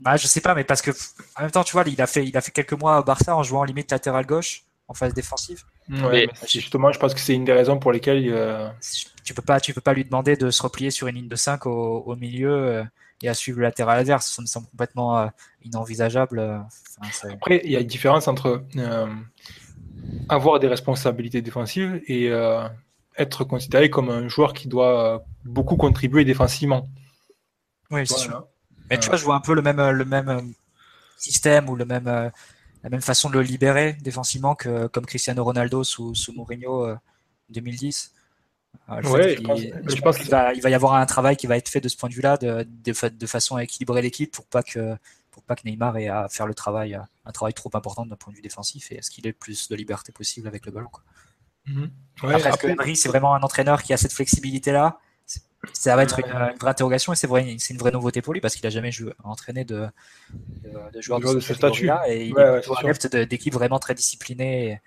Bah, 0.00 0.16
je 0.16 0.26
sais 0.26 0.40
pas, 0.40 0.54
mais 0.54 0.64
parce 0.64 0.82
que 0.82 0.90
en 1.36 1.42
même 1.42 1.50
temps, 1.50 1.64
tu 1.64 1.72
vois, 1.72 1.84
il 1.86 2.00
a 2.00 2.06
fait, 2.06 2.26
il 2.26 2.36
a 2.36 2.40
fait 2.40 2.50
quelques 2.50 2.72
mois 2.72 3.00
au 3.00 3.04
Barça 3.04 3.36
en 3.36 3.42
jouant 3.42 3.60
en 3.60 3.64
limite 3.64 3.90
latéral 3.90 4.26
gauche 4.26 4.64
en 4.88 4.94
phase 4.94 5.14
défensive. 5.14 5.64
Ouais, 5.90 6.28
justement, 6.46 6.92
je 6.92 6.98
pense 6.98 7.14
que 7.14 7.20
c'est 7.20 7.34
une 7.34 7.44
des 7.44 7.52
raisons 7.52 7.78
pour 7.78 7.92
lesquelles 7.92 8.28
euh, 8.28 8.68
tu 9.24 9.32
peux 9.32 9.42
pas, 9.42 9.58
tu 9.58 9.72
peux 9.72 9.80
pas 9.80 9.94
lui 9.94 10.04
demander 10.04 10.36
de 10.36 10.50
se 10.50 10.62
replier 10.62 10.90
sur 10.90 11.06
une 11.06 11.16
ligne 11.16 11.28
de 11.28 11.36
5 11.36 11.66
au, 11.66 12.14
milieu 12.16 12.52
euh, 12.52 12.84
et 13.22 13.28
à 13.28 13.34
suivre 13.34 13.58
le 13.58 13.64
latéral 13.64 13.98
adverse. 13.98 14.26
Ça 14.26 14.42
me 14.42 14.46
semble 14.46 14.66
complètement 14.68 15.18
euh, 15.18 15.26
inenvisageable. 15.64 16.62
Après, 17.30 17.62
il 17.64 17.70
y 17.70 17.76
a 17.76 17.80
une 17.80 17.86
différence 17.86 18.28
entre 18.28 18.64
avoir 20.28 20.60
des 20.60 20.68
responsabilités 20.68 21.40
défensives 21.40 22.02
et 22.06 22.30
être 23.16 23.44
considéré 23.44 23.88
comme 23.90 24.10
un 24.10 24.28
joueur 24.28 24.52
qui 24.52 24.68
doit 24.68 25.24
beaucoup 25.44 25.76
contribuer 25.76 26.24
défensivement. 26.24 26.86
Oui, 27.90 28.06
c'est 28.06 28.18
sûr. 28.18 28.46
Mais 28.90 28.98
tu 28.98 29.08
vois, 29.08 29.16
je 29.16 29.24
vois 29.24 29.36
un 29.36 29.40
peu 29.40 29.54
le 29.54 29.62
même, 29.62 29.90
le 29.90 30.04
même 30.04 30.52
système 31.16 31.68
ou 31.68 31.76
le 31.76 31.84
même 31.84 32.30
la 32.82 32.90
même 32.90 33.00
façon 33.00 33.28
de 33.28 33.34
le 33.34 33.42
libérer 33.42 33.94
défensivement 34.00 34.54
que 34.54 34.86
comme 34.88 35.06
Cristiano 35.06 35.42
Ronaldo 35.44 35.84
sous, 35.84 36.14
sous 36.14 36.32
Mourinho 36.32 36.90
en 36.90 36.98
2010. 37.50 38.12
je 38.88 40.00
pense, 40.00 40.18
qu'il 40.18 40.30
va, 40.30 40.54
il 40.54 40.62
va 40.62 40.70
y 40.70 40.74
avoir 40.74 40.94
un 40.94 41.06
travail 41.06 41.36
qui 41.36 41.46
va 41.46 41.56
être 41.56 41.68
fait 41.68 41.80
de 41.80 41.88
ce 41.88 41.96
point 41.96 42.08
de 42.08 42.14
vue-là, 42.14 42.36
de, 42.36 42.66
de, 42.84 43.26
façon 43.26 43.56
à 43.56 43.64
équilibrer 43.64 44.02
l'équipe 44.02 44.32
pour 44.32 44.46
pas 44.46 44.62
que 44.62 44.96
pour 45.30 45.42
pas 45.42 45.54
que 45.54 45.62
Neymar 45.68 45.96
ait 45.98 46.08
à 46.08 46.28
faire 46.28 46.46
le 46.46 46.54
travail, 46.54 46.98
un 47.24 47.32
travail 47.32 47.54
trop 47.54 47.70
important 47.74 48.04
d'un 48.04 48.16
point 48.16 48.32
de 48.32 48.36
vue 48.36 48.42
défensif 48.42 48.90
et 48.90 48.98
à 48.98 49.02
ce 49.02 49.10
qu'il 49.10 49.26
ait 49.26 49.30
le 49.30 49.34
plus 49.34 49.68
de 49.68 49.76
liberté 49.76 50.10
possible 50.10 50.48
avec 50.48 50.66
le 50.66 50.72
ballon. 50.72 50.90
Après, 52.22 52.48
est-ce 52.48 52.58
que 52.58 52.66
Emery, 52.66 52.96
c'est 52.96 53.08
vraiment 53.08 53.34
un 53.34 53.40
entraîneur 53.40 53.82
qui 53.82 53.92
a 53.92 53.96
cette 53.96 54.12
flexibilité-là 54.12 54.98
ça 55.72 55.96
va 55.96 56.04
être 56.04 56.20
une, 56.20 56.26
vraie 56.26 56.70
interrogation 56.70 57.12
et 57.12 57.16
c'est 57.16 57.26
vrai, 57.26 57.56
c'est 57.58 57.74
une 57.74 57.80
vraie 57.80 57.90
nouveauté 57.90 58.22
pour 58.22 58.32
lui 58.32 58.40
parce 58.40 58.54
qu'il 58.54 58.66
a 58.66 58.70
jamais 58.70 58.92
joué, 58.92 59.12
entraîné 59.24 59.64
de, 59.64 59.86
de, 60.92 61.00
joueurs 61.00 61.20
de, 61.20 61.40
ce 61.40 61.54
statut-là 61.54 62.04
et 62.08 62.26
il 62.26 62.34
ouais, 62.34 62.60
est 62.60 63.16
d'équipes 63.26 63.54
vraiment 63.54 63.78
très 63.78 63.94
disciplinées 63.94 64.80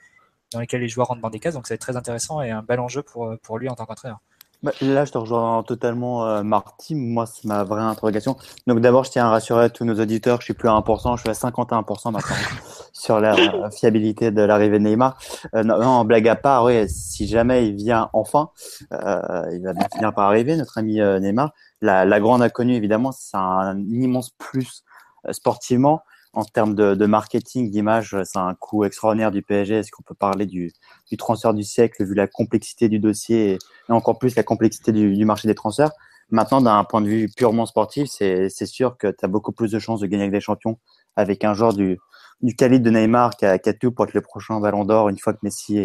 dans 0.53 0.59
lesquelles 0.59 0.81
les 0.81 0.89
joueurs 0.89 1.07
rentrent 1.07 1.21
dans 1.21 1.29
des 1.29 1.39
cases 1.39 1.53
donc 1.53 1.67
ça 1.67 1.73
va 1.73 1.75
être 1.75 1.81
très 1.81 1.97
intéressant 1.97 2.41
et 2.41 2.51
un 2.51 2.63
bel 2.63 2.79
enjeu 2.79 3.03
pour, 3.03 3.37
pour 3.41 3.57
lui 3.57 3.69
en 3.69 3.75
tant 3.75 3.85
qu'entraîneur. 3.85 4.19
Bah, 4.63 4.71
là, 4.81 5.05
je 5.05 5.11
te 5.11 5.17
rejoins 5.17 5.63
totalement, 5.63 6.23
euh, 6.27 6.43
Marty. 6.43 6.93
Moi, 6.93 7.25
c'est 7.25 7.45
ma 7.45 7.63
vraie 7.63 7.81
interrogation. 7.81 8.37
Donc, 8.67 8.79
d'abord, 8.79 9.03
je 9.03 9.09
tiens 9.09 9.25
à 9.25 9.29
rassurer 9.29 9.71
tous 9.71 9.85
nos 9.85 9.99
auditeurs. 9.99 10.39
Je 10.39 10.45
suis 10.45 10.53
plus 10.53 10.69
à 10.69 10.73
1%, 10.73 11.17
je 11.17 11.21
suis 11.21 11.29
à 11.29 11.33
51% 11.33 12.11
maintenant 12.11 12.35
sur 12.93 13.19
la 13.19 13.33
euh, 13.33 13.71
fiabilité 13.71 14.29
de 14.29 14.41
l'arrivée 14.43 14.77
de 14.77 14.83
Neymar. 14.83 15.17
Euh, 15.55 15.63
non, 15.63 16.05
blague 16.05 16.27
à 16.27 16.35
part, 16.35 16.65
oui, 16.65 16.87
si 16.87 17.27
jamais 17.27 17.69
il 17.69 17.75
vient 17.75 18.11
enfin, 18.13 18.51
euh, 18.93 19.49
il 19.51 19.63
va 19.63 19.73
bien 19.73 19.87
finir 19.91 20.13
par 20.13 20.25
arriver, 20.25 20.55
notre 20.55 20.77
ami 20.77 20.99
Neymar. 20.99 21.53
La, 21.81 22.05
la, 22.05 22.19
grande 22.19 22.43
inconnue, 22.43 22.75
évidemment, 22.75 23.11
c'est 23.11 23.37
un 23.37 23.79
immense 23.89 24.29
plus 24.37 24.83
sportivement 25.31 26.03
en 26.33 26.43
termes 26.45 26.75
de, 26.75 27.05
marketing, 27.05 27.69
d'image, 27.69 28.15
c'est 28.23 28.39
un 28.39 28.53
coût 28.55 28.85
extraordinaire 28.85 29.31
du 29.31 29.41
PSG. 29.41 29.75
Est-ce 29.75 29.91
qu'on 29.91 30.03
peut 30.03 30.15
parler 30.15 30.45
du, 30.45 30.71
du, 31.09 31.17
transfert 31.17 31.53
du 31.53 31.63
siècle 31.63 32.05
vu 32.05 32.13
la 32.13 32.27
complexité 32.27 32.87
du 32.87 32.99
dossier 32.99 33.53
et 33.53 33.57
encore 33.91 34.17
plus 34.17 34.35
la 34.35 34.43
complexité 34.43 34.91
du, 34.91 35.25
marché 35.25 35.47
des 35.47 35.55
transferts? 35.55 35.91
Maintenant, 36.29 36.61
d'un 36.61 36.83
point 36.85 37.01
de 37.01 37.07
vue 37.07 37.29
purement 37.35 37.65
sportif, 37.65 38.07
c'est 38.09 38.65
sûr 38.65 38.97
que 38.97 39.07
tu 39.07 39.25
as 39.25 39.27
beaucoup 39.27 39.51
plus 39.51 39.71
de 39.71 39.79
chances 39.79 39.99
de 39.99 40.07
gagner 40.07 40.23
avec 40.23 40.33
des 40.33 40.39
champions 40.39 40.79
avec 41.17 41.43
un 41.43 41.53
joueur 41.53 41.73
du, 41.73 41.99
du 42.41 42.55
calibre 42.55 42.85
de 42.85 42.89
Neymar 42.89 43.35
qui 43.35 43.45
a, 43.45 43.59
qui 43.59 43.67
a, 43.67 43.73
tout 43.73 43.91
pour 43.91 44.05
être 44.05 44.13
le 44.13 44.21
prochain 44.21 44.61
Ballon 44.61 44.85
d'Or 44.85 45.09
une 45.09 45.19
fois 45.19 45.33
que 45.33 45.39
Messi 45.43 45.77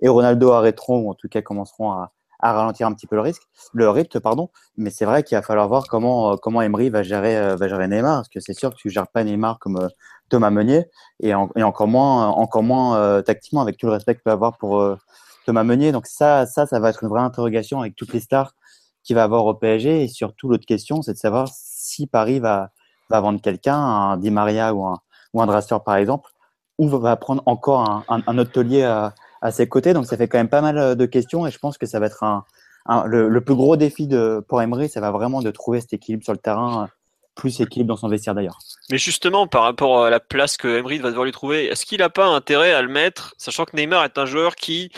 et 0.00 0.08
Ronaldo 0.08 0.52
arrêteront 0.52 1.00
ou 1.00 1.10
en 1.10 1.14
tout 1.14 1.28
cas 1.28 1.42
commenceront 1.42 1.90
à, 1.90 2.12
à 2.40 2.52
ralentir 2.52 2.86
un 2.86 2.94
petit 2.94 3.06
peu 3.06 3.16
le 3.16 3.22
risque, 3.22 3.42
le 3.72 3.88
rythme, 3.90 4.20
pardon. 4.20 4.50
Mais 4.76 4.90
c'est 4.90 5.04
vrai 5.04 5.22
qu'il 5.22 5.36
va 5.36 5.42
falloir 5.42 5.68
voir 5.68 5.84
comment 5.88 6.32
euh, 6.32 6.36
comment 6.36 6.62
Emery 6.62 6.90
va 6.90 7.02
gérer 7.02 7.36
euh, 7.36 7.56
va 7.56 7.68
gérer 7.68 7.88
Neymar, 7.88 8.18
parce 8.18 8.28
que 8.28 8.40
c'est 8.40 8.54
sûr 8.54 8.70
que 8.70 8.76
tu 8.76 8.90
gères 8.90 9.08
pas 9.08 9.24
Neymar 9.24 9.58
comme 9.58 9.76
euh, 9.78 9.88
Thomas 10.28 10.50
Meunier 10.50 10.86
et, 11.20 11.30
et 11.30 11.62
encore 11.62 11.88
moins 11.88 12.28
encore 12.28 12.62
moins 12.62 13.22
tactiquement 13.22 13.62
avec 13.62 13.78
tout 13.78 13.86
le 13.86 13.92
respect 13.92 14.14
que 14.14 14.22
peut 14.22 14.30
avoir 14.30 14.58
pour 14.58 14.96
Thomas 15.46 15.64
Meunier. 15.64 15.90
Donc 15.92 16.06
ça 16.06 16.46
ça 16.46 16.66
ça 16.66 16.80
va 16.80 16.90
être 16.90 17.02
une 17.02 17.08
vraie 17.08 17.22
interrogation 17.22 17.80
avec 17.80 17.96
toutes 17.96 18.12
les 18.12 18.20
stars 18.20 18.52
qu'il 19.02 19.16
va 19.16 19.24
avoir 19.24 19.46
au 19.46 19.54
PSG 19.54 20.02
et 20.04 20.08
surtout 20.08 20.48
l'autre 20.50 20.66
question 20.66 21.00
c'est 21.00 21.14
de 21.14 21.18
savoir 21.18 21.48
si 21.50 22.06
Paris 22.06 22.40
va 22.40 22.70
va 23.08 23.20
vendre 23.20 23.40
quelqu'un, 23.40 23.76
un 23.78 24.16
Di 24.18 24.30
Maria 24.30 24.74
ou 24.74 24.84
un 24.84 24.98
ou 25.34 25.42
un 25.42 25.78
par 25.80 25.96
exemple, 25.96 26.30
ou 26.78 26.88
va 26.88 27.16
prendre 27.16 27.42
encore 27.46 27.88
un, 27.88 28.04
un, 28.08 28.22
un 28.26 28.38
hôtelier 28.38 28.82
à 28.84 29.14
à 29.40 29.50
ses 29.50 29.68
côtés. 29.68 29.92
Donc 29.92 30.06
ça 30.06 30.16
fait 30.16 30.28
quand 30.28 30.38
même 30.38 30.48
pas 30.48 30.60
mal 30.60 30.78
euh, 30.78 30.94
de 30.94 31.06
questions 31.06 31.46
et 31.46 31.50
je 31.50 31.58
pense 31.58 31.78
que 31.78 31.86
ça 31.86 32.00
va 32.00 32.06
être 32.06 32.22
un, 32.22 32.44
le, 33.06 33.40
plus 33.40 33.54
gros 33.54 33.76
défi 33.76 34.06
de, 34.06 34.44
pour 34.48 34.62
Emery, 34.62 34.88
ça 34.88 35.00
va 35.00 35.10
vraiment 35.10 35.42
de 35.42 35.50
trouver 35.50 35.80
cet 35.80 35.92
équilibre 35.92 36.24
sur 36.24 36.32
le 36.32 36.38
terrain, 36.38 36.84
euh, 36.84 36.86
plus 37.34 37.60
équilibre 37.60 37.88
dans 37.88 37.96
son 37.96 38.08
vestiaire 38.08 38.34
d'ailleurs. 38.34 38.58
Mais 38.90 38.98
justement, 38.98 39.46
par 39.46 39.62
rapport 39.62 40.04
à 40.04 40.10
la 40.10 40.20
place 40.20 40.56
que 40.56 40.78
Emery 40.78 40.98
va 40.98 41.10
devoir 41.10 41.24
lui 41.24 41.32
trouver, 41.32 41.66
est-ce 41.66 41.86
qu'il 41.86 41.98
n'a 41.98 42.10
pas 42.10 42.26
intérêt 42.26 42.72
à 42.72 42.82
le 42.82 42.88
mettre, 42.88 43.34
sachant 43.38 43.64
que 43.64 43.76
Neymar 43.76 44.04
est 44.04 44.18
un 44.18 44.26
joueur 44.26 44.56
qui 44.56 44.90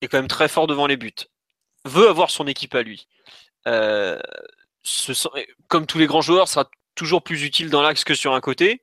est 0.00 0.08
quand 0.08 0.18
même 0.18 0.28
très 0.28 0.48
fort 0.48 0.66
devant 0.66 0.86
les 0.86 0.96
buts, 0.96 1.12
veut 1.84 2.08
avoir 2.08 2.30
son 2.30 2.46
équipe 2.46 2.74
à 2.74 2.82
lui. 2.82 3.06
Euh, 3.66 4.18
comme 5.68 5.86
tous 5.86 5.98
les 5.98 6.06
grands 6.06 6.20
joueurs, 6.20 6.48
sera 6.48 6.68
toujours 6.94 7.22
plus 7.22 7.44
utile 7.44 7.70
dans 7.70 7.82
l'axe 7.82 8.04
que 8.04 8.14
sur 8.14 8.34
un 8.34 8.40
côté. 8.40 8.82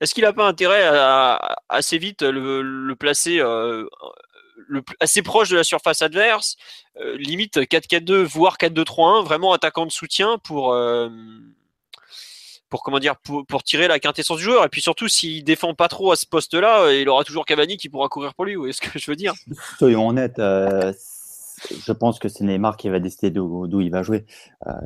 Est-ce 0.00 0.14
qu'il 0.14 0.24
n'a 0.24 0.32
pas 0.32 0.46
intérêt 0.46 0.86
à, 0.86 1.56
assez 1.68 1.98
vite 1.98 2.22
le 2.22 2.94
placer 2.94 3.40
assez 5.00 5.22
proche 5.22 5.50
de 5.50 5.56
la 5.56 5.64
surface 5.64 6.02
adverse, 6.02 6.56
euh, 7.00 7.16
limite 7.16 7.58
4-4-2, 7.58 8.22
voire 8.22 8.56
4-2-3-1, 8.56 9.24
vraiment 9.24 9.52
attaquant 9.52 9.86
de 9.86 9.92
soutien 9.92 10.38
pour, 10.38 10.72
euh, 10.72 11.08
pour 12.68 12.82
comment 12.82 12.98
dire, 12.98 13.16
pour, 13.16 13.62
tirer 13.62 13.88
la 13.88 13.98
quintessence 13.98 14.38
du 14.38 14.44
joueur. 14.44 14.64
Et 14.64 14.68
puis 14.68 14.80
surtout, 14.80 15.08
s'il 15.08 15.44
défend 15.44 15.74
pas 15.74 15.88
trop 15.88 16.12
à 16.12 16.16
ce 16.16 16.26
poste-là, 16.26 16.82
euh, 16.82 17.00
il 17.00 17.08
aura 17.08 17.24
toujours 17.24 17.44
Cavani 17.44 17.76
qui 17.76 17.88
pourra 17.88 18.08
courir 18.08 18.34
pour 18.34 18.44
lui. 18.44 18.54
Vous 18.54 18.62
voyez 18.62 18.72
ce 18.72 18.80
que 18.80 18.98
je 18.98 19.10
veux 19.10 19.16
dire? 19.16 19.34
Soyons 19.78 20.08
honnêtes. 20.08 20.38
je 20.38 21.92
pense 21.92 22.18
que 22.18 22.28
c'est 22.28 22.44
Neymar 22.44 22.76
qui 22.76 22.88
va 22.88 22.98
décider 22.98 23.30
d'où 23.30 23.80
il 23.80 23.90
va 23.90 24.02
jouer. 24.02 24.26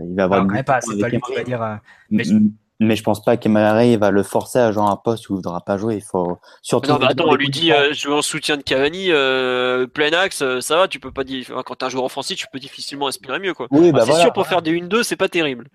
il 0.07 0.15
va 0.15 0.25
avoir. 0.25 0.47
pas, 0.65 0.81
c'est 0.81 0.99
pas 0.99 1.09
lui 1.09 1.21
qui 1.21 1.35
va 1.35 1.45
dire. 1.45 1.81
Mais 2.11 2.25
je 2.91 3.03
pense 3.03 3.23
pas 3.23 3.37
qu'Emery 3.37 3.97
va 3.97 4.11
le 4.11 4.23
forcer 4.23 4.59
à 4.59 4.73
jouer 4.73 4.85
un 4.85 4.97
poste 4.97 5.29
où 5.29 5.35
il 5.35 5.37
voudra 5.37 5.61
pas 5.61 5.77
jouer. 5.77 5.97
Il 5.97 6.03
faut 6.03 6.39
surtout. 6.63 6.91
Non, 6.91 6.97
attends, 6.97 7.25
on 7.29 7.35
lui 7.35 7.51
dit 7.51 7.73
euh, 7.73 7.93
jouer 7.93 8.15
en 8.15 8.23
soutien 8.23 8.57
de 8.57 8.63
Cavani, 8.63 9.07
euh, 9.11 9.87
plein 9.87 10.13
axe, 10.13 10.43
euh, 10.43 10.61
ça 10.61 10.77
va. 10.77 10.89
Tu 10.89 11.01
peux 11.01 11.13
pas 11.13 11.25
dire 11.25 11.47
quand 11.67 11.75
t'es 11.75 11.85
un 11.85 11.89
joueur 11.89 12.05
offensif, 12.05 12.37
tu 12.39 12.47
peux 12.53 12.59
difficilement 12.59 13.07
aspirer 13.07 13.39
mieux 13.39 13.55
quoi. 13.55 13.67
Oui, 13.71 13.93
bah 13.93 14.05
c'est 14.07 14.21
sûr 14.21 14.33
pour 14.33 14.47
faire 14.47 14.63
des 14.63 14.73
1-2, 14.73 15.03
c'est 15.03 15.17
pas 15.17 15.29
terrible. 15.29 15.69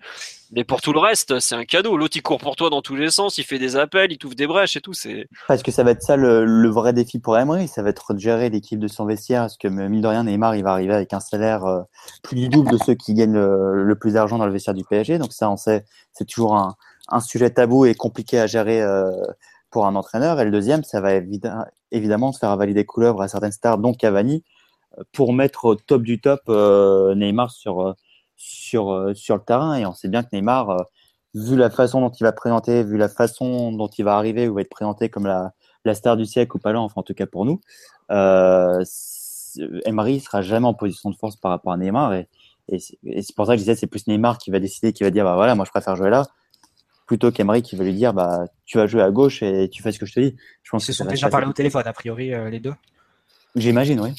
Mais 0.50 0.64
pour 0.64 0.80
tout 0.80 0.94
le 0.94 0.98
reste, 0.98 1.40
c'est 1.40 1.54
un 1.54 1.64
cadeau. 1.64 1.96
L'autre 1.96 2.16
il 2.16 2.22
court 2.22 2.38
pour 2.38 2.56
toi 2.56 2.70
dans 2.70 2.80
tous 2.80 2.96
les 2.96 3.10
sens, 3.10 3.36
il 3.36 3.44
fait 3.44 3.58
des 3.58 3.76
appels, 3.76 4.10
il 4.10 4.18
t'ouvre 4.18 4.34
des 4.34 4.46
brèches 4.46 4.76
et 4.76 4.80
tout. 4.80 4.94
C'est. 4.94 5.28
Parce 5.46 5.62
que 5.62 5.70
ça 5.70 5.84
va 5.84 5.90
être 5.90 6.02
ça 6.02 6.16
le, 6.16 6.68
vrai 6.68 6.92
défi 6.92 7.18
pour 7.18 7.36
Emery, 7.36 7.68
ça 7.68 7.82
va 7.82 7.90
être 7.90 8.14
de 8.14 8.18
gérer 8.18 8.48
l'équipe 8.48 8.78
de 8.78 8.88
son 8.88 9.04
vestiaire. 9.04 9.42
Parce 9.42 9.58
que 9.58 9.68
mine 9.68 10.00
de 10.00 10.06
rien, 10.06 10.24
Neymar, 10.24 10.56
il 10.56 10.64
va 10.64 10.72
arriver 10.72 10.94
avec 10.94 11.12
un 11.12 11.20
salaire 11.20 11.64
plus 12.22 12.36
du 12.36 12.48
double 12.48 12.70
de 12.70 12.78
ceux 12.78 12.94
qui 12.94 13.14
gagnent 13.14 13.34
le, 13.34 13.84
le 13.84 13.94
plus 13.98 14.14
d'argent 14.14 14.38
dans 14.38 14.46
le 14.46 14.52
vestiaire 14.52 14.74
du 14.74 14.84
PSG. 14.84 15.18
Donc 15.18 15.32
ça, 15.32 15.50
on 15.50 15.56
sait, 15.56 15.84
c'est 16.12 16.24
toujours 16.24 16.56
un 16.56 16.76
un 17.08 17.20
sujet 17.20 17.50
tabou 17.50 17.86
et 17.86 17.94
compliqué 17.94 18.38
à 18.38 18.46
gérer 18.46 18.82
euh, 18.82 19.10
pour 19.70 19.86
un 19.86 19.94
entraîneur. 19.94 20.40
Et 20.40 20.44
le 20.44 20.50
deuxième, 20.50 20.84
ça 20.84 21.00
va 21.00 21.12
évidemment 21.90 22.32
se 22.32 22.38
faire 22.38 22.50
avaler 22.50 22.74
des 22.74 22.84
couleuvres 22.84 23.22
à 23.22 23.28
certaines 23.28 23.52
stars, 23.52 23.78
dont 23.78 23.94
Cavani, 23.94 24.44
euh, 24.98 25.02
pour 25.12 25.32
mettre 25.32 25.64
au 25.64 25.74
top 25.74 26.02
du 26.02 26.20
top 26.20 26.40
euh, 26.48 27.14
Neymar 27.14 27.50
sur, 27.50 27.94
sur, 28.36 29.10
sur 29.14 29.36
le 29.36 29.42
terrain. 29.42 29.76
Et 29.76 29.86
on 29.86 29.94
sait 29.94 30.08
bien 30.08 30.22
que 30.22 30.28
Neymar, 30.32 30.86
vu 31.34 31.56
la 31.56 31.70
façon 31.70 32.00
dont 32.00 32.10
il 32.10 32.22
va 32.22 32.32
présenter, 32.32 32.82
vu 32.82 32.96
la 32.96 33.08
façon 33.08 33.72
dont 33.72 33.88
il 33.88 34.04
va 34.04 34.16
arriver, 34.16 34.48
ou 34.48 34.54
va 34.54 34.62
être 34.62 34.70
présenté 34.70 35.08
comme 35.08 35.26
la, 35.26 35.52
la 35.84 35.94
star 35.94 36.16
du 36.16 36.26
siècle 36.26 36.56
ou 36.56 36.58
pas 36.58 36.72
là, 36.72 36.80
enfin 36.80 37.00
en 37.00 37.02
tout 37.02 37.14
cas 37.14 37.26
pour 37.26 37.44
nous, 37.44 37.60
euh, 38.10 38.84
Emery 39.84 40.20
sera 40.20 40.42
jamais 40.42 40.66
en 40.66 40.74
position 40.74 41.10
de 41.10 41.16
force 41.16 41.36
par 41.36 41.50
rapport 41.50 41.72
à 41.72 41.76
Neymar. 41.76 42.14
Et, 42.14 42.28
et 42.68 42.78
c'est 43.22 43.34
pour 43.34 43.46
ça 43.46 43.52
que 43.52 43.58
je 43.58 43.62
disais, 43.62 43.74
c'est 43.74 43.86
plus 43.86 44.06
Neymar 44.06 44.38
qui 44.38 44.50
va 44.50 44.60
décider, 44.60 44.92
qui 44.92 45.02
va 45.02 45.10
dire, 45.10 45.24
bah 45.24 45.36
voilà, 45.36 45.54
moi 45.54 45.64
je 45.64 45.70
préfère 45.70 45.96
jouer 45.96 46.10
là 46.10 46.24
plutôt 47.08 47.32
qu'Emery 47.32 47.62
qui 47.62 47.74
va 47.74 47.82
lui 47.82 47.94
dire 47.94 48.12
bah 48.12 48.44
tu 48.66 48.78
vas 48.78 48.86
jouer 48.86 49.02
à 49.02 49.10
gauche 49.10 49.42
et 49.42 49.68
tu 49.70 49.82
fais 49.82 49.90
ce 49.90 49.98
que 49.98 50.06
je 50.06 50.12
te 50.12 50.20
dis. 50.20 50.36
Je 50.62 50.70
pense 50.70 50.84
Ils 50.86 50.92
se 50.92 50.98
sont 50.98 51.06
déjà 51.06 51.28
parlé 51.28 51.46
au 51.46 51.52
téléphone 51.52 51.82
a 51.86 51.92
priori 51.92 52.32
euh, 52.32 52.50
les 52.50 52.60
deux. 52.60 52.74
J'imagine 53.56 54.00
oui. 54.00 54.14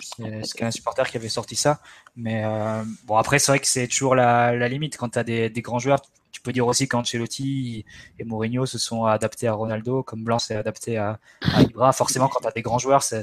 C'est 0.00 0.62
un 0.62 0.70
supporter 0.70 1.10
qui 1.10 1.16
avait 1.18 1.28
sorti 1.28 1.56
ça, 1.56 1.80
mais 2.16 2.42
euh, 2.44 2.82
bon 3.04 3.16
après 3.16 3.38
c'est 3.38 3.52
vrai 3.52 3.58
que 3.58 3.66
c'est 3.66 3.86
toujours 3.86 4.14
la, 4.14 4.54
la, 4.54 4.68
limite 4.68 4.96
quand 4.96 5.10
tu 5.10 5.18
as 5.18 5.24
des, 5.24 5.50
des, 5.50 5.62
grands 5.62 5.78
joueurs. 5.78 6.00
Tu 6.32 6.40
peux 6.40 6.52
dire 6.52 6.66
aussi 6.66 6.88
qu'Ancelotti 6.88 7.84
et 8.18 8.24
Mourinho 8.24 8.64
se 8.64 8.78
sont 8.78 9.04
adaptés 9.04 9.46
à 9.46 9.52
Ronaldo, 9.52 10.02
comme 10.02 10.24
Blanc 10.24 10.38
s'est 10.38 10.56
adapté 10.56 10.96
à, 10.96 11.18
à 11.52 11.62
Ibra. 11.62 11.92
Forcément, 11.92 12.28
quand 12.28 12.40
tu 12.40 12.48
as 12.48 12.50
des 12.50 12.62
grands 12.62 12.78
joueurs, 12.78 13.02
c'est. 13.02 13.22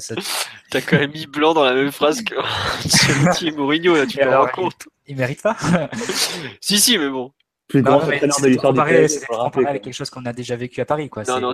T'as 0.69 0.81
quand 0.81 0.97
même 0.97 1.11
mis 1.11 1.25
Blanc 1.25 1.53
dans 1.53 1.63
la 1.63 1.73
même 1.73 1.91
phrase 1.91 2.21
que 2.23 2.35
Ancelotti 2.85 3.47
et 3.47 3.51
Mourinho, 3.51 3.95
là, 3.95 4.05
tu 4.05 4.17
te 4.17 4.23
rends 4.23 4.47
compte. 4.47 4.87
Il, 5.07 5.13
il 5.13 5.17
mérite 5.17 5.41
pas 5.41 5.57
Si, 6.61 6.79
si, 6.79 6.97
mais 6.97 7.09
bon 7.09 7.33
plus 7.71 7.81
grand 7.81 7.97
entraîneur 7.97 8.41
de 8.41 8.47
l'histoire 8.47 8.73
du 8.73 8.81
PSG. 8.81 9.25
comparé 9.25 9.65
avec 9.65 9.83
quelque 9.83 9.93
chose 9.93 10.09
qu'on 10.09 10.25
a 10.25 10.33
déjà 10.33 10.55
vécu 10.55 10.81
à 10.81 10.85
Paris. 10.85 11.09
Quoi. 11.09 11.23
Non, 11.23 11.39
non, 11.39 11.53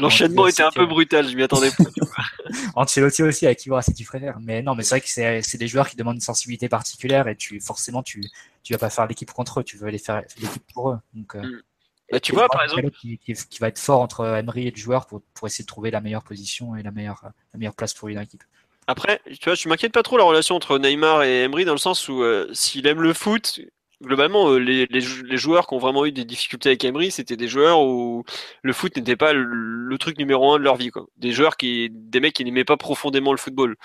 L'enchaînement 0.00 0.48
était 0.48 0.64
un 0.64 0.72
peu 0.72 0.86
brutal, 0.86 1.28
je 1.28 1.36
m'y 1.36 1.44
attendais 1.44 1.70
pas. 1.70 1.84
Ancelotti 2.74 3.22
aussi, 3.22 3.46
avec 3.46 3.64
Ibra, 3.64 3.80
si 3.80 3.94
tu 3.94 4.04
préfères. 4.04 4.38
Mais 4.40 4.60
non, 4.60 4.74
mais 4.74 4.82
c'est 4.82 4.96
vrai 4.96 5.00
que 5.00 5.42
c'est 5.46 5.58
des 5.58 5.68
joueurs 5.68 5.88
qui 5.88 5.94
demandent 5.94 6.16
une 6.16 6.20
sensibilité 6.20 6.68
particulière 6.68 7.28
et 7.28 7.36
tu, 7.36 7.60
forcément, 7.60 8.02
tu, 8.02 8.20
tu 8.64 8.72
vas 8.72 8.78
pas 8.78 8.90
faire 8.90 9.06
l'équipe 9.06 9.30
contre 9.30 9.60
eux, 9.60 9.64
tu 9.64 9.76
veux 9.76 9.90
les 9.90 9.98
faire 9.98 10.22
l'équipe 10.40 10.64
pour 10.72 10.90
eux. 10.90 10.98
Donc, 11.14 11.36
euh, 11.36 11.42
mm. 11.42 11.62
bah, 12.10 12.18
tu 12.18 12.32
vois, 12.32 12.48
par 12.48 12.64
exemple. 12.64 12.90
Qui, 12.90 13.18
qui, 13.18 13.58
va 13.60 13.68
être 13.68 13.78
fort 13.78 14.00
entre 14.00 14.24
Emery 14.24 14.66
et 14.66 14.72
le 14.72 14.76
joueur 14.76 15.06
pour, 15.06 15.22
pour 15.32 15.46
essayer 15.46 15.62
de 15.62 15.68
trouver 15.68 15.92
la 15.92 16.00
meilleure 16.00 16.24
position 16.24 16.74
et 16.74 16.82
la 16.82 16.90
meilleure, 16.90 17.22
la 17.52 17.58
meilleure 17.58 17.76
place 17.76 17.94
pour 17.94 18.08
lui 18.08 18.16
dans 18.16 18.20
l'équipe. 18.20 18.42
Après, 18.86 19.20
tu 19.26 19.44
vois, 19.44 19.54
je 19.54 19.68
m'inquiète 19.68 19.92
pas 19.92 20.02
trop 20.02 20.18
la 20.18 20.24
relation 20.24 20.56
entre 20.56 20.78
Neymar 20.78 21.22
et 21.22 21.44
Emery 21.44 21.64
dans 21.64 21.72
le 21.72 21.78
sens 21.78 22.08
où 22.08 22.22
euh, 22.22 22.48
s'il 22.52 22.86
aime 22.86 23.00
le 23.00 23.14
foot, 23.14 23.60
globalement, 24.04 24.50
euh, 24.50 24.58
les, 24.58 24.86
les, 24.86 25.36
joueurs 25.36 25.66
qui 25.66 25.74
ont 25.74 25.78
vraiment 25.78 26.06
eu 26.06 26.12
des 26.12 26.24
difficultés 26.24 26.70
avec 26.70 26.84
Emery, 26.84 27.10
c'était 27.10 27.36
des 27.36 27.48
joueurs 27.48 27.80
où 27.80 28.24
le 28.62 28.72
foot 28.72 28.96
n'était 28.96 29.16
pas 29.16 29.32
le, 29.32 29.96
truc 29.98 30.18
numéro 30.18 30.52
un 30.52 30.58
de 30.58 30.64
leur 30.64 30.76
vie. 30.76 30.90
Quoi. 30.90 31.06
Des 31.16 31.32
joueurs 31.32 31.56
qui, 31.56 31.88
des 31.90 32.20
mecs 32.20 32.34
qui 32.34 32.44
n'aimaient 32.44 32.64
pas 32.64 32.76
profondément 32.76 33.32
le 33.32 33.38
football. 33.38 33.76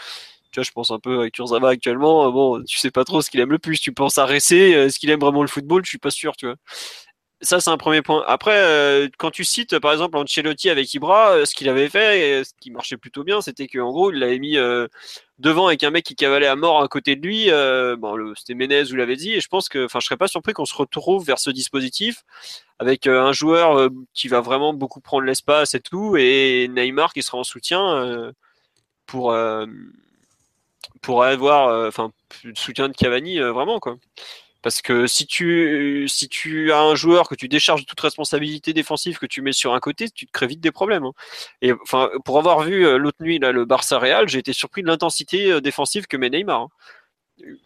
Tu 0.52 0.60
vois, 0.60 0.64
je 0.64 0.72
pense 0.72 0.90
un 0.92 1.00
peu 1.00 1.22
à 1.22 1.30
Kurzawa 1.30 1.70
actuellement. 1.70 2.28
Euh, 2.28 2.32
bon, 2.32 2.64
tu 2.64 2.78
sais 2.80 2.92
pas 2.92 3.04
trop 3.04 3.22
ce 3.22 3.30
qu'il 3.30 3.40
aime 3.40 3.52
le 3.52 3.60
plus. 3.60 3.80
Tu 3.80 3.94
penses 3.94 4.18
à 4.18 4.26
Ressé, 4.26 4.74
euh, 4.74 4.86
est-ce 4.86 5.00
qu'il 5.00 5.10
aime 5.12 5.20
vraiment 5.20 5.44
le 5.44 5.48
football? 5.48 5.84
Je 5.86 5.90
suis 5.90 6.00
pas 6.00 6.12
sûr, 6.12 6.36
tu 6.36 6.48
vois. 6.48 6.56
Ça, 7.42 7.62
c'est 7.62 7.70
un 7.70 7.78
premier 7.78 8.02
point. 8.02 8.24
Après, 8.28 9.10
quand 9.18 9.32
tu 9.32 9.46
cites, 9.46 9.80
par 9.80 9.94
exemple, 9.94 10.18
Ancelotti 10.18 10.70
avec 10.70 10.94
Ibra, 10.94 11.46
ce 11.46 11.56
qu'il 11.56 11.70
avait 11.70 11.90
fait, 11.90 12.44
ce 12.44 12.52
qui 12.60 12.70
marchait 12.70 12.98
plutôt 12.98 13.24
bien, 13.24 13.40
c'était 13.42 13.68
qu'en 13.68 13.92
gros, 13.92 14.12
il 14.12 14.20
l'avait 14.20 14.40
mis 14.40 14.58
devant 15.40 15.68
avec 15.68 15.84
un 15.84 15.90
mec 15.90 16.06
qui 16.06 16.16
cavalait 16.16 16.48
à 16.48 16.56
mort 16.56 16.82
à 16.82 16.88
côté 16.88 17.16
de 17.16 17.26
lui. 17.26 17.50
Euh, 17.50 17.96
bon, 17.96 18.34
c'était 18.36 18.54
Menez, 18.54 18.84
vous 18.84 18.96
l'avez 18.96 19.16
dit, 19.16 19.34
et 19.34 19.42
je 19.42 19.48
pense 19.48 19.70
que, 19.70 19.86
enfin, 19.86 20.00
je 20.00 20.06
serais 20.06 20.18
pas 20.18 20.28
surpris 20.28 20.54
qu'on 20.54 20.66
se 20.66 20.76
retrouve 20.76 21.26
vers 21.26 21.40
ce 21.40 21.50
dispositif 21.50 22.24
avec 22.78 23.08
euh, 23.08 23.22
un 23.22 23.32
joueur 23.32 23.78
euh, 23.78 23.90
qui 24.14 24.28
va 24.28 24.42
vraiment 24.42 24.74
beaucoup 24.74 25.00
prendre 25.02 25.24
l'espace 25.24 25.74
et 25.74 25.80
tout, 25.80 26.18
et 26.18 26.68
Neymar 26.70 27.14
qui 27.14 27.24
sera 27.24 27.38
en 27.38 27.44
soutien 27.44 28.32
pour, 29.06 29.36
pour 31.02 31.24
avoir 31.24 31.88
enfin, 31.88 32.12
le 32.44 32.54
soutien 32.56 32.90
de 32.90 32.94
Cavani, 32.94 33.40
vraiment. 33.40 33.80
quoi. 33.80 33.98
Parce 34.62 34.82
que 34.82 35.08
si 35.08 35.26
tu, 35.26 36.06
si 36.10 36.28
tu 36.28 36.72
as 36.74 36.82
un 36.82 36.96
joueur 36.96 37.30
que 37.30 37.36
tu 37.36 37.48
décharges 37.48 37.82
de 37.82 37.86
toute 37.86 38.00
responsabilité 38.00 38.74
défensive, 38.74 39.18
que 39.18 39.26
tu 39.26 39.42
mets 39.42 39.54
sur 39.54 39.74
un 39.74 39.80
côté, 39.80 40.10
tu 40.10 40.26
te 40.26 40.32
crées 40.32 40.48
vite 40.48 40.60
des 40.60 40.72
problèmes. 40.72 41.06
Hein. 41.06 41.14
Et 41.62 41.72
enfin, 41.72 42.10
pour 42.26 42.38
avoir 42.38 42.62
vu 42.62 42.86
euh, 42.86 42.98
l'autre 42.98 43.24
nuit 43.24 43.40
là, 43.40 43.52
le 43.52 43.64
Barça 43.64 43.98
Real, 44.00 44.28
j'ai 44.28 44.40
été 44.40 44.52
surpris 44.52 44.82
de 44.82 44.88
l'intensité 44.88 45.52
euh, 45.52 45.62
défensive 45.62 46.08
que 46.08 46.18
met 46.18 46.30
Neymar. 46.30 46.62
Hein. 46.62 46.70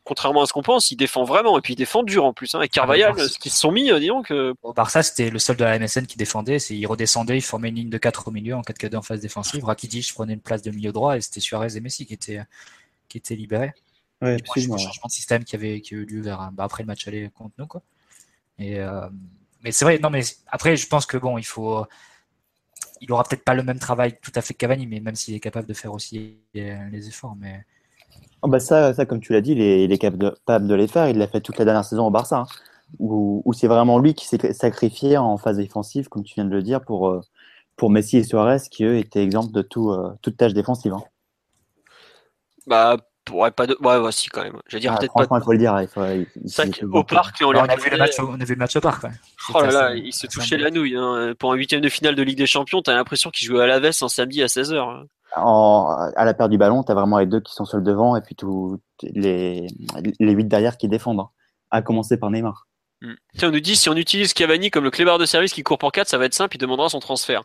Contrairement 0.03 0.43
à 0.43 0.45
ce 0.45 0.53
qu'on 0.53 0.61
pense, 0.61 0.91
il 0.91 0.97
défend 0.97 1.23
vraiment 1.23 1.57
et 1.57 1.61
puis 1.61 1.73
il 1.73 1.77
défend 1.77 2.03
dur 2.03 2.25
en 2.25 2.33
plus. 2.33 2.53
Hein. 2.53 2.61
Et 2.61 2.67
Carvajal, 2.67 3.17
ce 3.17 3.39
qu'ils 3.39 3.51
se 3.51 3.59
sont 3.59 3.71
mis, 3.71 3.91
euh, 3.91 3.99
disons 3.99 4.21
que. 4.21 4.53
Au 4.61 4.71
Barça, 4.71 5.01
c'était 5.01 5.31
le 5.31 5.39
seul 5.39 5.55
de 5.55 5.63
la 5.63 5.79
MSN 5.79 6.05
qui 6.05 6.17
défendait. 6.17 6.59
C'est 6.59 6.75
il 6.75 6.85
redescendait, 6.85 7.37
il 7.37 7.41
formait 7.41 7.69
une 7.69 7.75
ligne 7.75 7.89
de 7.89 7.97
4 7.97 8.27
au 8.27 8.31
milieu 8.31 8.55
en 8.55 8.61
4 8.61 8.77
4 8.77 8.93
en 8.93 9.01
phase 9.01 9.19
défensive. 9.19 9.65
Rakitic 9.65 10.13
prenait 10.13 10.33
une 10.33 10.41
place 10.41 10.61
de 10.61 10.69
milieu 10.69 10.91
droit 10.91 11.17
et 11.17 11.21
c'était 11.21 11.39
Suarez 11.39 11.75
et 11.75 11.79
Messi 11.79 12.05
qui 12.05 12.13
étaient 12.13 12.41
qui 13.09 13.17
étaient 13.17 13.35
libérés. 13.35 13.73
Ouais, 14.23 14.35
absolument. 14.35 14.77
changement 14.77 15.07
de 15.07 15.11
système 15.11 15.43
qui 15.43 15.55
avait 15.55 15.81
qui 15.81 15.95
a 15.95 15.97
eu 15.97 16.05
lieu 16.05 16.21
vers 16.21 16.51
bah, 16.53 16.63
après 16.63 16.83
le 16.83 16.87
match 16.87 17.07
aller 17.07 17.29
contre 17.29 17.53
nous 17.57 17.67
quoi. 17.67 17.81
Et 18.57 18.79
euh, 18.79 19.09
mais 19.63 19.71
c'est 19.71 19.85
vrai, 19.85 19.99
non 19.99 20.09
mais 20.09 20.21
après 20.47 20.77
je 20.77 20.87
pense 20.87 21.05
que 21.05 21.17
bon, 21.17 21.37
il 21.37 21.45
faut, 21.45 21.85
il 23.03 23.11
aura 23.11 23.23
peut-être 23.23 23.43
pas 23.43 23.53
le 23.53 23.63
même 23.63 23.79
travail 23.79 24.17
tout 24.21 24.31
à 24.35 24.41
fait 24.41 24.53
que 24.53 24.59
Cavani, 24.59 24.87
mais 24.87 25.01
même 25.01 25.15
s'il 25.15 25.35
est 25.35 25.41
capable 25.41 25.67
de 25.67 25.73
faire 25.73 25.93
aussi 25.93 26.37
les, 26.53 27.07
efforts, 27.07 27.35
mais. 27.37 27.65
Oh 28.41 28.47
bah 28.47 28.59
ça, 28.59 28.93
ça, 28.93 29.05
comme 29.05 29.19
tu 29.19 29.33
l'as 29.33 29.41
dit, 29.41 29.51
il 29.51 29.61
est, 29.61 29.83
il 29.83 29.91
est, 29.91 29.97
capable 29.97 30.67
de 30.67 30.73
les 30.73 30.87
faire. 30.87 31.09
Il 31.09 31.17
l'a 31.17 31.27
fait 31.27 31.41
toute 31.41 31.57
la 31.57 31.65
dernière 31.65 31.83
saison 31.83 32.07
au 32.07 32.11
Barça, 32.11 32.39
hein, 32.39 32.45
où, 32.99 33.41
où 33.45 33.53
c'est 33.53 33.67
vraiment 33.67 33.99
lui 33.99 34.13
qui 34.13 34.25
s'est 34.25 34.53
sacrifié 34.53 35.17
en 35.17 35.37
phase 35.37 35.57
défensive, 35.57 36.07
comme 36.07 36.23
tu 36.23 36.35
viens 36.35 36.45
de 36.45 36.49
le 36.49 36.61
dire, 36.61 36.81
pour, 36.81 37.09
euh, 37.09 37.21
pour 37.75 37.89
Messi 37.89 38.17
et 38.17 38.23
Suarez, 38.23 38.59
qui 38.71 38.85
eux 38.85 38.97
étaient 38.97 39.23
exemples 39.23 39.51
de 39.51 39.61
tout, 39.61 39.91
euh, 39.91 40.13
toute 40.21 40.37
tâche 40.37 40.53
défensive. 40.53 40.93
Hein. 40.93 41.03
Bah 42.67 42.97
Ouais, 43.31 43.51
pas 43.51 43.67
de. 43.67 43.77
Ouais, 43.81 43.99
voici 43.99 44.27
quand 44.29 44.43
même. 44.43 44.59
Je 44.67 44.75
veux 44.75 44.81
dire, 44.81 44.93
ah, 44.93 44.99
peut-être 44.99 45.13
pas. 45.13 45.25
il 45.31 45.43
faut 45.43 45.51
le 45.51 45.57
dire. 45.57 45.79
Il 45.81 45.87
faut, 45.87 46.01
au 46.91 47.03
parc, 47.03 47.37
on, 47.41 47.47
on, 47.47 47.53
a 47.53 47.75
vu 47.75 47.89
le 47.89 47.97
match, 47.97 48.19
on 48.19 48.39
a 48.39 48.43
vu 48.43 48.53
le 48.53 48.59
match 48.59 48.75
au 48.75 48.81
parc. 48.81 49.05
Oh 49.53 49.61
là 49.61 49.71
là, 49.71 49.95
il 49.95 50.13
se 50.13 50.27
touchait 50.27 50.57
la 50.57 50.69
nouille. 50.69 50.95
Hein. 50.97 51.33
Pour 51.39 51.53
un 51.53 51.55
huitième 51.55 51.81
de 51.81 51.89
finale 51.89 52.15
de 52.15 52.21
Ligue 52.21 52.37
des 52.37 52.47
Champions, 52.47 52.81
t'as 52.81 52.93
l'impression 52.93 53.29
qu'il 53.29 53.47
jouait 53.47 53.63
à 53.63 53.67
la 53.67 53.79
veste 53.79 54.03
un 54.03 54.09
samedi 54.09 54.43
à 54.43 54.47
16h. 54.47 55.05
En, 55.35 56.11
à 56.15 56.25
la 56.25 56.33
paire 56.33 56.49
du 56.49 56.57
ballon, 56.57 56.83
t'as 56.83 56.93
vraiment 56.93 57.17
les 57.17 57.25
deux 57.25 57.39
qui 57.39 57.53
sont 57.53 57.65
sur 57.65 57.77
le 57.77 57.83
devant 57.83 58.15
et 58.15 58.21
puis 58.21 58.35
tous 58.35 58.79
les, 59.01 59.67
les 60.19 60.31
huit 60.33 60.45
derrière 60.45 60.77
qui 60.77 60.87
défendent. 60.87 61.21
Hein. 61.21 61.29
À 61.71 61.81
commencer 61.81 62.17
par 62.17 62.29
Neymar. 62.29 62.67
Tiens, 63.37 63.49
on 63.49 63.51
nous 63.51 63.59
dit 63.59 63.75
si 63.75 63.89
on 63.89 63.95
utilise 63.97 64.33
Cavani 64.33 64.69
comme 64.69 64.85
le 64.85 64.91
clébard 64.91 65.17
de 65.17 65.25
service 65.25 65.51
qui 65.51 65.63
court 65.63 65.77
pour 65.77 65.91
4, 65.91 66.07
ça 66.07 66.17
va 66.17 66.25
être 66.25 66.33
simple, 66.33 66.55
il 66.55 66.59
demandera 66.59 66.87
son 66.87 66.99
transfert. 66.99 67.43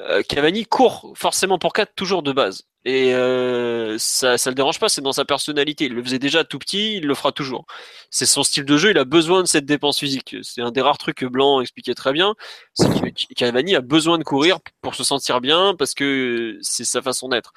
Euh, 0.00 0.22
Cavani 0.22 0.64
court 0.66 1.12
forcément 1.16 1.58
pour 1.58 1.72
4 1.72 1.94
toujours 1.96 2.22
de 2.22 2.32
base. 2.32 2.62
Et 2.84 3.12
euh, 3.14 3.96
ça, 3.98 4.38
ça 4.38 4.50
le 4.50 4.54
dérange 4.54 4.78
pas, 4.78 4.88
c'est 4.88 5.02
dans 5.02 5.12
sa 5.12 5.24
personnalité. 5.24 5.86
Il 5.86 5.94
le 5.94 6.02
faisait 6.02 6.18
déjà 6.18 6.44
tout 6.44 6.58
petit, 6.58 6.96
il 6.96 7.06
le 7.06 7.14
fera 7.14 7.32
toujours. 7.32 7.66
C'est 8.10 8.24
son 8.24 8.42
style 8.42 8.64
de 8.64 8.76
jeu, 8.76 8.90
il 8.90 8.98
a 8.98 9.04
besoin 9.04 9.42
de 9.42 9.48
cette 9.48 9.66
dépense 9.66 9.98
physique. 9.98 10.36
C'est 10.42 10.62
un 10.62 10.70
des 10.70 10.80
rares 10.80 10.98
trucs 10.98 11.16
que 11.16 11.26
Blanc 11.26 11.60
expliquait 11.60 11.94
très 11.94 12.12
bien, 12.12 12.34
c'est 12.74 12.88
que 12.88 13.34
Cavani 13.34 13.74
a 13.74 13.80
besoin 13.80 14.16
de 14.16 14.24
courir 14.24 14.58
pour 14.80 14.94
se 14.94 15.04
sentir 15.04 15.40
bien 15.40 15.74
parce 15.76 15.94
que 15.94 16.58
c'est 16.62 16.84
sa 16.84 17.02
façon 17.02 17.28
d'être 17.28 17.52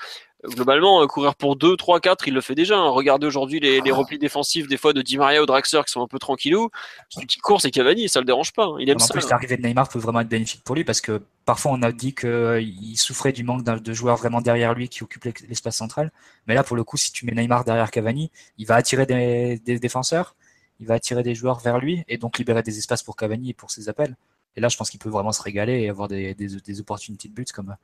globalement, 0.45 1.01
euh, 1.01 1.07
courir 1.07 1.35
pour 1.35 1.55
2, 1.55 1.77
3, 1.77 1.99
4, 1.99 2.27
il 2.27 2.33
le 2.33 2.41
fait 2.41 2.55
déjà. 2.55 2.77
Hein. 2.77 2.89
Regardez 2.89 3.27
aujourd'hui 3.27 3.59
les, 3.59 3.81
les, 3.81 3.91
replis 3.91 4.17
défensifs 4.17 4.67
des 4.67 4.77
fois 4.77 4.93
de 4.93 5.01
Di 5.01 5.17
Maria 5.17 5.41
ou 5.41 5.45
Draxler 5.45 5.81
qui 5.85 5.91
sont 5.91 6.01
un 6.01 6.07
peu 6.07 6.19
tranquillous. 6.19 6.69
Celui 7.09 7.27
qui 7.27 7.39
court, 7.39 7.61
c'est 7.61 7.71
Cavani, 7.71 8.09
ça 8.09 8.19
le 8.19 8.25
dérange 8.25 8.53
pas. 8.53 8.65
Hein. 8.65 8.77
Il 8.79 8.89
aime 8.89 8.97
en 8.97 8.99
ça. 8.99 9.13
Plus, 9.13 9.29
l'arrivée 9.29 9.57
de 9.57 9.65
Neymar 9.65 9.89
peut 9.89 9.99
vraiment 9.99 10.21
être 10.21 10.29
bénéfique 10.29 10.63
pour 10.63 10.75
lui 10.75 10.83
parce 10.83 11.01
que 11.01 11.21
parfois 11.45 11.71
on 11.71 11.81
a 11.81 11.91
dit 11.91 12.13
qu'il 12.13 12.29
euh, 12.29 12.95
souffrait 12.95 13.31
du 13.31 13.43
manque 13.43 13.63
de 13.63 13.93
joueurs 13.93 14.17
vraiment 14.17 14.41
derrière 14.41 14.73
lui 14.73 14.89
qui 14.89 15.03
occupent 15.03 15.25
l'espace 15.47 15.77
central. 15.77 16.11
Mais 16.47 16.55
là, 16.55 16.63
pour 16.63 16.75
le 16.75 16.83
coup, 16.83 16.97
si 16.97 17.11
tu 17.11 17.25
mets 17.25 17.33
Neymar 17.33 17.63
derrière 17.63 17.91
Cavani, 17.91 18.31
il 18.57 18.67
va 18.67 18.75
attirer 18.75 19.05
des, 19.05 19.59
des 19.59 19.79
défenseurs, 19.79 20.35
il 20.79 20.87
va 20.87 20.95
attirer 20.95 21.23
des 21.23 21.35
joueurs 21.35 21.59
vers 21.59 21.79
lui 21.79 22.03
et 22.07 22.17
donc 22.17 22.37
libérer 22.37 22.63
des 22.63 22.77
espaces 22.77 23.03
pour 23.03 23.15
Cavani 23.15 23.51
et 23.51 23.53
pour 23.53 23.71
ses 23.71 23.89
appels. 23.89 24.15
Et 24.55 24.61
là, 24.61 24.67
je 24.67 24.77
pense 24.77 24.89
qu'il 24.89 24.99
peut 24.99 25.09
vraiment 25.09 25.31
se 25.31 25.41
régaler 25.41 25.81
et 25.81 25.89
avoir 25.89 26.07
des, 26.07 26.35
des, 26.35 26.47
des 26.47 26.79
opportunités 26.79 27.27
de 27.27 27.33
buts 27.33 27.45
comme 27.53 27.75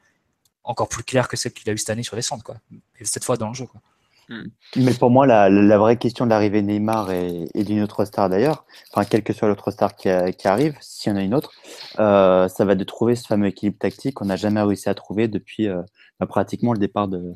encore 0.64 0.90
plus 0.90 1.04
clair 1.04 1.28
que 1.28 1.38
celle 1.38 1.54
qu'il 1.54 1.70
a 1.70 1.74
eu 1.74 1.78
cette 1.78 1.90
année 1.90 2.04
sur 2.04 2.16
les 2.16 2.22
centres, 2.22 2.44
quoi. 2.44 2.58
Et 3.00 3.06
cette 3.06 3.24
fois 3.24 3.38
dans 3.38 3.50
le 3.50 3.54
jeu, 3.54 3.66
quoi. 3.66 3.82
Hmm. 4.30 4.50
Mais 4.76 4.94
pour 4.94 5.10
moi, 5.10 5.26
la, 5.26 5.50
la 5.50 5.78
vraie 5.80 5.98
question 5.98 6.26
de 6.26 6.30
l'arrivée 6.30 6.62
Neymar 6.62 7.10
et, 7.12 7.50
et 7.56 7.64
d'une 7.64 7.82
autre 7.82 8.06
star 8.06 8.30
d'ailleurs, 8.30 8.64
enfin, 8.92 9.04
quelle 9.04 9.24
que 9.24 9.34
soit 9.34 9.48
l'autre 9.48 9.72
star 9.72 9.96
qui, 9.96 10.08
qui, 10.38 10.48
arrive, 10.48 10.78
s'il 10.82 11.12
y 11.12 11.16
en 11.16 11.18
a 11.18 11.24
une 11.24 11.34
autre, 11.34 11.52
euh, 11.98 12.48
ça 12.48 12.64
va 12.64 12.76
de 12.76 12.84
trouver 12.84 13.16
ce 13.16 13.26
fameux 13.26 13.48
équilibre 13.48 13.80
tactique 13.80 14.14
qu'on 14.14 14.26
n'a 14.26 14.36
jamais 14.36 14.62
réussi 14.62 14.88
à 14.88 14.94
trouver 14.94 15.28
depuis 15.28 15.68
euh, 15.68 15.82
bah, 16.20 16.28
pratiquement 16.28 16.74
le 16.74 16.80
départ 16.80 17.08
de 17.08 17.34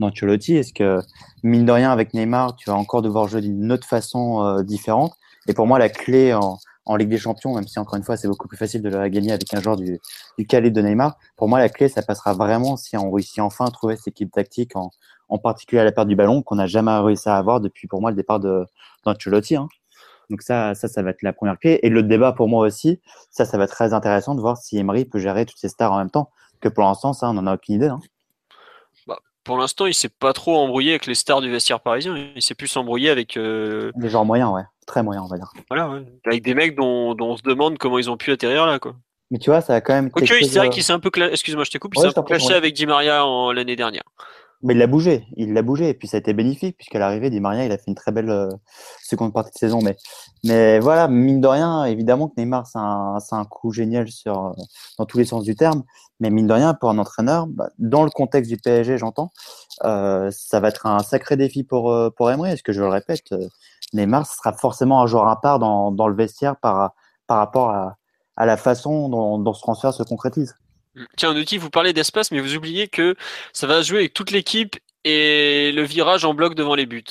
d'Ancelotti. 0.00 0.56
Est-ce 0.56 0.74
que, 0.74 1.00
mine 1.42 1.64
de 1.64 1.72
rien, 1.72 1.90
avec 1.90 2.12
Neymar, 2.12 2.56
tu 2.56 2.68
vas 2.68 2.76
encore 2.76 3.00
devoir 3.00 3.26
jouer 3.28 3.40
d'une 3.40 3.72
autre 3.72 3.86
façon 3.86 4.44
euh, 4.44 4.62
différente? 4.62 5.14
Et 5.46 5.54
pour 5.54 5.66
moi, 5.66 5.78
la 5.78 5.88
clé 5.88 6.34
en, 6.34 6.58
en 6.86 6.96
Ligue 6.96 7.08
des 7.08 7.18
Champions, 7.18 7.54
même 7.54 7.66
si 7.66 7.78
encore 7.78 7.96
une 7.96 8.02
fois 8.02 8.16
c'est 8.16 8.28
beaucoup 8.28 8.48
plus 8.48 8.56
facile 8.56 8.82
de 8.82 8.88
la 8.88 9.08
gagner 9.08 9.32
avec 9.32 9.52
un 9.54 9.60
joueur 9.60 9.76
du, 9.76 10.00
du 10.38 10.46
calibre 10.46 10.76
de 10.76 10.82
Neymar. 10.82 11.16
Pour 11.36 11.48
moi, 11.48 11.58
la 11.58 11.68
clé, 11.68 11.88
ça 11.88 12.02
passera 12.02 12.34
vraiment 12.34 12.76
si 12.76 12.96
on 12.96 13.10
réussit 13.10 13.40
enfin 13.40 13.66
à 13.66 13.70
trouver 13.70 13.96
cette 13.96 14.08
équipe 14.08 14.32
tactique, 14.32 14.76
en, 14.76 14.90
en 15.28 15.38
particulier 15.38 15.80
à 15.80 15.84
la 15.84 15.92
perte 15.92 16.08
du 16.08 16.16
ballon, 16.16 16.42
qu'on 16.42 16.56
n'a 16.56 16.66
jamais 16.66 16.96
réussi 16.98 17.28
à 17.28 17.36
avoir 17.36 17.60
depuis 17.60 17.88
pour 17.88 18.00
moi 18.00 18.10
le 18.10 18.16
départ 18.16 18.40
d'Ancelotti. 19.04 19.56
Hein. 19.56 19.68
Donc 20.30 20.42
ça, 20.42 20.74
ça, 20.74 20.88
ça 20.88 21.02
va 21.02 21.10
être 21.10 21.22
la 21.22 21.32
première 21.32 21.58
clé. 21.58 21.80
Et 21.82 21.90
le 21.90 22.02
débat 22.02 22.32
pour 22.32 22.48
moi 22.48 22.66
aussi, 22.66 23.00
ça, 23.30 23.44
ça 23.44 23.58
va 23.58 23.64
être 23.64 23.72
très 23.72 23.92
intéressant 23.92 24.34
de 24.34 24.40
voir 24.40 24.56
si 24.56 24.78
Emery 24.78 25.04
peut 25.04 25.18
gérer 25.18 25.46
toutes 25.46 25.58
ces 25.58 25.68
stars 25.68 25.92
en 25.92 25.98
même 25.98 26.10
temps. 26.10 26.30
Que 26.60 26.68
pour 26.68 26.84
l'instant, 26.84 27.12
ça, 27.12 27.28
on 27.28 27.34
n'en 27.34 27.46
a 27.46 27.54
aucune 27.54 27.74
idée. 27.76 27.88
Hein. 27.88 28.00
Pour 29.44 29.58
l'instant, 29.58 29.86
il 29.86 29.94
s'est 29.94 30.08
pas 30.08 30.32
trop 30.32 30.56
embrouillé 30.56 30.92
avec 30.92 31.06
les 31.06 31.14
stars 31.14 31.40
du 31.40 31.50
vestiaire 31.50 31.80
parisien. 31.80 32.16
Il 32.34 32.42
s'est 32.42 32.54
plus 32.54 32.74
embrouillé 32.76 33.10
avec 33.10 33.36
euh... 33.36 33.92
les 33.98 34.08
gens 34.08 34.24
moyens, 34.24 34.50
ouais 34.52 34.62
très 34.84 35.02
moyen, 35.02 35.22
on 35.22 35.26
va 35.26 35.36
dire. 35.36 35.52
Voilà, 35.68 35.88
ouais. 35.88 36.02
Avec 36.26 36.42
des 36.42 36.54
mecs 36.54 36.76
dont, 36.76 37.14
dont, 37.14 37.30
on 37.30 37.36
se 37.36 37.42
demande 37.42 37.78
comment 37.78 37.98
ils 37.98 38.10
ont 38.10 38.16
pu 38.16 38.30
atterrir 38.32 38.66
là, 38.66 38.78
quoi. 38.78 38.94
Mais 39.30 39.38
tu 39.38 39.50
vois, 39.50 39.60
ça 39.60 39.74
a 39.74 39.80
quand 39.80 39.94
même. 39.94 40.10
Quoique, 40.10 40.26
c'est 40.26 40.58
vrai 40.58 40.70
qu'il 40.70 40.82
s'est 40.82 40.92
un 40.92 41.00
peu. 41.00 41.10
Excuse-moi, 41.30 41.64
je 41.64 41.70
te 41.70 41.78
coupe, 41.78 41.94
il 41.96 42.00
s'est 42.00 42.08
un 42.08 42.12
peu 42.12 42.22
clashé 42.22 42.54
avec 42.54 42.74
Di 42.74 42.86
Maria 42.86 43.24
l'année 43.54 43.76
dernière. 43.76 44.04
Mais 44.64 44.72
il 44.72 44.78
l'a 44.78 44.86
bougé, 44.86 45.26
il 45.36 45.52
l'a 45.52 45.60
bougé, 45.60 45.90
et 45.90 45.94
puis 45.94 46.08
ça 46.08 46.16
a 46.16 46.20
été 46.20 46.32
bénéfique, 46.32 46.78
puisqu'à 46.78 46.98
l'arrivée, 46.98 47.28
Di 47.28 47.38
Maria, 47.38 47.66
il 47.66 47.72
a 47.72 47.76
fait 47.76 47.84
une 47.88 47.94
très 47.94 48.12
belle 48.12 48.30
euh, 48.30 48.48
seconde 49.02 49.34
partie 49.34 49.52
de 49.52 49.58
saison. 49.58 49.80
Mais, 49.82 49.94
mais 50.42 50.80
voilà, 50.80 51.06
mine 51.06 51.42
de 51.42 51.46
rien, 51.46 51.84
évidemment 51.84 52.28
que 52.28 52.34
Neymar, 52.38 52.66
c'est 52.66 52.78
un, 52.78 53.18
un 53.30 53.44
coup 53.44 53.72
génial 53.72 54.08
sur, 54.08 54.46
euh, 54.46 54.52
dans 54.98 55.04
tous 55.04 55.18
les 55.18 55.26
sens 55.26 55.44
du 55.44 55.54
terme. 55.54 55.84
Mais 56.18 56.30
mine 56.30 56.46
de 56.46 56.54
rien, 56.54 56.72
pour 56.72 56.88
un 56.88 56.98
entraîneur, 56.98 57.46
bah, 57.46 57.68
dans 57.78 58.04
le 58.04 58.10
contexte 58.10 58.50
du 58.50 58.56
PSG, 58.56 58.96
j'entends, 58.96 59.30
euh, 59.84 60.30
ça 60.32 60.60
va 60.60 60.68
être 60.68 60.86
un 60.86 61.00
sacré 61.00 61.36
défi 61.36 61.62
pour, 61.62 61.92
euh, 61.92 62.08
pour 62.10 62.30
Emery. 62.30 62.52
Est-ce 62.52 62.62
que 62.62 62.72
je 62.72 62.80
le 62.80 62.88
répète, 62.88 63.22
Neymar 63.92 64.26
sera 64.26 64.54
forcément 64.54 65.02
un 65.02 65.06
joueur 65.06 65.28
à 65.28 65.40
part 65.42 65.58
dans, 65.58 65.92
dans 65.92 66.08
le 66.08 66.16
vestiaire 66.16 66.56
par, 66.56 66.94
par 67.26 67.38
rapport 67.38 67.70
à, 67.70 67.96
à 68.36 68.46
la 68.46 68.56
façon 68.56 69.08
dont, 69.08 69.38
dont, 69.38 69.52
ce 69.52 69.60
transfert 69.60 69.92
se 69.92 70.02
concrétise. 70.02 70.56
Tiens, 71.16 71.36
outil, 71.36 71.58
vous 71.58 71.70
parlez 71.70 71.92
d'espace, 71.92 72.30
mais 72.30 72.40
vous 72.40 72.54
oubliez 72.54 72.88
que 72.88 73.16
ça 73.52 73.66
va 73.66 73.82
jouer 73.82 73.98
avec 73.98 74.14
toute 74.14 74.30
l'équipe 74.30 74.76
et 75.04 75.72
le 75.72 75.82
virage 75.82 76.24
en 76.24 76.34
bloc 76.34 76.54
devant 76.54 76.74
les 76.74 76.86
buts. 76.86 77.04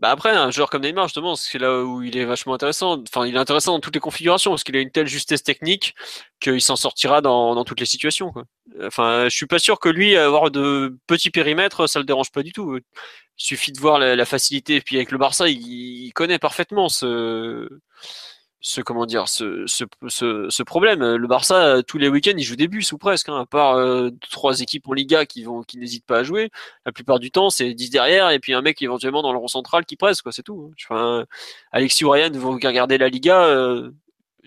Bah 0.00 0.10
après, 0.10 0.30
un 0.30 0.50
joueur 0.50 0.70
comme 0.70 0.82
Neymar, 0.82 1.06
justement, 1.06 1.36
c'est 1.36 1.58
là 1.58 1.82
où 1.82 2.02
il 2.02 2.16
est 2.16 2.24
vachement 2.24 2.54
intéressant. 2.54 3.00
Enfin, 3.08 3.26
il 3.26 3.36
est 3.36 3.38
intéressant 3.38 3.72
dans 3.72 3.80
toutes 3.80 3.94
les 3.94 4.00
configurations 4.00 4.50
parce 4.50 4.64
qu'il 4.64 4.76
a 4.76 4.80
une 4.80 4.90
telle 4.90 5.06
justesse 5.06 5.44
technique 5.44 5.94
qu'il 6.40 6.60
s'en 6.60 6.74
sortira 6.74 7.20
dans, 7.20 7.54
dans, 7.54 7.64
toutes 7.64 7.78
les 7.78 7.86
situations. 7.86 8.32
Quoi. 8.32 8.44
Enfin, 8.82 9.28
je 9.28 9.36
suis 9.36 9.46
pas 9.46 9.60
sûr 9.60 9.78
que 9.78 9.88
lui 9.88 10.16
avoir 10.16 10.50
de 10.50 10.98
petits 11.06 11.30
périmètres, 11.30 11.88
ça 11.88 12.00
le 12.00 12.04
dérange 12.04 12.32
pas 12.32 12.42
du 12.42 12.52
tout. 12.52 12.76
Il 12.76 12.82
suffit 13.36 13.70
de 13.72 13.78
voir 13.80 14.00
la, 14.00 14.24
facilité. 14.26 14.76
Et 14.76 14.80
puis 14.80 14.96
avec 14.96 15.12
le 15.12 15.18
Barça, 15.18 15.48
il 15.48 16.12
connaît 16.12 16.40
parfaitement 16.40 16.88
ce 16.88 17.68
ce 18.66 18.80
comment 18.80 19.04
dire 19.04 19.28
ce, 19.28 19.64
ce, 19.66 19.84
ce, 20.08 20.46
ce, 20.48 20.62
problème. 20.62 21.16
Le 21.16 21.26
Barça 21.28 21.82
tous 21.86 21.98
les 21.98 22.08
week-ends 22.08 22.32
il 22.34 22.42
joue 22.42 22.56
des 22.56 22.66
bus 22.66 22.92
ou 22.92 22.98
presque, 22.98 23.28
hein, 23.28 23.40
à 23.40 23.44
part 23.44 23.76
euh, 23.76 24.08
trois 24.30 24.60
équipes 24.60 24.88
en 24.88 24.94
Liga 24.94 25.26
qui 25.26 25.42
vont 25.44 25.62
qui 25.62 25.76
n'hésitent 25.76 26.06
pas 26.06 26.20
à 26.20 26.22
jouer. 26.22 26.50
La 26.86 26.92
plupart 26.92 27.18
du 27.18 27.30
temps 27.30 27.50
c'est 27.50 27.74
10 27.74 27.90
derrière 27.90 28.30
et 28.30 28.38
puis 28.38 28.54
un 28.54 28.62
mec 28.62 28.80
éventuellement 28.80 29.20
dans 29.20 29.32
le 29.32 29.38
rond 29.38 29.48
central 29.48 29.84
qui 29.84 29.96
presse 29.96 30.22
quoi, 30.22 30.32
c'est 30.32 30.42
tout. 30.42 30.70
Hein. 30.70 30.74
Enfin, 30.82 31.26
Alexis 31.72 32.06
ou 32.06 32.10
Ryan 32.10 32.30
vont 32.32 32.52
regarder 32.52 32.96
la 32.96 33.10
Liga. 33.10 33.44
Euh, 33.44 33.90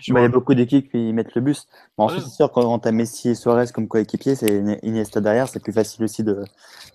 bah, 0.09 0.19
il 0.19 0.23
y 0.23 0.25
a 0.25 0.29
beaucoup 0.29 0.55
d'équipes 0.55 0.89
qui 0.89 1.13
mettent 1.13 1.35
le 1.35 1.41
bus. 1.41 1.67
Bon, 1.95 2.05
ensuite, 2.05 2.23
c'est 2.23 2.35
sûr, 2.35 2.51
quand 2.51 2.79
tu 2.79 2.87
as 2.87 2.91
Messi 2.91 3.29
et 3.29 3.35
Suarez 3.35 3.65
comme 3.73 3.87
coéquipier, 3.87 4.35
c'est 4.35 4.63
Iniesta 4.83 5.21
derrière, 5.21 5.47
c'est 5.47 5.59
plus 5.59 5.73
facile 5.73 6.03
aussi 6.03 6.23
de 6.23 6.43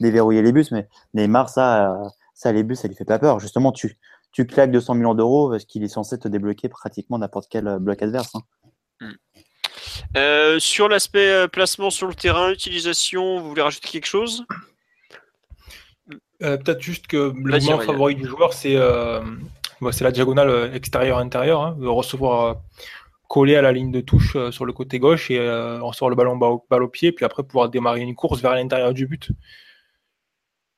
déverrouiller 0.00 0.40
les 0.40 0.52
bus. 0.52 0.70
Mais 0.70 0.88
Neymar, 1.14 1.48
ça, 1.48 2.00
ça, 2.32 2.52
les 2.52 2.62
bus, 2.62 2.78
ça 2.78 2.86
lui 2.86 2.94
fait 2.94 3.04
pas 3.04 3.18
peur. 3.18 3.40
Justement, 3.40 3.72
tu, 3.72 3.98
tu 4.32 4.46
claques 4.46 4.70
200 4.70 4.94
millions 4.94 5.14
d'euros 5.14 5.50
parce 5.50 5.64
qu'il 5.64 5.84
est 5.84 5.88
censé 5.88 6.18
te 6.18 6.28
débloquer 6.28 6.68
pratiquement 6.68 7.18
n'importe 7.18 7.46
quel 7.50 7.68
euh, 7.68 7.78
bloc 7.78 8.02
adverse. 8.02 8.34
Hein. 8.34 8.42
Hmm. 9.00 9.12
Euh, 10.16 10.58
sur 10.58 10.88
l'aspect 10.88 11.30
euh, 11.30 11.48
placement 11.48 11.90
sur 11.90 12.06
le 12.06 12.14
terrain, 12.14 12.50
utilisation, 12.50 13.40
vous 13.40 13.48
voulez 13.48 13.62
rajouter 13.62 13.88
quelque 13.88 14.06
chose? 14.06 14.44
Peut-être 16.38 16.80
juste 16.80 17.06
que 17.06 17.32
le 17.36 17.60
moment 17.60 17.78
favori 17.78 18.16
du 18.16 18.26
joueur, 18.26 18.52
c'est 18.52 18.74
la 18.74 20.10
diagonale 20.10 20.74
extérieure-intérieure, 20.74 21.62
hein, 21.62 21.76
recevoir 21.80 22.56
collé 23.32 23.56
à 23.56 23.62
la 23.62 23.72
ligne 23.72 23.90
de 23.90 24.02
touche 24.02 24.36
sur 24.50 24.66
le 24.66 24.74
côté 24.74 24.98
gauche 24.98 25.30
et 25.30 25.38
euh, 25.38 25.80
recevoir 25.80 26.10
le 26.10 26.16
ballon 26.16 26.36
balle 26.36 26.50
au, 26.50 26.66
balle 26.68 26.82
au, 26.82 26.88
pied, 26.88 27.12
puis 27.12 27.24
après 27.24 27.42
pouvoir 27.42 27.70
démarrer 27.70 28.00
une 28.00 28.14
course 28.14 28.42
vers 28.42 28.54
l'intérieur 28.54 28.92
du 28.92 29.06
but. 29.06 29.30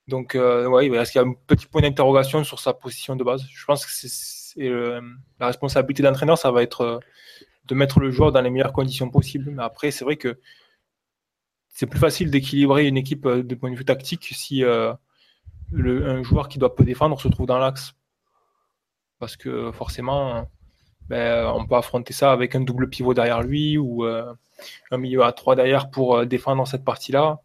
Donc, 0.09 0.35
euh, 0.35 0.67
ouais, 0.67 0.87
est-ce 0.89 1.13
qu'il 1.13 1.21
y 1.21 1.25
a 1.25 1.27
un 1.27 1.33
petit 1.47 1.67
point 1.67 1.81
d'interrogation 1.81 2.45
sur 2.45 2.61
sa 2.61 2.75
position 2.75 3.17
de 3.17 3.25
base? 3.25 3.45
Je 3.49 3.65
pense 3.65 3.87
que 3.87 3.93
c'est 3.93 4.71
la 5.41 5.47
responsabilité 5.47 6.03
d'entraîneur, 6.03 6.39
ça 6.39 6.51
va 6.53 6.63
être 6.63 7.01
de 7.67 7.75
mettre 7.75 8.01
le 8.01 8.11
joueur 8.11 8.31
dans 8.31 8.43
les 8.43 8.51
meilleures 8.51 8.73
conditions 8.73 9.11
possibles. 9.11 9.51
Mais 9.51 9.63
après, 9.63 9.91
c'est 9.91 10.05
vrai 10.05 10.17
que 10.17 10.39
c'est 11.69 11.87
plus 11.87 11.99
facile 11.99 12.31
d'équilibrer 12.31 12.87
une 12.87 12.97
équipe 12.97 13.27
de 13.27 13.55
point 13.55 13.71
de 13.71 13.77
vue 13.77 13.85
tactique 13.85 14.29
si 14.33 14.63
un 14.63 16.23
joueur 16.23 16.49
qui 16.49 16.59
doit 16.59 16.75
peu 16.75 16.85
défendre 16.85 17.21
se 17.21 17.29
trouve 17.29 17.47
dans 17.47 17.59
l'axe. 17.59 17.95
Parce 19.19 19.37
que 19.37 19.73
forcément, 19.73 20.49
ben, 21.09 21.47
on 21.47 21.67
peut 21.67 21.77
affronter 21.77 22.13
ça 22.13 22.31
avec 22.31 22.55
un 22.55 22.61
double 22.61 22.91
pivot 22.91 23.15
derrière 23.15 23.43
lui 23.43 23.79
ou 23.79 24.05
un 24.05 24.97
milieu 24.99 25.25
à 25.25 25.33
3 25.33 25.57
derrière 25.57 25.91
pour 25.91 26.27
défendre 26.27 26.67
cette 26.69 26.85
partie-là. 26.85 27.41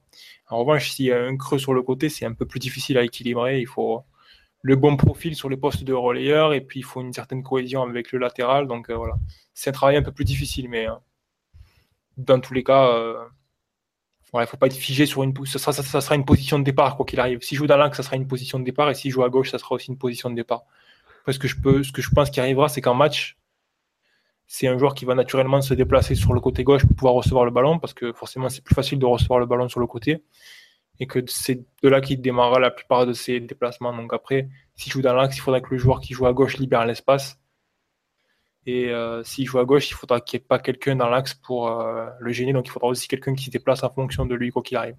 En 0.49 0.59
revanche, 0.59 0.91
s'il 0.91 1.05
y 1.05 1.11
a 1.11 1.21
un 1.23 1.37
creux 1.37 1.59
sur 1.59 1.73
le 1.73 1.81
côté, 1.83 2.09
c'est 2.09 2.25
un 2.25 2.33
peu 2.33 2.45
plus 2.45 2.59
difficile 2.59 2.97
à 2.97 3.03
équilibrer. 3.03 3.59
Il 3.61 3.67
faut 3.67 4.03
le 4.61 4.75
bon 4.75 4.97
profil 4.97 5.35
sur 5.35 5.49
les 5.49 5.57
postes 5.57 5.83
de 5.83 5.93
relayeur 5.93 6.53
et 6.53 6.61
puis 6.61 6.81
il 6.81 6.83
faut 6.83 7.01
une 7.01 7.13
certaine 7.13 7.43
cohésion 7.43 7.83
avec 7.83 8.11
le 8.11 8.19
latéral. 8.19 8.67
Donc 8.67 8.89
euh, 8.89 8.95
voilà, 8.95 9.15
c'est 9.53 9.69
un 9.69 9.73
travail 9.73 9.97
un 9.97 10.03
peu 10.03 10.11
plus 10.11 10.25
difficile, 10.25 10.69
mais 10.69 10.89
euh, 10.89 10.93
dans 12.17 12.39
tous 12.39 12.53
les 12.53 12.63
cas, 12.63 12.99
il 14.33 14.39
ne 14.39 14.45
faut 14.45 14.57
pas 14.57 14.67
être 14.67 14.75
figé 14.75 15.05
sur 15.05 15.23
une 15.23 15.33
ça 15.45 15.59
ça, 15.71 16.01
sera 16.01 16.15
une 16.15 16.25
position 16.25 16.59
de 16.59 16.63
départ 16.63 16.97
quoi 16.97 17.05
qu'il 17.05 17.19
arrive. 17.19 17.41
Si 17.41 17.55
je 17.55 17.59
joue 17.59 17.67
dans 17.67 17.77
l'axe, 17.77 17.97
ça 17.97 18.03
sera 18.03 18.15
une 18.15 18.27
position 18.27 18.59
de 18.59 18.63
départ 18.63 18.89
et 18.89 18.95
si 18.95 19.09
je 19.09 19.15
joue 19.15 19.23
à 19.23 19.29
gauche, 19.29 19.51
ça 19.51 19.57
sera 19.57 19.75
aussi 19.75 19.89
une 19.89 19.97
position 19.97 20.29
de 20.29 20.35
départ. 20.35 20.63
Parce 21.25 21.37
que 21.37 21.47
je 21.47 21.59
peux, 21.59 21.83
ce 21.83 21.91
que 21.91 22.01
je 22.01 22.09
pense 22.11 22.29
qui 22.29 22.39
arrivera, 22.39 22.69
c'est 22.69 22.81
qu'en 22.81 22.93
match, 22.93 23.37
c'est 24.51 24.67
un 24.67 24.79
joueur 24.79 24.95
qui 24.95 25.05
va 25.05 25.13
naturellement 25.13 25.61
se 25.61 25.75
déplacer 25.75 26.15
sur 26.15 26.33
le 26.33 26.39
côté 26.39 26.63
gauche 26.63 26.83
pour 26.83 26.95
pouvoir 26.95 27.13
recevoir 27.13 27.45
le 27.45 27.51
ballon, 27.51 27.77
parce 27.77 27.93
que 27.93 28.11
forcément 28.11 28.49
c'est 28.49 28.63
plus 28.63 28.73
facile 28.73 28.97
de 28.97 29.05
recevoir 29.05 29.39
le 29.39 29.45
ballon 29.45 29.69
sur 29.69 29.79
le 29.79 29.85
côté, 29.85 30.23
et 30.99 31.05
que 31.05 31.19
c'est 31.27 31.63
de 31.83 31.87
là 31.87 32.01
qu'il 32.01 32.19
démarrera 32.19 32.59
la 32.59 32.71
plupart 32.71 33.05
de 33.05 33.13
ses 33.13 33.39
déplacements. 33.39 33.95
Donc 33.95 34.11
après, 34.11 34.49
s'il 34.75 34.91
joue 34.91 35.03
dans 35.03 35.13
l'axe, 35.13 35.37
il 35.37 35.41
faudra 35.41 35.61
que 35.61 35.69
le 35.69 35.77
joueur 35.77 35.99
qui 36.01 36.13
joue 36.13 36.25
à 36.25 36.33
gauche 36.33 36.57
libère 36.57 36.83
l'espace. 36.87 37.39
Et 38.65 38.89
euh, 38.89 39.23
s'il 39.23 39.45
joue 39.45 39.59
à 39.59 39.65
gauche, 39.65 39.91
il 39.91 39.93
faudra 39.93 40.19
qu'il 40.19 40.39
n'y 40.39 40.43
ait 40.43 40.47
pas 40.47 40.57
quelqu'un 40.57 40.95
dans 40.95 41.09
l'axe 41.09 41.35
pour 41.35 41.69
euh, 41.69 42.07
le 42.19 42.31
gêner. 42.31 42.51
Donc 42.51 42.65
il 42.65 42.71
faudra 42.71 42.87
aussi 42.87 43.07
quelqu'un 43.07 43.35
qui 43.35 43.45
se 43.45 43.51
déplace 43.51 43.83
en 43.83 43.91
fonction 43.91 44.25
de 44.25 44.33
lui, 44.33 44.49
quoi 44.49 44.63
qu'il 44.63 44.77
arrive. 44.77 44.95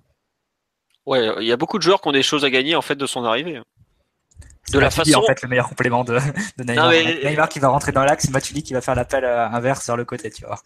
Ouais, 1.06 1.28
il 1.40 1.46
y 1.46 1.52
a 1.52 1.56
beaucoup 1.56 1.78
de 1.78 1.82
joueurs 1.82 2.00
qui 2.00 2.06
ont 2.06 2.12
des 2.12 2.22
choses 2.22 2.44
à 2.44 2.50
gagner 2.50 2.76
en 2.76 2.82
fait 2.82 2.94
de 2.94 3.06
son 3.06 3.24
arrivée 3.24 3.60
de 4.72 4.78
la 4.78 4.90
façon. 4.90 5.18
en 5.18 5.22
fait 5.22 5.42
le 5.42 5.48
meilleur 5.48 5.68
complément 5.68 6.04
de, 6.04 6.18
de 6.58 6.64
Neymar. 6.64 6.92
Neymar 7.24 7.48
qui 7.48 7.58
va 7.58 7.68
rentrer 7.68 7.92
dans 7.92 8.04
l'axe, 8.04 8.30
Matuidi 8.30 8.62
qui 8.62 8.72
va 8.72 8.80
faire 8.80 8.94
l'appel 8.94 9.24
euh, 9.24 9.48
inverse 9.48 9.84
sur 9.84 9.96
le 9.96 10.04
côté, 10.04 10.30
tu 10.30 10.44
vois. 10.44 10.60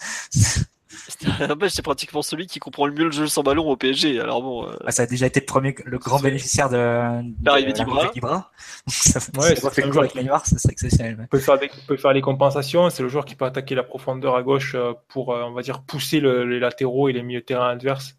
c'est 1.68 1.82
pratiquement 1.82 2.22
celui 2.22 2.46
qui 2.46 2.60
comprend 2.60 2.86
le 2.86 2.92
mieux 2.92 3.04
le 3.04 3.10
jeu 3.10 3.26
sans 3.26 3.42
ballon 3.42 3.68
au 3.68 3.76
PSG. 3.76 4.20
Alors 4.20 4.42
bon, 4.42 4.68
euh, 4.68 4.76
ah, 4.86 4.92
ça 4.92 5.02
a 5.02 5.06
déjà 5.06 5.26
été 5.26 5.40
le 5.40 5.46
premier, 5.46 5.74
le 5.84 5.98
grand 5.98 6.20
bénéficiaire 6.20 6.68
de 6.68 7.22
l'arrivée 7.44 7.72
d'Ibra. 7.72 8.10
ouais, 8.16 9.54
c'est 9.56 9.84
un 9.84 9.92
joueur 9.92 10.04
avec 10.04 10.14
Neymar, 10.14 10.46
ça 10.46 10.58
serait 10.58 10.72
exceptionnel. 10.72 11.16
Il 11.20 11.28
peut 11.28 11.38
faire, 11.38 11.58
peut 11.86 11.96
faire 11.96 12.12
les 12.12 12.22
compensations. 12.22 12.90
C'est 12.90 13.02
le 13.02 13.08
joueur 13.08 13.24
qui 13.24 13.34
peut 13.34 13.44
attaquer 13.44 13.74
la 13.74 13.82
profondeur 13.82 14.36
à 14.36 14.42
gauche 14.42 14.74
euh, 14.74 14.92
pour, 15.08 15.28
on 15.28 15.52
va 15.52 15.62
dire, 15.62 15.82
pousser 15.82 16.20
les 16.20 16.60
latéraux 16.60 17.08
et 17.08 17.12
les 17.12 17.22
milieux 17.22 17.40
de 17.40 17.44
terrain 17.44 17.70
adverses 17.70 18.16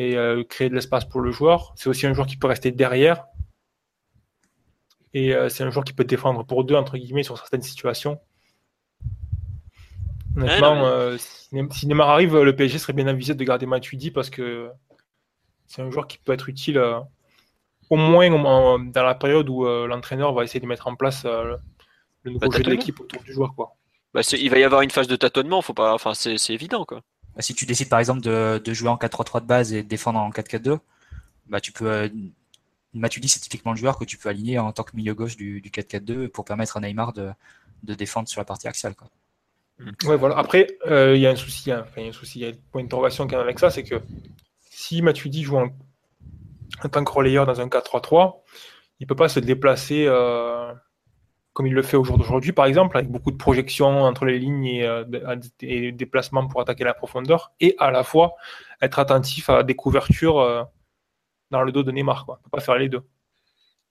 et 0.00 0.16
créer 0.48 0.68
de 0.68 0.76
l'espace 0.76 1.04
pour 1.04 1.20
le 1.20 1.32
joueur. 1.32 1.72
C'est 1.74 1.88
aussi 1.88 2.06
un 2.06 2.14
joueur 2.14 2.28
qui 2.28 2.36
peut 2.36 2.46
rester 2.46 2.70
derrière 2.70 3.24
et 5.14 5.34
euh, 5.34 5.48
c'est 5.48 5.64
un 5.64 5.70
joueur 5.70 5.84
qui 5.84 5.92
peut 5.92 6.04
défendre 6.04 6.44
pour 6.44 6.64
deux, 6.64 6.74
entre 6.74 6.98
guillemets, 6.98 7.22
sur 7.22 7.36
certaines 7.38 7.62
situations. 7.62 8.20
Honnêtement, 10.36 10.84
euh, 10.86 11.16
si 11.18 11.86
Neymar 11.86 12.10
arrive, 12.10 12.36
le 12.36 12.54
PSG 12.54 12.78
serait 12.78 12.92
bien 12.92 13.06
avisé 13.06 13.34
de 13.34 13.42
garder 13.42 13.66
Matuidi 13.66 14.10
parce 14.10 14.30
que 14.30 14.70
c'est 15.66 15.82
un 15.82 15.90
joueur 15.90 16.06
qui 16.06 16.18
peut 16.18 16.32
être 16.32 16.48
utile 16.48 16.78
euh, 16.78 17.00
au 17.90 17.96
moins 17.96 18.30
dans 18.30 19.02
la 19.02 19.14
période 19.14 19.48
où 19.48 19.64
l'entraîneur 19.64 20.32
va 20.34 20.44
essayer 20.44 20.60
de 20.60 20.66
mettre 20.66 20.86
en 20.86 20.94
place 20.94 21.24
le 21.24 21.58
nouveau 22.30 22.48
bah, 22.48 22.56
jeu 22.56 22.62
de 22.62 22.70
l'équipe 22.70 23.00
autour 23.00 23.22
du 23.22 23.32
joueur. 23.32 23.54
Quoi. 23.54 23.74
Bah, 24.12 24.20
il 24.38 24.50
va 24.50 24.58
y 24.58 24.64
avoir 24.64 24.82
une 24.82 24.90
phase 24.90 25.08
de 25.08 25.16
tâtonnement, 25.16 25.62
faut 25.62 25.74
pas... 25.74 25.94
enfin, 25.94 26.12
c'est, 26.14 26.36
évident. 26.50 26.84
Quoi. 26.84 27.00
Bah, 27.34 27.40
si 27.40 27.54
tu 27.54 27.64
décides 27.64 27.88
par 27.88 27.98
exemple 27.98 28.20
de, 28.20 28.60
de 28.62 28.72
jouer 28.74 28.90
en 28.90 28.96
4-3-3 28.96 29.40
de 29.40 29.46
base 29.46 29.72
et 29.72 29.82
de 29.82 29.88
défendre 29.88 30.20
en 30.20 30.30
4-4-2, 30.30 30.78
bah, 31.46 31.60
tu 31.60 31.72
peux 31.72 32.10
Matuidi, 32.94 33.28
c'est 33.28 33.40
typiquement 33.40 33.72
le 33.72 33.78
joueur 33.78 33.98
que 33.98 34.04
tu 34.04 34.16
peux 34.16 34.28
aligner 34.28 34.58
en 34.58 34.72
tant 34.72 34.82
que 34.82 34.96
milieu 34.96 35.14
gauche 35.14 35.36
du, 35.36 35.60
4-4-2 35.60 36.28
pour 36.28 36.44
permettre 36.44 36.76
à 36.76 36.80
Neymar 36.80 37.12
de, 37.12 37.32
défendre 37.82 38.28
sur 38.28 38.40
la 38.40 38.44
partie 38.44 38.68
axiale. 38.68 38.94
Ouais, 40.04 40.16
voilà. 40.16 40.36
Après, 40.36 40.66
euh, 40.86 41.14
il 41.14 41.20
y 41.20 41.26
a 41.26 41.30
un 41.30 41.36
souci, 41.36 41.70
hein. 41.70 41.84
il 41.96 42.02
y 42.02 42.06
a 42.06 42.08
un 42.08 42.12
souci, 42.12 42.40
il 42.40 42.42
y 42.42 42.46
a 42.46 42.48
un 42.50 42.58
point 42.72 42.82
d'interrogation 42.82 43.28
y 43.28 43.34
a 43.34 43.40
avec 43.40 43.58
ça, 43.58 43.70
c'est 43.70 43.84
que 43.84 43.96
si 44.70 45.02
Matuidi 45.02 45.44
joue 45.44 45.58
en, 45.58 45.68
tant 46.90 47.04
que 47.04 47.12
relayeur 47.12 47.46
dans 47.46 47.60
un 47.60 47.68
4-3-3, 47.68 48.40
il 48.98 49.04
ne 49.04 49.06
peut 49.06 49.14
pas 49.14 49.28
se 49.28 49.38
déplacer 49.38 50.06
euh, 50.08 50.72
comme 51.52 51.66
il 51.66 51.74
le 51.74 51.82
fait 51.82 51.96
au 51.96 52.02
jour 52.02 52.18
d'aujourd'hui, 52.18 52.52
par 52.52 52.66
exemple, 52.66 52.96
avec 52.96 53.08
beaucoup 53.10 53.30
de 53.30 53.36
projections 53.36 54.02
entre 54.02 54.24
les 54.24 54.38
lignes 54.38 54.64
et, 54.64 54.84
euh, 54.84 55.04
et 55.60 55.92
déplacements 55.92 56.48
pour 56.48 56.60
attaquer 56.60 56.84
la 56.84 56.94
profondeur, 56.94 57.52
et 57.60 57.76
à 57.78 57.90
la 57.90 58.02
fois 58.02 58.34
être 58.80 58.98
attentif 58.98 59.50
à 59.50 59.62
des 59.62 59.76
couvertures 59.76 60.68
dans 61.50 61.62
le 61.62 61.72
dos 61.72 61.82
de 61.82 61.90
Neymar. 61.92 62.24
Quoi. 62.24 62.36
On 62.36 62.38
ne 62.38 62.44
peut 62.44 62.50
pas 62.50 62.60
faire 62.60 62.76
les 62.76 62.88
deux. 62.88 63.02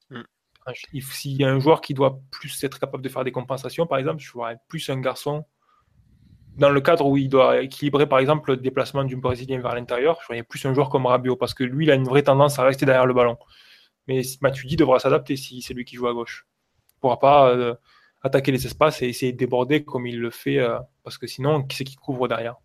Mm. 0.09 0.21
S'il 1.01 1.37
y 1.37 1.43
a 1.43 1.49
un 1.49 1.59
joueur 1.59 1.81
qui 1.81 1.93
doit 1.93 2.19
plus 2.31 2.63
être 2.63 2.79
capable 2.79 3.03
de 3.03 3.09
faire 3.09 3.23
des 3.23 3.31
compensations, 3.31 3.87
par 3.87 3.97
exemple, 3.97 4.21
je 4.21 4.31
vois 4.31 4.53
plus 4.67 4.89
un 4.89 4.99
garçon 4.99 5.45
dans 6.57 6.69
le 6.69 6.81
cadre 6.81 7.05
où 7.05 7.17
il 7.17 7.29
doit 7.29 7.61
équilibrer, 7.61 8.07
par 8.07 8.19
exemple, 8.19 8.51
le 8.51 8.57
déplacement 8.57 9.03
du 9.03 9.15
Brésilien 9.15 9.59
vers 9.59 9.75
l'intérieur. 9.75 10.17
Je 10.21 10.27
voyais 10.27 10.43
plus 10.43 10.65
un 10.65 10.73
joueur 10.73 10.89
comme 10.89 11.05
Rabiot 11.05 11.35
parce 11.35 11.53
que 11.53 11.63
lui, 11.63 11.85
il 11.85 11.91
a 11.91 11.95
une 11.95 12.03
vraie 12.03 12.23
tendance 12.23 12.57
à 12.57 12.63
rester 12.63 12.85
derrière 12.85 13.05
le 13.05 13.13
ballon. 13.13 13.37
Mais 14.07 14.21
Matuidi 14.41 14.75
devra 14.75 14.99
s'adapter 14.99 15.35
si 15.35 15.61
c'est 15.61 15.73
lui 15.73 15.85
qui 15.85 15.95
joue 15.95 16.07
à 16.07 16.13
gauche. 16.13 16.47
Il 16.89 16.97
ne 16.97 17.01
pourra 17.01 17.19
pas 17.19 17.49
euh, 17.49 17.75
attaquer 18.23 18.51
les 18.51 18.65
espaces 18.65 19.01
et 19.01 19.07
essayer 19.07 19.33
de 19.33 19.37
déborder 19.37 19.83
comme 19.83 20.07
il 20.07 20.19
le 20.19 20.31
fait 20.31 20.57
euh, 20.57 20.79
parce 21.03 21.17
que 21.17 21.27
sinon, 21.27 21.63
qui 21.63 21.77
c'est 21.77 21.83
qui 21.83 21.95
couvre 21.95 22.27
derrière? 22.27 22.55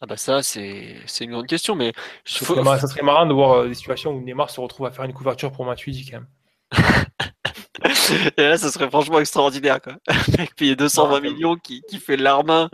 Ah 0.00 0.06
bah 0.06 0.16
ça, 0.16 0.42
c'est 0.42 1.02
une 1.20 1.32
grande 1.32 1.46
question, 1.46 1.74
mais... 1.74 1.92
Ça, 2.24 2.44
serait, 2.44 3.02
marrant 3.02 3.26
de 3.26 3.34
voir 3.34 3.52
euh, 3.52 3.68
des 3.68 3.74
situations 3.74 4.12
où 4.12 4.20
Neymar 4.20 4.50
se 4.50 4.60
retrouve 4.60 4.86
à 4.86 4.90
faire 4.90 5.04
une 5.04 5.12
couverture 5.12 5.50
pour 5.50 5.64
Matuidi 5.64 6.08
quand 6.08 6.18
même. 6.18 6.26
Et 8.36 8.42
là, 8.42 8.58
ça 8.58 8.70
serait 8.70 8.88
franchement 8.88 9.18
extraordinaire, 9.20 9.80
quoi. 9.80 9.94
Un 10.08 10.38
mec 10.38 10.54
payé 10.56 10.76
220 10.76 11.20
millions 11.20 11.56
qui, 11.56 11.82
qui 11.88 11.98
fait 11.98 12.16
l'armin 12.16 12.68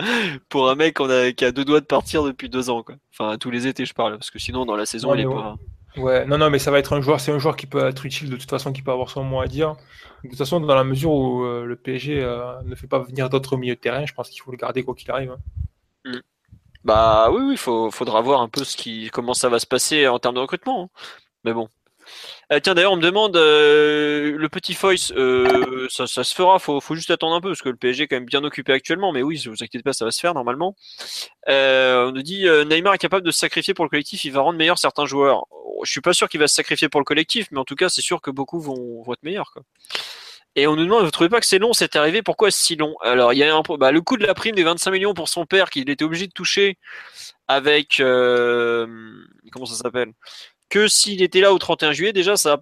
pour 0.49 0.69
un 0.69 0.75
mec 0.75 1.01
a, 1.01 1.33
qui 1.33 1.45
a 1.45 1.53
deux 1.53 1.65
doigts 1.65 1.81
de 1.81 1.87
partir 1.87 2.25
depuis 2.25 2.49
deux 2.49 2.71
ans, 2.71 2.83
quoi. 2.83 2.97
Enfin, 3.13 3.37
tous 3.39 3.51
les 3.51 3.67
étés, 3.67 3.85
je 3.85 3.95
parle, 3.95 4.15
parce 4.15 4.31
que 4.31 4.39
sinon, 4.39 4.67
dans 4.67 4.77
la 4.77 4.87
saison, 4.87 5.15
il 5.15 5.21
est 5.21 5.25
pas. 5.25 5.57
Ouais, 5.97 6.27
non, 6.27 6.39
non, 6.39 6.51
mais 6.51 6.59
ça 6.59 6.71
va 6.73 6.79
être 6.81 6.93
un 6.93 7.01
joueur, 7.01 7.21
c'est 7.21 7.31
un 7.31 7.39
joueur 7.39 7.57
qui 7.57 7.67
peut 7.67 7.87
être 7.87 8.05
utile 8.05 8.29
de 8.29 8.37
toute 8.37 8.51
façon, 8.51 8.73
qui 8.73 8.83
peut 8.83 8.91
avoir 8.91 9.11
son 9.11 9.23
mot 9.23 9.41
à 9.41 9.47
dire. 9.47 9.77
De 10.25 10.29
toute 10.29 10.39
façon, 10.39 10.59
dans 10.59 10.75
la 10.75 10.83
mesure 10.83 11.13
où 11.13 11.45
euh, 11.45 11.65
le 11.65 11.77
PSG 11.77 12.21
euh, 12.21 12.61
ne 12.65 12.75
fait 12.75 12.89
pas 12.89 12.99
venir 12.99 13.31
d'autres 13.31 13.57
milieux 13.57 13.77
de 13.77 13.81
terrain, 13.81 14.05
je 14.05 14.13
pense 14.13 14.29
qu'il 14.29 14.43
faut 14.43 14.51
le 14.51 14.57
garder 14.57 14.83
quoi 14.83 14.95
qu'il 14.95 15.11
arrive. 15.13 15.31
Hein. 15.31 15.39
Mm. 16.05 16.21
Bah 16.85 17.31
oui, 17.31 17.43
oui, 17.43 17.57
faut, 17.57 17.91
faudra 17.91 18.21
voir 18.21 18.43
un 18.43 18.49
peu 18.49 18.63
ce 18.63 18.77
qui, 18.77 19.11
comment 19.11 19.35
ça 19.35 19.49
va 19.49 19.59
se 19.59 19.67
passer 19.67 20.07
en 20.07 20.19
termes 20.19 20.35
de 20.35 20.41
recrutement. 20.41 20.85
Hein. 20.85 21.01
Mais 21.45 21.55
bon. 21.55 21.69
Euh, 22.53 22.61
tiens, 22.63 22.75
d'ailleurs, 22.75 22.93
on 22.93 22.97
me 22.97 23.03
demande 23.03 23.37
euh, 23.37 24.37
le 24.37 24.49
petit 24.51 24.75
Foyce, 24.75 25.13
euh, 25.17 25.89
ça, 25.89 26.07
se 26.07 26.35
fera. 26.35 26.59
Faut, 26.59 26.81
faut 26.81 26.95
juste 26.95 27.11
attendre 27.11 27.35
un 27.35 27.41
peu 27.41 27.49
parce 27.49 27.63
que 27.63 27.71
le 27.71 27.77
PSG 27.77 28.05
est 28.05 28.09
quand 28.09 28.17
même 28.17 28.27
bien 28.27 28.45
occupé 28.45 28.73
actuellement. 28.73 29.13
Mais 29.13 29.23
oui, 29.23 29.43
ne 29.47 29.51
vous 29.51 29.63
inquiétez 29.63 29.83
pas, 29.83 29.95
ça 29.95 30.05
va 30.05 30.11
se 30.11 30.21
faire 30.21 30.35
normalement. 30.35 30.77
on 31.49 32.13
nous 32.13 32.23
dit 32.23 32.47
Neymar 32.67 32.95
est 32.95 32.99
capable 32.99 33.25
de 33.27 33.31
se 33.31 33.39
sacrifier 33.39 33.73
pour 33.75 33.87
le 33.87 33.91
collectif. 33.91 34.25
Il 34.25 34.33
va 34.33 34.43
rendre 34.43 34.59
meilleur 34.59 34.79
certains 34.79 35.07
joueurs. 35.07 35.47
Je 35.85 35.91
suis 35.91 36.03
pas 36.03 36.13
sûr 36.13 36.29
qu'il 36.29 36.41
va 36.41 36.49
se 36.49 36.55
sacrifier 36.55 36.89
pour 36.89 37.01
le 37.01 37.05
collectif, 37.05 37.49
mais 37.51 37.59
en 37.61 37.65
tout 37.65 37.77
cas, 37.77 37.89
c'est 37.89 38.03
sûr 38.03 38.21
que 38.21 38.31
beaucoup 38.31 38.61
vont, 38.61 39.03
vont 39.03 39.13
être 39.15 39.23
meilleurs. 39.23 39.51
Quoi. 39.53 39.63
Et 40.57 40.67
on 40.67 40.77
nous 40.77 40.85
demande, 40.85 41.05
vous 41.05 41.11
trouvez 41.11 41.29
pas 41.29 41.41
que 41.41 41.47
c'est 41.47 41.59
long, 41.59 41.73
c'est 41.73 41.97
arrivé, 41.97 42.23
pourquoi 42.23 42.51
si 42.51 42.77
long? 42.77 42.97
Alors, 43.01 43.33
il 43.33 43.39
y 43.39 43.43
a 43.43 43.55
un, 43.55 43.63
bah, 43.77 43.91
le 43.91 44.01
coût 44.01 44.17
de 44.17 44.25
la 44.25 44.35
prime 44.35 44.55
des 44.55 44.63
25 44.63 44.91
millions 44.93 45.15
pour 45.15 45.29
son 45.29 45.47
père 45.47 45.69
qu'il 45.69 45.91
était 45.91 46.05
obligé 46.05 46.29
de 46.29 46.33
toucher 46.33 46.79
avec, 47.49 47.99
euh, 48.01 48.87
comment 49.53 49.67
ça 49.67 49.75
s'appelle? 49.75 50.13
Que 50.71 50.89
s'il 50.89 51.23
était 51.23 51.41
là 51.41 51.53
au 51.53 51.59
31 51.59 51.93
juillet, 51.93 52.13
déjà, 52.13 52.37
ça 52.37 52.59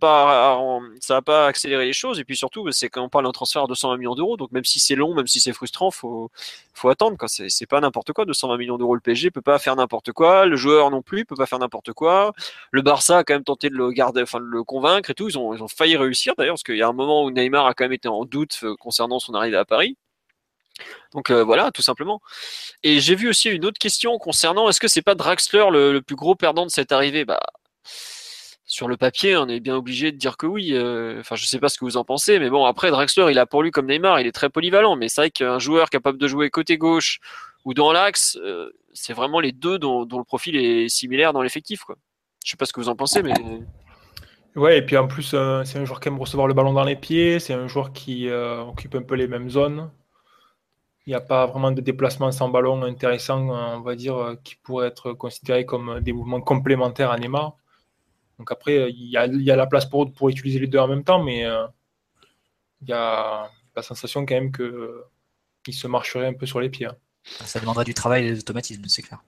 ça 1.00 1.14
va 1.14 1.22
pas 1.22 1.46
accélérer 1.46 1.86
les 1.86 1.92
choses. 1.92 2.18
Et 2.20 2.24
puis 2.24 2.36
surtout, 2.36 2.70
c'est 2.72 2.88
quand 2.88 3.02
on 3.02 3.08
parle 3.08 3.24
d'un 3.24 3.32
transfert 3.32 3.62
de 3.62 3.68
220 3.68 3.96
millions 3.96 4.14
d'euros. 4.14 4.36
Donc 4.36 4.52
même 4.52 4.64
si 4.64 4.80
c'est 4.80 4.94
long, 4.94 5.14
même 5.14 5.26
si 5.26 5.40
c'est 5.40 5.52
frustrant, 5.52 5.90
faut, 5.90 6.30
faut 6.74 6.88
attendre. 6.88 7.16
Quoi. 7.16 7.28
C'est, 7.28 7.66
pas 7.66 7.80
n'importe 7.80 8.12
quoi. 8.12 8.24
220 8.24 8.56
millions 8.58 8.78
d'euros, 8.78 8.94
le 8.94 9.00
PSG 9.00 9.30
peut 9.30 9.40
pas 9.40 9.58
faire 9.58 9.76
n'importe 9.76 10.12
quoi. 10.12 10.46
Le 10.46 10.56
joueur 10.56 10.90
non 10.90 11.02
plus 11.02 11.24
peut 11.24 11.36
pas 11.36 11.46
faire 11.46 11.58
n'importe 11.58 11.92
quoi. 11.92 12.32
Le 12.70 12.82
Barça 12.82 13.18
a 13.18 13.24
quand 13.24 13.34
même 13.34 13.44
tenté 13.44 13.70
de 13.70 13.76
le 13.76 13.90
garder, 13.90 14.22
enfin 14.22 14.40
de 14.40 14.44
le 14.44 14.64
convaincre 14.64 15.10
et 15.10 15.14
tout. 15.14 15.28
Ils 15.28 15.38
ont, 15.38 15.68
failli 15.68 15.96
réussir 15.96 16.34
d'ailleurs, 16.36 16.54
parce 16.54 16.64
qu'il 16.64 16.76
y 16.76 16.82
a 16.82 16.88
un 16.88 16.92
moment 16.92 17.24
où 17.24 17.30
Neymar 17.30 17.66
a 17.66 17.74
quand 17.74 17.84
même 17.84 17.92
été 17.92 18.08
en 18.08 18.24
doute 18.24 18.58
euh, 18.64 18.76
concernant 18.76 19.20
son 19.20 19.34
arrivée 19.34 19.56
à 19.56 19.64
Paris. 19.64 19.96
Donc 21.12 21.30
euh, 21.30 21.44
voilà, 21.44 21.70
tout 21.70 21.82
simplement. 21.82 22.20
Et 22.82 23.00
j'ai 23.00 23.14
vu 23.14 23.28
aussi 23.28 23.48
une 23.50 23.64
autre 23.64 23.78
question 23.78 24.18
concernant 24.18 24.68
est-ce 24.68 24.80
que 24.80 24.88
c'est 24.88 25.02
pas 25.02 25.14
Draxler 25.14 25.66
le, 25.70 25.92
le 25.92 26.02
plus 26.02 26.16
gros 26.16 26.34
perdant 26.34 26.66
de 26.66 26.70
cette 26.70 26.92
arrivée? 26.92 27.24
Bah 27.24 27.40
sur 28.72 28.88
le 28.88 28.96
papier, 28.96 29.36
on 29.36 29.48
est 29.48 29.60
bien 29.60 29.76
obligé 29.76 30.12
de 30.12 30.16
dire 30.16 30.38
que 30.38 30.46
oui. 30.46 30.70
Euh, 30.72 31.20
enfin, 31.20 31.36
je 31.36 31.44
sais 31.44 31.58
pas 31.58 31.68
ce 31.68 31.78
que 31.78 31.84
vous 31.84 31.98
en 31.98 32.04
pensez, 32.04 32.38
mais 32.38 32.48
bon, 32.48 32.64
après 32.64 32.90
Draxler, 32.90 33.26
il 33.30 33.38
a 33.38 33.44
pour 33.44 33.62
lui 33.62 33.70
comme 33.70 33.86
Neymar, 33.86 34.18
il 34.18 34.26
est 34.26 34.32
très 34.32 34.48
polyvalent. 34.48 34.96
Mais 34.96 35.10
c'est 35.10 35.20
vrai 35.20 35.30
qu'un 35.30 35.58
joueur 35.58 35.90
capable 35.90 36.16
de 36.16 36.26
jouer 36.26 36.48
côté 36.48 36.78
gauche 36.78 37.20
ou 37.66 37.74
dans 37.74 37.92
l'axe, 37.92 38.38
euh, 38.42 38.70
c'est 38.94 39.12
vraiment 39.12 39.40
les 39.40 39.52
deux 39.52 39.78
dont, 39.78 40.08
le 40.10 40.24
profil 40.24 40.56
est 40.56 40.88
similaire 40.88 41.34
dans 41.34 41.42
l'effectif. 41.42 41.82
Je 42.44 42.50
sais 42.50 42.56
pas 42.56 42.64
ce 42.64 42.72
que 42.72 42.80
vous 42.80 42.88
en 42.88 42.96
pensez, 42.96 43.22
mais 43.22 43.34
Ouais, 44.56 44.78
et 44.78 44.82
puis 44.82 44.96
en 44.96 45.06
plus, 45.06 45.32
euh, 45.34 45.64
c'est 45.64 45.78
un 45.78 45.84
joueur 45.84 46.00
qui 46.00 46.08
aime 46.08 46.18
recevoir 46.18 46.46
le 46.46 46.54
ballon 46.54 46.72
dans 46.72 46.84
les 46.84 46.96
pieds, 46.96 47.40
c'est 47.40 47.54
un 47.54 47.68
joueur 47.68 47.92
qui 47.92 48.30
occupe 48.30 48.94
un 48.94 49.02
peu 49.02 49.16
les 49.16 49.28
mêmes 49.28 49.50
zones. 49.50 49.90
Il 51.06 51.10
n'y 51.10 51.14
a 51.14 51.20
pas 51.20 51.44
vraiment 51.44 51.72
de 51.72 51.82
déplacement 51.82 52.32
sans 52.32 52.48
ballon 52.48 52.82
intéressant, 52.84 53.50
on 53.50 53.80
va 53.82 53.96
dire, 53.96 54.36
qui 54.44 54.56
pourrait 54.56 54.86
être 54.88 55.12
considéré 55.12 55.66
comme 55.66 56.00
des 56.00 56.12
mouvements 56.14 56.40
complémentaires 56.40 57.10
à 57.10 57.18
Neymar. 57.18 57.56
Donc 58.42 58.50
après, 58.50 58.90
il 58.90 59.08
y 59.08 59.16
a, 59.16 59.56
la 59.56 59.66
place 59.68 59.86
pour, 59.86 60.12
pour 60.12 60.28
utiliser 60.28 60.58
les 60.58 60.66
deux 60.66 60.80
en 60.80 60.88
même 60.88 61.04
temps, 61.04 61.22
mais 61.22 61.46
il 62.80 62.88
y 62.88 62.92
a 62.92 63.48
la 63.76 63.82
sensation 63.82 64.26
quand 64.26 64.34
même 64.34 64.50
qu'il 64.50 65.74
se 65.74 65.86
marcherait 65.86 66.26
un 66.26 66.32
peu 66.32 66.44
sur 66.44 66.60
les 66.60 66.68
pieds. 66.68 66.86
Hein. 66.86 66.96
Ça 67.22 67.60
demanderait 67.60 67.84
du 67.84 67.94
travail 67.94 68.26
et 68.26 68.32
des 68.32 68.40
automatismes, 68.40 68.82
c'est 68.88 69.02
clair. 69.02 69.22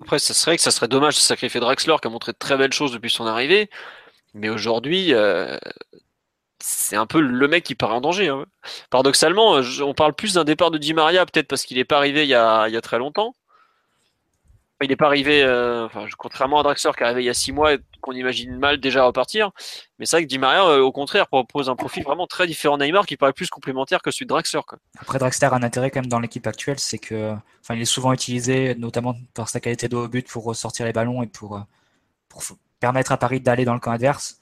Après, 0.00 0.18
ça 0.18 0.32
serait 0.32 0.56
que 0.56 0.62
ça 0.62 0.70
serait 0.70 0.88
dommage 0.88 1.16
de 1.16 1.20
sacrifier 1.20 1.60
Draxler 1.60 1.96
qui 2.00 2.08
a 2.08 2.10
montré 2.10 2.32
de 2.32 2.38
très 2.38 2.56
belles 2.56 2.72
choses 2.72 2.92
depuis 2.92 3.10
son 3.10 3.26
arrivée. 3.26 3.68
Mais 4.32 4.48
aujourd'hui, 4.48 5.12
euh, 5.12 5.58
c'est 6.60 6.96
un 6.96 7.04
peu 7.04 7.20
le 7.20 7.46
mec 7.46 7.62
qui 7.62 7.74
paraît 7.74 7.94
en 7.94 8.00
danger. 8.00 8.28
Hein. 8.28 8.46
Paradoxalement, 8.88 9.60
on 9.82 9.92
parle 9.92 10.14
plus 10.14 10.32
d'un 10.32 10.44
départ 10.44 10.70
de 10.70 10.78
Di 10.78 10.94
Maria, 10.94 11.26
peut-être 11.26 11.48
parce 11.48 11.64
qu'il 11.64 11.76
n'est 11.76 11.84
pas 11.84 11.98
arrivé 11.98 12.22
il 12.22 12.28
y, 12.28 12.34
a, 12.34 12.68
il 12.68 12.72
y 12.72 12.76
a 12.78 12.80
très 12.80 12.98
longtemps. 12.98 13.34
Il 14.80 14.90
n'est 14.90 14.96
pas 14.96 15.06
arrivé, 15.06 15.42
euh, 15.42 15.86
enfin, 15.86 16.06
contrairement 16.16 16.60
à 16.60 16.62
Draxler 16.62 16.92
qui 16.96 17.02
est 17.02 17.06
arrivé 17.06 17.22
il 17.22 17.26
y 17.26 17.30
a 17.30 17.34
six 17.34 17.50
mois 17.50 17.74
et 17.74 17.78
qu'on 18.00 18.12
imagine 18.12 18.56
mal 18.56 18.78
déjà 18.78 19.04
repartir. 19.04 19.50
Mais 19.98 20.06
c'est 20.06 20.16
vrai 20.16 20.24
que 20.24 20.28
Di 20.28 20.38
euh, 20.40 20.80
au 20.80 20.92
contraire, 20.92 21.26
propose 21.26 21.68
un 21.68 21.74
profil 21.74 22.04
vraiment 22.04 22.28
très 22.28 22.46
différent 22.46 22.78
de 22.78 22.84
Neymar 22.84 23.04
qui 23.04 23.16
paraît 23.16 23.32
plus 23.32 23.50
complémentaire 23.50 24.02
que 24.02 24.12
celui 24.12 24.26
de 24.26 24.28
Draxler. 24.28 24.60
Quoi. 24.64 24.78
Après, 25.00 25.18
Draxler 25.18 25.48
a 25.48 25.54
un 25.54 25.64
intérêt 25.64 25.90
quand 25.90 26.00
même 26.00 26.08
dans 26.08 26.20
l'équipe 26.20 26.46
actuelle, 26.46 26.78
c'est 26.78 26.98
que, 26.98 27.32
enfin, 27.60 27.74
il 27.74 27.82
est 27.82 27.86
souvent 27.86 28.12
utilisé, 28.12 28.76
notamment 28.76 29.16
par 29.34 29.48
sa 29.48 29.58
qualité 29.58 29.88
de 29.88 29.96
haut 29.96 30.06
but 30.06 30.28
pour 30.28 30.54
sortir 30.54 30.86
les 30.86 30.92
ballons 30.92 31.24
et 31.24 31.26
pour, 31.26 31.56
euh, 31.56 31.60
permettre 32.78 33.10
à 33.10 33.16
Paris 33.16 33.40
d'aller 33.40 33.64
dans 33.64 33.74
le 33.74 33.80
camp 33.80 33.90
adverse. 33.90 34.40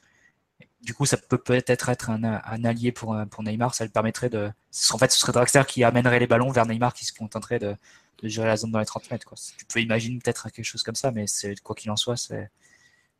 Du 0.82 0.92
coup, 0.92 1.06
ça 1.06 1.16
peut 1.16 1.38
peut-être 1.38 1.88
être 1.88 2.10
un, 2.10 2.64
allié 2.64 2.92
pour, 2.92 3.16
pour 3.30 3.42
Neymar. 3.42 3.74
Ça 3.74 3.84
le 3.84 3.90
permettrait 3.90 4.28
de. 4.28 4.50
En 4.92 4.98
fait, 4.98 5.10
ce 5.10 5.18
serait 5.18 5.32
Draxler 5.32 5.62
qui 5.66 5.82
amènerait 5.82 6.20
les 6.20 6.26
ballons 6.26 6.50
vers 6.50 6.66
Neymar 6.66 6.92
qui 6.92 7.06
se 7.06 7.14
contenterait 7.14 7.58
de, 7.58 7.74
de 8.22 8.28
gérer 8.28 8.46
la 8.46 8.56
zone 8.56 8.70
dans 8.70 8.78
les 8.78 8.86
30 8.86 9.10
mètres. 9.10 9.26
Quoi. 9.26 9.36
Tu 9.58 9.64
peux 9.64 9.80
imaginer 9.80 10.18
peut-être 10.18 10.50
quelque 10.50 10.64
chose 10.64 10.82
comme 10.82 10.94
ça, 10.94 11.10
mais 11.10 11.26
quoi 11.62 11.74
qu'il 11.74 11.90
en 11.90 11.96
soit, 11.96 12.16
c'est, 12.16 12.50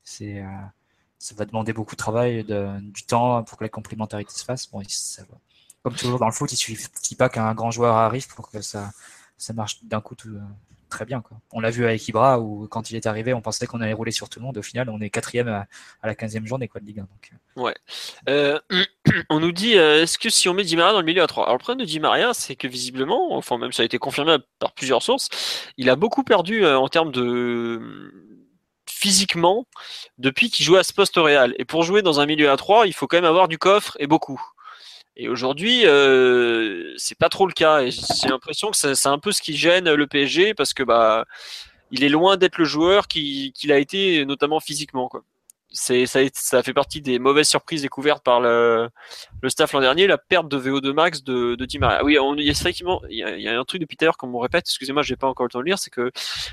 c'est, 0.02 0.40
euh, 0.42 0.46
ça 1.18 1.34
va 1.34 1.44
demander 1.44 1.72
beaucoup 1.72 1.94
de 1.94 1.98
travail, 1.98 2.44
du 2.44 3.02
temps 3.04 3.42
pour 3.44 3.58
que 3.58 3.64
la 3.64 3.68
complémentarité 3.68 4.32
se 4.32 4.44
fasse. 4.44 4.70
Bon, 4.70 4.82
ça. 4.88 5.22
Comme 5.82 5.94
toujours 5.94 6.18
dans 6.18 6.26
le 6.26 6.32
foot, 6.32 6.52
il 6.52 6.56
suffit 6.56 7.14
pas 7.16 7.28
qu'un 7.28 7.54
grand 7.54 7.70
joueur 7.70 7.94
arrive 7.96 8.26
pour 8.34 8.50
que 8.50 8.60
ça, 8.60 8.90
ça 9.38 9.52
marche 9.52 9.84
d'un 9.84 10.00
coup 10.00 10.14
tout, 10.14 10.36
très 10.88 11.04
bien. 11.04 11.20
Quoi. 11.20 11.38
On 11.52 11.60
l'a 11.60 11.70
vu 11.70 11.84
avec 11.84 12.06
Ibra 12.08 12.40
où 12.40 12.66
quand 12.68 12.90
il 12.90 12.96
est 12.96 13.06
arrivé, 13.06 13.34
on 13.34 13.40
pensait 13.40 13.66
qu'on 13.66 13.80
allait 13.80 13.92
rouler 13.92 14.12
sur 14.12 14.28
tout 14.28 14.38
le 14.38 14.44
monde. 14.44 14.58
Au 14.58 14.62
final, 14.62 14.88
on 14.90 15.00
est 15.00 15.10
quatrième 15.10 15.48
à, 15.48 15.66
la 16.02 16.14
15e 16.14 16.46
journée 16.46 16.70
de 16.72 16.86
Ligue 16.86 17.00
1. 17.00 17.02
Donc. 17.02 17.30
Euh. 17.32 17.62
Ouais. 17.62 17.74
Euh, 18.28 18.58
on 19.30 19.40
nous 19.40 19.52
dit 19.52 19.76
euh, 19.78 20.02
est-ce 20.02 20.18
que 20.18 20.30
si 20.30 20.48
on 20.48 20.54
met 20.54 20.64
Di 20.64 20.76
Maria 20.76 20.92
dans 20.92 21.00
le 21.00 21.06
milieu 21.06 21.22
à 21.22 21.26
3 21.26 21.44
Alors 21.44 21.54
le 21.54 21.58
problème 21.58 21.84
de 21.84 21.90
Di 21.90 22.00
Maria, 22.00 22.34
c'est 22.34 22.56
que 22.56 22.68
visiblement, 22.68 23.36
enfin 23.36 23.58
même 23.58 23.72
ça 23.72 23.82
a 23.82 23.84
été 23.84 23.98
confirmé 23.98 24.36
par 24.58 24.72
plusieurs 24.72 25.02
sources, 25.02 25.28
il 25.76 25.90
a 25.90 25.96
beaucoup 25.96 26.24
perdu 26.24 26.66
en 26.66 26.88
termes 26.88 27.12
de 27.12 28.12
physiquement 28.88 29.66
depuis 30.18 30.50
qu'il 30.50 30.64
jouait 30.64 30.78
à 30.78 30.82
ce 30.82 30.92
poste 30.92 31.16
réel. 31.16 31.54
Et 31.58 31.64
pour 31.64 31.82
jouer 31.82 32.02
dans 32.02 32.20
un 32.20 32.26
milieu 32.26 32.50
à 32.50 32.56
3, 32.56 32.86
il 32.86 32.92
faut 32.92 33.06
quand 33.06 33.16
même 33.16 33.24
avoir 33.24 33.48
du 33.48 33.58
coffre 33.58 33.96
et 34.00 34.06
beaucoup. 34.06 34.40
Et 35.16 35.28
aujourd'hui, 35.28 35.86
euh, 35.86 36.92
c'est 36.98 37.18
pas 37.18 37.28
trop 37.28 37.46
le 37.46 37.52
cas. 37.52 37.82
Et 37.82 37.90
j'ai 37.90 38.28
l'impression 38.28 38.70
que 38.70 38.76
c'est 38.76 39.08
un 39.08 39.18
peu 39.18 39.32
ce 39.32 39.40
qui 39.40 39.56
gêne 39.56 39.92
le 39.92 40.06
PSG 40.06 40.54
parce 40.54 40.74
que 40.74 40.82
bah, 40.82 41.24
il 41.90 42.04
est 42.04 42.08
loin 42.08 42.36
d'être 42.36 42.58
le 42.58 42.64
joueur 42.64 43.08
qu'il 43.08 43.72
a 43.72 43.78
été, 43.78 44.24
notamment 44.26 44.60
physiquement. 44.60 45.08
Quoi. 45.08 45.22
C'est 45.70 46.06
ça, 46.06 46.20
ça 46.32 46.62
fait 46.62 46.72
partie 46.72 47.00
des 47.00 47.18
mauvaises 47.18 47.48
surprises 47.48 47.82
découvertes 47.82 48.22
par 48.22 48.40
le, 48.40 48.88
le 49.42 49.48
staff 49.48 49.72
l'an 49.72 49.80
dernier, 49.80 50.06
la 50.06 50.18
perte 50.18 50.48
de 50.48 50.58
VO2 50.58 50.92
max 50.92 51.22
de, 51.22 51.54
de 51.54 51.64
Di. 51.64 51.78
Oui, 52.02 52.12
il 52.12 52.14
y 52.14 52.18
a 52.18 52.22
il 53.08 53.16
y 53.16 53.22
a, 53.22 53.36
il 53.36 53.42
y 53.42 53.48
a 53.48 53.58
un 53.58 53.64
truc 53.64 53.80
depuis 53.80 53.96
tout 53.96 54.04
à 54.04 54.06
l'heure 54.06 54.16
qu'on 54.16 54.28
me 54.28 54.38
répète. 54.38 54.64
Excusez-moi, 54.68 55.02
j'ai 55.02 55.16
pas 55.16 55.28
encore 55.28 55.44
le 55.46 55.50
temps 55.50 55.60
de 55.60 55.64
lire, 55.64 55.78
c'est 55.78 55.90
que 55.90 56.10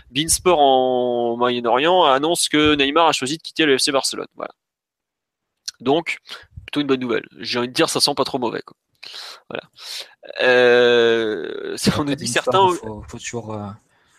Beansport 0.10 0.60
en 0.60 1.38
Moyen-Orient 1.38 2.04
annonce 2.04 2.48
que 2.48 2.76
Neymar 2.76 3.08
a 3.08 3.12
choisi 3.12 3.38
de 3.38 3.42
quitter 3.44 3.66
le 3.66 3.74
FC 3.74 3.92
Barcelone. 3.92 4.28
Voilà. 4.36 4.52
Donc, 5.80 6.20
une 6.82 6.88
bonne 6.88 7.00
nouvelle. 7.00 7.26
J'ai 7.40 7.60
envie 7.60 7.68
de 7.68 7.74
dire, 7.74 7.90
ça 7.90 8.00
sent 8.00 8.14
pas 8.16 8.24
trop 8.24 8.40
mauvais. 8.40 8.62
Quoi. 8.62 8.76
Voilà. 9.50 9.64
Euh, 10.42 11.76
on 11.98 12.04
nous 12.04 12.16
dit 12.16 12.28
certains. 12.28 12.68
Faut, 12.70 13.04
faut, 13.08 13.18
toujours. 13.18 13.58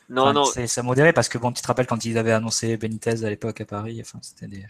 Non, 0.09 0.33
non. 0.33 0.45
C'est 0.45 0.83
modéré 0.83 1.13
parce 1.13 1.29
que 1.29 1.39
bon, 1.39 1.53
tu 1.53 1.63
te 1.63 1.67
rappelles 1.67 1.87
quand 1.87 2.05
ils 2.05 2.19
avaient 2.19 2.33
annoncé 2.33 2.77
Benitez 2.77 3.25
à 3.25 3.31
l'époque 3.31 3.61
à 3.61 3.65
Paris, 3.65 3.99
enfin, 4.01 4.19
c'était 4.23 4.47
des... 4.47 4.65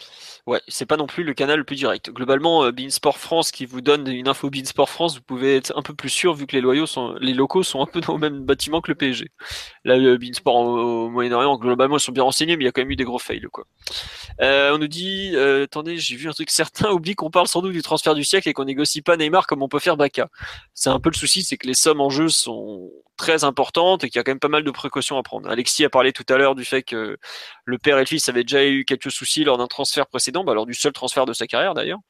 Ouais, 0.46 0.60
c'est 0.68 0.86
pas 0.86 0.96
non 0.96 1.06
plus 1.06 1.24
le 1.24 1.34
canal 1.34 1.58
le 1.58 1.64
plus 1.64 1.76
direct. 1.76 2.10
Globalement, 2.10 2.64
euh, 2.64 2.72
Beansport 2.72 3.18
France 3.18 3.50
qui 3.50 3.66
vous 3.66 3.80
donne 3.80 4.06
une 4.08 4.28
info 4.28 4.50
Beansport 4.50 4.88
France, 4.88 5.16
vous 5.16 5.22
pouvez 5.22 5.56
être 5.56 5.72
un 5.76 5.82
peu 5.82 5.94
plus 5.94 6.08
sûr 6.08 6.34
vu 6.34 6.46
que 6.46 6.54
les 6.54 6.60
loyaux 6.62 6.86
sont, 6.86 7.14
les 7.20 7.34
locaux 7.34 7.62
sont 7.62 7.82
un 7.82 7.86
peu 7.86 8.00
dans 8.06 8.14
le 8.14 8.20
même 8.20 8.44
bâtiment 8.44 8.80
que 8.80 8.90
le 8.90 8.94
PSG. 8.94 9.30
Là, 9.84 10.16
Beansport 10.16 10.54
au, 10.54 11.08
Moyen-Orient, 11.10 11.56
globalement, 11.58 11.96
ils 11.96 12.00
sont 12.00 12.12
bien 12.12 12.22
renseignés, 12.22 12.56
mais 12.56 12.64
il 12.64 12.66
y 12.66 12.68
a 12.68 12.72
quand 12.72 12.82
même 12.82 12.90
eu 12.90 12.96
des 12.96 13.04
gros 13.04 13.18
fails, 13.18 13.48
quoi. 13.52 13.64
Euh, 14.40 14.72
on 14.74 14.78
nous 14.78 14.88
dit, 14.88 15.32
euh, 15.34 15.64
attendez, 15.64 15.98
j'ai 15.98 16.16
vu 16.16 16.28
un 16.28 16.32
truc, 16.32 16.50
certains 16.50 16.90
oublient 16.92 17.14
qu'on 17.14 17.30
parle 17.30 17.48
sans 17.48 17.62
doute 17.62 17.72
du 17.72 17.82
transfert 17.82 18.14
du 18.14 18.24
siècle 18.24 18.48
et 18.48 18.52
qu'on 18.52 18.64
négocie 18.64 19.02
pas 19.02 19.16
Neymar 19.16 19.46
comme 19.46 19.62
on 19.62 19.68
peut 19.68 19.78
faire 19.78 19.96
Baka. 19.96 20.28
C'est 20.74 20.90
un 20.90 21.00
peu 21.00 21.10
le 21.10 21.16
souci, 21.16 21.42
c'est 21.42 21.56
que 21.56 21.66
les 21.66 21.74
sommes 21.74 22.00
en 22.00 22.10
jeu 22.10 22.28
sont 22.28 22.90
très 23.16 23.44
importantes 23.44 24.04
et 24.04 24.08
qu'il 24.08 24.18
y 24.18 24.20
a 24.20 24.24
quand 24.24 24.32
même 24.32 24.40
pas 24.40 24.48
mal 24.48 24.64
de 24.64 24.70
précautions 24.70 25.18
à 25.18 25.22
prendre. 25.22 25.48
Alexis 25.48 25.84
a 25.84 25.90
parlé 25.90 26.12
tout 26.12 26.24
à 26.28 26.36
l'heure 26.36 26.54
du 26.54 26.64
fait 26.64 26.82
que 26.82 27.16
le 27.64 27.78
père 27.78 27.96
et 27.96 28.00
le 28.00 28.06
fils 28.06 28.28
avaient 28.28 28.44
déjà 28.44 28.64
eu 28.66 28.84
quelques 28.84 29.10
soucis 29.10 29.44
lors 29.44 29.58
d'un 29.58 29.66
transfert 29.66 30.06
précédent, 30.06 30.44
bah 30.44 30.54
lors 30.54 30.66
du 30.66 30.74
seul 30.74 30.92
transfert 30.92 31.26
de 31.26 31.32
sa 31.32 31.46
carrière 31.46 31.74
d'ailleurs. 31.74 32.00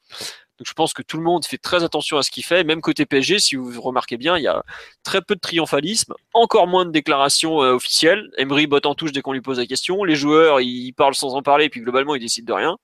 Donc 0.57 0.67
je 0.67 0.73
pense 0.73 0.93
que 0.93 1.01
tout 1.01 1.17
le 1.17 1.23
monde 1.23 1.45
fait 1.45 1.57
très 1.57 1.83
attention 1.83 2.17
à 2.17 2.23
ce 2.23 2.31
qu'il 2.31 2.45
fait, 2.45 2.63
même 2.63 2.79
côté 2.79 3.05
PSG, 3.05 3.39
si 3.39 3.55
vous 3.55 3.81
remarquez 3.81 4.15
bien, 4.15 4.37
il 4.37 4.43
y 4.43 4.47
a 4.47 4.63
très 5.03 5.21
peu 5.21 5.35
de 5.35 5.39
triomphalisme, 5.41 6.13
encore 6.33 6.67
moins 6.67 6.85
de 6.85 6.91
déclarations 6.91 7.61
euh, 7.61 7.73
officielles. 7.73 8.29
Emery 8.37 8.65
botte 8.65 8.85
en 8.85 8.95
touche 8.95 9.11
dès 9.11 9.21
qu'on 9.21 9.33
lui 9.33 9.41
pose 9.41 9.59
la 9.59 9.65
question, 9.65 10.03
les 10.05 10.15
joueurs 10.15 10.61
ils 10.61 10.93
parlent 10.93 11.15
sans 11.15 11.35
en 11.35 11.41
parler, 11.41 11.69
puis 11.69 11.81
globalement 11.81 12.15
ils 12.15 12.21
décident 12.21 12.53
de 12.53 12.57
rien. 12.57 12.77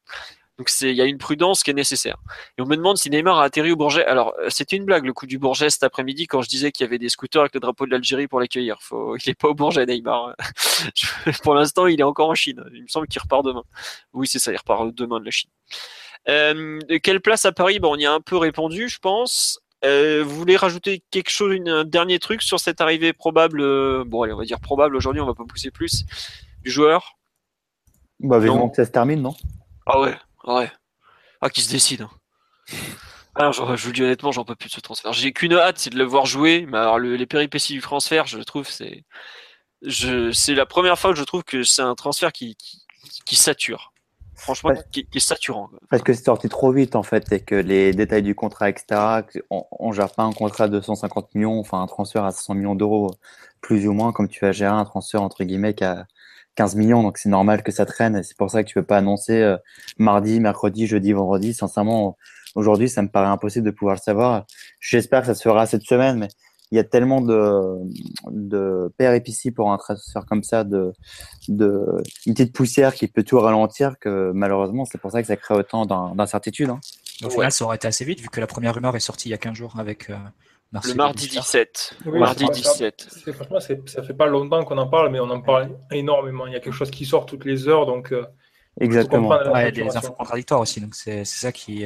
Donc 0.57 0.69
il 0.82 0.94
y 0.94 1.02
a 1.02 1.06
une 1.06 1.18
prudence 1.18 1.64
qui 1.64 1.72
est 1.72 1.73
nécessaire. 1.73 2.18
Et 2.57 2.61
on 2.61 2.65
me 2.65 2.76
demande 2.76 2.98
si 2.98 3.10
Neymar 3.10 3.40
a 3.40 3.45
atterri 3.45 3.72
au 3.72 3.76
Bourget. 3.76 4.06
Alors 4.06 4.34
euh, 4.40 4.49
c'était 4.49 4.76
une 4.76 4.86
blague 4.86 5.06
le 5.06 5.14
coup 5.14 5.26
du 5.26 5.40
Bourget 5.40 5.69
cet 5.69 5.84
après-midi 5.84 6.28
quand 6.28 6.41
je 6.41 6.49
disais 6.49 6.72
qu'il 6.72 6.86
y 6.86 6.88
avait 6.88 6.99
des 6.99 7.10
scooters 7.10 7.41
avec 7.41 7.53
le 7.53 7.60
drapeau 7.60 7.86
de 7.86 7.91
l'Algérie 7.91 8.28
pour 8.28 8.40
l'accueillir. 8.40 8.78
Faut... 8.82 9.15
Il 9.15 9.23
n'est 9.28 9.34
pas 9.34 9.48
au 9.48 9.56
Bourget 9.56 9.86
Neymar. 9.86 10.36
pour 11.44 11.56
l'instant 11.56 11.88
il 11.88 11.99
est 11.99 12.03
encore 12.03 12.30
en 12.30 12.36
Chine. 12.36 12.64
Il 12.73 12.84
me 12.84 12.88
semble 12.88 13.07
qu'il 13.07 13.22
repart 13.22 13.45
demain. 13.45 13.64
Oui 14.14 14.28
c'est 14.28 14.40
ça, 14.40 14.52
il 14.52 14.57
repart 14.57 14.94
demain 14.94 15.19
de 15.19 15.26
la 15.26 15.32
Chine. 15.32 15.49
Euh, 16.30 16.80
quelle 17.02 17.22
place 17.22 17.45
à 17.45 17.52
Paris? 17.52 17.80
Bon, 17.80 17.94
On 17.94 17.98
y 17.98 18.06
a 18.06 18.14
un 18.14 18.22
peu 18.22 18.38
répondu 18.38 18.90
je 18.90 18.99
pense. 18.99 19.61
Euh, 19.84 20.23
vous 20.23 20.36
voulez 20.36 20.57
rajouter 20.57 21.02
quelque 21.10 21.32
chose, 21.32 21.57
un 21.65 21.86
dernier 21.86 22.19
truc 22.19 22.44
sur 22.44 22.60
cette 22.60 22.82
arrivée 22.82 23.14
probable 23.14 23.61
euh, 23.61 24.03
Bon 24.06 24.22
allez 24.22 24.34
on 24.34 24.38
va 24.38 24.45
dire 24.45 24.60
probable 24.60 24.95
aujourd'hui, 24.95 25.22
on 25.22 25.26
va 25.26 25.34
pas 25.34 25.45
pousser 25.45 25.72
plus. 25.72 26.06
Du 26.61 26.69
joueur? 26.69 27.18
Bah 28.19 28.38
vivement 28.38 28.69
que 28.69 28.76
ça 28.76 28.86
se 28.86 28.91
termine, 28.91 29.22
non? 29.22 29.34
Ah 29.88 29.99
ouais, 29.99 30.15
Ouais. 30.45 30.72
Ah, 31.41 31.49
qui 31.49 31.61
se 31.61 31.72
décide. 31.72 32.01
Hein. 32.01 32.09
Alors, 33.35 33.53
ah, 33.69 33.76
je 33.76 33.84
vous 33.84 33.89
le 33.89 33.93
dis 33.93 34.03
honnêtement, 34.03 34.31
j'en 34.31 34.45
peux 34.45 34.55
plus 34.55 34.69
de 34.69 34.73
ce 34.73 34.80
transfert. 34.80 35.13
J'ai 35.13 35.31
qu'une 35.31 35.53
hâte, 35.53 35.80
c'est 35.80 35.89
de 35.89 35.97
le 35.97 36.03
voir 36.03 36.26
jouer. 36.26 36.65
Mais 36.68 36.77
alors, 36.77 36.99
les 36.99 37.26
péripéties 37.26 37.73
du 37.73 37.81
transfert, 37.81 38.27
je 38.27 38.39
trouve, 38.39 38.68
c'est, 38.68 39.03
je, 39.81 40.31
c'est 40.31 40.55
la 40.55 40.65
première 40.65 40.97
fois 40.97 41.11
que 41.11 41.19
je 41.19 41.23
trouve 41.23 41.43
que 41.43 41.63
c'est 41.63 41.81
un 41.81 41.95
transfert 41.95 42.31
qui, 42.31 42.55
qui, 43.26 43.35
sature. 43.35 43.93
Franchement, 44.35 44.72
qui, 44.91 45.07
est 45.13 45.19
saturant. 45.19 45.69
Parce 45.89 46.01
que 46.01 46.13
c'est 46.13 46.23
sorti 46.23 46.49
trop 46.49 46.72
vite, 46.72 46.95
en 46.95 47.03
fait, 47.03 47.31
et 47.31 47.41
que 47.41 47.53
les 47.53 47.93
détails 47.93 48.23
du 48.23 48.34
contrat, 48.34 48.69
etc., 48.69 49.22
on, 49.51 49.65
on 49.72 49.91
gère 49.91 50.11
pas 50.11 50.23
un 50.23 50.34
contrat 50.34 50.68
de 50.68 50.81
150 50.81 51.35
millions, 51.35 51.59
enfin, 51.59 51.80
un 51.81 51.85
transfert 51.85 52.26
à 52.26 52.31
500 52.31 52.55
millions 52.55 52.76
d'euros, 52.76 53.11
plus 53.61 53.88
ou 53.88 53.93
moins, 53.93 54.11
comme 54.11 54.27
tu 54.27 54.43
vas 54.43 54.51
gérer 54.51 54.72
un 54.72 54.85
transfert, 54.85 55.22
entre 55.22 55.43
guillemets, 55.43 55.76
qui 55.76 55.84
a, 55.84 56.07
15 56.56 56.76
millions, 56.76 57.03
donc 57.03 57.18
c'est 57.18 57.30
normal 57.30 57.64
que 57.64 57.72
ça 57.72 57.86
traîne. 57.86 58.15
Et 58.15 58.23
c'est 58.23 58.38
pour 58.38 58.49
ça 58.49 58.64
que 58.64 58.68
tu 58.68 58.76
peux 58.76 58.84
pas 58.84 58.98
annoncer 58.98 59.41
euh, 59.41 59.57
mardi, 59.98 60.40
mercredi, 60.40 60.88
jeudi, 60.88 61.14
vendredi. 61.14 61.53
Sincèrement, 61.53 62.18
aujourd'hui, 62.56 62.90
ça 62.90 63.02
me 63.02 63.07
paraît 63.07 63.28
impossible 63.28 63.65
de 63.65 63.72
pouvoir 63.72 63.95
le 63.95 64.02
savoir. 64.02 64.45
J'espère 64.80 65.22
que 65.22 65.28
ça 65.28 65.36
se 65.36 65.44
fera 65.44 65.65
cette 65.65 65.84
semaine, 65.84 66.18
mais 66.18 66.28
il 66.72 66.78
y 66.78 66.80
a 66.80 66.86
tellement 66.86 67.19
de, 67.19 67.78
de 68.32 68.94
péripéties 68.98 69.52
pour 69.52 69.72
un 69.73 69.78
transfert 69.78 70.26
comme 70.26 70.44
ça, 70.44 70.64
de, 70.64 70.94
de 71.49 71.86
une 72.26 72.34
petite 72.34 72.53
poussière 72.53 72.94
qui 72.94 73.07
peut 73.07 73.23
tout 73.23 73.40
ralentir, 73.40 73.95
que 73.99 74.32
malheureusement, 74.34 74.86
c'est 74.86 74.98
pour 74.98 75.11
ça 75.11 75.22
que 75.22 75.28
ça 75.28 75.36
crée 75.36 75.53
autant 75.53 75.86
d'incertitudes. 76.15 76.69
Hein. 76.69 76.80
Au 77.23 77.30
final, 77.30 77.52
ça 77.52 77.65
aurait 77.65 77.76
été 77.76 77.88
assez 77.88 78.06
vite, 78.06 78.22
vu 78.22 78.30
que 78.30 78.40
la 78.40 78.48
première 78.48 78.73
rumeur 78.73 78.95
est 78.95 79.02
sortie 79.02 79.28
il 79.28 79.32
y 79.32 79.36
a 79.36 79.38
15 79.38 79.53
jours 79.53 79.80
avec 79.80 80.10
euh, 80.10 80.15
le 80.72 80.93
mardi 80.93 81.27
17. 81.27 81.98
mardi 82.06 82.45
17. 82.45 83.07
franchement, 83.34 83.60
ça 83.60 84.03
fait 84.03 84.14
pas 84.14 84.27
longtemps 84.27 84.64
qu'on 84.64 84.77
en 84.77 84.88
parle, 84.88 85.11
mais 85.11 85.19
on 85.19 85.30
en 85.30 85.41
parle 85.41 85.77
énormément. 85.91 86.48
Il 86.48 86.53
y 86.53 86.56
a 86.56 86.60
quelque 86.60 86.73
chose 86.73 86.91
qui 86.91 87.06
sort 87.06 87.26
toutes 87.26 87.45
les 87.45 87.68
heures, 87.68 87.85
donc. 87.85 88.11
Euh, 88.11 88.26
Exactement. 88.80 89.38
il 89.56 89.61
y 89.61 89.65
a 89.65 89.72
des 89.72 89.98
infos 89.98 90.14
contradictoires 90.14 90.61
aussi, 90.61 90.80
donc 90.80 90.95
c'est 90.95 91.26
ça 91.26 91.52
qui, 91.52 91.85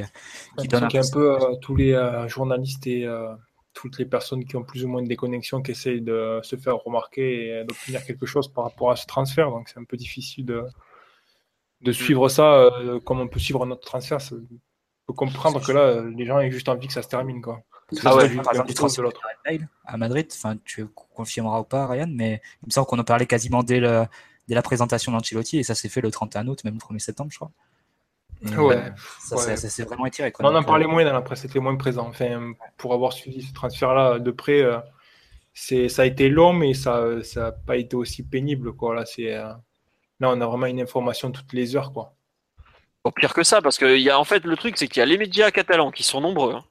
qui 0.56 0.68
donne 0.68 0.84
un, 0.84 0.86
un 0.86 1.10
peu 1.12 1.32
euh, 1.32 1.56
tous 1.60 1.74
les 1.74 1.92
euh, 1.92 2.28
journalistes 2.28 2.86
et 2.86 3.08
toutes 3.76 3.98
les 3.98 4.06
personnes 4.06 4.44
qui 4.44 4.56
ont 4.56 4.62
plus 4.62 4.84
ou 4.84 4.88
moins 4.88 5.00
une 5.00 5.08
déconnexion 5.08 5.62
qui 5.62 5.72
essayent 5.72 6.00
de 6.00 6.40
se 6.42 6.56
faire 6.56 6.76
remarquer 6.76 7.48
et 7.48 7.64
d'obtenir 7.64 8.04
quelque 8.04 8.24
chose 8.24 8.52
par 8.52 8.64
rapport 8.64 8.90
à 8.90 8.96
ce 8.96 9.06
transfert. 9.06 9.50
Donc 9.50 9.68
c'est 9.68 9.78
un 9.78 9.84
peu 9.84 9.96
difficile 9.96 10.46
de, 10.46 10.64
de 11.82 11.92
suivre 11.92 12.28
ça 12.28 12.54
euh, 12.54 13.00
comme 13.00 13.20
on 13.20 13.28
peut 13.28 13.38
suivre 13.38 13.64
notre 13.66 13.82
transfert. 13.82 14.18
On 14.32 14.38
peut 15.06 15.12
comprendre 15.12 15.64
que 15.64 15.72
là, 15.72 16.02
les 16.02 16.24
gens 16.24 16.38
ont 16.38 16.50
juste 16.50 16.68
envie 16.68 16.86
que 16.86 16.92
ça 16.92 17.02
se 17.02 17.08
termine. 17.08 17.42
Quoi. 17.42 17.62
Ah 18.04 18.16
ouais, 18.16 18.30
à 19.84 19.96
Madrid, 19.96 20.26
enfin, 20.32 20.56
tu 20.64 20.86
confirmeras 20.86 21.60
ou 21.60 21.64
pas, 21.64 21.86
Ryan, 21.86 22.08
mais 22.10 22.40
il 22.62 22.66
me 22.66 22.70
semble 22.72 22.86
qu'on 22.88 22.98
en 22.98 23.04
parlait 23.04 23.26
quasiment 23.26 23.62
dès, 23.62 23.78
le, 23.78 24.06
dès 24.48 24.56
la 24.56 24.62
présentation 24.62 25.12
d'Ancelotti 25.12 25.58
et 25.58 25.62
ça 25.62 25.76
s'est 25.76 25.88
fait 25.88 26.00
le 26.00 26.10
31 26.10 26.48
août, 26.48 26.64
même 26.64 26.74
le 26.74 26.80
1er 26.80 26.98
septembre, 26.98 27.30
je 27.30 27.36
crois. 27.36 27.52
Ouais, 28.42 28.92
ça, 29.20 29.56
s'est 29.56 29.84
vraiment 29.84 30.06
étiré. 30.06 30.32
on 30.40 30.54
en 30.54 30.62
parlait 30.62 30.86
moins 30.86 31.04
dans 31.04 31.12
la 31.12 31.22
presse, 31.22 31.42
c'était 31.42 31.58
moins 31.58 31.76
présent. 31.76 32.08
Enfin, 32.08 32.52
pour 32.76 32.92
avoir 32.92 33.12
suivi 33.12 33.42
ce 33.42 33.52
transfert-là 33.52 34.18
de 34.18 34.30
près, 34.30 34.60
euh, 34.60 34.78
c'est, 35.54 35.88
ça 35.88 36.02
a 36.02 36.04
été 36.04 36.28
long, 36.28 36.52
mais 36.52 36.74
ça 36.74 37.14
n'a 37.36 37.52
pas 37.52 37.76
été 37.76 37.96
aussi 37.96 38.22
pénible. 38.24 38.74
Quoi. 38.74 38.94
Là, 38.94 39.06
c'est, 39.06 39.34
euh, 39.34 39.52
là, 40.20 40.30
on 40.30 40.40
a 40.40 40.46
vraiment 40.46 40.66
une 40.66 40.80
information 40.80 41.30
toutes 41.30 41.52
les 41.54 41.76
heures. 41.76 41.92
Quoi. 41.92 42.14
pire 43.14 43.32
que 43.32 43.42
ça, 43.42 43.62
parce 43.62 43.78
que 43.78 43.96
y 43.96 44.10
a, 44.10 44.18
en 44.18 44.24
fait, 44.24 44.44
le 44.44 44.56
truc, 44.56 44.76
c'est 44.76 44.86
qu'il 44.86 45.00
y 45.00 45.02
a 45.02 45.06
les 45.06 45.18
médias 45.18 45.50
catalans 45.50 45.90
qui 45.90 46.02
sont 46.02 46.20
nombreux. 46.20 46.54
Hein. 46.54 46.64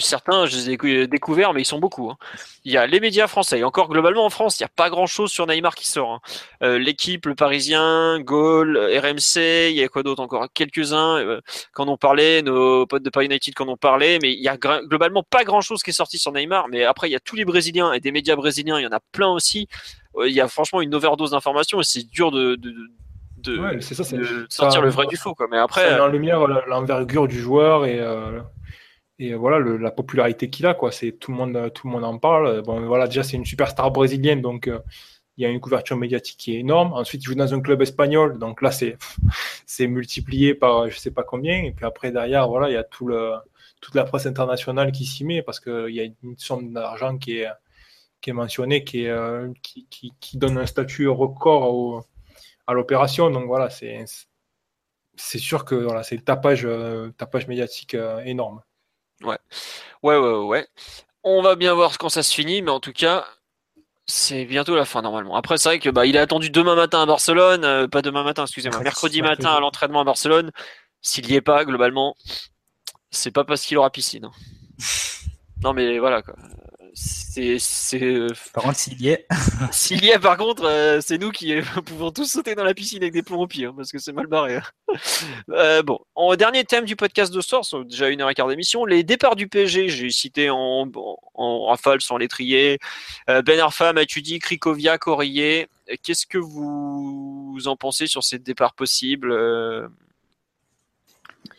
Certains, 0.00 0.46
je 0.46 0.56
les 0.56 0.70
ai 0.70 1.06
découverts, 1.06 1.52
mais 1.52 1.62
ils 1.62 1.66
sont 1.66 1.78
beaucoup. 1.78 2.10
Hein. 2.10 2.16
Il 2.64 2.72
y 2.72 2.76
a 2.76 2.86
les 2.86 3.00
médias 3.00 3.26
français. 3.26 3.60
Et 3.60 3.64
encore 3.64 3.88
globalement 3.88 4.24
en 4.24 4.30
France, 4.30 4.58
il 4.58 4.62
n'y 4.62 4.66
a 4.66 4.72
pas 4.74 4.90
grand-chose 4.90 5.30
sur 5.30 5.46
Neymar 5.46 5.74
qui 5.74 5.88
sort. 5.88 6.12
Hein. 6.12 6.20
Euh, 6.62 6.78
l'équipe, 6.78 7.26
le 7.26 7.34
Parisien, 7.34 8.20
Gaulle, 8.20 8.78
RMC, 8.78 9.70
il 9.70 9.76
y 9.76 9.82
a 9.82 9.88
quoi 9.88 10.02
d'autre 10.02 10.22
encore? 10.22 10.46
Quelques-uns 10.52 11.18
euh, 11.18 11.40
quand 11.72 11.88
on 11.88 11.96
parlait, 11.96 12.42
nos 12.42 12.86
potes 12.86 13.02
de 13.02 13.10
Paris 13.10 13.26
United 13.26 13.54
quand 13.54 13.68
on 13.68 13.76
parlait, 13.76 14.18
mais 14.22 14.32
il 14.32 14.42
y 14.42 14.48
a 14.48 14.56
globalement 14.56 15.22
pas 15.22 15.44
grand-chose 15.44 15.82
qui 15.82 15.90
est 15.90 15.94
sorti 15.94 16.18
sur 16.18 16.32
Neymar. 16.32 16.68
Mais 16.68 16.84
après, 16.84 17.08
il 17.08 17.12
y 17.12 17.16
a 17.16 17.20
tous 17.20 17.36
les 17.36 17.44
Brésiliens 17.44 17.92
et 17.92 18.00
des 18.00 18.12
médias 18.12 18.36
brésiliens, 18.36 18.78
il 18.78 18.82
y 18.82 18.86
en 18.86 18.92
a 18.92 19.00
plein 19.12 19.30
aussi. 19.30 19.68
Euh, 20.16 20.28
il 20.28 20.34
y 20.34 20.40
a 20.40 20.48
franchement 20.48 20.80
une 20.80 20.94
overdose 20.94 21.30
d'informations 21.32 21.80
et 21.80 21.84
c'est 21.84 22.08
dur 22.08 22.30
de, 22.30 22.56
de 22.56 23.80
ça, 23.80 24.04
sortir 24.48 24.82
le 24.82 24.90
vrai 24.90 25.06
du 25.06 25.16
faux. 25.16 25.34
Quoi. 25.34 25.46
Mais 25.50 25.58
après, 25.58 25.98
en 25.98 26.08
lumière 26.08 26.46
l'envergure 26.66 27.28
du 27.28 27.38
joueur 27.38 27.86
et 27.86 28.00
et 29.20 29.34
voilà 29.34 29.58
la 29.58 29.90
popularité 29.90 30.48
qu'il 30.48 30.66
a 30.66 30.74
quoi. 30.74 30.90
C'est 30.92 31.12
tout 31.12 31.30
le 31.30 31.36
monde 31.36 31.72
tout 31.74 31.86
le 31.86 31.92
monde 31.92 32.04
en 32.04 32.18
parle. 32.18 32.62
Bon 32.62 32.80
voilà 32.86 33.06
déjà 33.06 33.22
c'est 33.22 33.36
une 33.36 33.44
superstar 33.44 33.90
brésilienne 33.90 34.40
donc 34.40 34.66
euh, 34.66 34.80
il 35.36 35.42
y 35.42 35.46
a 35.46 35.50
une 35.50 35.60
couverture 35.60 35.96
médiatique 35.98 36.38
qui 36.38 36.56
est 36.56 36.60
énorme. 36.60 36.94
Ensuite 36.94 37.22
il 37.22 37.26
joue 37.26 37.34
dans 37.34 37.52
un 37.52 37.60
club 37.60 37.82
espagnol 37.82 38.38
donc 38.38 38.62
là 38.62 38.70
c'est 38.72 38.96
c'est 39.66 39.86
multiplié 39.88 40.54
par 40.54 40.88
je 40.88 40.98
sais 40.98 41.10
pas 41.10 41.22
combien. 41.22 41.62
Et 41.64 41.72
puis 41.72 41.84
après 41.84 42.12
derrière 42.12 42.48
voilà 42.48 42.70
il 42.70 42.72
y 42.72 42.78
a 42.78 42.84
tout 42.84 43.06
le 43.06 43.34
toute 43.82 43.94
la 43.94 44.04
presse 44.04 44.26
internationale 44.26 44.90
qui 44.92 45.04
s'y 45.04 45.24
met 45.24 45.42
parce 45.42 45.60
qu'il 45.60 45.90
y 45.90 46.00
a 46.00 46.04
une 46.04 46.38
somme 46.38 46.72
d'argent 46.72 47.18
qui 47.18 47.40
est 47.40 47.48
qui 48.22 48.30
est 48.30 48.34
mentionnée 48.34 48.84
qui 48.84 49.06
euh, 49.06 49.48
qui, 49.62 50.38
donne 50.38 50.58
un 50.58 50.66
statut 50.66 51.08
record 51.08 52.06
à 52.66 52.72
l'opération. 52.72 53.30
Donc 53.30 53.46
voilà 53.46 53.68
c'est 53.68 54.04
c'est 55.16 55.38
sûr 55.38 55.66
que 55.66 55.74
voilà 55.74 56.02
c'est 56.04 56.24
tapage 56.24 56.64
euh, 56.64 57.10
tapage 57.18 57.48
médiatique 57.48 57.96
énorme 58.24 58.62
Ouais. 59.22 59.38
Ouais, 60.02 60.16
ouais, 60.16 60.36
ouais. 60.44 60.68
On 61.22 61.42
va 61.42 61.54
bien 61.56 61.74
voir 61.74 61.98
quand 61.98 62.08
ça 62.08 62.22
se 62.22 62.32
finit, 62.34 62.62
mais 62.62 62.70
en 62.70 62.80
tout 62.80 62.92
cas, 62.92 63.26
c'est 64.06 64.44
bientôt 64.44 64.74
la 64.74 64.84
fin 64.84 65.02
normalement. 65.02 65.36
Après, 65.36 65.58
c'est 65.58 65.68
vrai 65.68 65.78
que 65.78 65.90
bah, 65.90 66.06
il 66.06 66.16
est 66.16 66.20
attendu 66.20 66.50
demain 66.50 66.74
matin 66.74 67.02
à 67.02 67.06
Barcelone, 67.06 67.64
euh, 67.64 67.88
pas 67.88 68.02
demain 68.02 68.24
matin, 68.24 68.44
excusez-moi, 68.44 68.80
mercredi 68.80 69.22
matin 69.22 69.50
à 69.50 69.60
l'entraînement 69.60 70.00
à 70.00 70.04
Barcelone. 70.04 70.50
S'il 71.02 71.30
y 71.30 71.34
est 71.34 71.40
pas, 71.40 71.64
globalement, 71.64 72.16
c'est 73.10 73.30
pas 73.30 73.44
parce 73.44 73.62
qu'il 73.62 73.78
aura 73.78 73.90
piscine. 73.90 74.28
Non, 75.62 75.74
mais 75.74 75.98
voilà 75.98 76.22
quoi 76.22 76.34
c'est. 76.94 77.58
Euh, 78.02 78.28
par 78.52 78.64
contre, 78.64 78.78
s'il 78.78 79.00
y 79.00 79.08
est. 79.08 79.26
s'il 79.72 80.04
y 80.04 80.10
est, 80.10 80.18
par 80.18 80.36
contre, 80.36 80.64
euh, 80.64 81.00
c'est 81.00 81.18
nous 81.18 81.30
qui 81.30 81.54
pouvons 81.86 82.10
tous 82.10 82.30
sauter 82.30 82.54
dans 82.54 82.64
la 82.64 82.74
piscine 82.74 83.02
avec 83.02 83.12
des 83.12 83.22
plombs 83.22 83.40
au 83.40 83.46
pied, 83.46 83.66
hein, 83.66 83.74
parce 83.76 83.92
que 83.92 83.98
c'est 83.98 84.12
mal 84.12 84.26
barré. 84.26 84.56
Hein. 84.56 84.62
Euh, 85.50 85.82
bon, 85.82 85.98
en 86.14 86.34
dernier 86.36 86.64
thème 86.64 86.84
du 86.84 86.96
podcast 86.96 87.32
de 87.32 87.40
soir, 87.40 87.62
déjà 87.84 88.08
une 88.08 88.20
heure 88.20 88.30
et 88.30 88.34
quart 88.34 88.48
d'émission, 88.48 88.84
les 88.84 89.02
départs 89.02 89.36
du 89.36 89.48
PSG, 89.48 89.88
j'ai 89.88 90.10
cité 90.10 90.50
en, 90.50 90.90
en, 91.34 91.66
rafale 91.66 92.00
sans 92.00 92.16
les 92.16 92.28
trier. 92.28 92.78
ben 93.26 93.60
Arfa, 93.60 93.92
Matuidi, 93.92 94.38
Krikoviak, 94.38 95.06
Aurier. 95.06 95.68
Qu'est-ce 96.02 96.26
que 96.26 96.38
vous 96.38 97.58
en 97.66 97.76
pensez 97.76 98.06
sur 98.06 98.24
ces 98.24 98.38
départs 98.38 98.74
possibles 98.74 99.32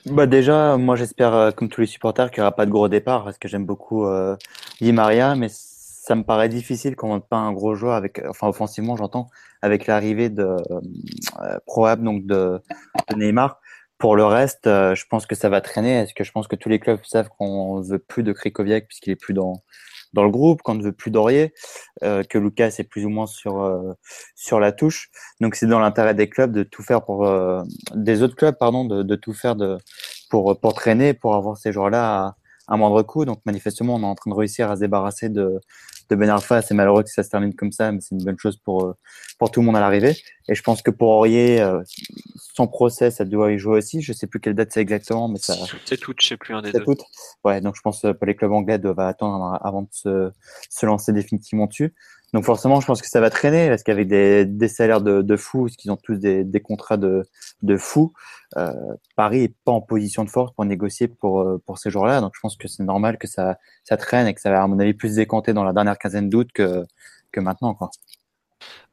bah 0.05 0.25
déjà, 0.25 0.77
moi 0.77 0.95
j'espère, 0.95 1.33
euh, 1.33 1.51
comme 1.51 1.69
tous 1.69 1.81
les 1.81 1.87
supporters, 1.87 2.31
qu'il 2.31 2.41
n'y 2.41 2.47
aura 2.47 2.55
pas 2.55 2.65
de 2.65 2.71
gros 2.71 2.87
départ 2.87 3.23
parce 3.23 3.37
que 3.37 3.47
j'aime 3.47 3.65
beaucoup 3.65 4.05
euh, 4.05 4.35
Di 4.81 4.91
Maria, 4.93 5.35
mais 5.35 5.47
ça 5.49 6.15
me 6.15 6.23
paraît 6.23 6.49
difficile 6.49 6.95
qu'on 6.95 7.15
ne 7.15 7.19
pas 7.19 7.37
un 7.37 7.53
gros 7.53 7.75
joueur 7.75 7.93
avec, 7.93 8.21
enfin 8.27 8.47
offensivement 8.47 8.97
j'entends, 8.97 9.29
avec 9.61 9.85
l'arrivée 9.85 10.29
de 10.29 10.43
euh, 10.43 11.59
probable 11.67 12.03
donc 12.03 12.25
de, 12.25 12.59
de, 13.09 13.15
Neymar. 13.15 13.59
Pour 13.99 14.15
le 14.15 14.25
reste, 14.25 14.65
euh, 14.65 14.95
je 14.95 15.05
pense 15.07 15.27
que 15.27 15.35
ça 15.35 15.49
va 15.49 15.61
traîner. 15.61 15.93
Est-ce 15.99 16.15
que 16.15 16.23
je 16.23 16.31
pense 16.31 16.47
que 16.47 16.55
tous 16.55 16.69
les 16.69 16.79
clubs 16.79 16.99
savent 17.03 17.29
qu'on 17.37 17.81
veut 17.81 17.99
plus 17.99 18.23
de 18.23 18.33
Krikoviak 18.33 18.87
puisqu'il 18.87 19.11
est 19.11 19.15
plus 19.15 19.35
dans 19.35 19.61
dans 20.13 20.23
le 20.23 20.29
groupe, 20.29 20.61
qu'on 20.61 20.75
ne 20.75 20.83
veut 20.83 20.91
plus 20.91 21.11
Dorier, 21.11 21.53
euh, 22.03 22.23
que 22.23 22.37
Lucas 22.37 22.75
est 22.79 22.83
plus 22.83 23.05
ou 23.05 23.09
moins 23.09 23.27
sur 23.27 23.61
euh, 23.61 23.93
sur 24.35 24.59
la 24.59 24.71
touche. 24.71 25.09
Donc 25.39 25.55
c'est 25.55 25.67
dans 25.67 25.79
l'intérêt 25.79 26.15
des 26.15 26.29
clubs 26.29 26.51
de 26.51 26.63
tout 26.63 26.83
faire 26.83 27.03
pour 27.03 27.25
euh, 27.25 27.63
des 27.95 28.21
autres 28.21 28.35
clubs 28.35 28.55
pardon 28.57 28.85
de, 28.85 29.03
de, 29.03 29.15
tout 29.15 29.33
faire 29.33 29.55
de 29.55 29.77
pour 30.29 30.59
pour 30.59 30.73
traîner 30.73 31.13
pour 31.13 31.35
avoir 31.35 31.57
ces 31.57 31.71
joueurs-là 31.71 32.35
à, 32.67 32.73
à 32.73 32.77
moindre 32.77 33.01
coût. 33.03 33.25
Donc 33.25 33.39
manifestement 33.45 33.95
on 33.95 34.01
est 34.01 34.05
en 34.05 34.15
train 34.15 34.31
de 34.31 34.35
réussir 34.35 34.69
à 34.69 34.75
se 34.75 34.81
débarrasser 34.81 35.29
de 35.29 35.59
de 36.11 36.15
Ben 36.15 36.29
Arfa. 36.29 36.61
C'est 36.61 36.73
malheureux 36.73 37.03
que 37.03 37.09
ça 37.09 37.23
se 37.23 37.29
termine 37.29 37.55
comme 37.55 37.71
ça, 37.71 37.91
mais 37.91 37.99
c'est 38.01 38.13
une 38.13 38.23
bonne 38.23 38.37
chose 38.37 38.57
pour 38.57 38.85
euh, 38.85 38.93
pour 39.39 39.49
tout 39.49 39.61
le 39.61 39.65
monde 39.65 39.77
à 39.77 39.79
l'arrivée. 39.79 40.15
Et 40.47 40.55
je 40.55 40.61
pense 40.61 40.81
que 40.81 40.91
pour 40.91 41.09
Aurier, 41.09 41.61
euh, 41.61 41.81
son 42.53 42.67
procès, 42.67 43.09
ça 43.09 43.25
doit 43.25 43.51
y 43.51 43.57
jouer 43.57 43.77
aussi. 43.77 44.01
Je 44.01 44.13
sais 44.13 44.27
plus 44.27 44.39
quelle 44.39 44.53
date 44.53 44.71
c'est 44.71 44.81
exactement, 44.81 45.27
mais 45.27 45.39
ça. 45.39 45.55
C'est 45.85 45.97
tout, 45.97 46.13
je 46.19 46.27
sais 46.27 46.37
plus 46.37 46.53
un 46.53 46.61
des 46.61 46.71
deux. 46.71 46.83
Ouais, 47.43 47.61
donc 47.61 47.75
je 47.75 47.81
pense 47.81 48.01
que 48.01 48.25
les 48.25 48.35
clubs 48.35 48.51
anglais 48.51 48.77
doivent 48.77 48.99
attendre 48.99 49.57
avant 49.61 49.83
de 49.83 49.89
se, 49.91 50.31
se 50.69 50.85
lancer 50.85 51.13
définitivement 51.13 51.65
dessus. 51.65 51.93
Donc 52.33 52.45
forcément, 52.45 52.79
je 52.79 52.85
pense 52.85 53.01
que 53.01 53.09
ça 53.09 53.19
va 53.19 53.29
traîner 53.29 53.67
parce 53.69 53.83
qu'avec 53.83 54.07
des, 54.07 54.45
des 54.45 54.67
salaires 54.69 55.01
de, 55.01 55.21
de 55.21 55.35
fous, 55.35 55.65
parce 55.65 55.75
qu'ils 55.75 55.91
ont 55.91 55.97
tous 55.97 56.15
des, 56.15 56.61
contrats 56.61 56.97
de, 56.97 57.23
de 57.61 57.77
fous, 57.77 58.13
euh, 58.57 58.71
Paris 59.17 59.43
est 59.43 59.55
pas 59.65 59.73
en 59.73 59.81
position 59.81 60.23
de 60.23 60.29
force 60.29 60.53
pour 60.53 60.63
négocier 60.63 61.09
pour, 61.09 61.41
euh, 61.41 61.61
pour 61.65 61.77
ces 61.77 61.89
jours-là. 61.89 62.21
Donc 62.21 62.31
je 62.35 62.39
pense 62.39 62.55
que 62.55 62.69
c'est 62.69 62.83
normal 62.83 63.17
que 63.17 63.27
ça, 63.27 63.57
ça 63.83 63.97
traîne 63.97 64.27
et 64.27 64.33
que 64.33 64.39
ça 64.39 64.49
va, 64.49 64.63
à 64.63 64.67
mon 64.67 64.79
avis, 64.79 64.93
plus 64.93 65.15
décanter 65.15 65.51
dans 65.51 65.65
la 65.65 65.73
dernière 65.73 65.97
quinzaine 65.97 66.29
d'août 66.29 66.49
que, 66.53 66.85
que 67.33 67.39
maintenant. 67.41 67.73
Quoi. 67.73 67.91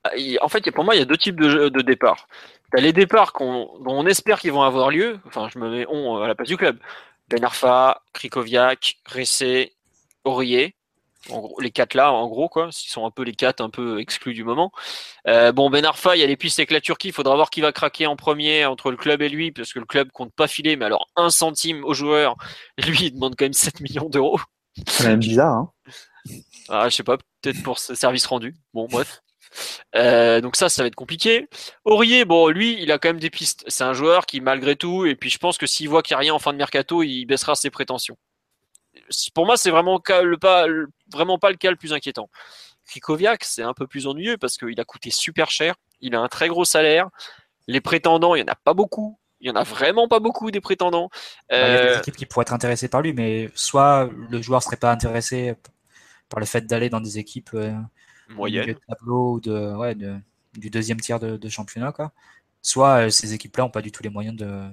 Ah, 0.03 0.11
en 0.41 0.49
fait, 0.49 0.69
pour 0.73 0.85
moi, 0.85 0.97
il 0.97 0.99
y 0.99 1.03
a 1.03 1.07
deux 1.07 1.17
types 1.17 1.41
de, 1.41 1.69
de 1.69 1.81
départs. 1.81 2.27
Tu 2.75 2.83
les 2.83 2.93
départs 2.93 3.33
dont 3.39 3.79
on 3.85 4.07
espère 4.07 4.41
qu'ils 4.41 4.53
vont 4.53 4.63
avoir 4.63 4.91
lieu. 4.91 5.21
Enfin, 5.27 5.49
je 5.53 5.59
me 5.59 5.71
mets 5.71 5.87
on 5.89 6.17
à 6.19 6.27
la 6.27 6.35
place 6.35 6.49
du 6.49 6.57
club. 6.57 6.79
Ben 7.29 7.43
Arfa, 7.45 8.03
Krikoviak, 8.13 8.99
Ressé, 9.07 9.73
Aurier 10.25 10.75
les 11.61 11.71
quatre 11.71 11.95
là, 11.95 12.13
en 12.13 12.27
gros, 12.29 12.49
quoi. 12.49 12.71
Ils 12.71 12.91
sont 12.91 13.05
un 13.05 13.11
peu 13.11 13.23
les 13.23 13.35
quatre 13.35 13.61
un 13.61 13.71
peu 13.71 14.01
exclus 14.01 14.35
du 14.35 14.45
moment. 14.45 14.71
Euh, 15.27 15.53
bon, 15.53 15.71
Ben 15.71 15.85
Arfa, 15.85 16.17
il 16.17 16.21
y 16.21 16.23
a 16.23 16.27
les 16.27 16.37
pistes 16.37 16.59
avec 16.59 16.71
la 16.71 16.81
Turquie. 16.81 17.09
Il 17.09 17.15
faudra 17.15 17.35
voir 17.35 17.51
qui 17.51 17.61
va 17.61 17.73
craquer 17.73 18.07
en 18.07 18.17
premier 18.17 18.65
entre 18.65 18.91
le 18.91 18.97
club 18.97 19.23
et 19.23 19.29
lui, 19.29 19.53
parce 19.53 19.73
que 19.73 19.79
le 19.79 19.87
club 19.87 20.11
compte 20.13 20.33
pas 20.33 20.47
filer, 20.47 20.77
mais 20.77 20.85
alors 20.85 21.09
un 21.17 21.31
centime 21.31 21.85
au 21.85 21.95
joueur, 21.95 22.37
lui, 22.79 23.07
il 23.07 23.15
demande 23.15 23.35
quand 23.37 23.45
même 23.45 23.53
7 23.53 23.81
millions 23.81 24.09
d'euros. 24.09 24.41
C'est 24.87 25.09
même 25.09 25.19
bizarre, 25.19 25.55
hein. 25.55 25.73
Ah, 26.69 26.89
je 26.89 26.97
sais 26.97 27.03
pas, 27.03 27.17
peut-être 27.41 27.63
pour 27.63 27.79
ce 27.79 27.95
service 27.95 28.27
rendu. 28.27 28.55
Bon, 28.75 28.87
bref. 28.87 29.23
Euh, 29.95 30.43
donc 30.43 30.57
ça, 30.57 30.69
ça 30.69 30.83
va 30.83 30.89
être 30.89 30.95
compliqué. 30.95 31.49
Aurier, 31.85 32.27
bon, 32.27 32.49
lui, 32.49 32.81
il 32.83 32.93
a 32.93 32.99
quand 32.99 33.09
même 33.09 33.21
des 33.21 33.31
pistes. 33.31 33.65
C'est 33.69 33.85
un 33.85 33.95
joueur 33.95 34.27
qui, 34.27 34.43
malgré 34.43 34.77
tout, 34.77 35.07
et 35.07 35.17
puis 35.17 35.31
je 35.31 35.39
pense 35.39 35.57
que 35.57 35.67
s'il 35.67 35.89
voit 35.89 36.03
qu'il 36.03 36.15
n'y 36.15 36.17
a 36.17 36.21
rien 36.21 36.35
en 36.35 36.39
fin 36.39 36.53
de 36.53 36.59
mercato, 36.59 37.03
il 37.03 37.25
baissera 37.25 37.55
ses 37.55 37.71
prétentions 37.71 38.19
pour 39.35 39.47
moi, 39.47 39.57
c'est 39.57 39.71
vraiment, 39.71 40.01
le 40.09 40.37
pas, 40.37 40.67
vraiment 41.11 41.39
pas 41.39 41.51
le 41.51 41.57
cas 41.57 41.71
le 41.71 41.77
plus 41.77 41.93
inquiétant. 41.93 42.29
Krikoviak, 42.87 43.45
c'est 43.45 43.63
un 43.63 43.75
peu 43.75 43.87
plus 43.87 44.07
ennuyeux 44.07 44.39
parce 44.39 44.57
qu'il 44.57 44.81
a 44.81 44.85
coûté 44.85 45.11
super 45.11 45.51
cher. 45.51 45.75
Il 46.01 46.15
a 46.15 46.21
un 46.21 46.29
très 46.29 46.49
gros 46.49 46.65
salaire. 46.65 47.09
Les 47.67 47.81
prétendants, 47.81 48.35
il 48.35 48.45
n'y 48.45 48.51
en 48.51 48.53
a 48.53 48.57
pas 48.57 48.75
beaucoup. 48.75 49.19
Il 49.41 49.49
y 49.49 49.51
en 49.51 49.57
a 49.57 49.63
vraiment 49.63 50.09
pas 50.09 50.21
beaucoup 50.21 50.51
des 50.51 50.61
prétendants. 50.61 51.11
Bah, 51.51 51.57
il 51.57 51.59
y 51.59 51.77
a 51.77 51.83
des 51.83 51.89
euh, 51.89 51.99
équipes 51.99 52.17
qui 52.17 52.27
pourraient 52.27 52.43
être 52.43 52.53
intéressées 52.53 52.89
par 52.89 53.03
lui, 53.03 53.13
mais 53.13 53.51
soit 53.55 54.11
le 54.31 54.43
joueur 54.43 54.63
serait 54.63 54.77
pas 54.77 54.91
intéressé 54.91 55.55
par 56.29 56.41
le 56.41 56.47
fait 56.47 56.67
d'aller 56.67 56.89
dans 56.89 57.01
des 57.01 57.19
équipes 57.19 57.51
euh, 57.55 57.75
moyennes, 58.31 58.67
de 58.67 58.79
tableau 58.89 59.35
ou 59.35 59.41
de, 59.41 59.75
ouais, 59.77 59.95
du 59.95 60.71
deuxième 60.71 61.01
tiers 61.01 61.21
de, 61.21 61.37
de 61.37 61.49
championnat, 61.49 61.93
quoi 61.93 62.13
soit 62.63 63.07
euh, 63.07 63.11
ces 63.11 63.35
équipes-là 63.35 63.65
n'ont 63.65 63.71
pas 63.71 63.83
du 63.83 63.93
tout 63.93 64.03
les 64.03 64.11
moyens 64.11 64.37
de, 64.37 64.71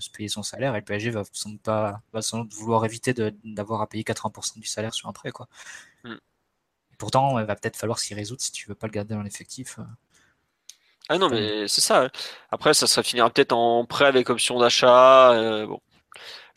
se 0.00 0.10
payer 0.10 0.28
son 0.28 0.42
salaire 0.42 0.74
et 0.74 0.78
le 0.78 0.84
PSG 0.84 1.10
va 1.10 1.22
sans 1.32 1.50
doute, 1.50 1.62
pas, 1.62 2.00
va 2.12 2.22
sans 2.22 2.44
vouloir 2.52 2.84
éviter 2.84 3.14
d'avoir 3.44 3.80
à 3.80 3.88
payer 3.88 4.04
80% 4.04 4.60
du 4.60 4.66
salaire 4.66 4.94
sur 4.94 5.08
un 5.08 5.12
prêt. 5.12 5.30
Quoi. 5.32 5.48
Mm. 6.04 6.14
Pourtant, 6.98 7.38
il 7.38 7.44
va 7.44 7.56
peut-être 7.56 7.76
falloir 7.76 7.98
s'y 7.98 8.14
résoudre 8.14 8.40
si 8.40 8.52
tu 8.52 8.68
veux 8.68 8.74
pas 8.74 8.86
le 8.86 8.92
garder 8.92 9.14
dans 9.14 9.22
l'effectif. 9.22 9.78
Euh. 9.78 9.82
Ah 11.08 11.18
non, 11.18 11.28
mais 11.28 11.68
c'est 11.68 11.80
ça. 11.80 12.08
Après, 12.50 12.72
ça 12.72 12.86
serait 12.86 13.02
finira 13.02 13.28
peut-être 13.30 13.52
en 13.52 13.84
prêt 13.84 14.06
avec 14.06 14.30
option 14.30 14.58
d'achat. 14.58 15.32
Euh, 15.32 15.66
bon. 15.66 15.80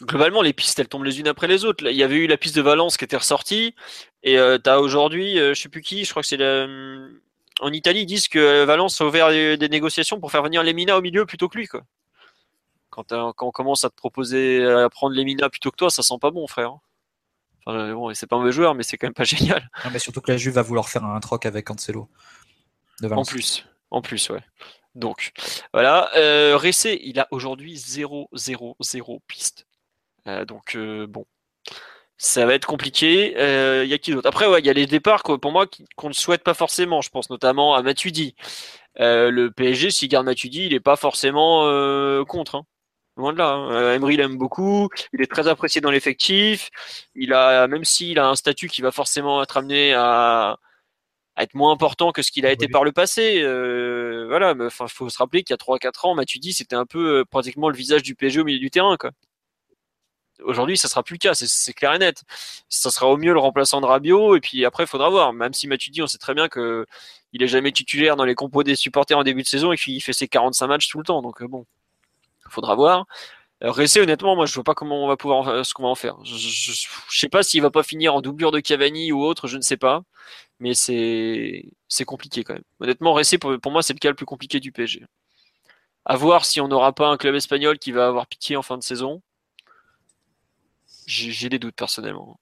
Globalement, 0.01 0.41
les 0.41 0.53
pistes, 0.53 0.79
elles 0.79 0.87
tombent 0.87 1.03
les 1.03 1.19
unes 1.19 1.27
après 1.27 1.47
les 1.47 1.65
autres. 1.65 1.83
il 1.89 1.95
y 1.95 2.03
avait 2.03 2.17
eu 2.17 2.27
la 2.27 2.37
piste 2.37 2.55
de 2.55 2.61
Valence 2.61 2.97
qui 2.97 3.03
était 3.03 3.17
ressortie. 3.17 3.75
Et 4.23 4.35
tu 4.35 4.69
as 4.69 4.79
aujourd'hui, 4.79 5.37
je 5.37 5.53
sais 5.53 5.69
plus 5.69 5.81
qui, 5.81 6.05
je 6.05 6.11
crois 6.11 6.21
que 6.21 6.27
c'est 6.27 6.37
en 7.59 7.73
Italie, 7.73 8.01
ils 8.01 8.05
disent 8.05 8.27
que 8.27 8.63
Valence 8.63 9.01
a 9.01 9.05
ouvert 9.05 9.29
des, 9.29 9.69
négociations 9.69 10.19
pour 10.19 10.31
faire 10.31 10.43
venir 10.43 10.63
Lemina 10.63 10.97
au 10.97 11.01
milieu 11.01 11.25
plutôt 11.25 11.49
que 11.49 11.57
lui. 11.57 11.67
Quoi. 11.67 11.81
Quand, 12.97 13.33
quand, 13.35 13.47
on 13.47 13.51
commence 13.51 13.83
à 13.83 13.89
te 13.89 13.95
proposer 13.95 14.65
à 14.65 14.89
prendre 14.89 15.15
les 15.15 15.23
Mina 15.23 15.49
plutôt 15.49 15.69
que 15.71 15.77
toi, 15.77 15.89
ça 15.91 16.01
sent 16.01 16.17
pas 16.19 16.31
bon, 16.31 16.47
frère. 16.47 16.77
Enfin, 17.67 17.93
bon, 17.93 18.13
c'est 18.13 18.25
pas 18.27 18.37
un 18.37 18.39
mauvais 18.39 18.51
joueur, 18.51 18.73
mais 18.73 18.83
c'est 18.83 18.97
quand 18.97 19.07
même 19.07 19.13
pas 19.13 19.23
génial. 19.25 19.69
mais 19.91 19.99
surtout 19.99 20.21
que 20.21 20.31
la 20.31 20.37
Juve 20.37 20.53
va 20.53 20.63
vouloir 20.63 20.89
faire 20.89 21.05
un 21.05 21.19
troc 21.19 21.45
avec 21.45 21.65
Cancelo. 21.65 22.09
en 23.03 23.23
plus, 23.23 23.65
en 23.91 24.01
plus, 24.01 24.29
ouais. 24.29 24.41
Donc, 24.95 25.31
voilà. 25.73 26.09
Euh, 26.15 26.57
Ressé, 26.57 26.99
il 27.03 27.19
a 27.19 27.27
aujourd'hui 27.29 27.77
0, 27.77 28.29
0, 28.33 28.75
0 28.79 29.21
piste. 29.27 29.67
Euh, 30.27 30.45
donc, 30.45 30.75
euh, 30.75 31.07
bon. 31.07 31.25
Ça 32.17 32.47
va 32.47 32.55
être 32.55 32.65
compliqué. 32.65 33.33
Il 33.33 33.37
euh, 33.37 33.85
y 33.85 33.93
a 33.93 33.99
qui 33.99 34.11
d'autre? 34.11 34.27
Après, 34.27 34.47
il 34.59 34.65
y 34.65 34.69
a 34.71 34.73
les 34.73 34.87
départs 34.87 35.21
pour 35.21 35.51
moi 35.51 35.67
qu'on 35.95 36.09
ne 36.09 36.13
souhaite 36.13 36.43
pas 36.43 36.55
forcément. 36.55 37.01
Je 37.01 37.11
pense 37.11 37.29
notamment 37.29 37.75
à 37.75 37.83
Matuidi. 37.83 38.35
le 38.97 39.49
PSG, 39.49 39.91
s'il 39.91 40.09
garde 40.09 40.25
Matuidi, 40.25 40.65
il 40.65 40.73
n'est 40.73 40.79
pas 40.79 40.95
forcément 40.95 41.61
contre. 42.25 42.55
Hein. 42.55 42.65
Loin 43.17 43.33
de 43.33 43.39
là. 43.39 43.49
Hein. 43.49 43.93
Emery 43.93 44.17
l'aime 44.17 44.37
beaucoup. 44.37 44.89
Il 45.13 45.21
est 45.21 45.31
très 45.31 45.47
apprécié 45.47 45.81
dans 45.81 45.91
l'effectif. 45.91 46.69
Il 47.15 47.33
a, 47.33 47.67
même 47.67 47.83
s'il 47.83 48.19
a 48.19 48.27
un 48.27 48.35
statut 48.35 48.67
qui 48.69 48.81
va 48.81 48.91
forcément 48.91 49.41
être 49.41 49.57
amené 49.57 49.93
à, 49.93 50.57
être 51.37 51.53
moins 51.53 51.71
important 51.71 52.11
que 52.11 52.21
ce 52.21 52.31
qu'il 52.31 52.45
a 52.45 52.51
été 52.51 52.67
par 52.67 52.83
le 52.83 52.91
passé. 52.91 53.41
Euh, 53.41 54.25
voilà, 54.27 54.53
mais 54.53 54.65
enfin, 54.65 54.87
faut 54.87 55.09
se 55.09 55.17
rappeler 55.17 55.43
qu'il 55.43 55.53
y 55.53 55.55
a 55.55 55.57
3-4 55.57 56.07
ans, 56.07 56.15
Matuidi, 56.15 56.53
c'était 56.53 56.75
un 56.75 56.85
peu 56.85 57.19
euh, 57.19 57.25
pratiquement 57.25 57.69
le 57.69 57.75
visage 57.75 58.03
du 58.03 58.15
PSG 58.15 58.41
au 58.41 58.43
milieu 58.43 58.59
du 58.59 58.71
terrain, 58.71 58.97
quoi. 58.97 59.11
Aujourd'hui, 60.43 60.77
ça 60.77 60.87
sera 60.87 61.01
plus 61.01 61.15
le 61.15 61.17
cas, 61.17 61.33
c'est 61.33 61.73
clair 61.73 61.93
et 61.95 61.97
net. 61.97 62.21
Ça 62.69 62.91
sera 62.91 63.07
au 63.07 63.17
mieux 63.17 63.33
le 63.33 63.39
remplaçant 63.39 63.81
de 63.81 63.87
Rabiot, 63.87 64.35
et 64.35 64.39
puis 64.39 64.65
après, 64.65 64.83
il 64.83 64.87
faudra 64.87 65.09
voir. 65.09 65.33
Même 65.33 65.53
si 65.53 65.67
Matuidi, 65.67 66.01
on 66.03 66.07
sait 66.07 66.19
très 66.19 66.35
bien 66.35 66.47
que 66.47 66.85
il 67.33 67.41
est 67.43 67.47
jamais 67.47 67.71
titulaire 67.71 68.15
dans 68.15 68.23
les 68.25 68.35
compos 68.35 68.63
des 68.63 68.75
supporters 68.75 69.17
en 69.17 69.23
début 69.23 69.41
de 69.41 69.47
saison 69.47 69.71
et 69.71 69.77
qu'il 69.77 70.01
fait 70.01 70.13
ses 70.13 70.27
45 70.27 70.67
matchs 70.67 70.89
tout 70.89 70.99
le 70.99 71.03
temps. 71.03 71.21
Donc 71.23 71.41
euh, 71.41 71.47
bon, 71.47 71.65
faudra 72.49 72.75
voir. 72.75 73.05
Ressé, 73.61 74.01
honnêtement, 74.01 74.35
moi, 74.35 74.45
je 74.45 74.53
vois 74.53 74.63
pas 74.63 74.75
comment 74.75 75.03
on 75.03 75.07
va 75.07 75.17
pouvoir 75.17 75.65
ce 75.65 75.73
qu'on 75.73 75.83
va 75.83 75.89
en 75.89 75.95
faire. 75.95 76.15
Je, 76.23 76.35
je, 76.35 76.71
je 77.09 77.19
sais 77.19 77.29
pas 77.29 77.43
s'il 77.43 77.61
va 77.61 77.71
pas 77.71 77.83
finir 77.83 78.13
en 78.15 78.21
doublure 78.21 78.51
de 78.51 78.59
Cavani 78.59 79.11
ou 79.11 79.23
autre, 79.23 79.47
je 79.47 79.57
ne 79.57 79.61
sais 79.61 79.77
pas 79.77 80.03
mais 80.59 80.73
c'est 80.73 81.65
c'est 81.87 82.05
compliqué 82.05 82.43
quand 82.43 82.53
même. 82.53 82.63
Honnêtement, 82.79 83.13
Ressé 83.13 83.37
pour, 83.37 83.59
pour 83.59 83.71
moi 83.71 83.83
c'est 83.83 83.93
le 83.93 83.99
cas 83.99 84.09
le 84.09 84.15
plus 84.15 84.25
compliqué 84.25 84.59
du 84.59 84.71
PSG. 84.71 85.05
À 86.05 86.15
voir 86.17 86.45
si 86.45 86.61
on 86.61 86.67
n'aura 86.67 86.93
pas 86.93 87.09
un 87.09 87.17
club 87.17 87.35
espagnol 87.35 87.79
qui 87.79 87.91
va 87.91 88.07
avoir 88.07 88.27
pitié 88.27 88.55
en 88.57 88.61
fin 88.61 88.77
de 88.77 88.83
saison. 88.83 89.21
J'ai 91.05 91.49
des 91.49 91.59
doutes 91.59 91.75
personnellement. 91.75 92.39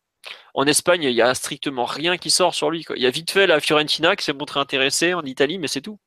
En 0.56 0.66
Espagne, 0.66 1.04
il 1.04 1.12
y 1.12 1.22
a 1.22 1.34
strictement 1.36 1.86
rien 1.86 2.18
qui 2.18 2.32
sort 2.32 2.56
sur 2.56 2.72
lui. 2.72 2.86
Il 2.96 3.02
y 3.02 3.06
a 3.06 3.12
vite 3.12 3.32
fait 3.32 3.48
la 3.48 3.60
Fiorentina 3.60 4.16
qui 4.16 4.26
s'est 4.26 4.34
montré 4.34 4.60
intéressé 4.60 5.14
en 5.14 5.24
Italie, 5.24 5.60
mais 5.60 5.68
c'est 5.68 5.82
tout. 5.82 6.00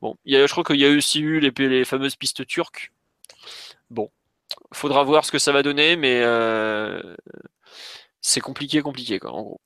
Bon, 0.00 0.16
il 0.24 0.34
y 0.34 0.36
a, 0.36 0.46
je 0.46 0.52
crois 0.52 0.64
qu'il 0.64 0.76
y 0.76 0.86
a 0.86 0.90
aussi 0.90 1.20
eu 1.20 1.40
les 1.40 1.84
fameuses 1.84 2.16
pistes 2.16 2.46
turques. 2.46 2.92
Bon, 3.90 4.10
faudra 4.72 5.02
voir 5.04 5.24
ce 5.24 5.32
que 5.32 5.38
ça 5.38 5.52
va 5.52 5.62
donner, 5.62 5.96
mais 5.96 6.22
euh, 6.22 7.00
c'est 8.20 8.40
compliqué, 8.40 8.82
compliqué 8.82 9.18
quoi, 9.18 9.32
en 9.32 9.42
gros. 9.42 9.60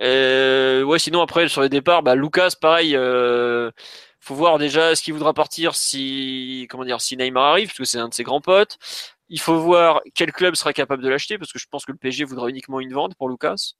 Euh, 0.00 0.82
ouais, 0.82 0.98
sinon 0.98 1.20
après 1.22 1.48
sur 1.48 1.62
les 1.62 1.68
départs, 1.68 2.02
bah, 2.02 2.14
Lucas, 2.14 2.52
pareil. 2.60 2.96
Euh, 2.96 3.70
faut 4.20 4.34
voir 4.34 4.58
déjà 4.58 4.94
ce 4.94 5.02
qu'il 5.02 5.14
voudra 5.14 5.32
partir 5.34 5.74
si 5.74 6.66
comment 6.70 6.84
dire 6.84 7.00
si 7.00 7.16
Neymar 7.16 7.44
arrive 7.44 7.68
parce 7.68 7.78
que 7.78 7.84
c'est 7.84 7.98
un 7.98 8.08
de 8.08 8.14
ses 8.14 8.22
grands 8.22 8.40
potes. 8.40 8.78
Il 9.28 9.40
faut 9.40 9.58
voir 9.58 10.02
quel 10.14 10.32
club 10.32 10.56
sera 10.56 10.72
capable 10.72 11.02
de 11.02 11.08
l'acheter 11.08 11.38
parce 11.38 11.52
que 11.52 11.58
je 11.58 11.66
pense 11.70 11.84
que 11.86 11.92
le 11.92 11.98
PSG 11.98 12.24
voudra 12.24 12.48
uniquement 12.50 12.80
une 12.80 12.92
vente 12.92 13.14
pour 13.16 13.28
Lucas. 13.28 13.74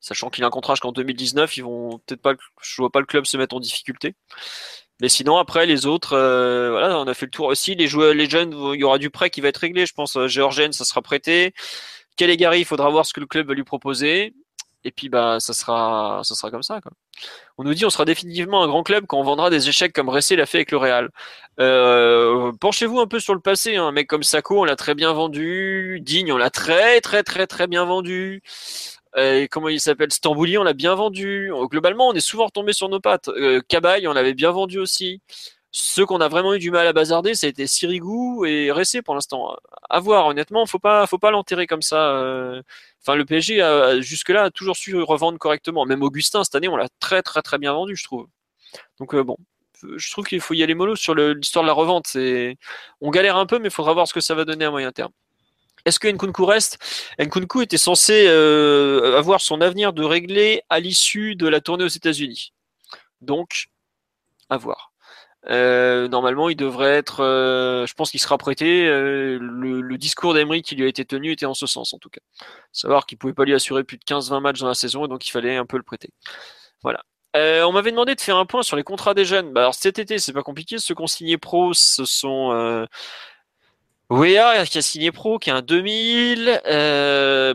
Sachant 0.00 0.30
qu'il 0.30 0.44
a 0.44 0.46
un 0.46 0.50
contrat 0.50 0.74
jusqu'en 0.74 0.92
2019, 0.92 1.56
ils 1.56 1.64
vont 1.64 1.98
peut-être 2.06 2.22
pas, 2.22 2.34
je 2.62 2.76
vois 2.80 2.90
pas 2.90 3.00
le 3.00 3.06
club 3.06 3.26
se 3.26 3.36
mettre 3.36 3.56
en 3.56 3.60
difficulté. 3.60 4.14
Mais 5.00 5.08
sinon 5.08 5.38
après 5.38 5.66
les 5.66 5.86
autres, 5.86 6.14
euh, 6.14 6.70
voilà, 6.70 6.98
on 7.00 7.06
a 7.06 7.14
fait 7.14 7.26
le 7.26 7.30
tour 7.30 7.46
aussi. 7.46 7.74
Les 7.74 7.86
joueurs, 7.86 8.14
les 8.14 8.28
jeunes, 8.28 8.52
il 8.74 8.80
y 8.80 8.84
aura 8.84 8.98
du 8.98 9.10
prêt 9.10 9.30
qui 9.30 9.40
va 9.40 9.48
être 9.48 9.58
réglé. 9.58 9.86
Je 9.86 9.94
pense 9.94 10.16
euh, 10.16 10.28
Géorgène, 10.28 10.72
ça 10.72 10.84
sera 10.84 11.02
prêté. 11.02 11.54
Calegari, 12.16 12.60
il 12.60 12.64
faudra 12.64 12.90
voir 12.90 13.06
ce 13.06 13.12
que 13.12 13.20
le 13.20 13.26
club 13.26 13.48
va 13.48 13.54
lui 13.54 13.64
proposer 13.64 14.34
et 14.84 14.92
puis 14.92 15.08
bah 15.08 15.38
ça 15.40 15.52
sera 15.52 16.20
ça 16.24 16.34
sera 16.34 16.50
comme 16.50 16.62
ça 16.62 16.80
quoi. 16.80 16.92
On 17.58 17.64
nous 17.64 17.74
dit 17.74 17.84
on 17.84 17.90
sera 17.90 18.04
définitivement 18.04 18.62
un 18.62 18.68
grand 18.68 18.82
club 18.82 19.06
quand 19.06 19.18
on 19.18 19.24
vendra 19.24 19.50
des 19.50 19.68
échecs 19.68 19.92
comme 19.92 20.08
Ressé 20.08 20.36
l'a 20.36 20.46
fait 20.46 20.58
avec 20.58 20.70
le 20.70 20.78
Real. 20.78 21.10
Euh, 21.60 22.52
penchez-vous 22.60 23.00
un 23.00 23.06
peu 23.06 23.18
sur 23.18 23.34
le 23.34 23.40
passé, 23.40 23.76
hein. 23.76 23.86
un 23.86 23.92
mec 23.92 24.06
comme 24.06 24.22
Sako 24.22 24.60
on 24.60 24.64
l'a 24.64 24.76
très 24.76 24.94
bien 24.94 25.12
vendu, 25.12 25.98
Digne 26.02 26.32
on 26.32 26.36
l'a 26.36 26.50
très 26.50 27.00
très 27.00 27.22
très 27.22 27.46
très 27.46 27.66
bien 27.66 27.84
vendu. 27.84 28.42
Euh, 29.18 29.46
comment 29.50 29.68
il 29.68 29.80
s'appelle? 29.80 30.12
Stambouli 30.12 30.58
on 30.58 30.62
l'a 30.62 30.72
bien 30.74 30.94
vendu. 30.94 31.50
Globalement 31.70 32.08
on 32.08 32.14
est 32.14 32.20
souvent 32.20 32.46
retombé 32.46 32.72
sur 32.72 32.88
nos 32.88 33.00
pattes. 33.00 33.28
Euh, 33.28 33.60
Cabaye 33.68 34.06
on 34.08 34.12
l'avait 34.12 34.34
bien 34.34 34.50
vendu 34.52 34.78
aussi. 34.78 35.20
Ceux 35.70 36.06
qu'on 36.06 36.20
a 36.20 36.28
vraiment 36.28 36.54
eu 36.54 36.58
du 36.58 36.70
mal 36.70 36.86
à 36.86 36.92
bazarder, 36.92 37.34
ça 37.34 37.46
a 37.46 37.50
été 37.50 37.66
Sirigu 37.66 38.46
et 38.46 38.70
Ressé 38.72 39.02
pour 39.02 39.14
l'instant. 39.14 39.54
À 39.90 40.00
voir, 40.00 40.26
honnêtement, 40.26 40.64
faut 40.66 40.78
pas, 40.78 41.06
faut 41.06 41.18
pas 41.18 41.30
l'enterrer 41.30 41.66
comme 41.66 41.82
ça. 41.82 42.16
Euh. 42.16 42.62
Enfin, 43.02 43.16
le 43.16 43.24
PSG 43.24 44.00
jusque-là 44.00 44.44
a 44.44 44.50
toujours 44.50 44.76
su 44.76 44.96
revendre 45.02 45.38
correctement. 45.38 45.84
Même 45.86 46.02
Augustin 46.02 46.44
cette 46.44 46.54
année, 46.54 46.68
on 46.68 46.76
l'a 46.76 46.88
très 47.00 47.22
très 47.22 47.42
très 47.42 47.58
bien 47.58 47.72
vendu, 47.72 47.96
je 47.96 48.04
trouve. 48.04 48.28
Donc 48.98 49.14
euh, 49.14 49.22
bon, 49.24 49.36
je 49.96 50.10
trouve 50.10 50.26
qu'il 50.26 50.40
faut 50.40 50.54
y 50.54 50.62
aller 50.62 50.74
mollo 50.74 50.96
sur 50.96 51.14
l'histoire 51.14 51.64
de 51.64 51.68
la 51.68 51.74
revente. 51.74 52.16
On 53.00 53.10
galère 53.10 53.36
un 53.36 53.46
peu, 53.46 53.58
mais 53.58 53.68
il 53.68 53.70
faudra 53.70 53.92
voir 53.94 54.08
ce 54.08 54.14
que 54.14 54.20
ça 54.20 54.34
va 54.34 54.44
donner 54.44 54.64
à 54.64 54.70
moyen 54.70 54.92
terme. 54.92 55.12
Est-ce 55.84 55.98
que 55.98 56.08
Nkunku 56.08 56.44
reste? 56.44 56.78
Nkunku 57.18 57.62
était 57.62 57.78
censé 57.78 58.26
euh, 58.26 59.16
avoir 59.16 59.40
son 59.40 59.60
avenir 59.60 59.92
de 59.92 60.04
régler 60.04 60.62
à 60.68 60.80
l'issue 60.80 61.36
de 61.36 61.48
la 61.48 61.60
tournée 61.60 61.84
aux 61.84 61.88
États-Unis. 61.88 62.52
Donc, 63.20 63.68
à 64.50 64.56
voir. 64.56 64.92
Euh, 65.48 66.08
normalement, 66.08 66.48
il 66.48 66.56
devrait 66.56 66.96
être. 66.96 67.20
Euh, 67.20 67.86
je 67.86 67.94
pense 67.94 68.10
qu'il 68.10 68.20
sera 68.20 68.38
prêté. 68.38 68.86
Le, 68.86 69.96
discours 69.96 70.34
d'Emery 70.34 70.62
qui 70.62 70.76
lui 70.76 70.84
a 70.84 70.88
été 70.88 71.04
tenu 71.04 71.32
était 71.32 71.46
en 71.46 71.54
ce 71.54 71.66
sens, 71.66 71.92
en 71.94 71.98
tout 71.98 72.10
cas. 72.10 72.20
Savoir 72.72 73.06
qu'il 73.06 73.18
pouvait 73.18 73.32
pas 73.32 73.44
lui 73.44 73.54
assurer 73.54 73.84
plus 73.84 73.98
de 73.98 74.04
15-20 74.04 74.40
matchs 74.40 74.60
dans 74.60 74.68
la 74.68 74.74
saison 74.74 75.04
et 75.04 75.08
donc 75.08 75.26
il 75.26 75.30
fallait 75.30 75.56
un 75.56 75.66
peu 75.66 75.76
le 75.76 75.82
prêter. 75.82 76.10
Voilà. 76.82 77.02
on 77.34 77.72
m'avait 77.72 77.90
demandé 77.90 78.14
de 78.14 78.20
faire 78.20 78.36
un 78.36 78.46
point 78.46 78.62
sur 78.62 78.76
les 78.76 78.84
contrats 78.84 79.14
des 79.14 79.24
jeunes. 79.24 79.52
Bah, 79.52 79.62
alors 79.62 79.74
cet 79.74 79.98
été, 79.98 80.18
c'est 80.18 80.32
pas 80.32 80.42
compliqué. 80.42 80.78
Ceux 80.78 80.94
qui 80.94 81.02
ont 81.02 81.06
signé 81.06 81.38
pro, 81.38 81.72
ce 81.74 82.04
sont 82.04 82.86
Wea 84.10 84.64
qui 84.66 84.78
a 84.78 84.82
signé 84.82 85.12
pro, 85.12 85.38
qui 85.38 85.50
a 85.50 85.56
un 85.56 85.62
2000. 85.62 86.60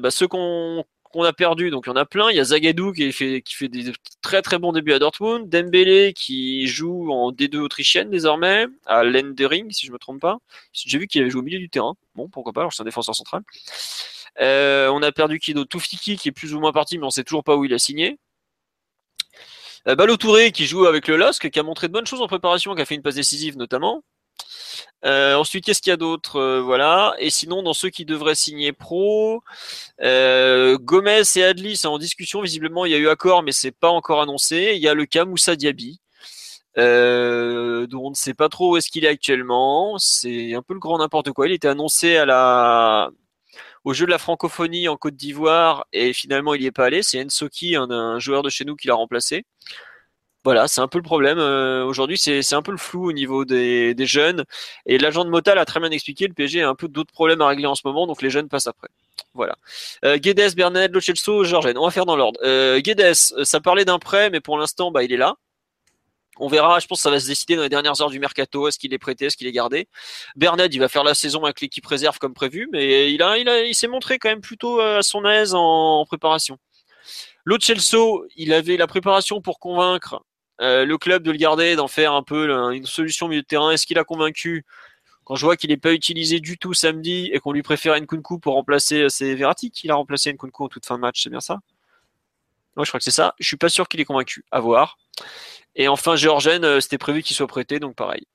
bah, 0.02 0.12
ceux 0.12 0.28
qu'on 0.28 0.86
a 1.24 1.34
perdu, 1.34 1.70
donc 1.70 1.86
il 1.88 1.90
y 1.90 1.94
en 1.94 1.96
a 1.96 2.06
plein. 2.06 2.30
Il 2.30 2.38
y 2.38 2.40
a 2.40 2.44
Zagadou 2.44 2.92
qui 2.94 3.12
fait, 3.12 3.42
qui 3.42 3.56
fait 3.56 3.70
des 3.70 3.92
très 4.22 4.42
très 4.42 4.60
bons 4.60 4.72
débuts 4.72 4.94
à 4.94 5.00
Dortmund, 5.00 5.50
Dembélé 5.50 6.14
qui 6.14 6.68
joue 6.68 7.12
en 7.12 7.32
D2 7.32 7.58
autrichienne 7.58 8.10
désormais, 8.10 8.68
à 8.86 9.04
Lendering 9.04 9.72
si 9.72 9.88
je 9.88 9.92
me 9.92 9.98
trompe 9.98 10.22
pas. 10.22 10.38
J'ai 10.74 10.98
vu 11.00 11.08
qu'il 11.08 11.22
avait 11.22 11.30
joué 11.32 11.42
au 11.42 11.44
milieu 11.44 11.60
du 11.60 11.70
terrain. 11.70 11.96
Bon, 12.16 12.30
pourquoi 12.30 12.54
pas, 12.54 12.62
alors 12.62 12.74
c'est 12.74 12.82
un 12.82 12.86
défenseur 12.86 13.16
central. 13.16 13.42
Euh, 14.42 14.90
on 14.90 15.02
a 15.04 15.12
perdu 15.12 15.40
d'autre 15.54 15.70
Toufiki 15.70 16.18
qui 16.18 16.30
est 16.30 16.32
plus 16.32 16.54
ou 16.54 16.60
moins 16.60 16.72
parti, 16.72 16.98
mais 16.98 17.06
on 17.06 17.10
sait 17.10 17.24
toujours 17.24 17.44
pas 17.44 17.56
où 17.56 17.66
il 17.66 17.74
a 17.74 17.80
signé. 17.80 18.20
Euh, 19.88 19.96
Balotouré 19.96 20.52
qui 20.52 20.66
joue 20.66 20.86
avec 20.86 21.08
le 21.08 21.18
LOSC, 21.18 21.50
qui 21.50 21.60
a 21.60 21.64
montré 21.64 21.88
de 21.88 21.94
bonnes 21.94 22.08
choses 22.08 22.22
en 22.22 22.28
préparation, 22.28 22.74
qui 22.76 22.82
a 22.82 22.86
fait 22.86 22.96
une 22.96 23.02
passe 23.02 23.16
décisive 23.16 23.58
notamment. 23.58 24.04
Euh, 25.06 25.36
ensuite, 25.36 25.66
qu'est-ce 25.66 25.82
qu'il 25.82 25.92
y 25.92 25.94
a 25.94 25.98
d'autre? 25.98 26.38
Euh, 26.38 26.62
Voilà. 26.62 27.14
Et 27.20 27.30
sinon, 27.30 27.62
dans 27.64 27.74
ceux 27.74 27.90
qui 27.90 28.06
devraient 28.06 28.36
signer 28.36 28.72
pro, 28.72 29.44
euh, 30.02 30.78
Gomez 30.80 31.24
et 31.36 31.44
Adli 31.44 31.76
c'est 31.78 31.88
en 31.88 31.98
discussion. 31.98 32.42
Visiblement, 32.42 32.86
il 32.86 32.92
y 32.92 32.96
a 32.96 32.98
eu 32.98 33.10
accord, 33.10 33.44
mais 33.44 33.52
c'est 33.52 33.72
pas 33.72 33.90
encore 33.90 34.22
annoncé. 34.22 34.74
Il 34.76 34.82
y 34.82 34.88
a 34.88 34.94
le 34.94 35.06
cas 35.06 35.26
Moussa 35.26 35.56
Diaby, 35.56 36.00
dont 36.78 38.06
on 38.06 38.10
ne 38.10 38.16
sait 38.16 38.34
pas 38.34 38.50
trop 38.50 38.74
où 38.74 38.78
est-ce 38.78 38.90
qu'il 38.90 39.06
est 39.06 39.10
actuellement. 39.10 39.98
C'est 40.00 40.54
un 40.56 40.62
peu 40.62 40.74
le 40.74 40.80
grand 40.80 40.98
n'importe 41.00 41.32
quoi. 41.32 41.48
Il 41.48 41.54
était 41.54 41.68
annoncé 41.68 42.18
au 43.84 43.94
jeu 43.94 44.06
de 44.06 44.12
la 44.12 44.18
francophonie 44.18 44.88
en 44.88 44.96
Côte 44.98 45.16
d'Ivoire 45.16 45.86
et 45.92 46.14
finalement 46.14 46.54
il 46.54 46.62
n'y 46.62 46.68
est 46.68 46.72
pas 46.72 46.86
allé. 46.86 47.04
C'est 47.04 47.22
Ensoki, 47.24 47.76
un 47.76 48.20
joueur 48.20 48.42
de 48.44 48.50
chez 48.50 48.66
nous, 48.66 48.76
qui 48.76 48.88
l'a 48.88 48.96
remplacé. 48.96 49.46
Voilà, 50.44 50.68
c'est 50.68 50.82
un 50.82 50.90
peu 50.90 50.98
le 50.98 51.04
problème. 51.04 51.40
Euh, 51.40 51.86
aujourd'hui, 51.86 52.18
c'est 52.18 52.54
un 52.54 52.62
peu 52.62 52.72
le 52.72 52.78
flou 52.78 53.08
au 53.10 53.14
niveau 53.14 53.46
des, 53.46 53.96
jeunes. 54.06 54.44
Et 54.86 54.98
l'agent 54.98 55.24
de 55.24 55.30
Motal 55.30 55.58
a 55.58 55.66
très 55.66 55.80
bien 55.80 55.92
expliqué, 55.92 56.28
le 56.28 56.34
PSG 56.34 56.64
a 56.64 56.70
un 56.70 56.76
peu 56.76 56.90
d'autres 56.90 57.14
problèmes 57.14 57.42
à 57.42 57.48
régler 57.48 57.66
en 57.66 57.76
ce 57.76 57.84
moment, 57.86 58.08
donc 58.08 58.22
les 58.22 58.30
jeunes 58.30 58.50
passent 58.50 58.68
après. 58.68 58.90
Voilà. 59.34 59.56
Euh, 60.04 60.18
Guedes, 60.18 60.56
Bernet, 60.56 60.90
Lo 60.90 61.00
Celso, 61.00 61.44
Georgen. 61.46 61.78
On 61.78 61.86
va 61.86 61.92
faire 61.92 62.06
dans 62.06 62.18
l'ordre. 62.18 62.40
Euh, 62.44 62.82
Guedes, 62.82 63.14
ça 63.14 63.62
parlait 63.62 63.86
d'un 63.86 64.00
prêt, 64.00 64.30
mais 64.30 64.42
pour 64.42 64.58
l'instant, 64.58 64.92
bah, 64.92 65.04
il 65.04 65.14
est 65.14 65.18
là. 65.18 65.36
On 66.40 66.48
verra, 66.48 66.80
je 66.80 66.88
pense 66.88 67.00
que 67.00 67.04
ça 67.04 67.12
va 67.12 67.20
se 67.20 67.28
décider 67.28 67.56
dans 67.56 67.62
les 67.62 67.70
dernières 67.70 68.02
heures 68.02 68.10
du 68.10 68.20
mercato. 68.20 68.68
Est-ce 68.68 68.80
qu'il 68.80 68.94
est 68.94 68.98
prêté, 68.98 69.26
est-ce 69.26 69.38
qu'il 69.38 69.48
est 69.48 69.52
gardé? 69.52 69.88
Bernet, 70.36 70.68
il 70.74 70.80
va 70.80 70.90
faire 70.90 71.04
la 71.04 71.14
saison 71.14 71.44
avec 71.46 71.62
l'équipe 71.62 71.86
réserve 71.86 72.18
comme 72.18 72.34
prévu, 72.34 72.68
mais 72.72 73.14
il 73.14 73.22
a, 73.22 73.38
il 73.38 73.48
a, 73.48 73.64
il 73.64 73.76
s'est 73.76 73.88
montré 73.88 74.18
quand 74.20 74.30
même 74.30 74.42
plutôt 74.42 74.80
à 74.82 75.04
son 75.04 75.26
aise 75.26 75.54
en, 75.54 76.04
préparation. 76.06 76.58
L'autre 77.46 77.66
il 78.36 78.54
avait 78.54 78.78
la 78.78 78.88
préparation 78.88 79.42
pour 79.42 79.60
convaincre 79.60 80.24
euh, 80.62 80.86
le 80.86 80.98
club 80.98 81.24
de 81.24 81.32
le 81.32 81.38
garder, 81.38 81.76
d'en 81.76 81.88
faire 81.88 82.14
un 82.14 82.24
peu 82.24 82.50
une 82.74 82.86
solution 82.86 83.26
au 83.26 83.30
milieu 83.30 83.42
de 83.42 83.48
terrain. 83.48 83.72
Est-ce 83.72 83.86
qu'il 83.86 84.00
a 84.00 84.04
convaincu 84.04 84.66
Quand 85.24 85.36
je 85.36 85.46
vois 85.46 85.58
qu'il 85.58 85.70
n'est 85.70 85.78
pas 85.78 85.94
utilisé 85.94 86.40
du 86.40 86.58
tout 86.58 86.74
samedi 86.74 87.30
et 87.34 87.40
qu'on 87.40 87.52
lui 87.52 87.64
préfère 87.64 88.00
Nkunku 88.00 88.40
pour 88.40 88.54
remplacer, 88.54 89.04
euh, 89.04 89.10
c'est 89.10 89.34
Verratti 89.36 89.72
qui 89.72 89.88
l'a 89.88 89.96
remplacé 89.96 90.32
Nkunku 90.34 90.64
en 90.64 90.70
toute 90.70 90.86
fin 90.86 90.96
de 90.96 91.02
match, 91.02 91.24
c'est 91.24 91.30
bien 91.30 91.42
ça? 91.42 91.60
Ouais, 92.76 92.86
je 92.86 92.90
crois 92.90 93.00
que 93.00 93.04
c'est 93.04 93.12
ça. 93.12 93.36
Je 93.40 93.48
suis 93.48 93.58
pas 93.58 93.70
sûr 93.70 93.88
qu'il 93.88 94.00
est 94.00 94.06
convaincu. 94.06 94.46
À 94.52 94.60
voir. 94.60 94.98
Et 95.76 95.88
enfin, 95.88 96.16
Georgen, 96.16 96.64
euh, 96.64 96.80
c'était 96.80 96.98
prévu 96.98 97.24
qu'il 97.24 97.36
soit 97.36 97.48
prêté, 97.48 97.80
donc 97.80 97.96
pareil. 97.96 98.26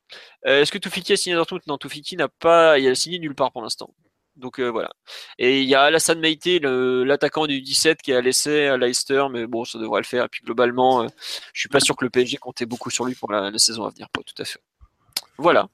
Est-ce 0.44 0.72
que 0.72 0.78
Toufiki 0.78 1.12
a 1.12 1.16
signé 1.16 1.36
Dortmund? 1.36 1.62
Non, 1.66 1.76
Toufiki 1.76 2.16
n'a 2.16 2.28
pas, 2.28 2.78
il 2.78 2.88
a 2.88 2.94
signé 2.94 3.18
nulle 3.18 3.34
part 3.34 3.52
pour 3.52 3.62
l'instant. 3.62 3.90
Donc 4.38 4.60
euh, 4.60 4.68
voilà. 4.68 4.90
Et 5.38 5.60
il 5.62 5.68
y 5.68 5.74
a 5.74 5.82
Alassane 5.82 6.20
le- 6.22 7.04
l'attaquant 7.04 7.46
du 7.46 7.60
17, 7.60 8.00
qui 8.00 8.12
a 8.12 8.20
laissé 8.20 8.66
à 8.66 8.76
Leicester, 8.76 9.26
mais 9.30 9.46
bon, 9.46 9.64
ça 9.64 9.78
devrait 9.78 10.00
le 10.00 10.06
faire. 10.06 10.24
Et 10.24 10.28
puis 10.28 10.42
globalement, 10.44 11.02
euh, 11.02 11.06
je 11.52 11.60
suis 11.60 11.68
pas 11.68 11.80
sûr 11.80 11.96
que 11.96 12.04
le 12.04 12.10
PSG 12.10 12.36
comptait 12.38 12.66
beaucoup 12.66 12.90
sur 12.90 13.04
lui 13.04 13.14
pour 13.14 13.30
la, 13.32 13.56
saison 13.58 13.84
à 13.84 13.90
venir. 13.90 14.08
Pas 14.10 14.22
tout 14.22 14.40
à 14.40 14.44
fait. 14.44 14.60
Voilà. 15.38 15.68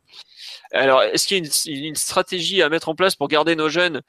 Alors, 0.73 1.03
est-ce 1.03 1.29
qu'il 1.29 1.37
y 1.37 1.41
a 1.41 1.89
une, 1.89 1.95
stratégie 1.95 2.63
à 2.63 2.69
mettre 2.69 2.89
en 2.89 2.95
place 2.95 3.15
pour 3.17 3.29
garder 3.29 3.55
nos 3.55 3.69
jeunes? 3.69 4.03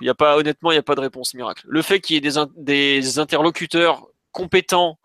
Il 0.00 0.06
y 0.06 0.10
a 0.10 0.14
pas, 0.14 0.36
honnêtement, 0.36 0.70
il 0.70 0.74
n'y 0.74 0.80
a 0.80 0.82
pas 0.82 0.94
de 0.94 1.00
réponse 1.00 1.34
miracle. 1.34 1.64
Le 1.66 1.82
fait 1.82 2.00
qu'il 2.00 2.14
y 2.14 2.18
ait 2.18 2.46
des 2.56 3.18
interlocuteurs 3.18 4.06
compétents 4.30 4.98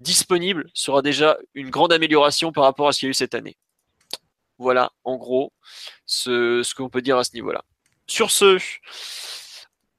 disponibles 0.00 0.70
sera 0.74 1.02
déjà 1.02 1.38
une 1.54 1.70
grande 1.70 1.92
amélioration 1.92 2.52
par 2.52 2.64
rapport 2.64 2.88
à 2.88 2.92
ce 2.92 3.00
qu'il 3.00 3.06
y 3.06 3.08
a 3.08 3.10
eu 3.10 3.14
cette 3.14 3.34
année. 3.34 3.56
Voilà, 4.58 4.90
en 5.04 5.16
gros, 5.16 5.52
ce, 6.04 6.74
qu'on 6.74 6.88
peut 6.88 7.02
dire 7.02 7.16
à 7.16 7.24
ce 7.24 7.32
niveau-là. 7.34 7.64
Sur 8.06 8.30
ce, 8.30 8.58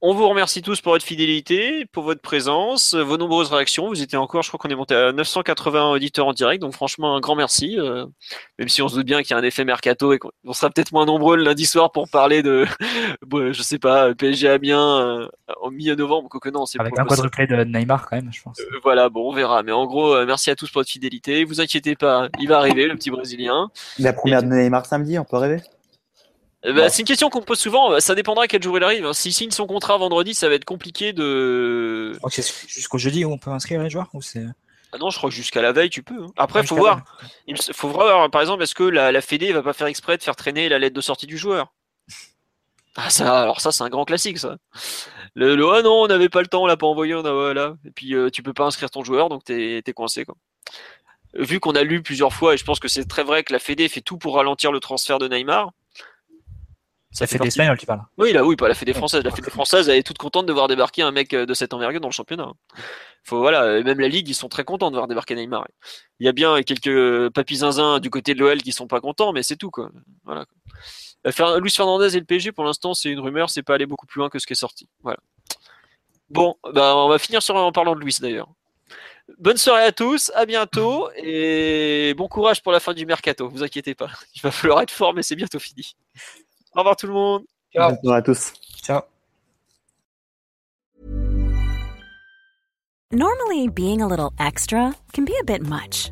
on 0.02 0.14
vous 0.14 0.28
remercie 0.30 0.62
tous 0.62 0.82
pour 0.82 0.94
votre 0.94 1.06
fidélité, 1.06 1.86
pour 1.92 2.04
votre 2.04 2.22
présence, 2.22 2.96
vos 2.96 3.18
nombreuses 3.18 3.52
réactions. 3.52 3.88
Vous 3.88 4.02
étiez 4.02 4.18
encore, 4.18 4.44
je 4.44 4.48
crois 4.48 4.58
qu'on 4.58 4.70
est 4.70 4.76
monté 4.76 4.96
à 4.96 5.12
980 5.12 5.92
auditeurs 5.92 6.28
en 6.28 6.34
direct, 6.34 6.62
donc 6.62 6.74
franchement 6.74 7.16
un 7.16 7.20
grand 7.20 7.36
merci. 7.36 7.78
euh, 7.78 8.06
même 8.58 8.70
si 8.70 8.82
on 8.82 8.88
se 8.88 8.96
doute 8.96 9.06
bien 9.06 9.22
qu'il 9.22 9.32
y 9.32 9.34
a 9.34 9.38
un 9.38 9.44
effet 9.44 9.66
mercato 9.66 10.14
et 10.14 10.20
qu'on 10.20 10.32
on 10.46 10.54
sera 10.54 10.70
peut-être 10.70 10.92
moins 10.92 11.06
nombreux 11.06 11.36
le 11.38 11.44
lundi 11.44 11.66
soir 11.66 11.92
pour 11.92 12.10
parler 12.10 12.44
de, 12.44 12.66
bon, 13.26 13.52
je 13.52 13.62
sais 13.62 13.80
pas, 13.80 14.14
PSG 14.14 14.50
Amiens 14.50 15.00
euh, 15.00 15.28
en 15.62 15.72
mi-novembre, 15.72 16.30
quoique 16.30 16.50
non, 16.50 16.66
c'est 16.66 16.80
Avec 16.80 16.98
un 16.98 17.06
quadruplé 17.06 17.48
de 17.48 17.64
Neymar 17.64 18.08
quand 18.08 18.16
même, 18.16 18.32
je 18.32 18.42
pense. 18.42 18.60
Euh, 18.60 18.80
Voilà, 18.84 19.10
bon, 19.10 19.30
on 19.30 19.34
verra. 19.34 19.64
Mais 19.64 19.72
en 19.72 19.86
gros, 19.86 20.14
euh, 20.14 20.26
merci 20.26 20.50
à 20.50 20.56
tous 20.56 20.70
pour 20.72 20.82
votre 20.82 20.92
fidélité. 20.92 21.44
Vous 21.44 21.62
inquiétez 21.62 21.96
pas, 21.96 22.30
il 22.40 22.48
va 22.48 22.58
arriver, 22.58 22.88
le 22.88 22.96
petit 22.96 23.12
Brésilien. 23.12 23.70
La 23.98 24.14
première 24.14 24.44
de 24.44 24.48
Neymar 24.48 24.86
samedi, 24.86 25.20
on 25.20 25.26
peut 25.26 25.38
rêver? 25.38 25.58
Euh, 25.58 25.78
bah, 26.64 26.72
Ouais. 26.73 26.90
C'est 26.90 27.02
une 27.02 27.07
question 27.07 27.30
qu'on 27.30 27.40
me 27.40 27.45
pose 27.45 27.60
souvent. 27.60 27.99
Ça 27.99 28.15
dépendra 28.15 28.44
à 28.44 28.48
quel 28.48 28.61
jour 28.61 28.77
il 28.77 28.84
arrive. 28.84 29.06
hein. 29.06 29.14
S'il 29.14 29.34
signe 29.34 29.52
son 29.52 29.65
contrat 29.68 29.98
vendredi, 29.98 30.34
ça 30.34 30.49
va 30.49 30.56
être 30.56 30.65
compliqué 30.65 31.14
de. 31.14 32.11
Je 32.14 32.18
crois 32.18 32.30
que 32.30 32.41
c'est 32.41 32.68
jusqu'au 32.68 32.98
jeudi 32.98 33.23
où 33.26 33.31
on 33.31 33.38
peut 33.38 33.52
inscrire 33.52 33.81
les 33.81 33.90
joueurs 33.90 34.10
ou 34.14 34.22
c'est 34.22 34.45
Ah 34.91 34.98
non, 34.98 35.10
je 35.10 35.18
crois 35.18 35.30
que 35.30 35.36
jusqu'à 35.36 35.61
la 35.61 35.72
veille, 35.72 35.90
tu 35.90 36.03
peux. 36.03 36.22
hein. 36.23 36.31
Après, 36.38 36.60
Ouais, 36.61 36.68
faut 36.68 36.76
voir. 36.76 37.02
Il 37.48 37.56
faut 37.73 37.90
voir, 37.90 38.30
par 38.30 38.41
exemple, 38.41 38.64
est-ce 38.64 38.76
que 38.76 38.84
la, 38.84 39.11
la 39.11 39.22
Fédé 39.22 39.53
va 39.53 39.64
pas 39.64 39.73
faire 39.73 39.88
exprès 39.88 40.18
de 40.18 40.23
faire 40.23 40.36
traîner 40.36 40.68
la 40.69 40.80
lettre 40.80 40.95
de 40.95 41.02
sortie 41.02 41.27
du 41.27 41.38
joueur? 41.38 41.73
Ah 42.95 43.10
ça, 43.11 43.44
alors 43.44 43.61
ça, 43.61 43.72
c'est 43.72 43.84
un 43.84 43.90
grand 43.90 44.03
classique, 44.03 44.40
ça. 44.40 44.57
Le, 45.36 45.56
le 45.56 45.65
ah 45.72 45.81
non, 45.84 46.02
on 46.02 46.07
n'avait 46.07 46.27
pas 46.27 46.41
le 46.41 46.48
temps, 46.48 46.64
on 46.64 46.65
l'a 46.65 46.76
pas 46.76 46.88
envoyé, 46.88 47.14
on 47.15 47.23
a 47.23 47.31
voilà. 47.31 47.76
Et 47.86 47.91
puis 47.91 48.14
euh, 48.15 48.30
tu 48.30 48.44
peux 48.44 48.52
pas 48.52 48.65
inscrire 48.65 48.90
ton 48.90 49.03
joueur, 49.03 49.30
donc 49.30 49.44
t'es 49.45 49.81
es 49.86 49.94
coincé 49.94 50.26
quoi. 50.26 50.36
Vu 51.36 51.60
qu'on 51.60 51.73
a 51.76 51.84
lu 51.84 52.02
plusieurs 52.02 52.34
fois, 52.34 52.56
et 52.56 52.57
je 52.57 52.65
pense 52.65 52.80
que 52.80 52.88
c'est 52.88 53.06
très 53.06 53.23
vrai 53.23 53.44
que 53.44 53.53
la 53.53 53.60
Fédé 53.60 53.88
fait 53.88 54.02
tout 54.02 54.18
pour 54.18 54.36
ralentir 54.36 54.72
le 54.72 54.80
transfert 54.80 55.19
de 55.19 55.27
Neymar. 55.30 55.72
Ça 57.11 57.26
fait 57.26 57.40
des 57.40 57.48
Espagnols, 57.48 57.77
tu 57.77 57.88
parles. 57.88 58.03
Oui, 58.18 58.34
là, 58.34 58.45
oui, 58.45 58.56
pas 58.56 58.68
la 58.68 58.76
Fédé 58.76 58.94
française. 58.94 59.23
La 59.23 59.31
Fédé 59.31 59.49
française, 59.49 59.90
elle 59.90 59.98
est 59.98 60.03
toute 60.03 60.19
contente 60.19 60.45
de 60.45 60.53
voir 60.53 60.68
débarquer 60.68 61.02
un 61.02 61.11
mec 61.11 61.34
euh, 61.34 61.45
de 61.45 61.53
cette 61.56 61.73
envergure 61.73 61.99
dans 61.99 62.07
le 62.07 62.14
championnat. 62.14 62.52
Faut, 63.23 63.40
voilà, 63.40 63.80
et 63.80 63.84
même 63.84 63.99
la 63.99 64.07
Ligue, 64.07 64.30
ils 64.30 64.36
sont 64.36 64.48
très 64.48 64.64
contents 64.64 64.91
de 64.91 64.95
voir 64.95 65.07
débarquer 65.07 65.36
Neymar. 65.36 65.68
Il 66.19 66.26
y 66.26 66.30
a 66.30 66.31
bien 66.31 66.61
quelques 66.61 67.30
papis 67.30 67.57
zinzins 67.57 67.99
du 67.99 68.10
côté 68.10 68.36
de 68.36 68.40
l'OL 68.40 68.61
qui 68.61 68.72
sont 68.72 68.88
pas 68.88 69.02
contents, 69.02 69.34
mais 69.34 69.41
c'est 69.41 69.56
tout, 69.56 69.72
quoi. 69.72 69.90
Voilà. 70.23 70.45
Euh, 71.27 71.60
Luis 71.60 71.72
Fernandez 71.72 72.15
et 72.15 72.19
le 72.19 72.26
PSG, 72.26 72.52
pour 72.52 72.64
l'instant, 72.64 72.94
c'est 72.94 73.10
une 73.10 73.19
rumeur, 73.19 73.49
c'est 73.49 73.64
pas 73.64 73.73
aller 73.73 73.88
beaucoup 73.88 74.06
plus 74.06 74.19
loin 74.19 74.30
que 74.30 74.40
ce 74.40 74.45
qui 74.45 74.53
est 74.53 74.56
sorti. 74.56 74.88
Voilà. 75.03 75.19
Bon, 76.30 76.56
bah, 76.73 76.95
on 76.95 77.10
va 77.10 77.18
finir 77.18 77.41
sur, 77.41 77.56
en 77.56 77.72
parlant 77.72 77.95
de 77.95 78.02
Luis 78.02 78.18
d'ailleurs. 78.22 78.49
Bonne 79.38 79.57
soirée 79.57 79.84
à 79.84 79.91
tous, 79.91 80.31
à 80.34 80.45
bientôt, 80.45 81.10
et 81.15 82.14
bon 82.18 82.27
courage 82.27 82.64
pour 82.64 82.72
la 82.72 82.80
fin 82.80 82.94
du 82.94 83.06
mercato, 83.06 83.48
vous 83.48 83.64
inquiétez 83.64 83.94
pas. 83.94 84.10
Il 84.36 84.41
va 84.41 84.52
falloir 84.52 84.81
être 84.81 84.91
fort, 84.91 85.14
mais 85.14 85.22
c'est 85.22 85.36
bientôt 85.36 85.60
fini. 85.60 85.95
Au 86.76 86.80
revoir 86.80 86.96
tout 86.96 87.08
le 87.08 87.14
monde. 87.14 87.44
Ciao. 87.74 87.90
Bonne 87.90 88.00
soirée 88.04 88.20
à 88.20 88.22
tous. 88.22 88.54
Ciao. 88.84 89.02
Normally, 93.12 93.68
being 93.68 94.02
a 94.02 94.08
little 94.08 94.32
extra 94.40 94.94
can 95.14 95.26
be 95.26 95.34
a 95.40 95.44
bit 95.44 95.64
much, 95.64 96.12